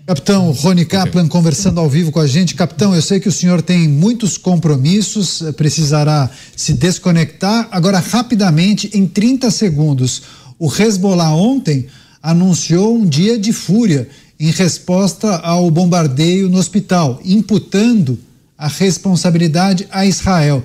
Capitão 0.06 0.52
Rony 0.52 0.86
Kaplan 0.86 1.28
conversando 1.28 1.80
ao 1.80 1.90
vivo 1.90 2.12
com 2.12 2.20
a 2.20 2.28
gente. 2.28 2.56
Capitão, 2.56 2.96
eu 2.96 3.02
sei 3.02 3.20
que 3.20 3.30
o 3.30 3.32
senhor 3.32 3.62
tem 3.62 3.88
muitos 3.88 4.38
compromissos, 4.38 5.42
eh, 5.42 5.52
precisará 5.52 6.30
se 6.56 6.74
desconectar. 6.74 7.68
Agora, 7.72 8.00
rapidamente, 8.00 8.90
em 8.94 9.06
30 9.06 9.52
segundos, 9.52 10.24
o 10.58 10.72
Hezbollah 10.72 11.34
ontem 11.36 11.88
anunciou 12.22 12.98
um 12.98 13.06
dia 13.06 13.38
de 13.38 13.54
fúria 13.54 14.10
em 14.40 14.52
resposta 14.52 15.38
ao 15.38 15.70
bombardeio 15.70 16.50
no 16.50 16.58
hospital, 16.58 17.20
imputando 17.24 18.18
a 18.58 18.68
responsabilidade 18.68 19.88
a 19.92 20.06
Israel. 20.06 20.64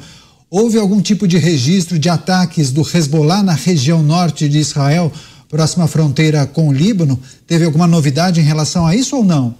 Houve 0.50 0.78
algum 0.78 1.00
tipo 1.00 1.26
de 1.26 1.36
registro 1.36 1.98
de 1.98 2.08
ataques 2.08 2.70
do 2.70 2.82
Hezbollah 2.82 3.42
na 3.42 3.54
região 3.54 4.02
norte 4.02 4.48
de 4.48 4.58
Israel, 4.58 5.12
próxima 5.54 5.86
fronteira 5.86 6.46
com 6.46 6.66
o 6.68 6.72
Líbano? 6.72 7.16
Teve 7.46 7.64
alguma 7.64 7.86
novidade 7.86 8.40
em 8.40 8.42
relação 8.42 8.84
a 8.88 8.96
isso 8.96 9.16
ou 9.16 9.24
não? 9.24 9.56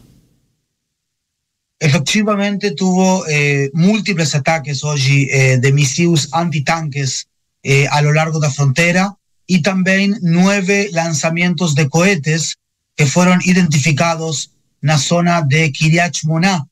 Efectivamente, 1.79 2.75
tuvo 2.75 3.25
eh, 3.29 3.71
múltiples 3.73 4.35
ataques 4.35 4.83
hoje 4.83 5.29
eh, 5.31 5.57
de 5.59 5.71
mísseis 5.71 6.29
antitanques 6.33 7.27
eh, 7.63 7.87
a 7.91 8.01
lo 8.03 8.13
largo 8.13 8.41
da 8.41 8.51
frontera 8.51 9.15
y 9.47 9.63
también 9.63 10.19
nueve 10.21 10.89
lanzamientos 10.93 11.75
de 11.75 11.89
cohetes 11.89 12.57
que 12.97 13.07
fueron 13.07 13.39
identificados 13.45 14.51
na 14.81 14.99
zona 14.99 15.43
de 15.43 15.71
Kiryat 15.71 16.15
Shmona, 16.17 16.67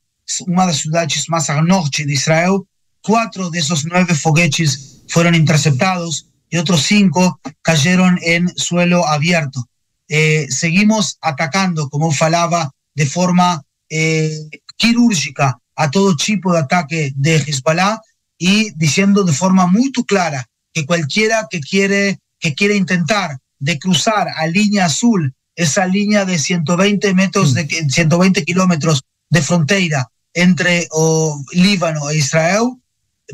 uma 0.48 0.66
das 0.66 0.78
cidades 0.78 1.28
mais 1.28 1.48
al 1.48 1.64
norte 1.64 2.04
de 2.04 2.12
Israel. 2.12 2.66
Cuatro 3.02 3.50
de 3.50 3.58
esos 3.58 3.84
nueve 3.84 4.14
foguetes 4.14 5.02
fueron 5.06 5.34
interceptados 5.34 6.26
y 6.52 6.58
otros 6.58 6.82
cinco 6.82 7.40
cayeron 7.62 8.18
en 8.20 8.46
suelo 8.56 9.08
abierto. 9.08 9.66
Eh, 10.06 10.46
seguimos 10.50 11.16
atacando, 11.22 11.88
como 11.88 12.12
falaba, 12.12 12.70
de 12.94 13.06
forma 13.06 13.62
eh, 13.88 14.36
quirúrgica 14.76 15.58
a 15.74 15.90
todo 15.90 16.14
tipo 16.14 16.52
de 16.52 16.58
ataque 16.58 17.12
de 17.16 17.36
Hezbollah 17.36 17.98
y 18.36 18.70
diciendo 18.76 19.24
de 19.24 19.32
forma 19.32 19.66
muy 19.66 19.90
clara 20.06 20.46
que 20.74 20.84
cualquiera 20.84 21.46
que 21.50 21.60
quiere, 21.60 22.18
que 22.38 22.54
quiere 22.54 22.76
intentar 22.76 23.38
de 23.58 23.78
cruzar 23.78 24.28
a 24.36 24.46
línea 24.46 24.84
azul, 24.84 25.34
esa 25.56 25.86
línea 25.86 26.26
de 26.26 26.38
120 26.38 27.14
metros, 27.14 27.54
de 27.54 27.66
120 27.66 28.44
kilómetros 28.44 29.04
de 29.30 29.40
frontera 29.40 30.10
entre 30.34 30.86
Líbano 31.52 32.10
e 32.10 32.18
Israel, 32.18 32.72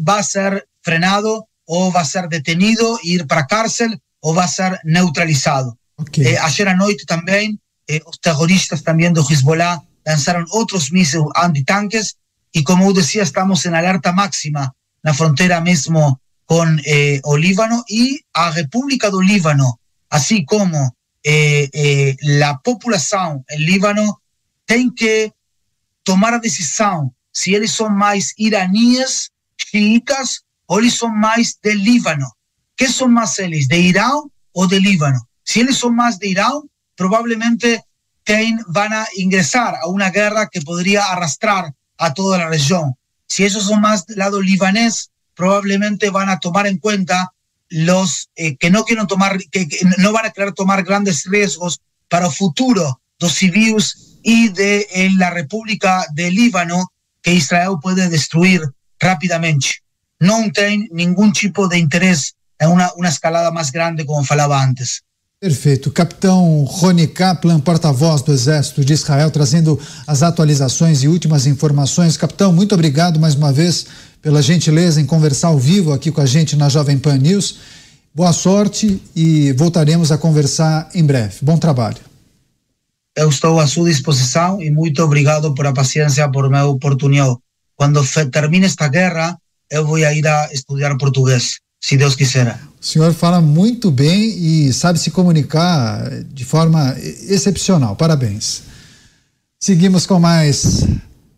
va 0.09 0.21
a 0.21 0.23
ser 0.23 0.69
frenado 0.83 1.48
o 1.71 1.93
va 1.93 2.01
a 2.01 2.05
ser 2.07 2.29
detenido, 2.29 2.99
ir 3.03 3.27
para 3.27 3.47
cárcel 3.47 4.01
o 4.21 4.35
va 4.35 4.45
a 4.45 4.49
ser 4.49 4.81
neutralizado. 4.85 5.79
Okay. 5.97 6.29
Eh, 6.29 6.39
ayer 6.39 6.67
anoche 6.69 7.05
también 7.07 7.61
eh, 7.87 8.01
los 8.05 8.19
terroristas 8.21 8.83
también 8.83 9.13
de 9.13 9.21
Hezbollah 9.21 9.83
lanzaron 10.05 10.47
otros 10.51 10.91
misiles 10.93 11.27
antitanques 11.35 12.17
y 12.53 12.65
como 12.65 12.93
decía, 12.95 13.23
estamos 13.23 13.67
en 13.67 13.75
alerta 13.75 14.13
máxima 14.13 14.75
la 15.03 15.13
frontera 15.13 15.61
mismo 15.61 16.21
con 16.47 16.81
eh, 16.87 17.21
o 17.25 17.37
Líbano 17.37 17.85
y 17.87 18.21
a 18.33 18.51
República 18.51 19.11
do 19.11 19.21
Líbano, 19.21 19.79
así 20.09 20.47
como 20.47 20.97
la 22.23 22.59
población 22.65 23.45
en 23.49 23.67
Líbano, 23.67 24.23
tiene 24.65 24.93
que 24.97 25.33
tomar 26.03 26.33
a 26.33 26.39
decisão 26.39 27.13
se 27.39 27.55
eles 27.55 27.71
são 27.71 27.89
mais 27.89 28.35
iraníes, 28.37 29.31
xiitas, 29.57 30.41
ou 30.41 30.48
eles 30.71 30.95
são 30.95 31.09
mais 31.09 31.57
de 31.63 31.75
Líbano. 31.75 32.27
Que 32.77 32.89
são 32.89 33.09
mais 33.09 33.39
eles, 33.39 33.67
de 33.67 33.77
Irão 33.77 34.31
ou 34.53 34.67
de 34.67 34.79
Líbano? 34.79 35.21
Se 35.45 35.61
eles 35.61 35.79
são 35.79 35.91
mais 35.91 36.19
de 36.19 36.29
Irão, 36.29 36.69
provavelmente 36.95 37.81
tem, 38.25 38.59
van 38.69 38.93
a 38.93 39.07
ingressar 39.17 39.75
a 39.81 39.89
uma 39.89 40.11
guerra 40.11 40.49
que 40.49 40.61
poderia 40.61 41.03
arrastrar 41.03 41.73
a 41.97 42.11
toda 42.11 42.45
a 42.45 42.51
região. 42.51 42.95
Si 43.27 43.45
esos 43.45 43.65
son 43.65 43.81
más 43.81 44.07
del 44.07 44.19
lado 44.19 44.41
libanés, 44.41 45.11
probablemente 45.35 46.11
van 46.11 46.29
a 46.29 46.39
tomar 46.39 46.67
en 46.67 46.79
cuenta 46.79 47.33
los 47.69 48.31
eh, 48.37 48.57
que 48.57 48.71
no 48.71 48.85
quieren 48.85 49.07
tomar, 49.07 49.39
que, 49.51 49.69
no 49.99 50.13
van 50.13 50.27
a 50.27 50.31
querer 50.31 50.53
tomar 50.53 50.83
grandes 50.83 51.25
riesgos 51.25 51.81
para 52.09 52.27
el 52.27 52.33
futuro 52.33 53.01
dos 53.19 53.35
civiles 53.35 54.19
y 54.23 54.49
de 54.49 54.87
en 54.91 55.19
la 55.19 55.31
República 55.31 56.07
de 56.15 56.31
Líbano 56.31 56.93
que 57.23 57.35
Israel 57.35 57.77
puede 57.83 58.09
destruir 58.09 58.63
rápidamente. 58.99 59.69
No 60.21 60.51
tiene 60.53 60.89
ningún 60.91 61.33
tipo 61.33 61.69
de 61.69 61.79
interés 61.79 62.35
en 62.59 62.71
una, 62.71 62.91
una 62.97 63.09
escalada 63.09 63.51
más 63.51 63.71
grande 63.71 64.05
como 64.05 64.25
falaba 64.25 64.63
antes. 64.63 65.03
Perfeito. 65.41 65.93
Capitão 65.93 66.65
Rony 66.65 67.07
Kaplan, 67.07 67.61
porta-voz 67.61 68.23
do 68.23 68.33
Exército 68.33 68.85
de 68.85 68.93
Israel, 68.93 69.31
trazendo 69.31 69.79
as 70.05 70.25
atualizações 70.25 71.05
e 71.05 71.09
últimas 71.09 71.47
informações. 71.47 72.17
Capitão, 72.17 72.53
muito 72.53 72.75
obrigado 72.75 73.21
mais 73.21 73.37
uma 73.37 73.53
vez 73.53 73.87
pela 74.21 74.43
gentileza 74.43 75.01
em 75.01 75.07
conversar 75.07 75.49
ao 75.49 75.59
vivo 75.59 75.93
aqui 75.93 76.11
com 76.11 76.21
a 76.21 76.27
gente 76.27 76.57
na 76.57 76.69
Jovem 76.69 76.99
Pan 76.99 77.19
News. 77.19 77.59
Boa 78.13 78.33
sorte 78.33 79.01
e 79.15 79.53
voltaremos 79.53 80.11
a 80.11 80.19
conversar 80.19 80.89
em 80.93 81.05
breve. 81.05 81.37
Bom 81.41 81.57
trabalho. 81.57 81.99
Eu 83.17 83.29
estou 83.29 83.61
à 83.61 83.67
sua 83.69 83.89
disposição 83.89 84.61
e 84.61 84.73
muito 84.73 85.01
obrigado 85.05 85.55
por 85.55 85.69
a 85.69 85.73
paciência, 85.73 86.29
por 86.29 86.49
minha 86.49 86.65
oportunidade. 86.65 87.37
Quando 87.77 88.03
termine 88.33 88.67
esta 88.67 88.89
guerra, 88.89 89.39
eu 89.71 89.87
vou 89.87 89.99
ir 89.99 90.27
a 90.27 90.53
estudar 90.53 90.97
português, 90.97 91.59
se 91.81 91.97
Deus 91.97 92.15
quiser. 92.15 92.59
O 92.81 92.85
senhor 92.85 93.13
fala 93.13 93.41
muito 93.41 93.91
bem 93.91 94.29
e 94.29 94.73
sabe 94.73 94.99
se 94.99 95.11
comunicar 95.11 96.09
de 96.33 96.45
forma 96.45 96.97
excepcional. 97.29 97.97
Parabéns. 97.97 98.63
Seguimos 99.61 100.07
com 100.07 100.21
mais 100.21 100.85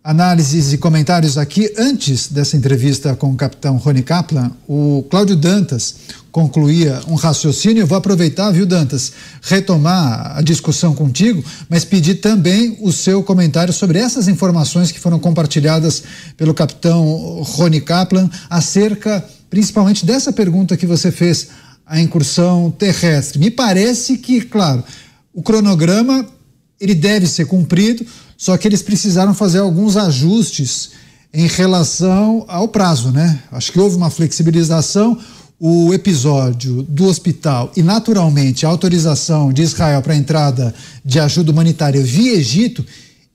análises 0.03 0.73
e 0.73 0.79
comentários 0.79 1.37
aqui. 1.37 1.73
Antes 1.77 2.29
dessa 2.29 2.57
entrevista 2.57 3.15
com 3.15 3.31
o 3.31 3.37
capitão 3.37 3.77
Rony 3.77 4.03
Kaplan, 4.03 4.51
o 4.67 5.05
Cláudio 5.11 5.37
Dantas 5.37 5.97
concluía 6.33 7.01
um 7.07 7.15
raciocínio. 7.15 7.83
Eu 7.83 7.87
vou 7.87 7.99
aproveitar, 7.99 8.51
viu, 8.51 8.65
Dantas, 8.65 9.13
retomar 9.43 10.39
a 10.39 10.43
discussão 10.43 10.95
contigo, 10.95 11.45
mas 11.69 11.85
pedir 11.85 12.17
também 12.17 12.79
o 12.81 12.93
seu 12.93 13.23
comentário 13.23 13.73
sobre 13.73 13.99
essas 13.99 14.29
informações 14.29 14.91
que 14.91 15.01
foram 15.01 15.19
compartilhadas 15.19 16.03
pelo 16.37 16.55
capitão 16.55 17.43
Rony 17.43 17.81
Kaplan 17.81 18.31
acerca 18.49 19.25
principalmente 19.51 20.07
dessa 20.07 20.33
pergunta 20.33 20.77
que 20.77 20.87
você 20.87 21.11
fez, 21.11 21.49
a 21.85 22.01
incursão 22.01 22.71
terrestre. 22.71 23.41
Me 23.41 23.51
parece 23.51 24.17
que, 24.17 24.43
claro, 24.43 24.85
o 25.35 25.43
cronograma 25.43 26.25
ele 26.81 26.95
deve 26.95 27.27
ser 27.27 27.45
cumprido, 27.47 28.05
só 28.37 28.57
que 28.57 28.67
eles 28.67 28.83
precisaram 28.83 29.35
fazer 29.35 29.59
alguns 29.59 29.97
ajustes 29.97 30.93
em 31.33 31.47
relação 31.47 32.45
ao 32.49 32.67
prazo, 32.67 33.13
né? 33.13 33.43
Acho 33.53 33.71
que 33.71 33.79
houve 33.79 33.97
uma 33.97 34.11
flexibilização. 34.11 35.19
O 35.63 35.93
episódio 35.93 36.83
do 36.85 37.05
hospital 37.05 37.71
e, 37.77 37.83
naturalmente, 37.83 38.65
a 38.65 38.71
autorização 38.71 39.53
de 39.53 39.61
Israel 39.61 40.01
para 40.01 40.15
a 40.15 40.17
entrada 40.17 40.75
de 41.05 41.21
ajuda 41.21 41.53
humanitária 41.53 42.03
via 42.03 42.33
Egito, 42.33 42.83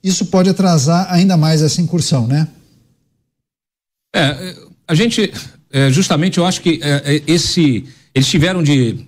isso 0.04 0.26
pode 0.26 0.50
atrasar 0.50 1.06
ainda 1.14 1.38
mais 1.38 1.62
essa 1.62 1.80
incursão, 1.80 2.26
né? 2.26 2.48
É, 4.16 4.56
a 4.88 4.96
gente 4.96 5.32
é, 5.72 5.92
justamente 5.92 6.40
eu 6.40 6.46
acho 6.48 6.62
que 6.62 6.80
é, 6.82 7.22
esse 7.28 7.86
eles 8.14 8.28
tiveram 8.28 8.64
de, 8.64 9.06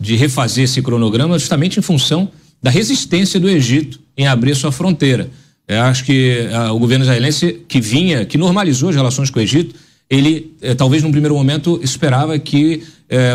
de 0.00 0.16
refazer 0.16 0.64
esse 0.64 0.80
cronograma 0.80 1.38
justamente 1.38 1.78
em 1.78 1.82
função 1.82 2.30
da 2.62 2.70
resistência 2.70 3.38
do 3.38 3.48
Egito 3.48 4.00
em 4.16 4.26
abrir 4.26 4.54
sua 4.54 4.72
fronteira. 4.72 5.30
Eu 5.66 5.82
acho 5.82 6.04
que 6.04 6.48
a, 6.52 6.72
o 6.72 6.78
governo 6.78 7.04
israelense 7.04 7.60
que 7.68 7.80
vinha, 7.80 8.24
que 8.24 8.38
normalizou 8.38 8.88
as 8.88 8.96
relações 8.96 9.30
com 9.30 9.38
o 9.38 9.42
Egito, 9.42 9.74
ele 10.10 10.54
talvez 10.78 11.02
num 11.02 11.10
primeiro 11.10 11.34
momento 11.34 11.78
esperava 11.82 12.38
que 12.38 12.82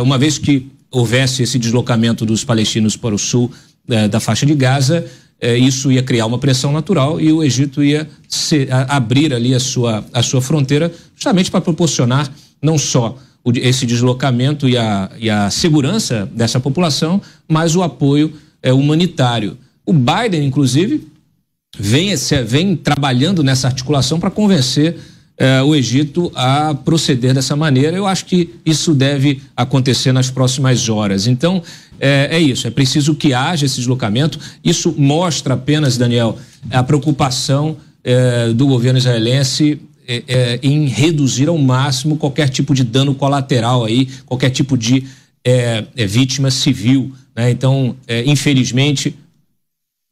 uma 0.02 0.18
vez 0.18 0.40
que 0.40 0.72
houvesse 0.94 1.42
esse 1.42 1.58
deslocamento 1.58 2.26
dos 2.26 2.44
palestinos 2.44 2.96
para 2.96 3.16
o 3.16 3.18
sul 3.18 3.52
eh, 3.90 4.08
da 4.08 4.20
faixa 4.20 4.46
de 4.46 4.54
Gaza, 4.54 5.06
eh, 5.42 5.58
isso 5.58 5.92
ia 5.92 6.04
criar 6.04 6.28
uma 6.28 6.38
pressão 6.38 6.72
natural 6.72 7.20
e 7.20 7.34
o 7.34 7.44
Egito 7.44 7.84
ia 7.84 8.08
se, 8.30 8.68
a, 8.70 8.96
abrir 8.96 9.34
ali 9.34 9.56
a 9.56 9.60
sua, 9.60 10.06
a 10.14 10.22
sua 10.22 10.40
fronteira, 10.40 10.94
justamente 11.16 11.50
para 11.50 11.60
proporcionar 11.60 12.32
não 12.62 12.78
só 12.78 13.18
o, 13.44 13.52
esse 13.56 13.88
deslocamento 13.88 14.70
e 14.70 14.78
a, 14.78 15.10
e 15.20 15.30
a 15.30 15.50
segurança 15.50 16.30
dessa 16.32 16.60
população, 16.60 17.20
mas 17.48 17.76
o 17.76 17.82
apoio 17.82 18.32
eh, 18.64 18.74
humanitário. 18.74 19.58
O 19.86 19.94
Biden, 19.94 20.46
inclusive, 20.46 21.08
vem, 21.78 22.16
vem 22.48 22.76
trabalhando 22.76 23.44
nessa 23.44 23.68
articulação 23.68 24.20
para 24.20 24.32
convencer 24.32 24.98
eh, 25.38 25.62
o 25.62 25.76
Egito 25.76 26.32
a 26.34 26.74
proceder 26.74 27.34
dessa 27.34 27.56
maneira. 27.56 27.96
Eu 27.96 28.08
acho 28.08 28.26
que 28.26 28.50
isso 28.66 28.96
deve 28.96 29.42
acontecer 29.56 30.12
nas 30.12 30.32
próximas 30.32 30.88
horas. 30.90 31.28
Então, 31.28 31.62
é, 32.00 32.30
é, 32.32 32.40
isso, 32.40 32.68
é 32.68 32.72
preciso 32.72 33.16
que 33.16 33.34
haja 33.34 33.66
esse 33.66 33.78
deslocamento. 33.78 34.40
Isso 34.64 34.94
mostra 34.98 35.54
apenas, 35.54 35.98
Daniel, 35.98 36.38
a 36.70 36.84
preocupação 36.84 37.78
é, 38.04 38.50
do 38.50 38.68
governo 38.68 39.00
israelense 39.00 39.80
é, 40.08 40.24
é 40.28 40.60
em 40.62 40.86
reduzir 40.88 41.48
ao 41.48 41.58
máximo 41.58 42.18
qualquer 42.18 42.50
tipo 42.50 42.74
de 42.74 42.84
dano 42.84 43.16
colateral 43.16 43.86
aí, 43.86 44.10
qualquer 44.26 44.50
tipo 44.50 44.78
de 44.78 45.06
é, 45.46 45.86
é, 45.96 46.06
vítima 46.06 46.52
civil. 46.52 47.14
Né? 47.36 47.52
Então, 47.52 47.96
infelizmente, 48.26 49.16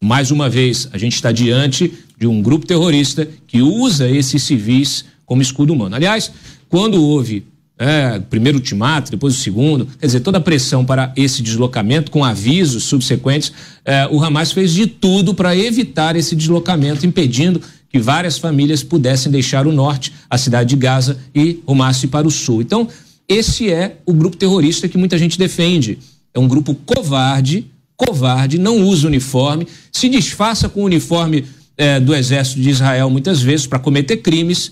mais 0.03 0.31
uma 0.31 0.49
vez, 0.49 0.89
a 0.91 0.97
gente 0.97 1.13
está 1.13 1.31
diante 1.31 1.93
de 2.17 2.25
um 2.27 2.41
grupo 2.41 2.65
terrorista 2.65 3.27
que 3.47 3.61
usa 3.61 4.09
esses 4.09 4.41
civis 4.43 5.05
como 5.25 5.41
escudo 5.41 5.73
humano. 5.73 5.95
Aliás, 5.95 6.31
quando 6.67 7.01
houve 7.01 7.45
é, 7.77 8.19
primeiro 8.19 8.59
ultimato, 8.59 9.09
depois 9.09 9.35
o 9.35 9.37
segundo, 9.37 9.87
quer 9.99 10.05
dizer, 10.05 10.19
toda 10.19 10.37
a 10.37 10.41
pressão 10.41 10.85
para 10.85 11.11
esse 11.15 11.41
deslocamento, 11.41 12.11
com 12.11 12.23
avisos 12.23 12.83
subsequentes, 12.83 13.51
é, 13.83 14.07
o 14.11 14.23
Hamas 14.23 14.51
fez 14.51 14.71
de 14.71 14.85
tudo 14.85 15.33
para 15.33 15.57
evitar 15.57 16.15
esse 16.15 16.35
deslocamento, 16.35 17.05
impedindo 17.05 17.59
que 17.89 17.97
várias 17.99 18.37
famílias 18.37 18.83
pudessem 18.83 19.31
deixar 19.31 19.65
o 19.65 19.71
norte, 19.71 20.13
a 20.29 20.37
cidade 20.37 20.69
de 20.69 20.75
Gaza, 20.75 21.17
e 21.33 21.59
rumasse 21.67 22.07
para 22.07 22.27
o 22.27 22.31
sul. 22.31 22.61
Então, 22.61 22.87
esse 23.27 23.71
é 23.71 23.97
o 24.05 24.13
grupo 24.13 24.37
terrorista 24.37 24.87
que 24.87 24.97
muita 24.97 25.17
gente 25.17 25.39
defende. 25.39 25.97
É 26.33 26.39
um 26.39 26.47
grupo 26.47 26.73
covarde, 26.73 27.65
covarde, 27.95 28.57
não 28.57 28.83
usa 28.83 29.07
uniforme, 29.07 29.67
se 29.91 30.09
disfarça 30.09 30.67
com 30.67 30.81
o 30.81 30.85
uniforme 30.85 31.45
é, 31.77 31.99
do 31.99 32.15
exército 32.15 32.61
de 32.61 32.69
Israel 32.69 33.09
muitas 33.09 33.41
vezes 33.41 33.67
para 33.67 33.79
cometer 33.79 34.17
crimes, 34.17 34.71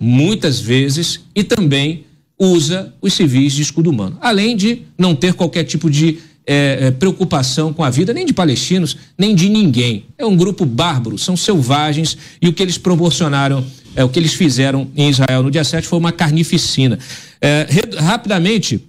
muitas 0.00 0.60
vezes, 0.60 1.20
e 1.34 1.44
também 1.44 2.04
usa 2.38 2.92
os 3.00 3.12
civis 3.12 3.52
de 3.52 3.62
escudo 3.62 3.90
humano. 3.90 4.18
Além 4.20 4.56
de 4.56 4.82
não 4.98 5.14
ter 5.14 5.34
qualquer 5.34 5.64
tipo 5.64 5.90
de 5.90 6.18
é, 6.46 6.86
é, 6.86 6.90
preocupação 6.90 7.72
com 7.72 7.84
a 7.84 7.90
vida 7.90 8.12
nem 8.12 8.26
de 8.26 8.32
palestinos, 8.32 8.96
nem 9.16 9.34
de 9.34 9.48
ninguém. 9.48 10.06
É 10.18 10.26
um 10.26 10.36
grupo 10.36 10.66
bárbaro, 10.66 11.16
são 11.16 11.36
selvagens 11.36 12.18
e 12.40 12.48
o 12.48 12.52
que 12.52 12.62
eles 12.62 12.76
proporcionaram, 12.76 13.64
é, 13.94 14.02
o 14.02 14.08
que 14.08 14.18
eles 14.18 14.34
fizeram 14.34 14.90
em 14.96 15.08
Israel 15.08 15.42
no 15.42 15.50
dia 15.50 15.62
7 15.62 15.86
foi 15.86 15.98
uma 15.98 16.10
carnificina. 16.10 16.98
É, 17.40 17.66
rapidamente, 17.98 18.82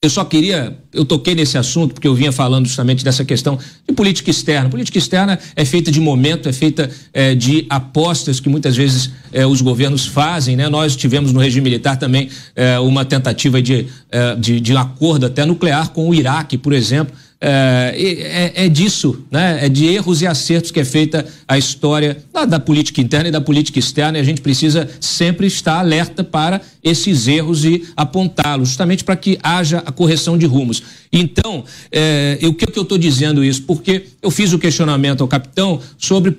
eu 0.00 0.08
só 0.08 0.24
queria, 0.24 0.78
eu 0.92 1.04
toquei 1.04 1.34
nesse 1.34 1.58
assunto 1.58 1.92
porque 1.92 2.06
eu 2.06 2.14
vinha 2.14 2.30
falando 2.30 2.66
justamente 2.66 3.04
dessa 3.04 3.24
questão 3.24 3.58
de 3.86 3.92
política 3.92 4.30
externa. 4.30 4.70
Política 4.70 4.96
externa 4.96 5.36
é 5.56 5.64
feita 5.64 5.90
de 5.90 5.98
momento, 6.00 6.48
é 6.48 6.52
feita 6.52 6.88
é, 7.12 7.34
de 7.34 7.66
apostas 7.68 8.38
que 8.38 8.48
muitas 8.48 8.76
vezes 8.76 9.10
é, 9.32 9.44
os 9.44 9.60
governos 9.60 10.06
fazem, 10.06 10.54
né? 10.54 10.68
Nós 10.68 10.94
tivemos 10.94 11.32
no 11.32 11.40
regime 11.40 11.64
militar 11.64 11.96
também 11.96 12.30
é, 12.54 12.78
uma 12.78 13.04
tentativa 13.04 13.60
de, 13.60 13.88
é, 14.08 14.36
de, 14.36 14.60
de 14.60 14.76
acordo 14.76 15.26
até 15.26 15.44
nuclear 15.44 15.90
com 15.90 16.08
o 16.08 16.14
Iraque, 16.14 16.56
por 16.56 16.72
exemplo. 16.72 17.12
É, 17.40 17.94
é, 18.56 18.64
é, 18.64 18.68
disso, 18.68 19.24
né? 19.30 19.64
É 19.64 19.68
de 19.68 19.86
erros 19.86 20.22
e 20.22 20.26
acertos 20.26 20.72
que 20.72 20.80
é 20.80 20.84
feita 20.84 21.24
a 21.46 21.56
história 21.56 22.16
da, 22.32 22.44
da, 22.44 22.58
política 22.58 23.00
interna 23.00 23.28
e 23.28 23.30
da 23.30 23.40
política 23.40 23.78
externa 23.78 24.18
e 24.18 24.20
a 24.20 24.24
gente 24.24 24.40
precisa 24.40 24.90
sempre 25.00 25.46
estar 25.46 25.78
alerta 25.78 26.24
para 26.24 26.60
esses 26.82 27.28
erros 27.28 27.64
e 27.64 27.84
apontá-los, 27.96 28.70
justamente 28.70 29.04
para 29.04 29.14
que 29.14 29.38
haja 29.40 29.78
a 29.86 29.92
correção 29.92 30.36
de 30.36 30.46
rumos. 30.46 30.82
Então, 31.12 31.64
é, 31.92 32.40
o 32.42 32.52
que, 32.52 32.66
que 32.66 32.78
eu 32.78 32.82
estou 32.82 32.98
dizendo 32.98 33.44
isso? 33.44 33.62
Porque 33.62 34.06
eu 34.20 34.32
fiz 34.32 34.52
o 34.52 34.58
questionamento 34.58 35.20
ao 35.20 35.28
capitão 35.28 35.80
sobre 35.96 36.34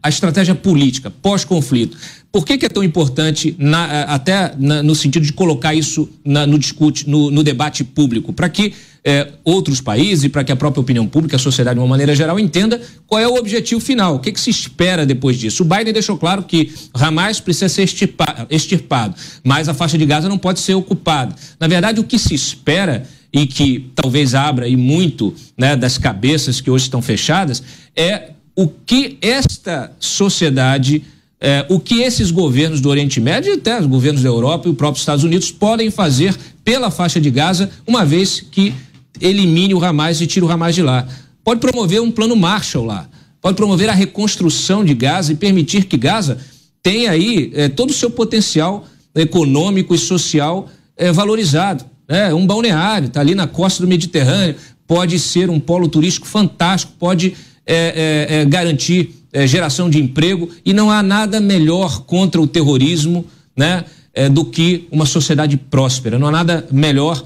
a 0.00 0.08
estratégia 0.08 0.54
política 0.54 1.10
pós-conflito. 1.10 1.96
Por 2.30 2.44
que, 2.44 2.58
que, 2.58 2.66
é 2.66 2.68
tão 2.68 2.84
importante, 2.84 3.56
na, 3.58 4.02
até 4.02 4.54
na, 4.56 4.84
no 4.84 4.94
sentido 4.94 5.24
de 5.24 5.32
colocar 5.32 5.74
isso 5.74 6.08
na, 6.24 6.46
no, 6.46 6.60
discute, 6.60 7.08
no, 7.08 7.30
no 7.30 7.42
debate 7.42 7.82
público, 7.82 8.32
para 8.32 8.48
que 8.48 8.72
é, 9.04 9.28
outros 9.44 9.82
países 9.82 10.26
para 10.28 10.42
que 10.42 10.50
a 10.50 10.56
própria 10.56 10.80
opinião 10.80 11.06
pública, 11.06 11.36
a 11.36 11.38
sociedade 11.38 11.74
de 11.74 11.80
uma 11.80 11.88
maneira 11.88 12.14
geral, 12.16 12.38
entenda 12.38 12.80
qual 13.06 13.20
é 13.20 13.28
o 13.28 13.34
objetivo 13.34 13.80
final, 13.80 14.16
o 14.16 14.18
que, 14.18 14.32
que 14.32 14.40
se 14.40 14.48
espera 14.48 15.04
depois 15.04 15.38
disso. 15.38 15.62
O 15.62 15.66
Biden 15.66 15.92
deixou 15.92 16.16
claro 16.16 16.42
que 16.44 16.72
Hamas 16.94 17.38
precisa 17.38 17.68
ser 17.68 17.82
extirpado, 17.82 18.46
extirpado, 18.48 19.14
mas 19.44 19.68
a 19.68 19.74
faixa 19.74 19.98
de 19.98 20.06
Gaza 20.06 20.28
não 20.28 20.38
pode 20.38 20.60
ser 20.60 20.74
ocupada. 20.74 21.34
Na 21.60 21.68
verdade, 21.68 22.00
o 22.00 22.04
que 22.04 22.18
se 22.18 22.34
espera 22.34 23.06
e 23.30 23.46
que 23.46 23.90
talvez 23.94 24.34
abra 24.34 24.66
e 24.66 24.76
muito 24.76 25.34
né, 25.58 25.76
das 25.76 25.98
cabeças 25.98 26.60
que 26.60 26.70
hoje 26.70 26.84
estão 26.84 27.02
fechadas 27.02 27.62
é 27.94 28.30
o 28.56 28.68
que 28.68 29.18
esta 29.20 29.92
sociedade, 29.98 31.02
é, 31.40 31.66
o 31.68 31.80
que 31.80 32.00
esses 32.00 32.30
governos 32.30 32.80
do 32.80 32.88
Oriente 32.88 33.20
Médio 33.20 33.52
e 33.52 33.56
até 33.56 33.78
os 33.78 33.86
governos 33.86 34.22
da 34.22 34.28
Europa 34.28 34.68
e 34.68 34.70
o 34.70 34.74
próprio 34.74 35.00
Estados 35.00 35.24
Unidos 35.24 35.50
podem 35.50 35.90
fazer 35.90 36.34
pela 36.64 36.90
faixa 36.90 37.20
de 37.20 37.30
Gaza, 37.30 37.68
uma 37.86 38.04
vez 38.04 38.40
que 38.40 38.72
elimine 39.20 39.74
o 39.74 39.84
Hamas 39.84 40.20
e 40.20 40.26
tire 40.26 40.44
o 40.44 40.50
Hamas 40.50 40.74
de 40.74 40.82
lá. 40.82 41.06
Pode 41.44 41.60
promover 41.60 42.00
um 42.00 42.10
plano 42.10 42.34
Marshall 42.34 42.84
lá. 42.84 43.08
Pode 43.40 43.56
promover 43.56 43.90
a 43.90 43.92
reconstrução 43.92 44.82
de 44.82 44.94
Gaza 44.94 45.32
e 45.32 45.36
permitir 45.36 45.84
que 45.84 45.98
Gaza 45.98 46.38
tenha 46.82 47.10
aí 47.10 47.50
é, 47.54 47.68
todo 47.68 47.90
o 47.90 47.94
seu 47.94 48.10
potencial 48.10 48.86
econômico 49.14 49.94
e 49.94 49.98
social 49.98 50.68
é, 50.96 51.12
valorizado. 51.12 51.84
É, 52.08 52.34
um 52.34 52.46
balneário, 52.46 53.08
está 53.08 53.20
ali 53.20 53.34
na 53.34 53.46
costa 53.46 53.82
do 53.82 53.88
Mediterrâneo, 53.88 54.56
pode 54.86 55.18
ser 55.18 55.48
um 55.48 55.58
polo 55.58 55.88
turístico 55.88 56.26
fantástico, 56.26 56.92
pode 56.98 57.34
é, 57.66 58.44
garantir 58.46 59.14
geração 59.46 59.90
de 59.90 59.98
emprego 59.98 60.48
e 60.64 60.72
não 60.72 60.90
há 60.90 61.02
nada 61.02 61.40
melhor 61.40 62.02
contra 62.02 62.40
o 62.40 62.46
terrorismo 62.46 63.24
né, 63.56 63.84
do 64.30 64.44
que 64.44 64.86
uma 64.92 65.06
sociedade 65.06 65.56
próspera. 65.56 66.18
Não 66.18 66.28
há 66.28 66.30
nada 66.30 66.68
melhor 66.70 67.24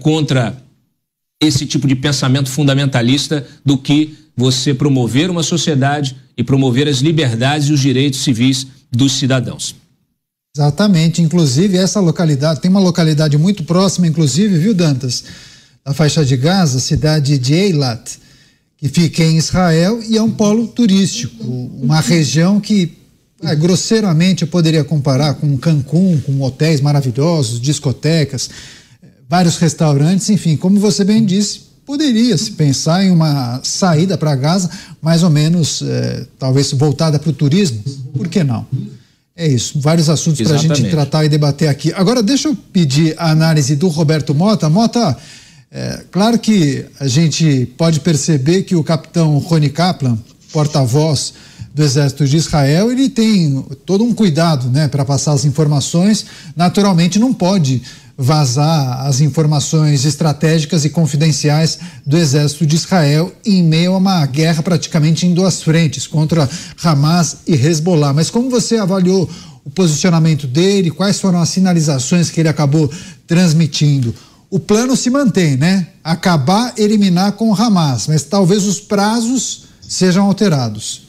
contra 0.00 0.56
esse 1.44 1.66
tipo 1.66 1.86
de 1.86 1.94
pensamento 1.94 2.50
fundamentalista 2.50 3.46
do 3.64 3.76
que 3.78 4.16
você 4.36 4.74
promover 4.74 5.30
uma 5.30 5.42
sociedade 5.42 6.16
e 6.36 6.42
promover 6.42 6.88
as 6.88 6.98
liberdades 6.98 7.68
e 7.68 7.72
os 7.72 7.80
direitos 7.80 8.20
civis 8.20 8.66
dos 8.90 9.12
cidadãos. 9.12 9.74
Exatamente, 10.56 11.20
inclusive 11.20 11.76
essa 11.76 12.00
localidade, 12.00 12.60
tem 12.60 12.70
uma 12.70 12.80
localidade 12.80 13.36
muito 13.36 13.64
próxima, 13.64 14.06
inclusive, 14.06 14.56
viu, 14.56 14.72
Dantas? 14.72 15.24
Da 15.84 15.92
faixa 15.92 16.24
de 16.24 16.36
Gaza, 16.36 16.78
cidade 16.80 17.38
de 17.38 17.54
Eilat, 17.54 18.18
que 18.76 18.88
fica 18.88 19.22
em 19.22 19.36
Israel 19.36 20.00
e 20.02 20.16
é 20.16 20.22
um 20.22 20.30
polo 20.30 20.68
turístico, 20.68 21.44
uma 21.82 22.00
região 22.00 22.60
que 22.60 22.96
é, 23.42 23.54
grosseiramente 23.54 24.42
eu 24.42 24.48
poderia 24.48 24.84
comparar 24.84 25.34
com 25.34 25.58
Cancún, 25.58 26.20
com 26.20 26.40
hotéis 26.40 26.80
maravilhosos, 26.80 27.60
discotecas, 27.60 28.48
vários 29.28 29.56
restaurantes, 29.56 30.28
enfim, 30.30 30.56
como 30.56 30.78
você 30.78 31.04
bem 31.04 31.24
disse, 31.24 31.60
poderia 31.86 32.36
se 32.36 32.52
pensar 32.52 33.04
em 33.04 33.10
uma 33.10 33.60
saída 33.62 34.16
para 34.16 34.34
Gaza, 34.34 34.70
mais 35.02 35.22
ou 35.22 35.30
menos, 35.30 35.82
é, 35.82 36.26
talvez 36.38 36.72
voltada 36.72 37.18
para 37.18 37.30
o 37.30 37.32
turismo, 37.32 37.82
por 38.16 38.28
que 38.28 38.42
não? 38.42 38.66
É 39.36 39.48
isso, 39.48 39.80
vários 39.80 40.08
assuntos 40.08 40.46
para 40.46 40.54
a 40.54 40.58
gente 40.58 40.88
tratar 40.90 41.24
e 41.24 41.28
debater 41.28 41.68
aqui. 41.68 41.92
Agora, 41.94 42.22
deixa 42.22 42.48
eu 42.48 42.56
pedir 42.72 43.14
a 43.18 43.30
análise 43.30 43.74
do 43.74 43.88
Roberto 43.88 44.32
Mota. 44.32 44.70
Mota, 44.70 45.16
é, 45.72 46.04
claro 46.10 46.38
que 46.38 46.86
a 47.00 47.08
gente 47.08 47.66
pode 47.76 47.98
perceber 47.98 48.62
que 48.62 48.76
o 48.76 48.84
capitão 48.84 49.36
Rony 49.38 49.70
Kaplan, 49.70 50.16
porta-voz 50.52 51.34
do 51.74 51.82
Exército 51.82 52.24
de 52.28 52.36
Israel, 52.36 52.92
ele 52.92 53.08
tem 53.08 53.60
todo 53.84 54.04
um 54.04 54.14
cuidado 54.14 54.70
né, 54.70 54.86
para 54.86 55.04
passar 55.04 55.32
as 55.32 55.44
informações. 55.44 56.24
Naturalmente, 56.54 57.18
não 57.18 57.34
pode 57.34 57.82
vazar 58.16 59.06
as 59.06 59.20
informações 59.20 60.04
estratégicas 60.04 60.84
e 60.84 60.90
confidenciais 60.90 61.78
do 62.06 62.16
Exército 62.16 62.64
de 62.64 62.76
Israel 62.76 63.32
em 63.44 63.62
meio 63.62 63.94
a 63.94 63.98
uma 63.98 64.24
guerra 64.26 64.62
praticamente 64.62 65.26
em 65.26 65.34
duas 65.34 65.62
frentes 65.62 66.06
contra 66.06 66.48
Hamas 66.82 67.38
e 67.46 67.54
Hezbollah. 67.54 68.12
Mas 68.12 68.30
como 68.30 68.48
você 68.48 68.76
avaliou 68.76 69.28
o 69.64 69.70
posicionamento 69.70 70.46
dele? 70.46 70.90
Quais 70.90 71.20
foram 71.20 71.40
as 71.40 71.48
sinalizações 71.48 72.30
que 72.30 72.40
ele 72.40 72.48
acabou 72.48 72.90
transmitindo? 73.26 74.14
o 74.54 74.60
plano 74.60 74.96
se 74.96 75.10
mantém, 75.10 75.56
né? 75.56 75.88
Acabar, 76.04 76.74
eliminar 76.78 77.32
com 77.32 77.50
o 77.50 77.54
Hamas, 77.60 78.06
mas 78.06 78.22
talvez 78.22 78.64
os 78.64 78.78
prazos 78.78 79.64
sejam 79.80 80.26
alterados. 80.26 81.02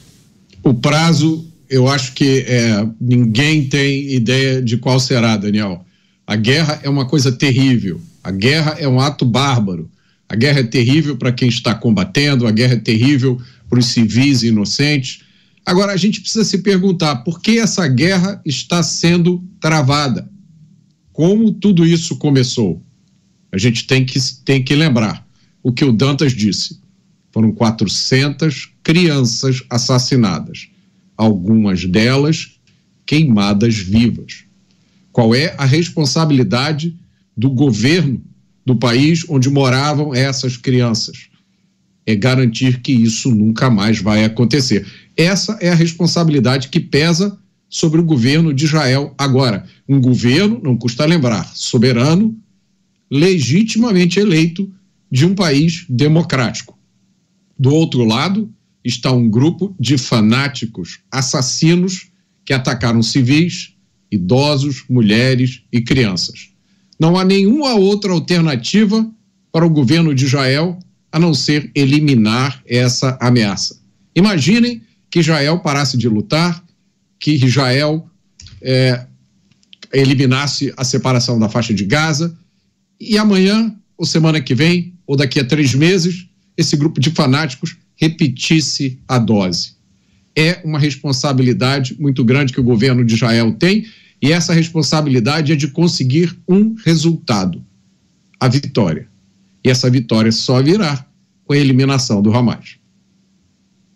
O 0.64 0.74
prazo, 0.74 1.46
eu 1.70 1.86
acho 1.86 2.12
que 2.14 2.44
é, 2.48 2.84
ninguém 3.00 3.68
tem 3.68 4.12
ideia 4.12 4.60
de 4.60 4.76
qual 4.76 4.98
será, 4.98 5.36
Daniel. 5.36 5.85
A 6.26 6.34
guerra 6.34 6.80
é 6.82 6.88
uma 6.88 7.06
coisa 7.06 7.30
terrível. 7.30 8.00
A 8.22 8.30
guerra 8.30 8.76
é 8.78 8.88
um 8.88 8.98
ato 8.98 9.24
bárbaro. 9.24 9.88
A 10.28 10.34
guerra 10.34 10.60
é 10.60 10.64
terrível 10.64 11.16
para 11.16 11.30
quem 11.30 11.48
está 11.48 11.74
combatendo, 11.74 12.46
a 12.46 12.50
guerra 12.50 12.74
é 12.74 12.78
terrível 12.78 13.40
para 13.68 13.78
os 13.78 13.86
civis 13.86 14.42
inocentes. 14.42 15.20
Agora, 15.64 15.92
a 15.92 15.96
gente 15.96 16.20
precisa 16.20 16.44
se 16.44 16.58
perguntar 16.58 17.16
por 17.16 17.40
que 17.40 17.58
essa 17.58 17.86
guerra 17.86 18.40
está 18.44 18.82
sendo 18.82 19.44
travada? 19.60 20.28
Como 21.12 21.52
tudo 21.52 21.86
isso 21.86 22.16
começou? 22.16 22.82
A 23.52 23.58
gente 23.58 23.86
tem 23.86 24.04
que, 24.04 24.18
tem 24.44 24.62
que 24.62 24.74
lembrar 24.74 25.26
o 25.62 25.72
que 25.72 25.84
o 25.84 25.92
Dantas 25.92 26.32
disse. 26.32 26.80
Foram 27.32 27.52
400 27.52 28.72
crianças 28.82 29.62
assassinadas, 29.70 30.68
algumas 31.16 31.84
delas 31.84 32.58
queimadas 33.04 33.76
vivas. 33.76 34.45
Qual 35.16 35.34
é 35.34 35.54
a 35.56 35.64
responsabilidade 35.64 36.94
do 37.34 37.48
governo 37.48 38.22
do 38.66 38.76
país 38.76 39.24
onde 39.30 39.48
moravam 39.48 40.14
essas 40.14 40.58
crianças? 40.58 41.30
É 42.04 42.14
garantir 42.14 42.82
que 42.82 42.92
isso 42.92 43.34
nunca 43.34 43.70
mais 43.70 43.98
vai 43.98 44.26
acontecer. 44.26 44.86
Essa 45.16 45.56
é 45.62 45.70
a 45.70 45.74
responsabilidade 45.74 46.68
que 46.68 46.78
pesa 46.78 47.34
sobre 47.66 47.98
o 47.98 48.04
governo 48.04 48.52
de 48.52 48.66
Israel 48.66 49.14
agora. 49.16 49.64
Um 49.88 50.02
governo, 50.02 50.60
não 50.62 50.76
custa 50.76 51.06
lembrar, 51.06 51.50
soberano, 51.54 52.36
legitimamente 53.10 54.20
eleito 54.20 54.70
de 55.10 55.24
um 55.24 55.34
país 55.34 55.86
democrático. 55.88 56.78
Do 57.58 57.70
outro 57.72 58.04
lado 58.04 58.52
está 58.84 59.10
um 59.12 59.30
grupo 59.30 59.74
de 59.80 59.96
fanáticos 59.96 61.00
assassinos 61.10 62.10
que 62.44 62.52
atacaram 62.52 63.02
civis, 63.02 63.75
idosos, 64.10 64.84
mulheres 64.88 65.62
e 65.72 65.80
crianças. 65.80 66.50
Não 66.98 67.16
há 67.16 67.24
nenhuma 67.24 67.74
outra 67.74 68.12
alternativa 68.12 69.08
para 69.52 69.66
o 69.66 69.70
governo 69.70 70.14
de 70.14 70.24
Israel 70.24 70.78
a 71.12 71.18
não 71.18 71.32
ser 71.32 71.70
eliminar 71.74 72.62
essa 72.66 73.16
ameaça. 73.20 73.80
Imaginem 74.14 74.82
que 75.10 75.20
Israel 75.20 75.60
parasse 75.60 75.96
de 75.96 76.08
lutar, 76.08 76.62
que 77.18 77.32
Israel 77.32 78.08
é, 78.60 79.06
eliminasse 79.92 80.72
a 80.76 80.84
separação 80.84 81.38
da 81.38 81.48
faixa 81.48 81.72
de 81.72 81.84
Gaza, 81.84 82.36
e 83.00 83.16
amanhã, 83.18 83.74
ou 83.96 84.04
semana 84.04 84.40
que 84.40 84.54
vem, 84.54 84.94
ou 85.06 85.16
daqui 85.16 85.38
a 85.38 85.44
três 85.44 85.74
meses, 85.74 86.26
esse 86.56 86.76
grupo 86.76 87.00
de 87.00 87.10
fanáticos 87.10 87.76
repetisse 87.96 88.98
a 89.06 89.18
dose. 89.18 89.75
É 90.36 90.60
uma 90.64 90.78
responsabilidade 90.78 91.96
muito 91.98 92.22
grande 92.24 92.52
que 92.52 92.60
o 92.60 92.64
governo 92.64 93.04
de 93.04 93.14
Israel 93.14 93.52
tem, 93.52 93.86
e 94.20 94.32
essa 94.32 94.52
responsabilidade 94.52 95.52
é 95.52 95.56
de 95.56 95.68
conseguir 95.68 96.36
um 96.48 96.74
resultado: 96.84 97.64
a 98.38 98.48
vitória. 98.48 99.08
E 99.64 99.70
essa 99.70 99.90
vitória 99.90 100.30
só 100.30 100.62
virá 100.62 101.04
com 101.44 101.52
a 101.52 101.56
eliminação 101.56 102.20
do 102.20 102.36
Hamas. 102.36 102.76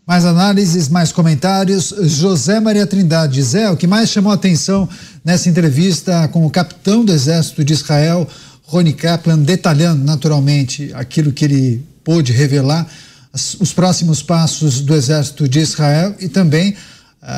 Mais 0.06 0.24
análises, 0.24 0.88
mais 0.88 1.12
comentários. 1.12 1.94
José 2.02 2.58
Maria 2.58 2.86
Trindade, 2.86 3.40
Zé, 3.42 3.70
o 3.70 3.76
que 3.76 3.86
mais 3.86 4.10
chamou 4.10 4.32
a 4.32 4.34
atenção 4.34 4.88
nessa 5.24 5.48
entrevista 5.48 6.26
com 6.28 6.44
o 6.44 6.50
capitão 6.50 7.04
do 7.04 7.12
Exército 7.12 7.62
de 7.62 7.74
Israel, 7.74 8.28
Rony 8.62 8.92
Kaplan, 8.92 9.38
detalhando 9.38 10.04
naturalmente 10.04 10.90
aquilo 10.94 11.32
que 11.32 11.44
ele 11.44 11.82
pôde 12.02 12.32
revelar, 12.32 12.88
os 13.32 13.72
próximos 13.72 14.22
passos 14.22 14.80
do 14.80 14.94
Exército 14.94 15.48
de 15.48 15.60
Israel 15.60 16.14
e 16.20 16.28
também 16.28 16.70
uh, 16.70 16.76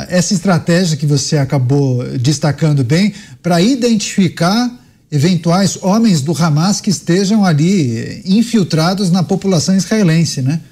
essa 0.08 0.32
estratégia 0.32 0.96
que 0.96 1.06
você 1.06 1.36
acabou 1.36 2.02
destacando 2.18 2.82
bem 2.82 3.12
para 3.42 3.60
identificar 3.60 4.70
eventuais 5.10 5.78
homens 5.82 6.22
do 6.22 6.32
Hamas 6.32 6.80
que 6.80 6.88
estejam 6.88 7.44
ali 7.44 8.22
infiltrados 8.24 9.10
na 9.10 9.22
população 9.22 9.76
israelense, 9.76 10.40
né? 10.40 10.62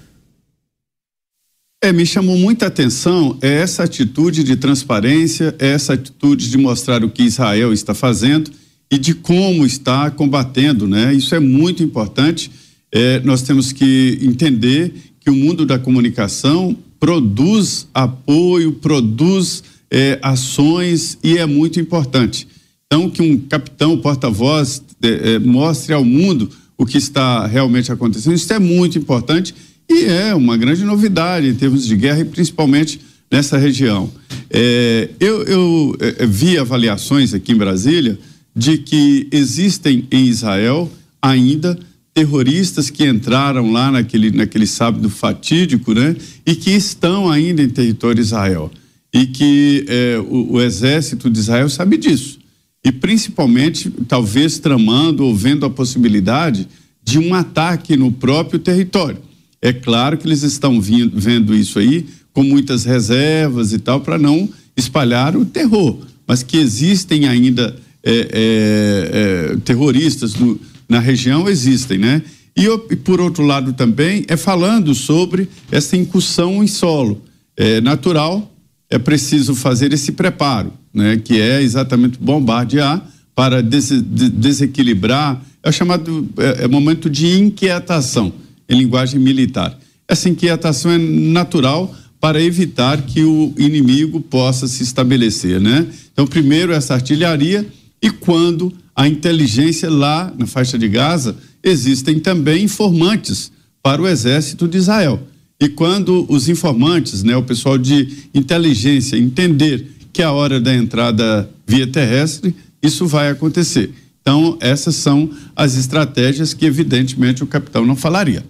É, 1.83 1.93
me 1.93 2.05
chamou 2.05 2.37
muita 2.37 2.67
atenção 2.67 3.39
essa 3.41 3.85
atitude 3.85 4.45
de 4.45 4.55
transparência, 4.57 5.55
essa 5.59 5.95
atitude 5.95 6.51
de 6.51 6.59
mostrar 6.59 7.03
o 7.03 7.11
que 7.11 7.23
Israel 7.23 7.73
está 7.73 7.95
fazendo 7.95 8.51
e 8.91 8.99
de 8.99 9.15
como 9.15 9.65
está 9.65 10.11
combatendo, 10.11 10.87
né? 10.87 11.15
Isso 11.15 11.35
é 11.35 11.41
muito 11.41 11.83
importante. 11.83 12.51
É, 12.93 13.21
nós 13.21 13.43
temos 13.43 13.73
que 13.73 14.19
entender 14.21 14.93
que 15.21 15.31
o 15.31 15.35
mundo 15.35 15.67
da 15.67 15.79
comunicação 15.79 16.77
produz 16.99 17.87
apoio, 17.95 18.73
produz 18.73 19.63
é, 19.91 20.19
ações 20.23 21.19
e 21.23 21.39
é 21.39 21.47
muito 21.47 21.79
importante. 21.81 22.47
Então, 22.87 23.09
que 23.09 23.23
um 23.23 23.39
capitão, 23.39 23.97
porta-voz, 23.99 24.83
é, 25.03 25.35
é, 25.35 25.39
mostre 25.39 25.95
ao 25.95 26.05
mundo 26.05 26.51
o 26.77 26.85
que 26.85 26.99
está 26.99 27.47
realmente 27.47 27.93
acontecendo, 27.93 28.35
isso 28.35 28.53
é 28.53 28.59
muito 28.59 28.99
importante 28.99 29.55
e 29.89 30.05
é 30.05 30.35
uma 30.35 30.57
grande 30.57 30.85
novidade 30.85 31.47
em 31.49 31.55
termos 31.55 31.87
de 31.87 31.95
guerra 31.97 32.21
e 32.21 32.25
principalmente 32.25 33.01
nessa 33.31 33.59
região. 33.59 34.11
É, 34.51 35.11
eu, 35.21 35.43
eu 35.45 35.97
é, 36.01 36.27
vi 36.27 36.59
avaliações 36.59 37.33
aqui 37.33 37.53
em 37.53 37.57
Brasília 37.57 38.19
de 38.55 38.79
que 38.79 39.29
existem 39.31 40.07
em 40.11 40.27
Israel 40.27 40.91
ainda 41.23 41.79
terroristas 42.13 42.91
que 42.91 43.07
entraram 43.07 43.71
lá 43.71 43.91
naquele, 43.91 44.31
naquele 44.31 44.67
sábado 44.67 45.09
fatídico, 45.09 45.95
né? 45.95 46.17
E 46.45 46.55
que 46.55 46.71
estão 46.71 47.31
ainda 47.31 47.63
em 47.63 47.69
território 47.69 48.21
Israel. 48.21 48.71
E 49.13 49.27
que 49.27 49.85
é, 49.89 50.19
o, 50.19 50.53
o 50.53 50.61
exército 50.61 51.29
de 51.29 51.39
Israel 51.39 51.69
sabe 51.69 51.97
disso 51.97 52.41
e 52.85 52.91
principalmente 52.91 53.91
talvez 54.09 54.59
tramando 54.59 55.25
ou 55.25 55.35
vendo 55.35 55.67
a 55.67 55.71
possibilidade 55.71 56.67
de 57.03 57.19
um 57.19 57.35
ataque 57.35 57.97
no 57.97 58.11
próprio 58.11 58.59
território. 58.59 59.19
É 59.61 59.73
claro 59.73 60.17
que 60.17 60.27
eles 60.27 60.43
estão 60.43 60.81
vindo, 60.81 61.19
vendo 61.19 61.55
isso 61.55 61.79
aí 61.79 62.07
com 62.33 62.43
muitas 62.43 62.85
reservas 62.85 63.73
e 63.73 63.79
tal 63.79 64.01
para 64.01 64.17
não 64.17 64.49
espalhar 64.77 65.37
o 65.37 65.45
terror, 65.45 65.99
mas 66.27 66.43
que 66.43 66.57
existem 66.57 67.29
ainda 67.29 67.77
é, 68.03 68.13
é, 68.13 69.53
é, 69.53 69.57
terroristas 69.65 70.35
no, 70.35 70.59
na 70.91 70.99
região 70.99 71.49
existem, 71.49 71.97
né? 71.97 72.23
E, 72.57 72.67
e, 72.67 72.97
por 72.97 73.21
outro 73.21 73.45
lado 73.45 73.73
também 73.73 74.25
é 74.29 74.37
falando 74.37 74.95
sobre 74.95 75.49
essa 75.71 75.97
incursão 75.97 76.63
em 76.63 76.67
solo 76.67 77.23
é 77.57 77.81
natural 77.81 78.51
é 78.91 78.99
preciso 78.99 79.55
fazer 79.55 79.93
esse 79.93 80.13
preparo, 80.13 80.73
né, 80.93 81.17
que 81.23 81.41
é 81.41 81.63
exatamente 81.63 82.19
bombardear 82.19 83.07
para 83.37 83.63
des 83.63 83.89
desequilibrar, 83.91 85.41
é 85.63 85.71
chamado 85.71 86.29
é, 86.37 86.65
é 86.65 86.69
momento 86.69 87.09
de 87.09 87.39
inquietação 87.39 88.33
em 88.69 88.77
linguagem 88.77 89.21
militar. 89.21 89.79
Essa 90.09 90.29
inquietação 90.29 90.91
é 90.91 90.99
natural 90.99 91.95
para 92.21 92.43
evitar 92.43 93.01
que 93.03 93.23
o 93.23 93.55
inimigo 93.57 94.21
possa 94.21 94.67
se 94.67 94.83
estabelecer, 94.83 95.61
né? 95.61 95.87
Então, 96.13 96.27
primeiro 96.27 96.73
essa 96.73 96.95
artilharia 96.95 97.67
e 98.03 98.11
quando 98.11 98.73
a 98.95 99.09
inteligência 99.09 99.89
lá 99.91 100.33
na 100.37 100.47
faixa 100.47 100.79
de 100.79 100.89
Gaza 100.89 101.37
existem 101.63 102.19
também 102.19 102.65
informantes 102.65 103.53
para 103.83 104.01
o 104.01 104.09
exército 104.09 104.69
de 104.69 104.79
Israel. 104.79 105.21
E 105.61 105.69
quando 105.69 106.25
os 106.29 106.49
informantes, 106.49 107.23
né, 107.23 107.37
o 107.37 107.43
pessoal 107.43 107.77
de 107.77 108.29
inteligência, 108.35 109.17
entender 109.17 109.87
que 110.13 110.23
é 110.23 110.25
a 110.25 110.33
hora 110.33 110.61
da 110.61 110.75
entrada 110.75 111.49
via 111.67 111.87
terrestre, 111.87 112.55
isso 112.83 113.07
vai 113.07 113.31
acontecer. 113.31 113.93
Então, 114.23 114.57
essas 114.61 114.97
são 114.97 115.31
as 115.55 115.77
estratégias 115.77 116.55
que, 116.55 116.67
evidentemente, 116.67 117.43
o 117.43 117.47
capitão 117.47 117.85
não 117.85 117.97
falaria. 117.97 118.45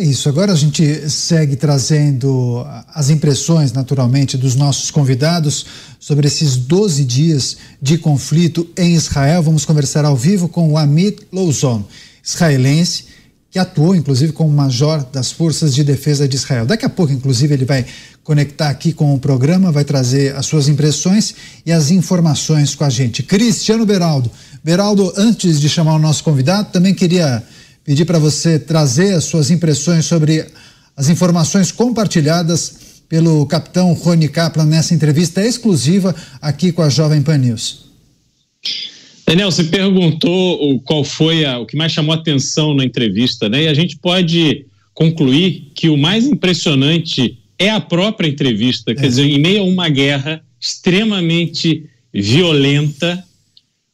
É 0.00 0.02
isso. 0.02 0.30
Agora 0.30 0.50
a 0.50 0.56
gente 0.56 1.10
segue 1.10 1.56
trazendo 1.56 2.66
as 2.94 3.10
impressões, 3.10 3.70
naturalmente, 3.70 4.38
dos 4.38 4.54
nossos 4.54 4.90
convidados 4.90 5.66
sobre 5.98 6.26
esses 6.26 6.56
12 6.56 7.04
dias 7.04 7.58
de 7.82 7.98
conflito 7.98 8.66
em 8.78 8.94
Israel. 8.94 9.42
Vamos 9.42 9.66
conversar 9.66 10.06
ao 10.06 10.16
vivo 10.16 10.48
com 10.48 10.72
o 10.72 10.78
Amit 10.78 11.18
Louzon, 11.30 11.84
israelense 12.24 13.10
que 13.50 13.58
atuou 13.58 13.94
inclusive 13.94 14.32
como 14.32 14.48
major 14.48 15.04
das 15.12 15.32
Forças 15.32 15.74
de 15.74 15.84
Defesa 15.84 16.26
de 16.26 16.36
Israel. 16.36 16.64
Daqui 16.64 16.86
a 16.86 16.88
pouco, 16.88 17.12
inclusive, 17.12 17.52
ele 17.52 17.66
vai 17.66 17.84
conectar 18.24 18.70
aqui 18.70 18.94
com 18.94 19.12
o 19.12 19.18
programa, 19.18 19.70
vai 19.70 19.84
trazer 19.84 20.34
as 20.34 20.46
suas 20.46 20.66
impressões 20.66 21.34
e 21.66 21.72
as 21.72 21.90
informações 21.90 22.74
com 22.74 22.84
a 22.84 22.88
gente. 22.88 23.22
Cristiano 23.22 23.84
Beraldo. 23.84 24.30
Beraldo, 24.64 25.12
antes 25.14 25.60
de 25.60 25.68
chamar 25.68 25.94
o 25.94 25.98
nosso 25.98 26.24
convidado, 26.24 26.70
também 26.72 26.94
queria 26.94 27.42
pedir 27.90 28.04
para 28.04 28.20
você 28.20 28.56
trazer 28.56 29.14
as 29.14 29.24
suas 29.24 29.50
impressões 29.50 30.06
sobre 30.06 30.46
as 30.96 31.08
informações 31.08 31.72
compartilhadas 31.72 33.02
pelo 33.08 33.44
capitão 33.46 33.92
Rony 33.94 34.28
Kaplan 34.28 34.64
nessa 34.64 34.94
entrevista 34.94 35.44
exclusiva 35.44 36.14
aqui 36.40 36.70
com 36.70 36.82
a 36.82 36.88
Jovem 36.88 37.20
Pan 37.20 37.38
News. 37.38 37.86
Daniel, 39.26 39.50
você 39.50 39.64
perguntou 39.64 40.80
qual 40.82 41.02
foi 41.02 41.44
a, 41.44 41.58
o 41.58 41.66
que 41.66 41.76
mais 41.76 41.90
chamou 41.90 42.14
atenção 42.14 42.76
na 42.76 42.84
entrevista, 42.84 43.48
né? 43.48 43.64
E 43.64 43.66
a 43.66 43.74
gente 43.74 43.98
pode 43.98 44.66
concluir 44.94 45.72
que 45.74 45.88
o 45.88 45.96
mais 45.96 46.24
impressionante 46.26 47.40
é 47.58 47.70
a 47.70 47.80
própria 47.80 48.28
entrevista, 48.28 48.92
é. 48.92 48.94
quer 48.94 49.08
dizer, 49.08 49.24
em 49.24 49.40
meio 49.40 49.62
a 49.62 49.64
uma 49.64 49.88
guerra 49.88 50.40
extremamente 50.60 51.86
violenta, 52.14 53.24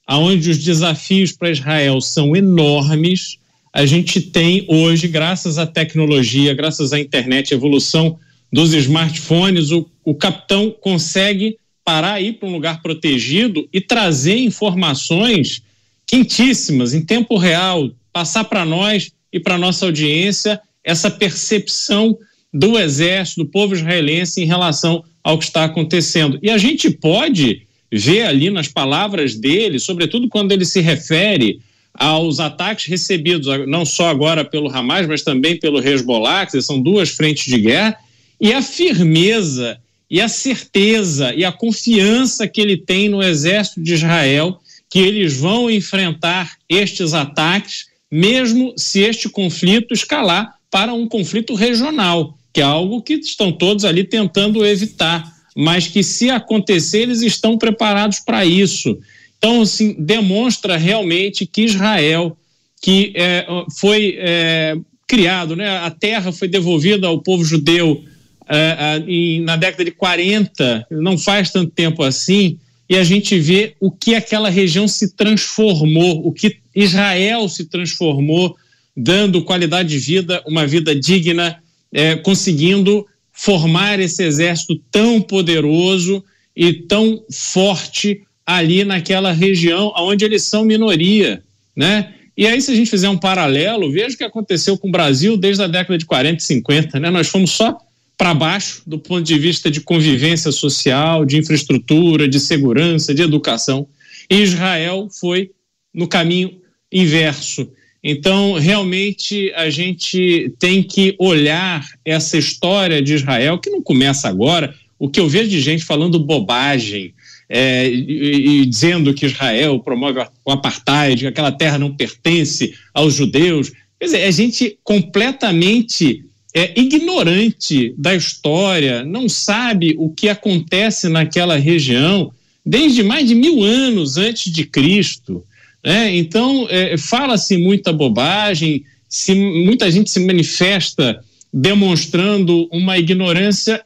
aonde 0.06 0.50
os 0.50 0.58
desafios 0.58 1.32
para 1.32 1.50
Israel 1.50 1.98
são 2.02 2.36
enormes, 2.36 3.38
a 3.76 3.84
gente 3.84 4.22
tem 4.22 4.64
hoje, 4.68 5.06
graças 5.06 5.58
à 5.58 5.66
tecnologia, 5.66 6.54
graças 6.54 6.94
à 6.94 6.98
internet, 6.98 7.52
evolução 7.52 8.18
dos 8.50 8.72
smartphones, 8.72 9.70
o, 9.70 9.86
o 10.02 10.14
capitão 10.14 10.74
consegue 10.80 11.58
parar 11.84 12.14
aí 12.14 12.32
para 12.32 12.48
um 12.48 12.52
lugar 12.52 12.80
protegido 12.80 13.68
e 13.70 13.78
trazer 13.78 14.38
informações 14.38 15.60
quentíssimas, 16.06 16.94
em 16.94 17.04
tempo 17.04 17.36
real, 17.36 17.90
passar 18.14 18.44
para 18.44 18.64
nós 18.64 19.12
e 19.30 19.38
para 19.38 19.58
nossa 19.58 19.84
audiência 19.84 20.58
essa 20.82 21.10
percepção 21.10 22.16
do 22.50 22.78
exército, 22.78 23.44
do 23.44 23.50
povo 23.50 23.74
israelense 23.74 24.40
em 24.40 24.46
relação 24.46 25.04
ao 25.22 25.38
que 25.38 25.44
está 25.44 25.64
acontecendo. 25.64 26.38
E 26.42 26.48
a 26.48 26.56
gente 26.56 26.88
pode 26.88 27.66
ver 27.92 28.22
ali 28.22 28.48
nas 28.48 28.68
palavras 28.68 29.34
dele, 29.34 29.78
sobretudo 29.78 30.30
quando 30.30 30.52
ele 30.52 30.64
se 30.64 30.80
refere 30.80 31.60
aos 31.96 32.40
ataques 32.40 32.86
recebidos, 32.86 33.46
não 33.66 33.84
só 33.84 34.08
agora 34.08 34.44
pelo 34.44 34.70
Hamas, 34.70 35.06
mas 35.06 35.22
também 35.22 35.58
pelo 35.58 35.78
Hezbollah, 35.78 36.46
que 36.46 36.60
são 36.60 36.80
duas 36.80 37.10
frentes 37.10 37.46
de 37.46 37.60
guerra, 37.60 37.96
e 38.40 38.52
a 38.52 38.62
firmeza 38.62 39.78
e 40.08 40.20
a 40.20 40.28
certeza 40.28 41.34
e 41.34 41.44
a 41.44 41.50
confiança 41.50 42.46
que 42.46 42.60
ele 42.60 42.76
tem 42.76 43.08
no 43.08 43.22
exército 43.22 43.82
de 43.82 43.94
Israel 43.94 44.60
que 44.88 45.00
eles 45.00 45.36
vão 45.36 45.70
enfrentar 45.70 46.56
estes 46.68 47.12
ataques, 47.12 47.86
mesmo 48.10 48.72
se 48.76 49.00
este 49.00 49.28
conflito 49.28 49.92
escalar 49.92 50.54
para 50.70 50.94
um 50.94 51.08
conflito 51.08 51.54
regional, 51.54 52.38
que 52.52 52.60
é 52.60 52.64
algo 52.64 53.02
que 53.02 53.14
estão 53.14 53.50
todos 53.50 53.84
ali 53.84 54.04
tentando 54.04 54.64
evitar, 54.64 55.24
mas 55.56 55.88
que 55.88 56.02
se 56.02 56.30
acontecer 56.30 57.00
eles 57.00 57.22
estão 57.22 57.58
preparados 57.58 58.20
para 58.20 58.44
isso. 58.44 58.98
Então, 59.38 59.62
assim, 59.62 59.94
demonstra 59.98 60.76
realmente 60.76 61.46
que 61.46 61.62
Israel, 61.62 62.36
que 62.80 63.12
é, 63.14 63.46
foi 63.78 64.16
é, 64.18 64.74
criado, 65.06 65.54
né, 65.54 65.68
a 65.78 65.90
terra 65.90 66.32
foi 66.32 66.48
devolvida 66.48 67.06
ao 67.06 67.20
povo 67.20 67.44
judeu 67.44 68.02
é, 68.48 69.02
em, 69.06 69.40
na 69.40 69.56
década 69.56 69.84
de 69.84 69.90
40, 69.90 70.86
não 70.90 71.18
faz 71.18 71.50
tanto 71.50 71.70
tempo 71.70 72.02
assim, 72.02 72.58
e 72.88 72.96
a 72.96 73.04
gente 73.04 73.38
vê 73.38 73.74
o 73.80 73.90
que 73.90 74.14
aquela 74.14 74.48
região 74.48 74.86
se 74.86 75.14
transformou, 75.14 76.26
o 76.26 76.32
que 76.32 76.58
Israel 76.74 77.48
se 77.48 77.64
transformou, 77.64 78.56
dando 78.96 79.44
qualidade 79.44 79.88
de 79.88 79.98
vida, 79.98 80.42
uma 80.46 80.66
vida 80.66 80.94
digna, 80.94 81.60
é, 81.92 82.16
conseguindo 82.16 83.06
formar 83.32 84.00
esse 84.00 84.22
exército 84.22 84.76
tão 84.90 85.20
poderoso 85.20 86.24
e 86.54 86.72
tão 86.72 87.22
forte 87.30 88.22
ali 88.46 88.84
naquela 88.84 89.32
região 89.32 89.92
onde 89.96 90.24
eles 90.24 90.44
são 90.44 90.64
minoria, 90.64 91.42
né? 91.74 92.14
E 92.36 92.46
aí, 92.46 92.60
se 92.60 92.70
a 92.70 92.74
gente 92.74 92.90
fizer 92.90 93.08
um 93.08 93.16
paralelo, 93.16 93.90
veja 93.90 94.14
o 94.14 94.18
que 94.18 94.24
aconteceu 94.24 94.76
com 94.76 94.88
o 94.88 94.92
Brasil 94.92 95.36
desde 95.36 95.62
a 95.62 95.66
década 95.66 95.96
de 95.96 96.04
40 96.04 96.36
e 96.36 96.46
50, 96.46 97.00
né? 97.00 97.10
Nós 97.10 97.28
fomos 97.28 97.50
só 97.50 97.78
para 98.16 98.34
baixo 98.34 98.82
do 98.86 98.98
ponto 98.98 99.22
de 99.22 99.38
vista 99.38 99.70
de 99.70 99.80
convivência 99.80 100.52
social, 100.52 101.24
de 101.24 101.38
infraestrutura, 101.38 102.28
de 102.28 102.38
segurança, 102.38 103.14
de 103.14 103.22
educação. 103.22 103.86
E 104.30 104.36
Israel 104.36 105.08
foi 105.10 105.50
no 105.94 106.06
caminho 106.06 106.60
inverso. 106.92 107.68
Então, 108.02 108.54
realmente, 108.54 109.52
a 109.56 109.68
gente 109.68 110.52
tem 110.58 110.82
que 110.82 111.16
olhar 111.18 111.84
essa 112.04 112.38
história 112.38 113.02
de 113.02 113.14
Israel, 113.14 113.58
que 113.58 113.70
não 113.70 113.82
começa 113.82 114.28
agora. 114.28 114.74
O 114.98 115.08
que 115.08 115.18
eu 115.18 115.28
vejo 115.28 115.50
de 115.50 115.60
gente 115.60 115.84
falando 115.84 116.18
bobagem, 116.18 117.12
é, 117.48 117.88
e, 117.88 118.62
e, 118.62 118.66
dizendo 118.66 119.14
que 119.14 119.26
Israel 119.26 119.78
promove 119.80 120.20
o 120.44 120.50
apartheid, 120.50 121.20
que 121.20 121.26
aquela 121.26 121.52
terra 121.52 121.78
não 121.78 121.94
pertence 121.94 122.74
aos 122.92 123.14
judeus. 123.14 123.72
Quer 123.98 124.06
dizer, 124.06 124.20
é 124.20 124.32
gente 124.32 124.78
completamente 124.82 126.24
é, 126.54 126.72
ignorante 126.78 127.94
da 127.96 128.14
história, 128.14 129.04
não 129.04 129.28
sabe 129.28 129.94
o 129.98 130.10
que 130.10 130.28
acontece 130.28 131.08
naquela 131.08 131.56
região 131.56 132.32
desde 132.64 133.02
mais 133.02 133.28
de 133.28 133.34
mil 133.34 133.62
anos 133.62 134.16
antes 134.16 134.52
de 134.52 134.64
Cristo. 134.64 135.44
Né? 135.84 136.16
Então, 136.16 136.66
é, 136.68 136.98
fala-se 136.98 137.56
muita 137.56 137.92
bobagem, 137.92 138.84
se, 139.08 139.34
muita 139.34 139.88
gente 139.90 140.10
se 140.10 140.18
manifesta 140.18 141.22
demonstrando 141.52 142.68
uma 142.72 142.98
ignorância 142.98 143.82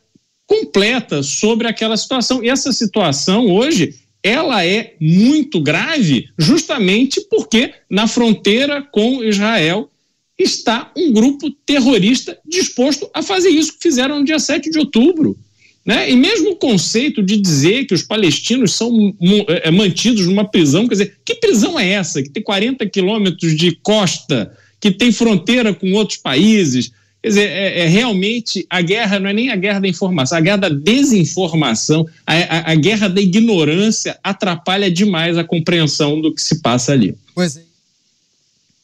completa 0.51 1.23
sobre 1.23 1.69
aquela 1.69 1.97
situação. 1.97 2.43
E 2.43 2.49
essa 2.49 2.73
situação 2.73 3.47
hoje 3.53 3.95
ela 4.21 4.67
é 4.67 4.95
muito 5.01 5.61
grave, 5.61 6.29
justamente 6.37 7.21
porque 7.31 7.73
na 7.89 8.09
fronteira 8.09 8.83
com 8.83 9.23
Israel 9.23 9.89
está 10.37 10.91
um 10.97 11.13
grupo 11.13 11.49
terrorista 11.65 12.37
disposto 12.45 13.09
a 13.15 13.23
fazer 13.23 13.51
isso 13.51 13.75
que 13.75 13.83
fizeram 13.83 14.19
no 14.19 14.25
dia 14.25 14.41
7 14.41 14.71
de 14.71 14.79
outubro. 14.81 15.39
Né? 15.87 16.11
E 16.11 16.17
mesmo 16.17 16.51
o 16.51 16.57
conceito 16.57 17.23
de 17.23 17.37
dizer 17.37 17.85
que 17.85 17.95
os 17.95 18.03
palestinos 18.03 18.75
são 18.75 19.15
é, 19.47 19.69
é, 19.69 19.71
mantidos 19.71 20.27
numa 20.27 20.45
prisão, 20.45 20.89
quer 20.89 20.95
dizer, 20.95 21.17
que 21.25 21.37
prisão 21.37 21.79
é 21.79 21.91
essa? 21.91 22.23
Que 22.23 22.29
tem 22.29 22.43
40 22.43 22.85
quilômetros 22.87 23.57
de 23.57 23.77
costa, 23.77 24.53
que 24.81 24.91
tem 24.91 25.13
fronteira 25.13 25.73
com 25.73 25.93
outros 25.93 26.19
países. 26.19 26.91
Quer 27.23 27.29
dizer, 27.29 27.51
é, 27.51 27.81
é, 27.81 27.87
realmente 27.87 28.67
a 28.71 28.81
guerra 28.81 29.19
não 29.19 29.29
é 29.29 29.33
nem 29.33 29.51
a 29.51 29.57
guerra 29.57 29.81
da 29.81 29.89
informação, 29.89 30.39
a 30.39 30.41
guerra 30.41 30.57
da 30.57 30.69
desinformação, 30.71 32.07
a, 32.27 32.35
a, 32.35 32.73
a 32.73 32.75
guerra 32.75 33.09
da 33.09 33.21
ignorância 33.21 34.19
atrapalha 34.25 34.91
demais 34.91 35.37
a 35.37 35.45
compreensão 35.45 36.21
do 36.21 36.35
que 36.35 36.41
se 36.41 36.61
passa 36.61 36.93
ali. 36.93 37.15
Pois 37.35 37.57
é. 37.57 37.63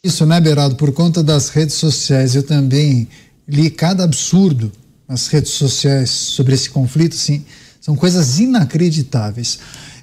Isso, 0.05 0.27
né, 0.27 0.41
Beraldo? 0.41 0.77
Por 0.77 0.93
conta 0.93 1.23
das 1.23 1.49
redes 1.49 1.77
sociais, 1.77 2.37
eu 2.37 2.43
também 2.43 3.09
li 3.49 3.71
cada 3.71 4.05
absurdo 4.05 4.71
nas 5.09 5.29
redes 5.29 5.53
sociais 5.53 6.11
sobre 6.11 6.55
esse 6.55 6.69
conflito, 6.69 7.15
sim, 7.15 7.45
são 7.81 7.97
coisas 7.97 8.39
inacreditáveis. 8.39 9.59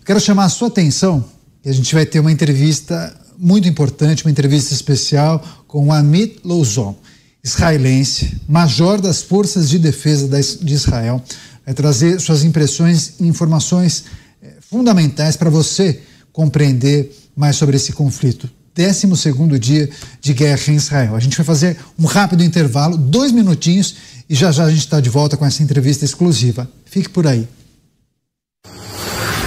Quero 0.06 0.20
chamar 0.20 0.46
a 0.46 0.50
sua 0.50 0.70
atenção 0.70 1.24
e 1.64 1.70
a 1.70 1.74
gente 1.74 1.94
vai 1.94 2.06
ter 2.06 2.20
uma 2.20 2.32
entrevista 2.32 3.16
muito 3.38 3.68
importante, 3.68 4.26
uma 4.26 4.32
entrevista 4.32 4.74
especial 4.74 5.44
com 5.68 5.88
o 5.88 5.92
Amit 5.92 6.40
Louzon, 6.44 6.96
israelense, 7.44 8.38
major 8.48 9.02
das 9.02 9.22
Forças 9.22 9.70
de 9.70 9.78
Defesa 9.78 10.28
de 10.64 10.74
Israel. 10.74 11.22
Vai 11.66 11.74
trazer 11.74 12.20
suas 12.20 12.44
impressões 12.44 13.16
e 13.20 13.28
informações 13.28 14.06
eh, 14.42 14.54
fundamentais 14.62 15.36
para 15.36 15.50
você 15.50 16.02
compreender 16.32 17.12
mais 17.36 17.56
sobre 17.56 17.76
esse 17.76 17.92
conflito. 17.92 18.50
12 18.76 19.16
segundo 19.18 19.60
dia 19.60 19.90
de 20.20 20.34
guerra 20.34 20.62
em 20.70 20.76
Israel. 20.76 21.16
A 21.16 21.20
gente 21.20 21.38
vai 21.38 21.46
fazer 21.46 21.78
um 21.98 22.06
rápido 22.06 22.44
intervalo, 22.44 22.98
dois 22.98 23.32
minutinhos, 23.32 23.96
e 24.28 24.34
já 24.36 24.52
já 24.52 24.66
a 24.66 24.70
gente 24.70 24.80
está 24.80 25.00
de 25.00 25.10
volta 25.10 25.38
com 25.38 25.46
essa 25.46 25.62
entrevista 25.62 26.06
exclusiva. 26.06 26.70
Fique 26.86 27.10
por 27.10 27.28
aí. 27.28 27.48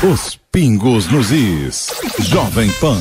Os 0.02 0.39
pingos 0.52 1.10
nos 1.10 1.32
is. 1.32 1.89
Jovem 2.20 2.70
Pan. 2.81 3.01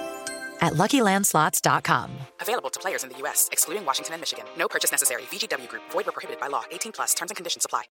at 0.61 0.73
LuckyLandSlots.com. 0.73 2.11
Available 2.39 2.69
to 2.69 2.79
players 2.79 3.03
in 3.03 3.09
the 3.09 3.17
U.S., 3.23 3.49
excluding 3.51 3.85
Washington 3.85 4.13
and 4.13 4.21
Michigan. 4.21 4.45
No 4.57 4.67
purchase 4.67 4.91
necessary. 4.91 5.23
VGW 5.31 5.67
Group. 5.67 5.83
Void 5.91 6.07
or 6.07 6.11
prohibited 6.11 6.39
by 6.39 6.47
law. 6.47 6.63
18 6.71 6.91
plus. 6.91 7.13
Terms 7.13 7.31
and 7.31 7.35
conditions 7.35 7.65
apply. 7.65 7.83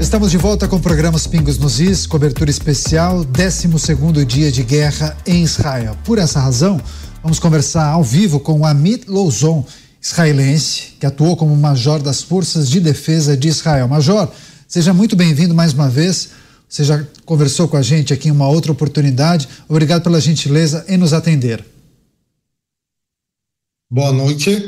Estamos 0.00 0.30
de 0.30 0.36
volta 0.36 0.68
com 0.68 0.76
o 0.76 0.80
programa 0.80 1.16
Os 1.16 1.26
Pingos 1.26 1.56
nos 1.56 1.80
Is, 1.80 2.06
cobertura 2.06 2.50
especial, 2.50 3.24
12 3.24 4.24
dia 4.26 4.52
de 4.52 4.62
guerra 4.62 5.16
em 5.26 5.42
Israel. 5.42 5.96
Por 6.04 6.18
essa 6.18 6.40
razão, 6.40 6.80
vamos 7.22 7.38
conversar 7.38 7.86
ao 7.86 8.02
vivo 8.02 8.38
com 8.38 8.60
o 8.60 8.66
Amit 8.66 9.08
Louzon, 9.08 9.64
israelense, 10.02 10.94
que 11.00 11.06
atuou 11.06 11.36
como 11.36 11.56
major 11.56 12.02
das 12.02 12.22
Forças 12.22 12.68
de 12.68 12.80
Defesa 12.80 13.36
de 13.36 13.48
Israel. 13.48 13.88
Major, 13.88 14.28
seja 14.68 14.92
muito 14.92 15.16
bem-vindo 15.16 15.54
mais 15.54 15.72
uma 15.72 15.88
vez. 15.88 16.30
Você 16.68 16.84
já 16.84 17.04
conversou 17.24 17.68
com 17.68 17.76
a 17.76 17.82
gente 17.82 18.12
aqui 18.12 18.28
em 18.28 18.32
uma 18.32 18.48
outra 18.48 18.72
oportunidade. 18.72 19.48
Obrigado 19.68 20.02
pela 20.02 20.20
gentileza 20.20 20.84
em 20.88 20.96
nos 20.96 21.12
atender. 21.12 21.64
Boa 23.90 24.12
noite. 24.12 24.60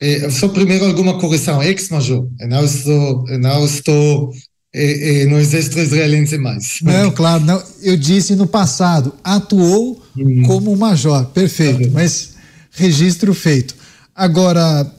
Eh, 0.00 0.30
só 0.30 0.48
primeiro 0.48 0.84
alguma 0.84 1.18
correção, 1.18 1.62
ex-major. 1.62 2.28
Eu 2.38 2.48
não 2.48 2.64
estou, 2.64 3.24
não 3.38 3.64
estou 3.64 4.32
é, 4.72 5.22
é, 5.22 5.26
no 5.26 5.38
exército 5.38 5.78
israelense 5.78 6.38
mais. 6.38 6.78
Não, 6.82 7.10
claro, 7.10 7.44
não. 7.44 7.62
Eu 7.82 7.96
disse 7.96 8.36
no 8.36 8.46
passado, 8.46 9.14
atuou 9.24 10.00
hum. 10.16 10.42
como 10.46 10.76
major, 10.76 11.26
perfeito, 11.26 11.84
tá 11.84 11.90
mas 11.92 12.34
registro 12.70 13.34
feito. 13.34 13.74
Agora, 14.14 14.90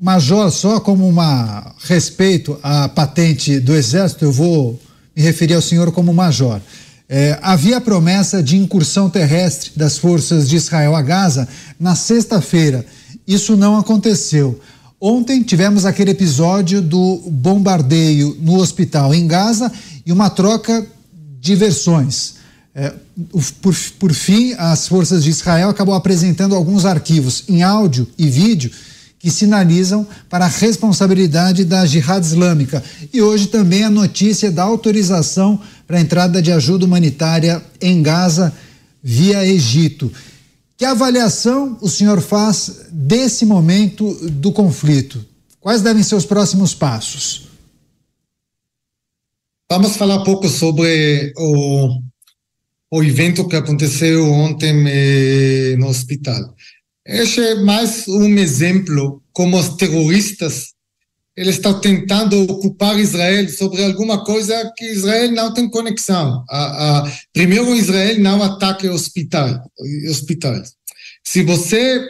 Major, 0.00 0.50
só 0.50 0.80
como 0.80 1.06
uma 1.06 1.74
respeito 1.80 2.58
à 2.62 2.88
patente 2.88 3.60
do 3.60 3.74
Exército, 3.74 4.24
eu 4.24 4.32
vou 4.32 4.80
me 5.20 5.26
referir 5.26 5.54
ao 5.54 5.60
senhor 5.60 5.92
como 5.92 6.14
major. 6.14 6.60
É, 7.06 7.38
havia 7.42 7.80
promessa 7.80 8.42
de 8.42 8.56
incursão 8.56 9.10
terrestre 9.10 9.72
das 9.76 9.98
forças 9.98 10.48
de 10.48 10.56
Israel 10.56 10.96
a 10.96 11.02
Gaza 11.02 11.46
na 11.78 11.94
sexta-feira. 11.94 12.86
Isso 13.26 13.56
não 13.56 13.76
aconteceu. 13.76 14.58
Ontem 14.98 15.42
tivemos 15.42 15.84
aquele 15.84 16.12
episódio 16.12 16.80
do 16.80 17.16
bombardeio 17.26 18.36
no 18.40 18.56
hospital 18.56 19.14
em 19.14 19.26
Gaza 19.26 19.70
e 20.06 20.12
uma 20.12 20.30
troca 20.30 20.86
de 21.40 21.54
versões. 21.54 22.34
É, 22.74 22.92
por, 23.60 23.74
por 23.98 24.12
fim, 24.14 24.54
as 24.56 24.88
forças 24.88 25.24
de 25.24 25.30
Israel 25.30 25.68
acabam 25.68 25.94
apresentando 25.94 26.54
alguns 26.54 26.86
arquivos 26.86 27.44
em 27.48 27.62
áudio 27.62 28.06
e 28.16 28.28
vídeo 28.28 28.70
que 29.20 29.30
sinalizam 29.30 30.06
para 30.30 30.46
a 30.46 30.48
responsabilidade 30.48 31.64
da 31.66 31.84
Jihad 31.84 32.24
Islâmica. 32.24 32.82
E 33.12 33.20
hoje 33.20 33.48
também 33.48 33.84
a 33.84 33.90
notícia 33.90 34.50
da 34.50 34.62
autorização 34.62 35.60
para 35.86 35.98
a 35.98 36.00
entrada 36.00 36.40
de 36.40 36.50
ajuda 36.50 36.86
humanitária 36.86 37.62
em 37.80 38.02
Gaza 38.02 38.52
via 39.02 39.46
Egito. 39.46 40.10
Que 40.74 40.86
avaliação 40.86 41.76
o 41.82 41.88
senhor 41.88 42.22
faz 42.22 42.86
desse 42.90 43.44
momento 43.44 44.14
do 44.30 44.50
conflito? 44.50 45.22
Quais 45.60 45.82
devem 45.82 46.02
ser 46.02 46.14
os 46.14 46.24
próximos 46.24 46.74
passos? 46.74 47.48
Vamos 49.70 49.96
falar 49.96 50.16
um 50.16 50.24
pouco 50.24 50.48
sobre 50.48 51.34
o, 51.36 52.00
o 52.90 53.02
evento 53.04 53.46
que 53.46 53.54
aconteceu 53.54 54.32
ontem 54.32 54.84
eh, 54.88 55.76
no 55.78 55.88
hospital. 55.88 56.54
Este 57.12 57.40
é 57.40 57.54
mais 57.56 58.06
um 58.06 58.38
exemplo 58.38 59.20
como 59.32 59.58
os 59.58 59.70
terroristas 59.70 60.68
estão 61.36 61.80
tentando 61.80 62.40
ocupar 62.42 63.00
Israel 63.00 63.48
sobre 63.48 63.82
alguma 63.84 64.22
coisa 64.22 64.72
que 64.76 64.84
Israel 64.92 65.32
não 65.32 65.52
tem 65.52 65.68
conexão. 65.68 66.44
A, 66.48 66.98
a, 67.00 67.12
primeiro, 67.32 67.74
Israel 67.74 68.16
não 68.20 68.40
ataca 68.40 68.92
hospital, 68.92 69.60
hospitais. 70.08 70.74
Se 71.26 71.42
você 71.42 72.00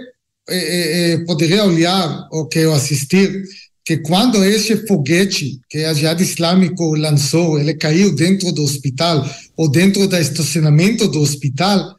é, 0.46 1.12
é, 1.12 1.24
poderia 1.24 1.64
olhar 1.64 2.28
ou 2.30 2.46
que 2.46 2.58
eu 2.58 2.74
assistir, 2.74 3.42
que 3.82 3.96
quando 3.96 4.44
esse 4.44 4.86
foguete 4.86 5.60
que 5.70 5.78
a 5.78 5.94
Jihad 5.94 6.20
Islâmico 6.20 6.94
lançou, 6.94 7.58
ele 7.58 7.72
caiu 7.72 8.14
dentro 8.14 8.52
do 8.52 8.62
hospital 8.62 9.26
ou 9.56 9.66
dentro 9.70 10.06
do 10.06 10.16
estacionamento 10.18 11.08
do 11.08 11.20
hospital, 11.20 11.98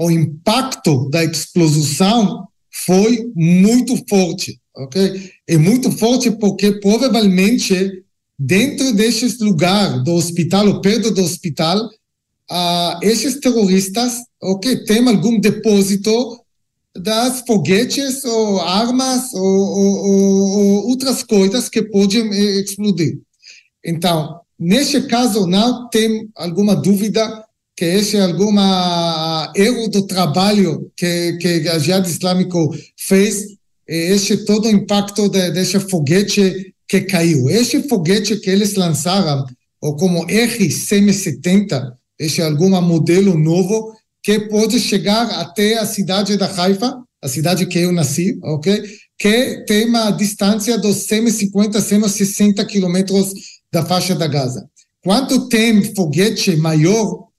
o 0.00 0.10
impacto 0.10 1.10
da 1.10 1.22
explosão 1.22 2.48
foi 2.72 3.30
muito 3.34 3.94
forte, 4.08 4.58
ok? 4.74 5.30
É 5.46 5.58
muito 5.58 5.92
forte 5.92 6.30
porque 6.30 6.72
provavelmente 6.80 8.02
dentro 8.38 8.94
desses 8.94 9.38
lugares 9.40 10.02
do 10.02 10.14
hospital 10.14 10.66
ou 10.68 10.80
perto 10.80 11.10
do 11.10 11.22
hospital, 11.22 11.84
uh, 11.84 12.98
esses 13.02 13.38
terroristas, 13.40 14.14
ok, 14.42 14.84
tem 14.84 15.06
algum 15.06 15.38
depósito 15.38 16.40
das 16.96 17.42
foguetes 17.46 18.24
ou 18.24 18.58
armas 18.62 19.34
ou, 19.34 19.42
ou, 19.42 20.06
ou 20.06 20.88
outras 20.88 21.22
coisas 21.22 21.68
que 21.68 21.82
podem 21.82 22.32
eh, 22.32 22.60
explodir. 22.62 23.18
Então, 23.84 24.40
neste 24.58 25.02
caso, 25.02 25.46
não 25.46 25.88
tem 25.90 26.30
alguma 26.34 26.74
dúvida 26.74 27.44
que 27.76 27.84
esse 27.86 28.16
é 28.18 28.20
alguma 28.20 29.39
erro 29.54 29.88
do 29.88 30.06
trabalho 30.06 30.90
que, 30.96 31.36
que 31.40 31.68
a 31.68 31.78
Jihad 31.78 32.06
Islâmico 32.06 32.74
fez, 32.96 33.46
esse 33.86 34.44
todo 34.44 34.66
o 34.66 34.70
impacto 34.70 35.28
de, 35.28 35.50
desse 35.50 35.78
foguete 35.80 36.74
que 36.88 37.02
caiu. 37.02 37.48
Esse 37.48 37.82
foguete 37.88 38.36
que 38.36 38.50
eles 38.50 38.74
lançaram, 38.74 39.44
ou 39.80 39.96
como 39.96 40.24
R-170, 40.28 41.92
esse 42.18 42.40
é 42.40 42.44
algum 42.44 42.68
modelo 42.80 43.38
novo, 43.38 43.94
que 44.22 44.40
pode 44.40 44.78
chegar 44.78 45.30
até 45.40 45.78
a 45.78 45.86
cidade 45.86 46.36
da 46.36 46.46
Haifa, 46.46 47.02
a 47.22 47.28
cidade 47.28 47.66
que 47.66 47.78
eu 47.78 47.92
nasci, 47.92 48.38
ok? 48.42 48.82
Que 49.18 49.64
tem 49.66 49.88
uma 49.88 50.10
distância 50.10 50.78
de 50.78 50.92
150, 50.92 51.80
160 51.80 52.64
quilômetros 52.64 53.32
da 53.72 53.84
faixa 53.84 54.14
da 54.14 54.26
Gaza. 54.26 54.68
Quando 55.02 55.48
tem 55.48 55.82
foguete 55.94 56.56
maior, 56.56 57.29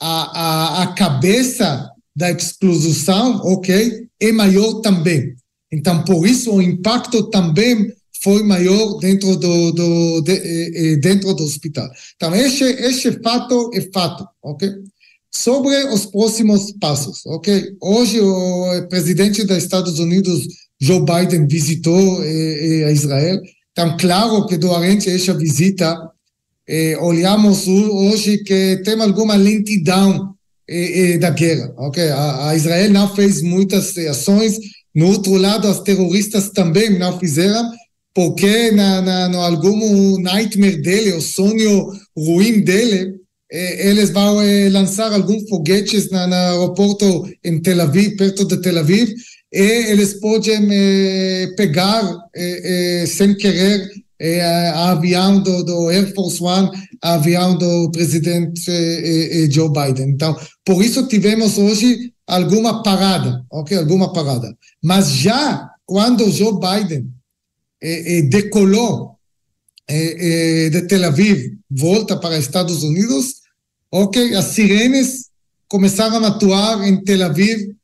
a, 0.00 0.40
a, 0.40 0.82
a 0.82 0.86
cabeça 0.94 1.90
da 2.14 2.30
explosão, 2.30 3.40
ok, 3.44 4.06
é 4.20 4.32
maior 4.32 4.80
também. 4.80 5.34
Então, 5.72 6.04
por 6.04 6.26
isso, 6.26 6.52
o 6.52 6.62
impacto 6.62 7.24
também 7.30 7.92
foi 8.22 8.42
maior 8.42 8.98
dentro 8.98 9.36
do, 9.36 9.72
do 9.72 10.20
de, 10.22 10.32
eh, 10.32 10.92
eh, 10.92 10.96
dentro 10.96 11.34
do 11.34 11.44
hospital. 11.44 11.88
Então, 12.16 12.34
este, 12.34 12.64
este 12.64 13.12
fato 13.20 13.70
é 13.74 13.80
fato, 13.92 14.26
ok? 14.42 14.70
Sobre 15.30 15.74
os 15.92 16.06
próximos 16.06 16.72
passos, 16.80 17.26
ok? 17.26 17.76
Hoje, 17.82 18.20
o 18.20 18.86
presidente 18.88 19.44
dos 19.44 19.58
Estados 19.58 19.98
Unidos, 19.98 20.46
Joe 20.80 21.04
Biden, 21.04 21.46
visitou 21.48 22.22
eh, 22.22 22.84
eh, 22.86 22.92
Israel. 22.92 23.40
Então, 23.72 23.96
claro 23.98 24.46
que 24.46 24.56
durante 24.56 25.10
essa 25.10 25.34
visita, 25.34 26.10
eh, 26.68 26.96
olhamos 27.00 27.66
hoje 27.66 28.38
que 28.38 28.80
tem 28.84 29.00
alguma 29.00 29.36
lentidão 29.36 30.34
eh, 30.66 31.14
eh, 31.14 31.18
da 31.18 31.28
guerra. 31.30 31.74
Okay? 31.76 32.08
A, 32.08 32.48
a, 32.48 32.56
Israel 32.56 32.90
não 32.90 33.14
fez 33.14 33.42
muitas 33.42 33.96
ações, 33.98 34.58
no 34.94 35.08
outro 35.08 35.36
lado, 35.36 35.68
os 35.68 35.80
terroristas 35.80 36.50
também 36.50 36.98
não 36.98 37.18
fizeram, 37.18 37.70
porque 38.14 38.70
na, 38.70 39.02
na, 39.02 39.28
no 39.28 39.40
algum 39.40 40.18
nightmare 40.20 40.80
dele, 40.80 41.12
o 41.12 41.20
sonho 41.20 41.92
ruim 42.16 42.60
dele, 42.60 43.14
eh, 43.52 43.90
eles 43.90 44.08
vão 44.08 44.40
eh, 44.40 44.70
lançar 44.70 45.12
alguns 45.12 45.46
foguetes 45.50 46.10
no 46.10 46.18
aeroporto 46.18 47.28
em 47.44 47.60
Tel 47.60 47.82
Aviv, 47.82 48.16
perto 48.16 48.46
de 48.46 48.56
Tel 48.62 48.78
Aviv, 48.78 49.12
e 49.52 49.90
eles 49.90 50.14
podem 50.14 50.66
pegar, 51.56 52.02
sem 53.06 53.36
querer, 53.36 53.88
é 54.24 54.70
avião 54.70 55.38
do, 55.38 55.62
do 55.62 55.88
Air 55.88 56.14
Force 56.14 56.42
One, 56.42 56.70
avião 57.02 57.58
do 57.58 57.90
presidente 57.90 58.70
eh, 58.70 59.44
eh, 59.44 59.50
Joe 59.50 59.70
Biden. 59.70 60.10
Então, 60.10 60.34
por 60.64 60.82
isso 60.82 61.06
tivemos 61.06 61.58
hoje 61.58 62.12
alguma 62.26 62.82
parada, 62.82 63.44
ok? 63.50 63.76
Alguma 63.76 64.12
parada. 64.14 64.56
Mas 64.82 65.10
já 65.10 65.68
quando 65.84 66.30
Joe 66.30 66.58
Biden 66.58 67.12
decolou 68.30 69.18
de 69.86 70.80
Tel 70.88 71.04
Aviv, 71.04 71.58
volta 71.70 72.16
para 72.16 72.38
Estados 72.38 72.82
Unidos, 72.82 73.34
ok? 73.92 74.34
As 74.34 74.46
sirenes 74.46 75.26
começaram 75.68 76.24
a 76.24 76.28
atuar 76.28 76.82
em 76.88 77.04
Tel 77.04 77.26
Aviv, 77.26 77.74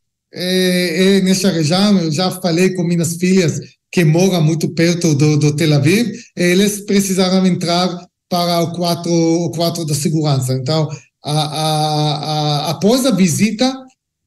nessa 1.23 1.51
região. 1.51 1.99
Eu 1.99 2.11
já 2.11 2.31
falei 2.31 2.73
com 2.75 2.83
minhas 2.83 3.17
filhas 3.17 3.61
que 3.91 4.05
mora 4.05 4.41
muito 4.41 4.69
perto 4.71 5.15
do, 5.15 5.37
do 5.37 5.57
Tel 5.57 5.75
Aviv, 5.75 6.13
eles 6.37 6.85
precisaram 6.85 7.45
entrar 7.47 7.89
para 8.29 8.61
o 8.61 8.73
quadro, 8.73 9.13
o 9.13 9.85
da 9.85 9.95
segurança. 9.95 10.53
Então, 10.55 10.89
a, 11.25 11.33
a, 11.33 12.17
a, 12.17 12.71
após 12.71 13.05
a 13.05 13.11
visita, 13.11 13.73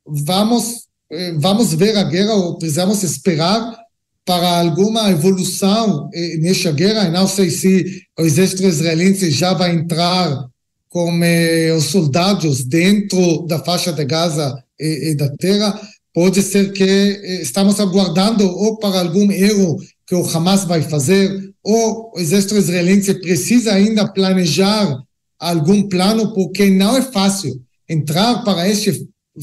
vamos, 0.06 0.84
eh, 1.10 1.34
vamos 1.38 1.74
ver 1.74 1.98
a 1.98 2.04
guerra, 2.04 2.34
ou 2.34 2.58
precisamos 2.58 3.02
esperar 3.04 3.78
para 4.26 4.60
alguma 4.60 5.10
evolução 5.10 6.10
eh, 6.14 6.38
nessa 6.38 6.72
guerra. 6.72 7.06
Eu 7.06 7.14
não 7.14 7.28
sei 7.28 7.50
se 7.50 8.04
o 8.20 8.24
exército 8.24 8.64
israelense 8.64 9.32
já 9.32 9.54
vai 9.54 9.74
entrar 9.74 10.48
com 10.90 11.24
eh, 11.24 11.74
os 11.74 11.86
soldados 11.86 12.66
dentro 12.66 13.46
da 13.48 13.60
faixa 13.60 13.94
de 13.94 14.04
Gaza 14.04 14.54
e, 14.80 15.12
e 15.12 15.16
da 15.16 15.30
terra, 15.38 15.80
Pode 16.14 16.42
ser 16.44 16.72
que 16.74 16.84
eh, 16.84 17.42
estamos 17.42 17.80
aguardando 17.80 18.46
ou 18.46 18.78
para 18.78 19.00
algum 19.00 19.32
erro 19.32 19.78
que 20.06 20.16
o 20.16 20.26
Hamas 20.28 20.66
vai 20.66 20.82
fazer, 20.82 21.54
ou 21.64 22.12
o 22.16 22.20
exército 22.20 22.58
israelense 22.58 23.14
precisa 23.16 23.74
ainda 23.74 24.08
planejar 24.08 25.02
algum 25.40 25.88
plano, 25.88 26.34
porque 26.34 26.70
não 26.70 26.96
é 26.96 27.02
fácil 27.02 27.60
entrar 27.90 28.44
para 28.44 28.68
esta 28.68 28.92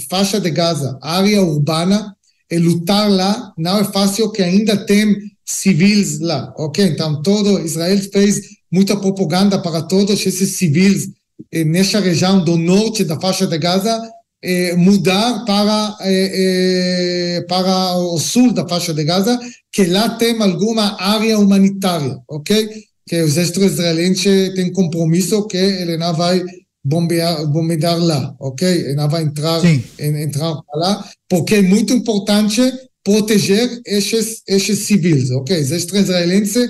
faixa 0.08 0.40
de 0.40 0.50
Gaza, 0.50 0.98
área 1.02 1.42
urbana, 1.42 2.14
e 2.50 2.58
lutar 2.58 3.08
lá, 3.08 3.52
não 3.56 3.78
é 3.78 3.84
fácil 3.84 4.30
que 4.30 4.42
ainda 4.42 4.76
tem 4.84 5.16
civis 5.44 6.18
lá, 6.18 6.52
ok? 6.58 6.84
Então, 6.84 7.22
todo 7.22 7.60
Israel 7.60 7.98
fez 8.12 8.40
muita 8.70 8.96
propaganda 8.96 9.60
para 9.60 9.82
todos 9.82 10.26
esses 10.26 10.56
civis 10.56 11.08
eh, 11.52 11.64
nessa 11.64 12.00
região 12.00 12.44
do 12.44 12.56
norte 12.56 13.04
da 13.04 13.20
faixa 13.20 13.46
de 13.46 13.56
Gaza, 13.56 14.00
eh, 14.42 14.74
mudar 14.74 15.44
para, 15.44 15.96
eh, 16.00 17.36
eh, 17.36 17.44
para 17.48 17.96
o 17.98 18.18
sul 18.18 18.52
da 18.52 18.66
faixa 18.66 18.94
de 18.94 19.04
Gaza, 19.04 19.38
que 19.72 19.84
lá 19.84 20.10
tem 20.16 20.40
alguma 20.40 20.96
área 21.00 21.38
humanitária, 21.38 22.18
ok? 22.28 22.68
Que 23.06 23.22
o 23.22 23.26
exército 23.26 23.62
israelense 23.62 24.52
tem 24.54 24.72
compromisso 24.72 25.46
que 25.46 25.56
ele 25.56 25.96
não 25.98 26.14
vai 26.14 26.42
bombear, 26.82 27.46
bombear 27.46 27.98
lá, 27.98 28.34
ok? 28.40 28.66
Ele 28.66 28.94
não 28.94 29.08
vai 29.08 29.24
entrar, 29.24 29.60
entrar 29.98 30.54
lá, 30.74 31.10
porque 31.28 31.56
é 31.56 31.62
muito 31.62 31.92
importante 31.92 32.62
proteger 33.04 33.80
esses, 33.86 34.42
esses 34.48 34.86
civis, 34.86 35.30
ok? 35.30 35.54
Exército 35.54 35.96
israelense, 35.96 36.66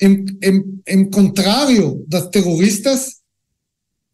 em, 0.00 0.24
em, 0.42 0.62
em 0.88 1.10
contrário 1.10 2.04
das 2.08 2.28
terroristas, 2.30 3.21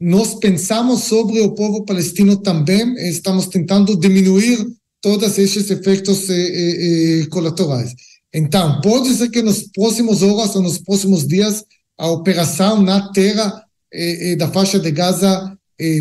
nós 0.01 0.35
pensamos 0.35 1.05
sobre 1.05 1.41
o 1.41 1.55
povo 1.55 1.85
palestino 1.85 2.37
também, 2.37 2.95
estamos 3.09 3.47
tentando 3.47 3.99
diminuir 3.99 4.65
todos 5.01 5.39
esses 5.39 5.69
efeitos 5.71 6.29
eh, 6.31 6.35
eh, 6.35 7.27
colaterais. 7.31 7.95
Então, 8.33 8.81
pode 8.81 9.15
ser 9.15 9.29
que 9.31 9.43
nos 9.43 9.63
próximos 9.75 10.23
horas 10.23 10.55
ou 10.55 10.63
nos 10.63 10.79
próximos 10.79 11.27
dias 11.27 11.65
a 11.97 12.09
operação 12.11 12.81
na 12.83 13.11
terra 13.13 13.65
eh, 13.93 14.37
da 14.37 14.49
faixa 14.49 14.79
de 14.79 14.91
Gaza 14.91 15.57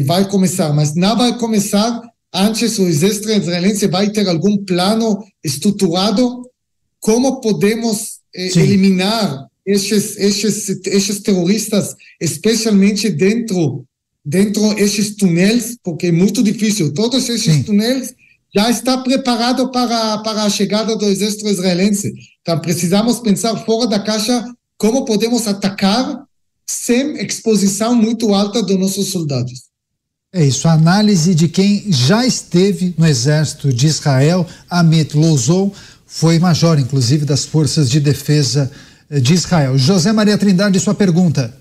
vai 0.05 0.27
começar, 0.27 0.73
mas 0.73 0.95
não 0.95 1.15
vai 1.15 1.37
começar 1.37 2.01
antes 2.33 2.79
o 2.79 2.87
exército 2.87 3.29
israelense 3.29 3.85
vai 3.85 4.09
ter 4.09 4.27
algum 4.27 4.57
plano 4.65 5.23
estruturado 5.43 6.41
como 6.99 7.39
podemos 7.41 8.17
eliminar 8.33 9.47
esses, 9.63 10.17
esses, 10.17 10.67
esses 10.87 11.19
terroristas, 11.19 11.95
especialmente 12.19 13.07
dentro 13.09 13.85
dentro 14.27 14.75
desses 14.75 15.15
túneis, 15.15 15.77
porque 15.81 16.07
é 16.07 16.11
muito 16.11 16.43
difícil. 16.43 16.93
Todos 16.93 17.29
esses 17.29 17.55
Sim. 17.55 17.63
túneis 17.63 18.13
já 18.53 18.69
está 18.69 18.97
preparado 18.97 19.71
para, 19.71 20.17
para 20.17 20.43
a 20.43 20.49
chegada 20.49 20.97
do 20.97 21.05
exército 21.05 21.47
israelense. 21.47 22.13
Então, 22.41 22.59
precisamos 22.59 23.19
pensar 23.19 23.55
fora 23.65 23.87
da 23.87 23.99
caixa 23.99 24.43
como 24.77 25.05
podemos 25.05 25.47
atacar 25.47 26.23
sem 26.65 27.15
exposição 27.23 27.95
muito 27.95 28.33
alta 28.33 28.61
dos 28.61 28.77
nossos 28.77 29.11
soldados. 29.11 29.67
É 30.33 30.45
isso, 30.45 30.67
a 30.67 30.73
análise 30.73 31.33
de 31.33 31.47
quem 31.47 31.85
já 31.87 32.25
esteve 32.25 32.93
no 32.97 33.07
exército 33.07 33.71
de 33.71 33.87
Israel, 33.87 34.45
Amit 34.69 35.15
Louzou, 35.15 35.73
foi 36.05 36.37
major, 36.37 36.77
inclusive, 36.77 37.23
das 37.23 37.45
forças 37.45 37.89
de 37.89 38.01
defesa 38.01 38.69
de 39.09 39.33
Israel. 39.33 39.77
José 39.77 40.11
Maria 40.11 40.37
Trindade, 40.37 40.79
sua 40.81 40.93
pergunta. 40.93 41.55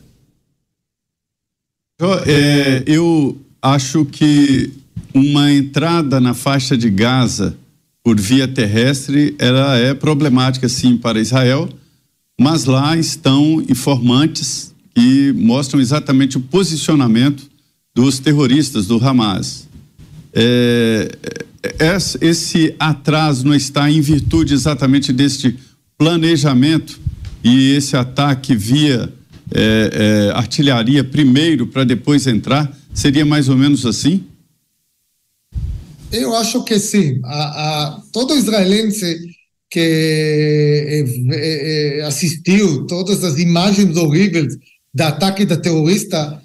É, 2.26 2.82
eu 2.86 3.40
acho 3.62 4.04
que 4.04 4.70
uma 5.14 5.50
entrada 5.50 6.20
na 6.20 6.34
faixa 6.34 6.76
de 6.76 6.90
Gaza 6.90 7.56
por 8.04 8.20
via 8.20 8.46
terrestre 8.46 9.34
ela 9.38 9.78
é 9.78 9.94
problemática 9.94 10.68
sim 10.68 10.98
para 10.98 11.18
Israel, 11.18 11.70
mas 12.38 12.66
lá 12.66 12.94
estão 12.98 13.64
informantes 13.66 14.74
que 14.94 15.32
mostram 15.32 15.80
exatamente 15.80 16.36
o 16.36 16.40
posicionamento 16.40 17.44
dos 17.94 18.18
terroristas 18.18 18.86
do 18.86 19.02
Hamas. 19.02 19.66
É, 20.34 21.16
é 21.80 21.96
esse 22.20 22.74
atraso 22.78 23.46
não 23.46 23.54
está 23.54 23.90
em 23.90 24.02
virtude 24.02 24.52
exatamente 24.52 25.14
deste 25.14 25.56
planejamento 25.96 27.00
e 27.42 27.70
esse 27.72 27.96
ataque 27.96 28.54
via 28.54 29.10
é, 29.52 30.28
é, 30.30 30.30
artilharia 30.36 31.04
primeiro 31.04 31.66
para 31.66 31.84
depois 31.84 32.26
entrar? 32.26 32.70
Seria 32.92 33.24
mais 33.24 33.48
ou 33.48 33.56
menos 33.56 33.86
assim? 33.86 34.24
Eu 36.12 36.34
acho 36.34 36.64
que 36.64 36.78
sim. 36.78 37.20
A, 37.24 37.42
a, 37.86 38.00
todo 38.12 38.36
israelense 38.36 39.18
que 39.70 41.04
é, 41.32 42.02
assistiu 42.06 42.86
todas 42.86 43.22
as 43.24 43.38
imagens 43.38 43.96
horríveis 43.96 44.56
do 44.94 45.02
ataque 45.02 45.44
da 45.44 45.56
terrorista 45.56 46.40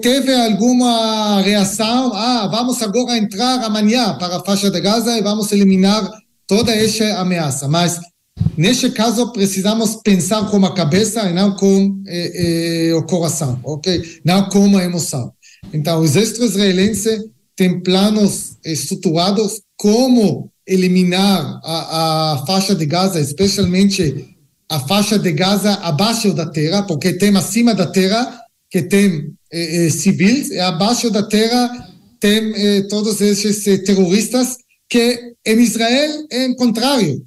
teve 0.00 0.32
alguma 0.32 1.40
reação? 1.42 2.12
Ah, 2.14 2.46
vamos 2.50 2.80
agora 2.80 3.18
entrar 3.18 3.62
amanhã 3.64 4.16
para 4.18 4.36
a 4.36 4.44
faixa 4.44 4.70
de 4.70 4.80
Gaza 4.80 5.18
e 5.18 5.22
vamos 5.22 5.50
eliminar 5.50 6.08
toda 6.46 6.72
essa 6.72 7.18
ameaça. 7.18 7.66
Mas 7.68 8.00
Neste 8.56 8.90
caso, 8.90 9.32
precisamos 9.32 9.96
pensar 9.96 10.48
com 10.48 10.64
a 10.64 10.74
cabeça 10.74 11.28
e 11.28 11.32
não 11.32 11.56
com 11.56 12.00
eh, 12.06 12.88
eh, 12.90 12.94
o 12.94 13.02
coração, 13.02 13.60
ok? 13.64 14.20
Não 14.24 14.48
com 14.48 14.76
a 14.76 14.84
emoção. 14.84 15.32
Então, 15.72 16.00
o 16.00 16.04
exército 16.04 16.44
israelense 16.44 17.30
tem 17.56 17.80
planos 17.80 18.56
estruturados 18.64 19.60
como 19.76 20.50
eliminar 20.66 21.60
a, 21.64 22.32
a 22.32 22.46
faixa 22.46 22.74
de 22.74 22.86
Gaza, 22.86 23.20
especialmente 23.20 24.36
a 24.68 24.78
faixa 24.80 25.18
de 25.18 25.32
Gaza 25.32 25.74
abaixo 25.74 26.32
da 26.32 26.46
terra, 26.46 26.84
porque 26.84 27.12
tem 27.12 27.36
acima 27.36 27.74
da 27.74 27.86
terra 27.86 28.40
que 28.70 28.82
tem 28.82 29.32
eh, 29.52 29.90
civis 29.90 30.50
e 30.50 30.60
abaixo 30.60 31.10
da 31.10 31.22
terra 31.24 31.88
tem 32.20 32.88
todos 32.88 33.20
esses 33.20 33.62
terroristas 33.84 34.56
que 34.88 35.34
em 35.44 35.60
Israel 35.60 36.26
é 36.30 36.46
o 36.46 36.56
contrário 36.56 37.22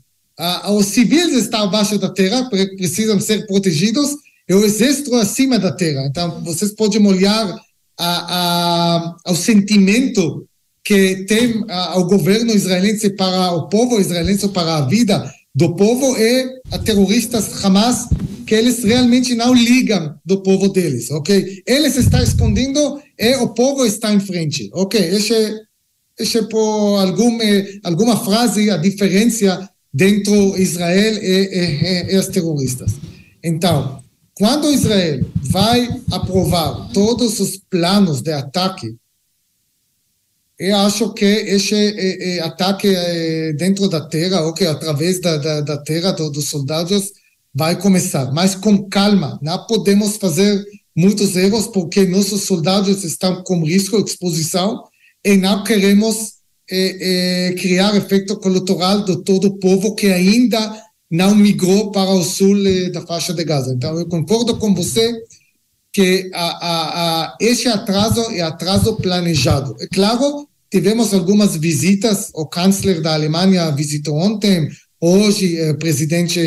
os 0.70 0.86
civis 0.88 1.34
estão 1.34 1.64
abaixo 1.64 1.98
da 1.98 2.10
terra, 2.10 2.50
precisam 2.50 3.20
ser 3.20 3.46
protegidos, 3.48 4.16
e 4.48 4.54
o 4.54 4.64
exército 4.64 5.14
acima 5.16 5.60
da 5.60 5.72
terra. 5.72 6.06
Então, 6.08 6.44
vocês 6.44 6.72
podem 6.72 7.06
olhar 7.06 7.60
a, 8.00 8.08
a, 8.08 9.16
ao 9.26 9.36
sentimento 9.36 10.48
que 10.84 11.26
tem 11.26 11.66
a, 11.68 11.98
o 12.00 12.06
governo 12.06 12.54
israelense 12.54 13.10
para 13.10 13.52
o 13.52 13.68
povo 13.68 14.00
israelense, 14.00 14.48
para 14.50 14.78
a 14.78 14.86
vida 14.86 15.30
do 15.54 15.76
povo, 15.76 16.16
e 16.18 16.62
a 16.72 16.80
terroristas 16.80 17.66
Hamas, 17.66 18.08
que 18.46 18.56
eles 18.56 18.84
realmente 18.84 19.36
não 19.36 19.54
ligam 19.54 20.16
do 20.24 20.42
povo 20.42 20.70
deles, 20.70 21.12
ok? 21.12 21.62
Eles 21.68 21.98
estão 21.98 22.22
escondendo 22.24 23.02
e 23.20 23.36
o 23.38 23.50
povo 23.50 23.86
está 23.86 24.14
em 24.14 24.20
frente, 24.20 24.70
ok? 24.72 25.02
Esse, 25.02 25.60
esse 26.18 26.44
por 26.44 27.00
alguma, 27.00 27.44
alguma 27.84 28.24
frase, 28.24 28.70
a 28.70 28.78
diferença 28.78 29.70
dentro 29.98 30.54
de 30.54 30.62
Israel 30.62 31.18
e, 31.24 32.10
e, 32.12 32.14
e 32.14 32.18
os 32.18 32.28
terroristas. 32.28 32.94
Então, 33.44 34.00
quando 34.36 34.72
Israel 34.72 35.26
vai 35.42 35.90
aprovar 36.12 36.90
todos 36.94 37.40
os 37.40 37.58
planos 37.58 38.22
de 38.22 38.32
ataque, 38.32 38.96
eu 40.60 40.76
acho 40.78 41.14
que 41.14 41.26
esse 41.26 41.74
é, 41.74 42.38
é, 42.38 42.40
ataque 42.42 42.88
é, 42.88 43.54
dentro 43.54 43.90
da 43.90 44.02
terra, 44.02 44.42
ou 44.42 44.54
que 44.54 44.66
através 44.66 45.20
da, 45.20 45.38
da, 45.38 45.62
da 45.62 45.78
terra 45.78 46.12
do, 46.12 46.30
dos 46.30 46.48
soldados, 46.48 47.12
vai 47.54 47.76
começar. 47.76 48.32
Mas 48.32 48.54
com 48.54 48.88
calma, 48.88 49.40
não 49.42 49.66
podemos 49.66 50.18
fazer 50.18 50.64
muitos 50.96 51.36
erros, 51.36 51.66
porque 51.66 52.06
nossos 52.06 52.44
soldados 52.44 53.04
estão 53.04 53.44
com 53.44 53.66
risco 53.66 54.04
de 54.04 54.12
exposição 54.12 54.84
e 55.26 55.36
não 55.38 55.64
queremos 55.64 56.37
é, 56.70 57.50
é, 57.50 57.54
criar 57.54 57.96
efeito 57.96 58.38
colateral 58.38 59.06
de 59.06 59.24
todo 59.24 59.46
o 59.46 59.58
povo 59.58 59.96
que 59.96 60.08
ainda 60.08 60.60
não 61.10 61.34
migrou 61.34 61.92
para 61.92 62.12
o 62.12 62.24
sul 62.24 62.68
é, 62.68 62.90
da 62.90 63.02
faixa 63.02 63.34
de 63.34 63.44
Gaza. 63.44 63.74
Então, 63.74 63.98
eu 63.98 64.08
concordo 64.08 64.58
com 64.58 64.76
você 64.76 65.14
que 65.94 66.30
a, 66.34 66.46
a, 66.46 67.24
a, 67.24 67.38
esse 67.40 67.68
atraso 67.68 68.22
é 68.32 68.42
atraso 68.42 68.98
planejado. 68.98 69.76
É 69.80 69.88
claro, 69.88 70.48
tivemos 70.70 71.14
algumas 71.14 71.56
visitas, 71.56 72.30
o 72.36 72.48
chanceler 72.54 73.02
da 73.02 73.14
Alemanha 73.14 73.72
visitou 73.72 74.16
ontem, 74.18 74.70
hoje 75.00 75.72
o 75.72 75.78
presidente 75.78 76.40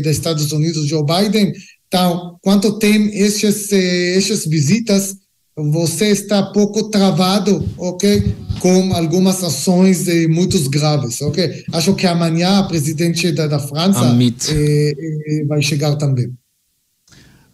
dos 0.00 0.12
Estados 0.12 0.52
Unidos, 0.52 0.86
Joe 0.86 1.04
Biden. 1.04 1.52
Então, 1.88 2.38
quando 2.40 2.78
tem 2.78 3.10
essas, 3.20 3.70
essas 3.72 4.46
visitas, 4.46 5.16
você 5.56 6.06
está 6.06 6.42
pouco 6.42 6.90
travado, 6.90 7.64
ok? 7.78 8.34
Com 8.58 8.92
algumas 8.94 9.42
ações 9.44 10.08
eh, 10.08 10.26
muito 10.26 10.58
graves, 10.68 11.20
ok? 11.22 11.64
Acho 11.72 11.94
que 11.94 12.06
amanhã 12.06 12.58
a 12.58 12.62
presidente 12.64 13.30
da, 13.30 13.46
da 13.46 13.60
França 13.60 14.16
eh, 14.48 14.94
eh, 14.98 15.44
vai 15.46 15.62
chegar 15.62 15.94
também. 15.94 16.32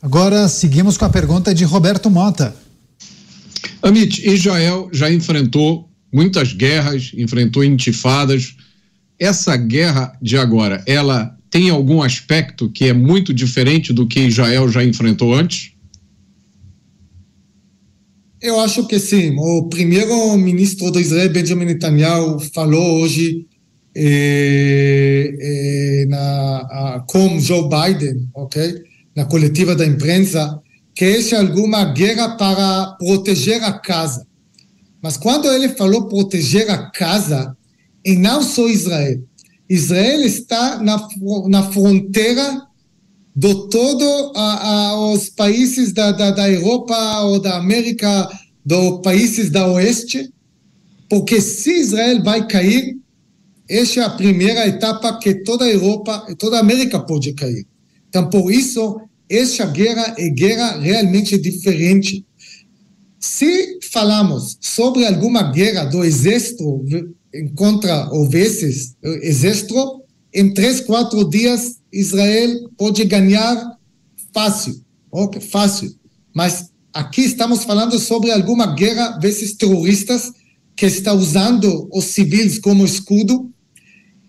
Agora 0.01 0.49
seguimos 0.49 0.97
com 0.97 1.05
a 1.05 1.11
pergunta 1.11 1.55
de 1.55 1.65
Roberto 1.65 2.09
Mota. 2.09 2.55
Amit, 3.83 4.27
Israel 4.27 4.89
já 4.93 5.13
enfrentou 5.13 5.91
muitas 6.13 6.55
guerras, 6.55 7.13
enfrentou 7.15 7.63
intifadas. 7.63 8.57
Essa 9.19 9.55
guerra 9.57 10.17
de 10.23 10.39
agora, 10.39 10.83
ela 10.87 11.37
tem 11.51 11.69
algum 11.69 12.03
aspecto 12.03 12.71
que 12.71 12.87
é 12.87 12.95
muito 12.95 13.35
diferente 13.35 13.93
do 13.93 14.07
que 14.07 14.21
Israel 14.21 14.71
já 14.71 14.83
enfrentou 14.83 15.35
antes? 15.35 15.70
Eu 18.41 18.59
acho 18.59 18.87
que 18.87 18.99
sim. 18.99 19.37
O 19.39 19.69
primeiro 19.69 20.37
ministro 20.39 20.91
do 20.91 20.99
Israel, 20.99 21.31
Benjamin 21.31 21.67
Netanyahu, 21.67 22.41
falou 22.55 23.01
hoje 23.03 23.47
eh, 23.95 25.35
eh, 25.39 26.07
na, 26.09 26.57
a, 26.59 27.05
com 27.07 27.39
Joe 27.39 27.69
Biden, 27.69 28.29
ok? 28.35 28.83
Na 29.15 29.27
coletiva 29.27 29.75
da 29.75 29.85
imprensa, 29.85 30.59
que 30.95 31.05
é 31.05 31.37
alguma 31.37 31.93
guerra 31.93 32.37
para 32.37 32.97
proteger 32.99 33.63
a 33.63 33.73
casa. 33.73 34.27
Mas 35.03 35.19
quando 35.19 35.51
ele 35.51 35.71
falou 35.71 36.09
proteger 36.09 36.71
a 36.71 36.91
casa, 36.91 37.55
e 38.05 38.17
não 38.17 38.43
só 38.43 38.67
Israel, 38.69 39.23
Israel 39.69 40.23
está 40.23 40.83
na, 40.83 41.07
na 41.49 41.63
fronteira 41.71 42.63
do 43.41 43.69
todo 43.71 44.05
a, 44.37 44.69
a, 44.69 45.13
os 45.13 45.31
países 45.31 45.95
da, 45.95 46.13
da, 46.13 46.31
da 46.31 46.51
Europa 46.51 47.21
ou 47.23 47.41
da 47.41 47.57
América, 47.57 48.29
dos 48.63 49.01
países 49.01 49.49
da 49.49 49.67
Oeste, 49.67 50.31
porque 51.09 51.41
se 51.41 51.81
Israel 51.81 52.23
vai 52.23 52.47
cair, 52.47 52.99
essa 53.67 54.01
é 54.01 54.05
a 54.05 54.11
primeira 54.11 54.69
etapa 54.69 55.19
que 55.19 55.37
toda 55.37 55.65
a 55.65 55.71
Europa 55.71 56.27
e 56.29 56.35
toda 56.35 56.59
a 56.59 56.61
América 56.61 57.01
pode 57.01 57.33
cair. 57.33 57.67
Então, 58.11 58.29
por 58.29 58.53
isso, 58.53 59.01
essa 59.27 59.65
guerra 59.65 60.15
é 60.19 60.29
guerra 60.29 60.79
realmente 60.79 61.39
diferente. 61.39 62.23
Se 63.19 63.79
falamos 63.91 64.59
sobre 64.61 65.07
alguma 65.07 65.51
guerra 65.51 65.85
do 65.85 66.05
exército 66.05 66.85
contra 67.55 68.07
ou 68.11 68.29
vezes 68.29 68.97
exército, 69.03 70.00
em 70.33 70.53
três, 70.53 70.81
quatro 70.81 71.29
dias 71.29 71.77
Israel 71.93 72.71
pode 72.77 73.05
ganhar 73.05 73.77
fácil, 74.33 74.81
ok, 75.11 75.41
fácil. 75.41 75.95
Mas 76.35 76.71
aqui 76.93 77.23
estamos 77.23 77.65
falando 77.65 77.99
sobre 77.99 78.31
alguma 78.31 78.75
guerra 78.75 79.19
vezes 79.19 79.57
terroristas 79.57 80.33
que 80.77 80.87
está 80.87 81.13
usando 81.13 81.89
os 81.93 82.05
civis 82.05 82.59
como 82.59 82.85
escudo 82.85 83.51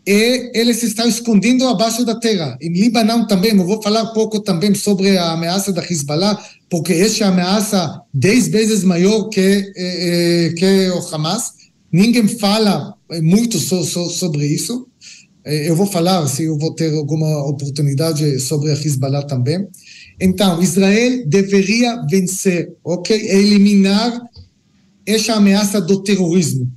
e 0.05 0.51
eles 0.55 0.81
estão 0.81 1.07
escondendo 1.07 1.67
abaixo 1.67 2.03
da 2.03 2.15
terra. 2.15 2.57
Em 2.59 2.73
Líbano 2.73 3.27
também, 3.27 3.55
eu 3.55 3.65
vou 3.65 3.81
falar 3.81 4.07
pouco 4.07 4.39
também 4.39 4.73
sobre 4.73 5.17
a 5.17 5.31
ameaça 5.31 5.71
da 5.71 5.83
Hezbollah, 5.83 6.43
porque 6.69 6.93
essa 6.93 7.27
ameaça 7.27 8.01
dez 8.13 8.47
vezes 8.47 8.83
maior 8.83 9.29
que, 9.29 9.39
eh, 9.39 9.73
eh, 9.77 10.53
que 10.57 10.89
o 10.89 11.15
Hamas. 11.15 11.61
Ninguém 11.91 12.27
fala 12.27 12.95
muito 13.21 13.59
so, 13.59 13.83
so, 13.83 14.09
sobre 14.09 14.47
isso. 14.47 14.87
Eh, 15.45 15.69
eu 15.69 15.75
vou 15.75 15.85
falar, 15.85 16.27
se 16.27 16.43
eu 16.43 16.57
vou 16.57 16.73
ter 16.73 16.93
alguma 16.93 17.47
oportunidade, 17.47 18.39
sobre 18.39 18.71
a 18.71 18.73
Hezbollah 18.73 19.23
também. 19.23 19.67
Então, 20.19 20.61
Israel 20.61 21.23
deveria 21.27 22.05
vencer, 22.09 22.73
ok? 22.83 23.15
Eliminar 23.15 24.21
essa 25.05 25.33
ameaça 25.33 25.81
do 25.81 26.03
terrorismo. 26.03 26.71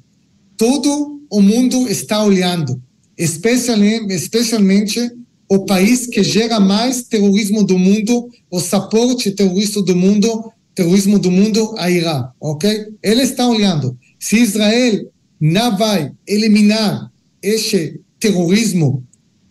Todo 0.57 1.21
o 1.31 1.41
mundo 1.43 1.89
está 1.89 2.23
olhando 2.23 2.81
especialmente, 3.17 4.13
especialmente 4.13 5.11
o 5.49 5.65
país 5.65 6.07
que 6.07 6.23
gera 6.23 6.59
mais 6.59 7.03
terrorismo 7.03 7.63
do 7.65 7.79
mundo, 7.79 8.29
o 8.51 8.61
suporte 8.61 9.31
terrorista 9.31 9.83
do 9.83 9.95
mundo, 9.95 10.53
terrorismo 10.75 11.19
do 11.19 11.31
mundo, 11.31 11.75
a 11.79 11.91
Irã, 11.91 12.29
ok? 12.41 12.89
Ele 13.03 13.23
está 13.23 13.47
olhando. 13.47 13.97
Se 14.19 14.37
Israel 14.37 15.13
não 15.41 15.77
vai 15.77 16.13
eliminar 16.27 17.11
esse 17.43 18.01
terrorismo 18.25 19.05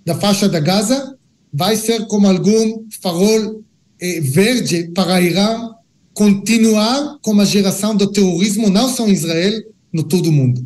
da 0.03 0.15
faixa 0.15 0.49
da 0.49 0.59
Gaza, 0.59 1.15
vai 1.53 1.75
ser 1.75 2.07
como 2.07 2.27
algum 2.27 2.85
farol 3.01 3.61
eh, 4.01 4.19
verde 4.19 4.89
para 4.95 5.21
Irã 5.21 5.69
continuar 6.11 7.17
com 7.21 7.39
a 7.39 7.45
geração 7.45 7.95
do 7.95 8.11
terrorismo, 8.11 8.69
não 8.69 8.89
só 8.89 9.07
em 9.07 9.11
Israel, 9.11 9.53
no 9.91 10.03
todo 10.03 10.27
o 10.27 10.31
mundo. 10.31 10.65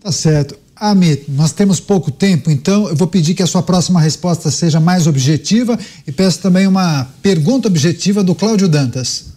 Tá 0.00 0.12
certo. 0.12 0.56
Amit, 0.76 1.24
nós 1.28 1.52
temos 1.52 1.80
pouco 1.80 2.10
tempo, 2.10 2.50
então 2.50 2.88
eu 2.88 2.94
vou 2.94 3.08
pedir 3.08 3.34
que 3.34 3.42
a 3.42 3.46
sua 3.46 3.62
próxima 3.62 4.00
resposta 4.00 4.50
seja 4.50 4.78
mais 4.78 5.06
objetiva 5.06 5.78
e 6.06 6.12
peço 6.12 6.40
também 6.40 6.66
uma 6.66 7.04
pergunta 7.22 7.66
objetiva 7.66 8.22
do 8.22 8.34
Cláudio 8.34 8.68
Dantas. 8.68 9.32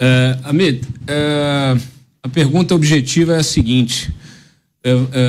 Uh, 0.00 0.40
Amit, 0.44 0.84
uh, 0.84 1.80
a 2.22 2.28
pergunta 2.28 2.74
objetiva 2.74 3.34
é 3.34 3.40
a 3.40 3.42
seguinte: 3.42 4.08
uh, 4.10 4.23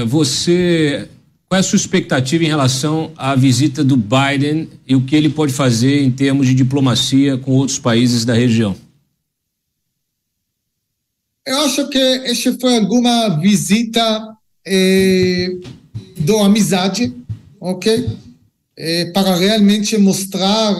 você, 0.08 1.08
qual 1.48 1.58
é 1.58 1.60
a 1.62 1.64
sua 1.64 1.78
expectativa 1.78 2.44
em 2.44 2.48
relação 2.48 3.12
à 3.16 3.36
visita 3.36 3.84
do 3.84 3.96
Biden 3.96 4.70
e 4.88 4.96
o 4.96 5.02
que 5.02 5.16
ele 5.16 5.30
pode 5.30 5.54
fazer 5.54 6.02
em 6.02 6.12
termos 6.12 6.48
de 6.48 6.54
diplomacia 6.54 7.38
com 7.38 7.52
outros 7.52 7.80
países 7.80 8.26
da 8.26 8.34
região? 8.34 8.76
Eu 11.46 11.60
acho 11.60 11.88
que 11.90 11.98
essa 11.98 12.58
foi 12.60 12.78
alguma 12.78 13.40
visita 13.40 14.36
eh, 14.66 15.52
do 16.18 16.40
amizade, 16.40 17.14
ok? 17.62 18.10
Eh, 18.78 19.12
para 19.14 19.36
realmente 19.36 19.96
mostrar 19.98 20.74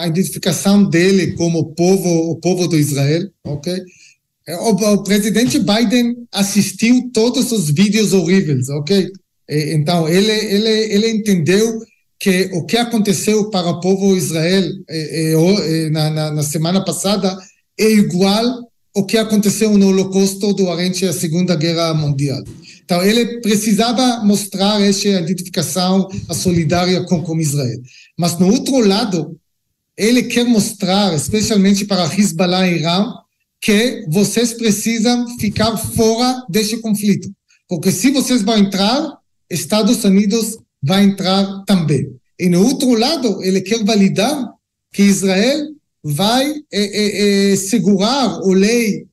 a 0.00 0.06
identificação 0.06 0.82
dele 0.84 1.32
como 1.34 1.72
povo, 1.72 2.32
o 2.32 2.36
povo 2.36 2.66
do 2.66 2.76
Israel, 2.76 3.30
ok? 3.44 3.80
O, 4.48 4.70
o 4.70 5.02
presidente 5.02 5.58
Biden 5.58 6.14
assistiu 6.32 7.10
todos 7.12 7.50
os 7.52 7.70
vídeos 7.70 8.12
horríveis, 8.12 8.68
ok? 8.68 9.10
Então 9.48 10.08
ele 10.08 10.30
ele 10.30 10.68
ele 10.68 11.10
entendeu 11.10 11.80
que 12.18 12.50
o 12.52 12.64
que 12.64 12.76
aconteceu 12.76 13.50
para 13.50 13.68
o 13.68 13.80
povo 13.80 14.16
Israel 14.16 14.64
na, 15.90 16.10
na, 16.10 16.30
na 16.30 16.42
semana 16.42 16.84
passada 16.84 17.36
é 17.78 17.90
igual 17.90 18.66
o 18.96 19.04
que 19.04 19.18
aconteceu 19.18 19.76
no 19.76 19.88
Holocausto 19.88 20.54
durante 20.54 21.04
a 21.04 21.12
Segunda 21.12 21.54
Guerra 21.54 21.92
Mundial. 21.92 22.42
Então, 22.82 23.02
ele 23.02 23.42
precisava 23.42 24.24
mostrar 24.24 24.80
essa 24.80 25.06
identificação 25.08 26.08
solidária 26.32 27.04
com, 27.04 27.20
com 27.20 27.38
Israel. 27.38 27.78
Mas, 28.16 28.38
no 28.38 28.50
outro 28.50 28.78
lado, 28.78 29.36
ele 29.98 30.22
quer 30.22 30.44
mostrar, 30.44 31.14
especialmente 31.14 31.84
para 31.84 32.06
Hezbollah 32.06 32.66
e 32.66 32.78
Irã, 32.78 33.12
que 33.60 34.04
vocês 34.08 34.52
precisam 34.52 35.26
ficar 35.38 35.76
fora 35.76 36.44
deste 36.48 36.76
conflito. 36.78 37.28
Porque 37.68 37.90
se 37.90 38.10
vocês 38.10 38.42
vão 38.42 38.56
entrar, 38.58 39.18
Estados 39.50 40.04
Unidos 40.04 40.58
vai 40.82 41.04
entrar 41.04 41.64
também. 41.64 42.08
E 42.38 42.48
no 42.48 42.64
outro 42.64 42.92
lado, 42.94 43.42
ele 43.42 43.60
quer 43.60 43.82
validar 43.84 44.52
que 44.92 45.02
Israel 45.02 45.68
vai 46.04 46.54
é, 46.72 47.52
é, 47.52 47.56
segurar 47.56 48.38
a 48.38 48.46
lei 48.46 49.06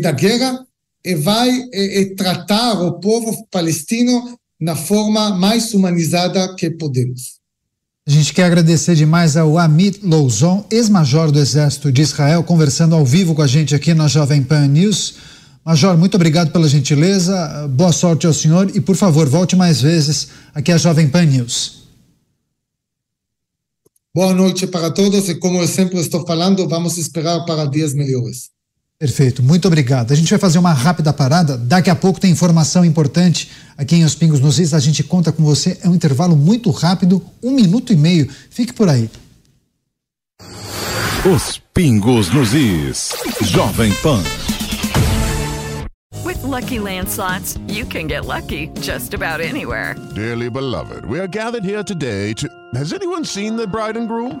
da 0.00 0.12
guerra 0.12 0.66
e 1.04 1.14
vai 1.14 1.68
tratar 2.16 2.80
o 2.82 2.98
povo 3.00 3.46
palestino 3.50 4.38
na 4.60 4.74
forma 4.74 5.36
mais 5.36 5.72
humanizada 5.74 6.54
que 6.56 6.70
podemos. 6.70 7.37
A 8.08 8.10
gente 8.10 8.32
quer 8.32 8.44
agradecer 8.44 8.94
demais 8.94 9.36
ao 9.36 9.58
Amit 9.58 10.00
Louzon, 10.02 10.64
ex-major 10.70 11.30
do 11.30 11.38
Exército 11.38 11.92
de 11.92 12.00
Israel, 12.00 12.42
conversando 12.42 12.94
ao 12.94 13.04
vivo 13.04 13.34
com 13.34 13.42
a 13.42 13.46
gente 13.46 13.74
aqui 13.74 13.92
na 13.92 14.08
Jovem 14.08 14.42
Pan 14.42 14.66
News. 14.66 15.16
Major, 15.62 15.94
muito 15.98 16.14
obrigado 16.14 16.50
pela 16.50 16.66
gentileza, 16.66 17.68
boa 17.68 17.92
sorte 17.92 18.26
ao 18.26 18.32
senhor 18.32 18.74
e, 18.74 18.80
por 18.80 18.96
favor, 18.96 19.28
volte 19.28 19.54
mais 19.54 19.82
vezes 19.82 20.28
aqui 20.54 20.72
à 20.72 20.78
Jovem 20.78 21.06
Pan 21.06 21.26
News. 21.26 21.82
Boa 24.14 24.32
noite 24.32 24.66
para 24.66 24.90
todos 24.90 25.28
e 25.28 25.34
como 25.34 25.60
eu 25.60 25.68
sempre 25.68 26.00
estou 26.00 26.26
falando, 26.26 26.66
vamos 26.66 26.96
esperar 26.96 27.44
para 27.44 27.66
dias 27.66 27.92
melhores. 27.92 28.48
Perfeito, 28.98 29.44
muito 29.44 29.68
obrigado. 29.68 30.10
A 30.10 30.16
gente 30.16 30.28
vai 30.28 30.40
fazer 30.40 30.58
uma 30.58 30.72
rápida 30.72 31.12
parada. 31.12 31.56
Daqui 31.56 31.88
a 31.88 31.94
pouco 31.94 32.18
tem 32.18 32.32
informação 32.32 32.84
importante 32.84 33.48
aqui 33.76 33.94
em 33.94 34.04
Os 34.04 34.16
Pingos 34.16 34.40
nos 34.40 34.58
Is. 34.58 34.74
A 34.74 34.80
gente 34.80 35.04
conta 35.04 35.30
com 35.30 35.44
você. 35.44 35.78
É 35.82 35.88
um 35.88 35.94
intervalo 35.94 36.36
muito 36.36 36.68
rápido, 36.72 37.24
um 37.40 37.52
minuto 37.52 37.92
e 37.92 37.96
meio. 37.96 38.28
Fique 38.50 38.72
por 38.72 38.88
aí. 38.88 39.08
Os 41.24 41.60
Pingos 41.72 42.28
nos 42.30 42.54
Is. 42.54 43.10
Jovem 43.42 43.92
Pan. 44.02 44.22
With 46.24 46.42
lucky 46.42 46.80
landslots, 46.80 47.56
you 47.68 47.86
can 47.86 48.08
get 48.08 48.26
lucky 48.26 48.68
just 48.80 49.14
about 49.14 49.40
anywhere. 49.40 49.94
Dearly 50.16 50.50
beloved, 50.50 51.04
we 51.06 51.20
are 51.20 51.28
gathered 51.28 51.64
here 51.64 51.84
today 51.84 52.34
to. 52.34 52.48
Has 52.74 52.92
anyone 52.92 53.24
seen 53.24 53.56
the 53.56 53.66
bride 53.66 53.96
and 53.96 54.08
groom? 54.08 54.40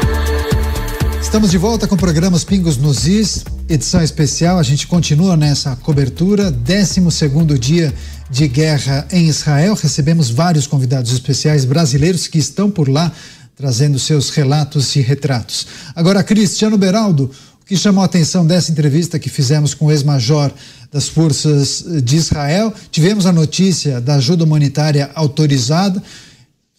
Estamos 1.21 1.51
de 1.51 1.57
volta 1.57 1.87
com 1.87 1.95
o 1.95 1.97
programa 1.97 2.35
Os 2.35 2.43
Pingos 2.43 2.77
nos 2.77 3.07
Is, 3.07 3.45
edição 3.69 4.03
especial. 4.03 4.57
A 4.57 4.63
gente 4.63 4.87
continua 4.87 5.37
nessa 5.37 5.75
cobertura, 5.77 6.51
12 6.51 7.09
segundo 7.11 7.57
dia 7.57 7.93
de 8.29 8.47
guerra 8.47 9.07
em 9.11 9.27
Israel. 9.27 9.77
Recebemos 9.79 10.29
vários 10.29 10.67
convidados 10.67 11.13
especiais 11.13 11.63
brasileiros 11.63 12.27
que 12.27 12.37
estão 12.37 12.69
por 12.69 12.89
lá 12.89 13.11
trazendo 13.55 13.99
seus 13.99 14.31
relatos 14.31 14.95
e 14.95 15.01
retratos. 15.01 15.67
Agora, 15.95 16.23
Cristiano 16.23 16.77
Beraldo, 16.77 17.29
o 17.61 17.65
que 17.65 17.77
chamou 17.77 18.01
a 18.01 18.05
atenção 18.05 18.45
dessa 18.45 18.71
entrevista 18.71 19.19
que 19.19 19.29
fizemos 19.29 19.73
com 19.75 19.85
o 19.85 19.91
ex-major 19.91 20.51
das 20.91 21.07
forças 21.07 21.85
de 22.03 22.17
Israel, 22.17 22.73
tivemos 22.89 23.25
a 23.25 23.31
notícia 23.31 24.01
da 24.01 24.15
ajuda 24.15 24.43
humanitária 24.43 25.11
autorizada. 25.13 26.01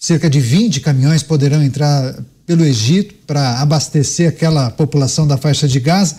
Cerca 0.03 0.29
de 0.29 0.41
20 0.41 0.81
caminhões 0.81 1.23
poderão 1.23 1.63
entrar 1.63 2.21
pelo 2.45 2.65
Egito 2.65 3.15
para 3.25 3.61
abastecer 3.61 4.29
aquela 4.29 4.69
população 4.69 5.29
da 5.29 5.37
faixa 5.37 5.69
de 5.69 5.79
Gaza. 5.79 6.17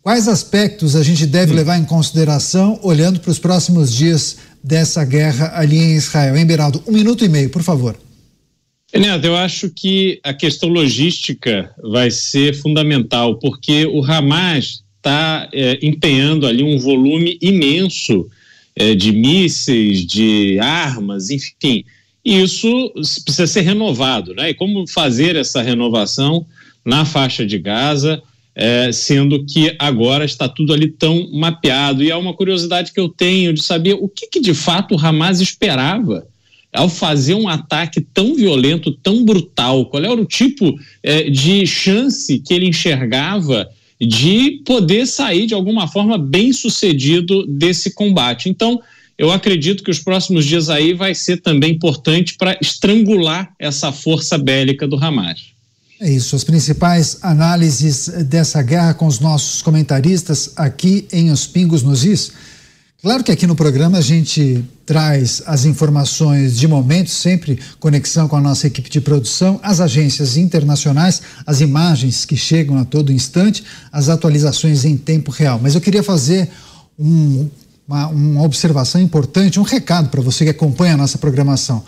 Quais 0.00 0.28
aspectos 0.28 0.94
a 0.94 1.02
gente 1.02 1.26
deve 1.26 1.50
Sim. 1.50 1.56
levar 1.56 1.76
em 1.76 1.84
consideração 1.84 2.78
olhando 2.80 3.18
para 3.18 3.32
os 3.32 3.40
próximos 3.40 3.92
dias 3.92 4.36
dessa 4.62 5.04
guerra 5.04 5.50
ali 5.56 5.76
em 5.76 5.96
Israel? 5.96 6.36
Hein, 6.36 6.46
Beraldo? 6.46 6.80
Um 6.86 6.92
minuto 6.92 7.24
e 7.24 7.28
meio, 7.28 7.50
por 7.50 7.64
favor. 7.64 7.98
Neto, 8.94 9.24
eu 9.24 9.34
acho 9.34 9.68
que 9.68 10.20
a 10.22 10.32
questão 10.32 10.68
logística 10.68 11.74
vai 11.82 12.12
ser 12.12 12.54
fundamental, 12.54 13.40
porque 13.40 13.84
o 13.84 14.04
Hamas 14.04 14.84
está 14.98 15.48
é, 15.52 15.80
empenhando 15.82 16.46
ali 16.46 16.62
um 16.62 16.78
volume 16.78 17.36
imenso 17.42 18.30
é, 18.76 18.94
de 18.94 19.10
mísseis, 19.10 20.06
de 20.06 20.56
armas, 20.60 21.30
enfim. 21.30 21.84
E 22.24 22.42
isso 22.42 22.92
precisa 23.24 23.46
ser 23.46 23.60
renovado, 23.60 24.34
né? 24.34 24.50
E 24.50 24.54
como 24.54 24.88
fazer 24.88 25.36
essa 25.36 25.60
renovação 25.60 26.46
na 26.84 27.04
faixa 27.04 27.44
de 27.44 27.58
Gaza, 27.58 28.22
é, 28.54 28.92
sendo 28.92 29.44
que 29.44 29.74
agora 29.78 30.24
está 30.24 30.48
tudo 30.48 30.72
ali 30.72 30.88
tão 30.88 31.30
mapeado. 31.32 32.02
E 32.02 32.10
é 32.10 32.16
uma 32.16 32.34
curiosidade 32.34 32.92
que 32.92 33.00
eu 33.00 33.08
tenho 33.08 33.52
de 33.52 33.62
saber 33.62 33.94
o 33.94 34.08
que, 34.08 34.28
que 34.28 34.40
de 34.40 34.54
fato 34.54 34.94
o 34.94 34.98
Hamas 34.98 35.40
esperava 35.40 36.26
ao 36.72 36.88
fazer 36.88 37.34
um 37.34 37.48
ataque 37.48 38.00
tão 38.00 38.34
violento, 38.34 38.92
tão 38.92 39.24
brutal? 39.24 39.86
Qual 39.86 40.02
era 40.02 40.20
o 40.20 40.24
tipo 40.24 40.74
é, 41.02 41.30
de 41.30 41.66
chance 41.66 42.38
que 42.40 42.52
ele 42.52 42.66
enxergava 42.66 43.68
de 44.00 44.62
poder 44.64 45.06
sair 45.06 45.46
de 45.46 45.54
alguma 45.54 45.86
forma 45.86 46.18
bem 46.18 46.52
sucedido 46.52 47.46
desse 47.46 47.94
combate? 47.94 48.48
Então, 48.48 48.80
eu 49.16 49.30
acredito 49.30 49.82
que 49.84 49.90
os 49.90 49.98
próximos 49.98 50.44
dias 50.44 50.68
aí 50.68 50.92
vai 50.92 51.14
ser 51.14 51.38
também 51.38 51.72
importante 51.72 52.34
para 52.36 52.56
estrangular 52.60 53.52
essa 53.58 53.92
força 53.92 54.36
bélica 54.36 54.86
do 54.86 54.96
Hamas. 54.96 55.54
É 56.00 56.10
isso, 56.10 56.34
as 56.34 56.42
principais 56.42 57.18
análises 57.22 58.08
dessa 58.26 58.60
guerra 58.60 58.94
com 58.94 59.06
os 59.06 59.20
nossos 59.20 59.62
comentaristas 59.62 60.52
aqui 60.56 61.06
em 61.12 61.30
Os 61.30 61.46
Pingos 61.46 61.82
nos 61.82 62.04
Is. 62.04 62.32
Claro 63.00 63.22
que 63.22 63.30
aqui 63.30 63.46
no 63.46 63.54
programa 63.54 63.98
a 63.98 64.00
gente 64.00 64.64
traz 64.84 65.42
as 65.46 65.64
informações 65.64 66.58
de 66.58 66.66
momento, 66.66 67.10
sempre 67.10 67.58
conexão 67.78 68.26
com 68.26 68.34
a 68.34 68.40
nossa 68.40 68.66
equipe 68.66 68.90
de 68.90 69.00
produção, 69.00 69.60
as 69.62 69.80
agências 69.80 70.36
internacionais, 70.36 71.22
as 71.46 71.60
imagens 71.60 72.24
que 72.24 72.36
chegam 72.36 72.78
a 72.78 72.84
todo 72.84 73.12
instante, 73.12 73.62
as 73.92 74.08
atualizações 74.08 74.84
em 74.84 74.96
tempo 74.96 75.30
real. 75.30 75.60
Mas 75.62 75.74
eu 75.74 75.80
queria 75.80 76.02
fazer 76.02 76.48
um, 76.98 77.48
uma, 77.86 78.08
uma 78.08 78.42
observação 78.42 79.00
importante, 79.00 79.60
um 79.60 79.62
recado 79.62 80.08
para 80.08 80.20
você 80.20 80.44
que 80.44 80.50
acompanha 80.50 80.94
a 80.94 80.98
nossa 80.98 81.18
programação. 81.18 81.84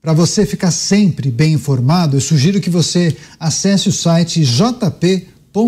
Para 0.00 0.12
você 0.12 0.46
ficar 0.46 0.70
sempre 0.70 1.30
bem 1.30 1.54
informado, 1.54 2.16
eu 2.16 2.20
sugiro 2.20 2.60
que 2.60 2.70
você 2.70 3.16
acesse 3.38 3.88
o 3.88 3.92
site 3.92 4.44
jp.com.br. 4.44 5.58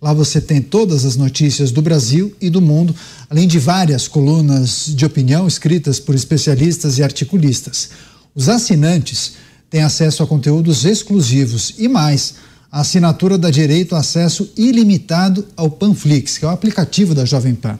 Lá 0.00 0.12
você 0.12 0.40
tem 0.40 0.62
todas 0.62 1.04
as 1.04 1.16
notícias 1.16 1.72
do 1.72 1.82
Brasil 1.82 2.32
e 2.40 2.48
do 2.48 2.60
mundo, 2.60 2.94
além 3.28 3.48
de 3.48 3.58
várias 3.58 4.06
colunas 4.06 4.86
de 4.94 5.04
opinião 5.04 5.48
escritas 5.48 5.98
por 5.98 6.14
especialistas 6.14 6.98
e 6.98 7.02
articulistas. 7.02 7.90
Os 8.32 8.48
assinantes 8.48 9.32
têm 9.68 9.82
acesso 9.82 10.22
a 10.22 10.26
conteúdos 10.26 10.84
exclusivos 10.84 11.74
e 11.78 11.88
mais. 11.88 12.34
A 12.70 12.80
assinatura 12.82 13.36
dá 13.36 13.50
direito 13.50 13.96
a 13.96 13.98
acesso 13.98 14.48
ilimitado 14.56 15.44
ao 15.56 15.68
Panflix, 15.68 16.38
que 16.38 16.44
é 16.44 16.48
o 16.48 16.52
aplicativo 16.52 17.12
da 17.12 17.24
Jovem 17.24 17.54
Pan. 17.54 17.76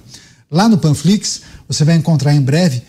Lá 0.50 0.68
no 0.68 0.78
Panflix, 0.78 1.42
você 1.66 1.84
vai 1.84 1.96
encontrar 1.96 2.34
em 2.34 2.40
breve 2.40 2.82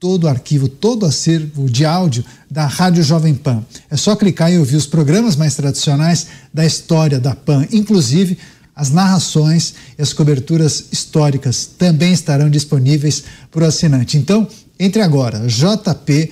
todo 0.00 0.24
o 0.24 0.28
arquivo, 0.28 0.68
todo 0.68 1.04
o 1.04 1.06
acervo 1.06 1.70
de 1.70 1.84
áudio 1.84 2.24
da 2.50 2.66
Rádio 2.66 3.02
Jovem 3.02 3.34
Pan. 3.34 3.64
É 3.88 3.96
só 3.96 4.16
clicar 4.16 4.52
e 4.52 4.58
ouvir 4.58 4.76
os 4.76 4.86
programas 4.86 5.36
mais 5.36 5.54
tradicionais 5.54 6.26
da 6.52 6.66
história 6.66 7.20
da 7.20 7.34
Pan, 7.34 7.66
inclusive 7.72 8.36
as 8.74 8.90
narrações 8.90 9.74
e 9.96 10.02
as 10.02 10.12
coberturas 10.12 10.86
históricas 10.90 11.64
também 11.78 12.12
estarão 12.12 12.50
disponíveis 12.50 13.22
para 13.50 13.64
o 13.64 13.66
assinante. 13.66 14.18
Então, 14.18 14.48
entre 14.78 15.00
agora, 15.00 15.46
jp.com.br 15.46 16.24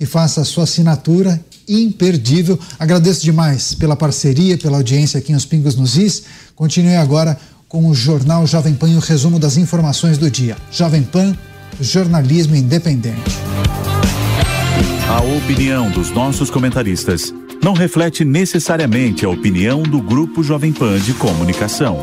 e 0.00 0.04
faça 0.04 0.40
a 0.40 0.44
sua 0.44 0.64
assinatura 0.64 1.40
imperdível. 1.68 2.58
Agradeço 2.78 3.22
demais 3.22 3.74
pela 3.74 3.96
parceria, 3.96 4.58
pela 4.58 4.76
audiência 4.76 5.18
aqui 5.18 5.32
nos 5.32 5.44
Pingos 5.44 5.76
nos 5.76 5.96
Is. 5.96 6.24
Continue 6.54 6.96
agora 6.96 7.38
com 7.68 7.88
o 7.88 7.94
Jornal 7.94 8.46
Jovem 8.46 8.74
Pan 8.74 8.90
e 8.90 8.96
o 8.96 9.00
resumo 9.00 9.38
das 9.38 9.56
informações 9.56 10.18
do 10.18 10.30
dia. 10.30 10.56
Jovem 10.70 11.02
Pan, 11.02 11.36
jornalismo 11.80 12.54
independente. 12.54 13.36
A 15.08 15.20
opinião 15.22 15.90
dos 15.90 16.10
nossos 16.10 16.50
comentaristas 16.50 17.32
não 17.62 17.72
reflete 17.72 18.24
necessariamente 18.24 19.24
a 19.24 19.28
opinião 19.28 19.82
do 19.82 20.00
Grupo 20.00 20.42
Jovem 20.42 20.72
Pan 20.72 20.98
de 21.00 21.14
Comunicação. 21.14 21.98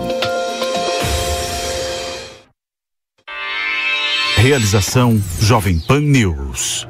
Realização 4.35 5.22
Jovem 5.40 5.80
Pan 5.80 6.02
News. 6.02 6.88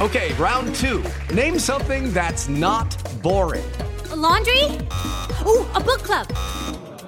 Okay, 0.00 0.32
round 0.38 0.72
two. 0.74 1.02
Name 1.32 1.60
something 1.60 2.12
that's 2.12 2.48
not 2.48 2.96
boring. 3.22 3.62
A 4.10 4.16
laundry? 4.16 4.78
Ooh, 5.46 5.64
a 5.74 5.80
book 5.80 6.02
club. 6.02 6.26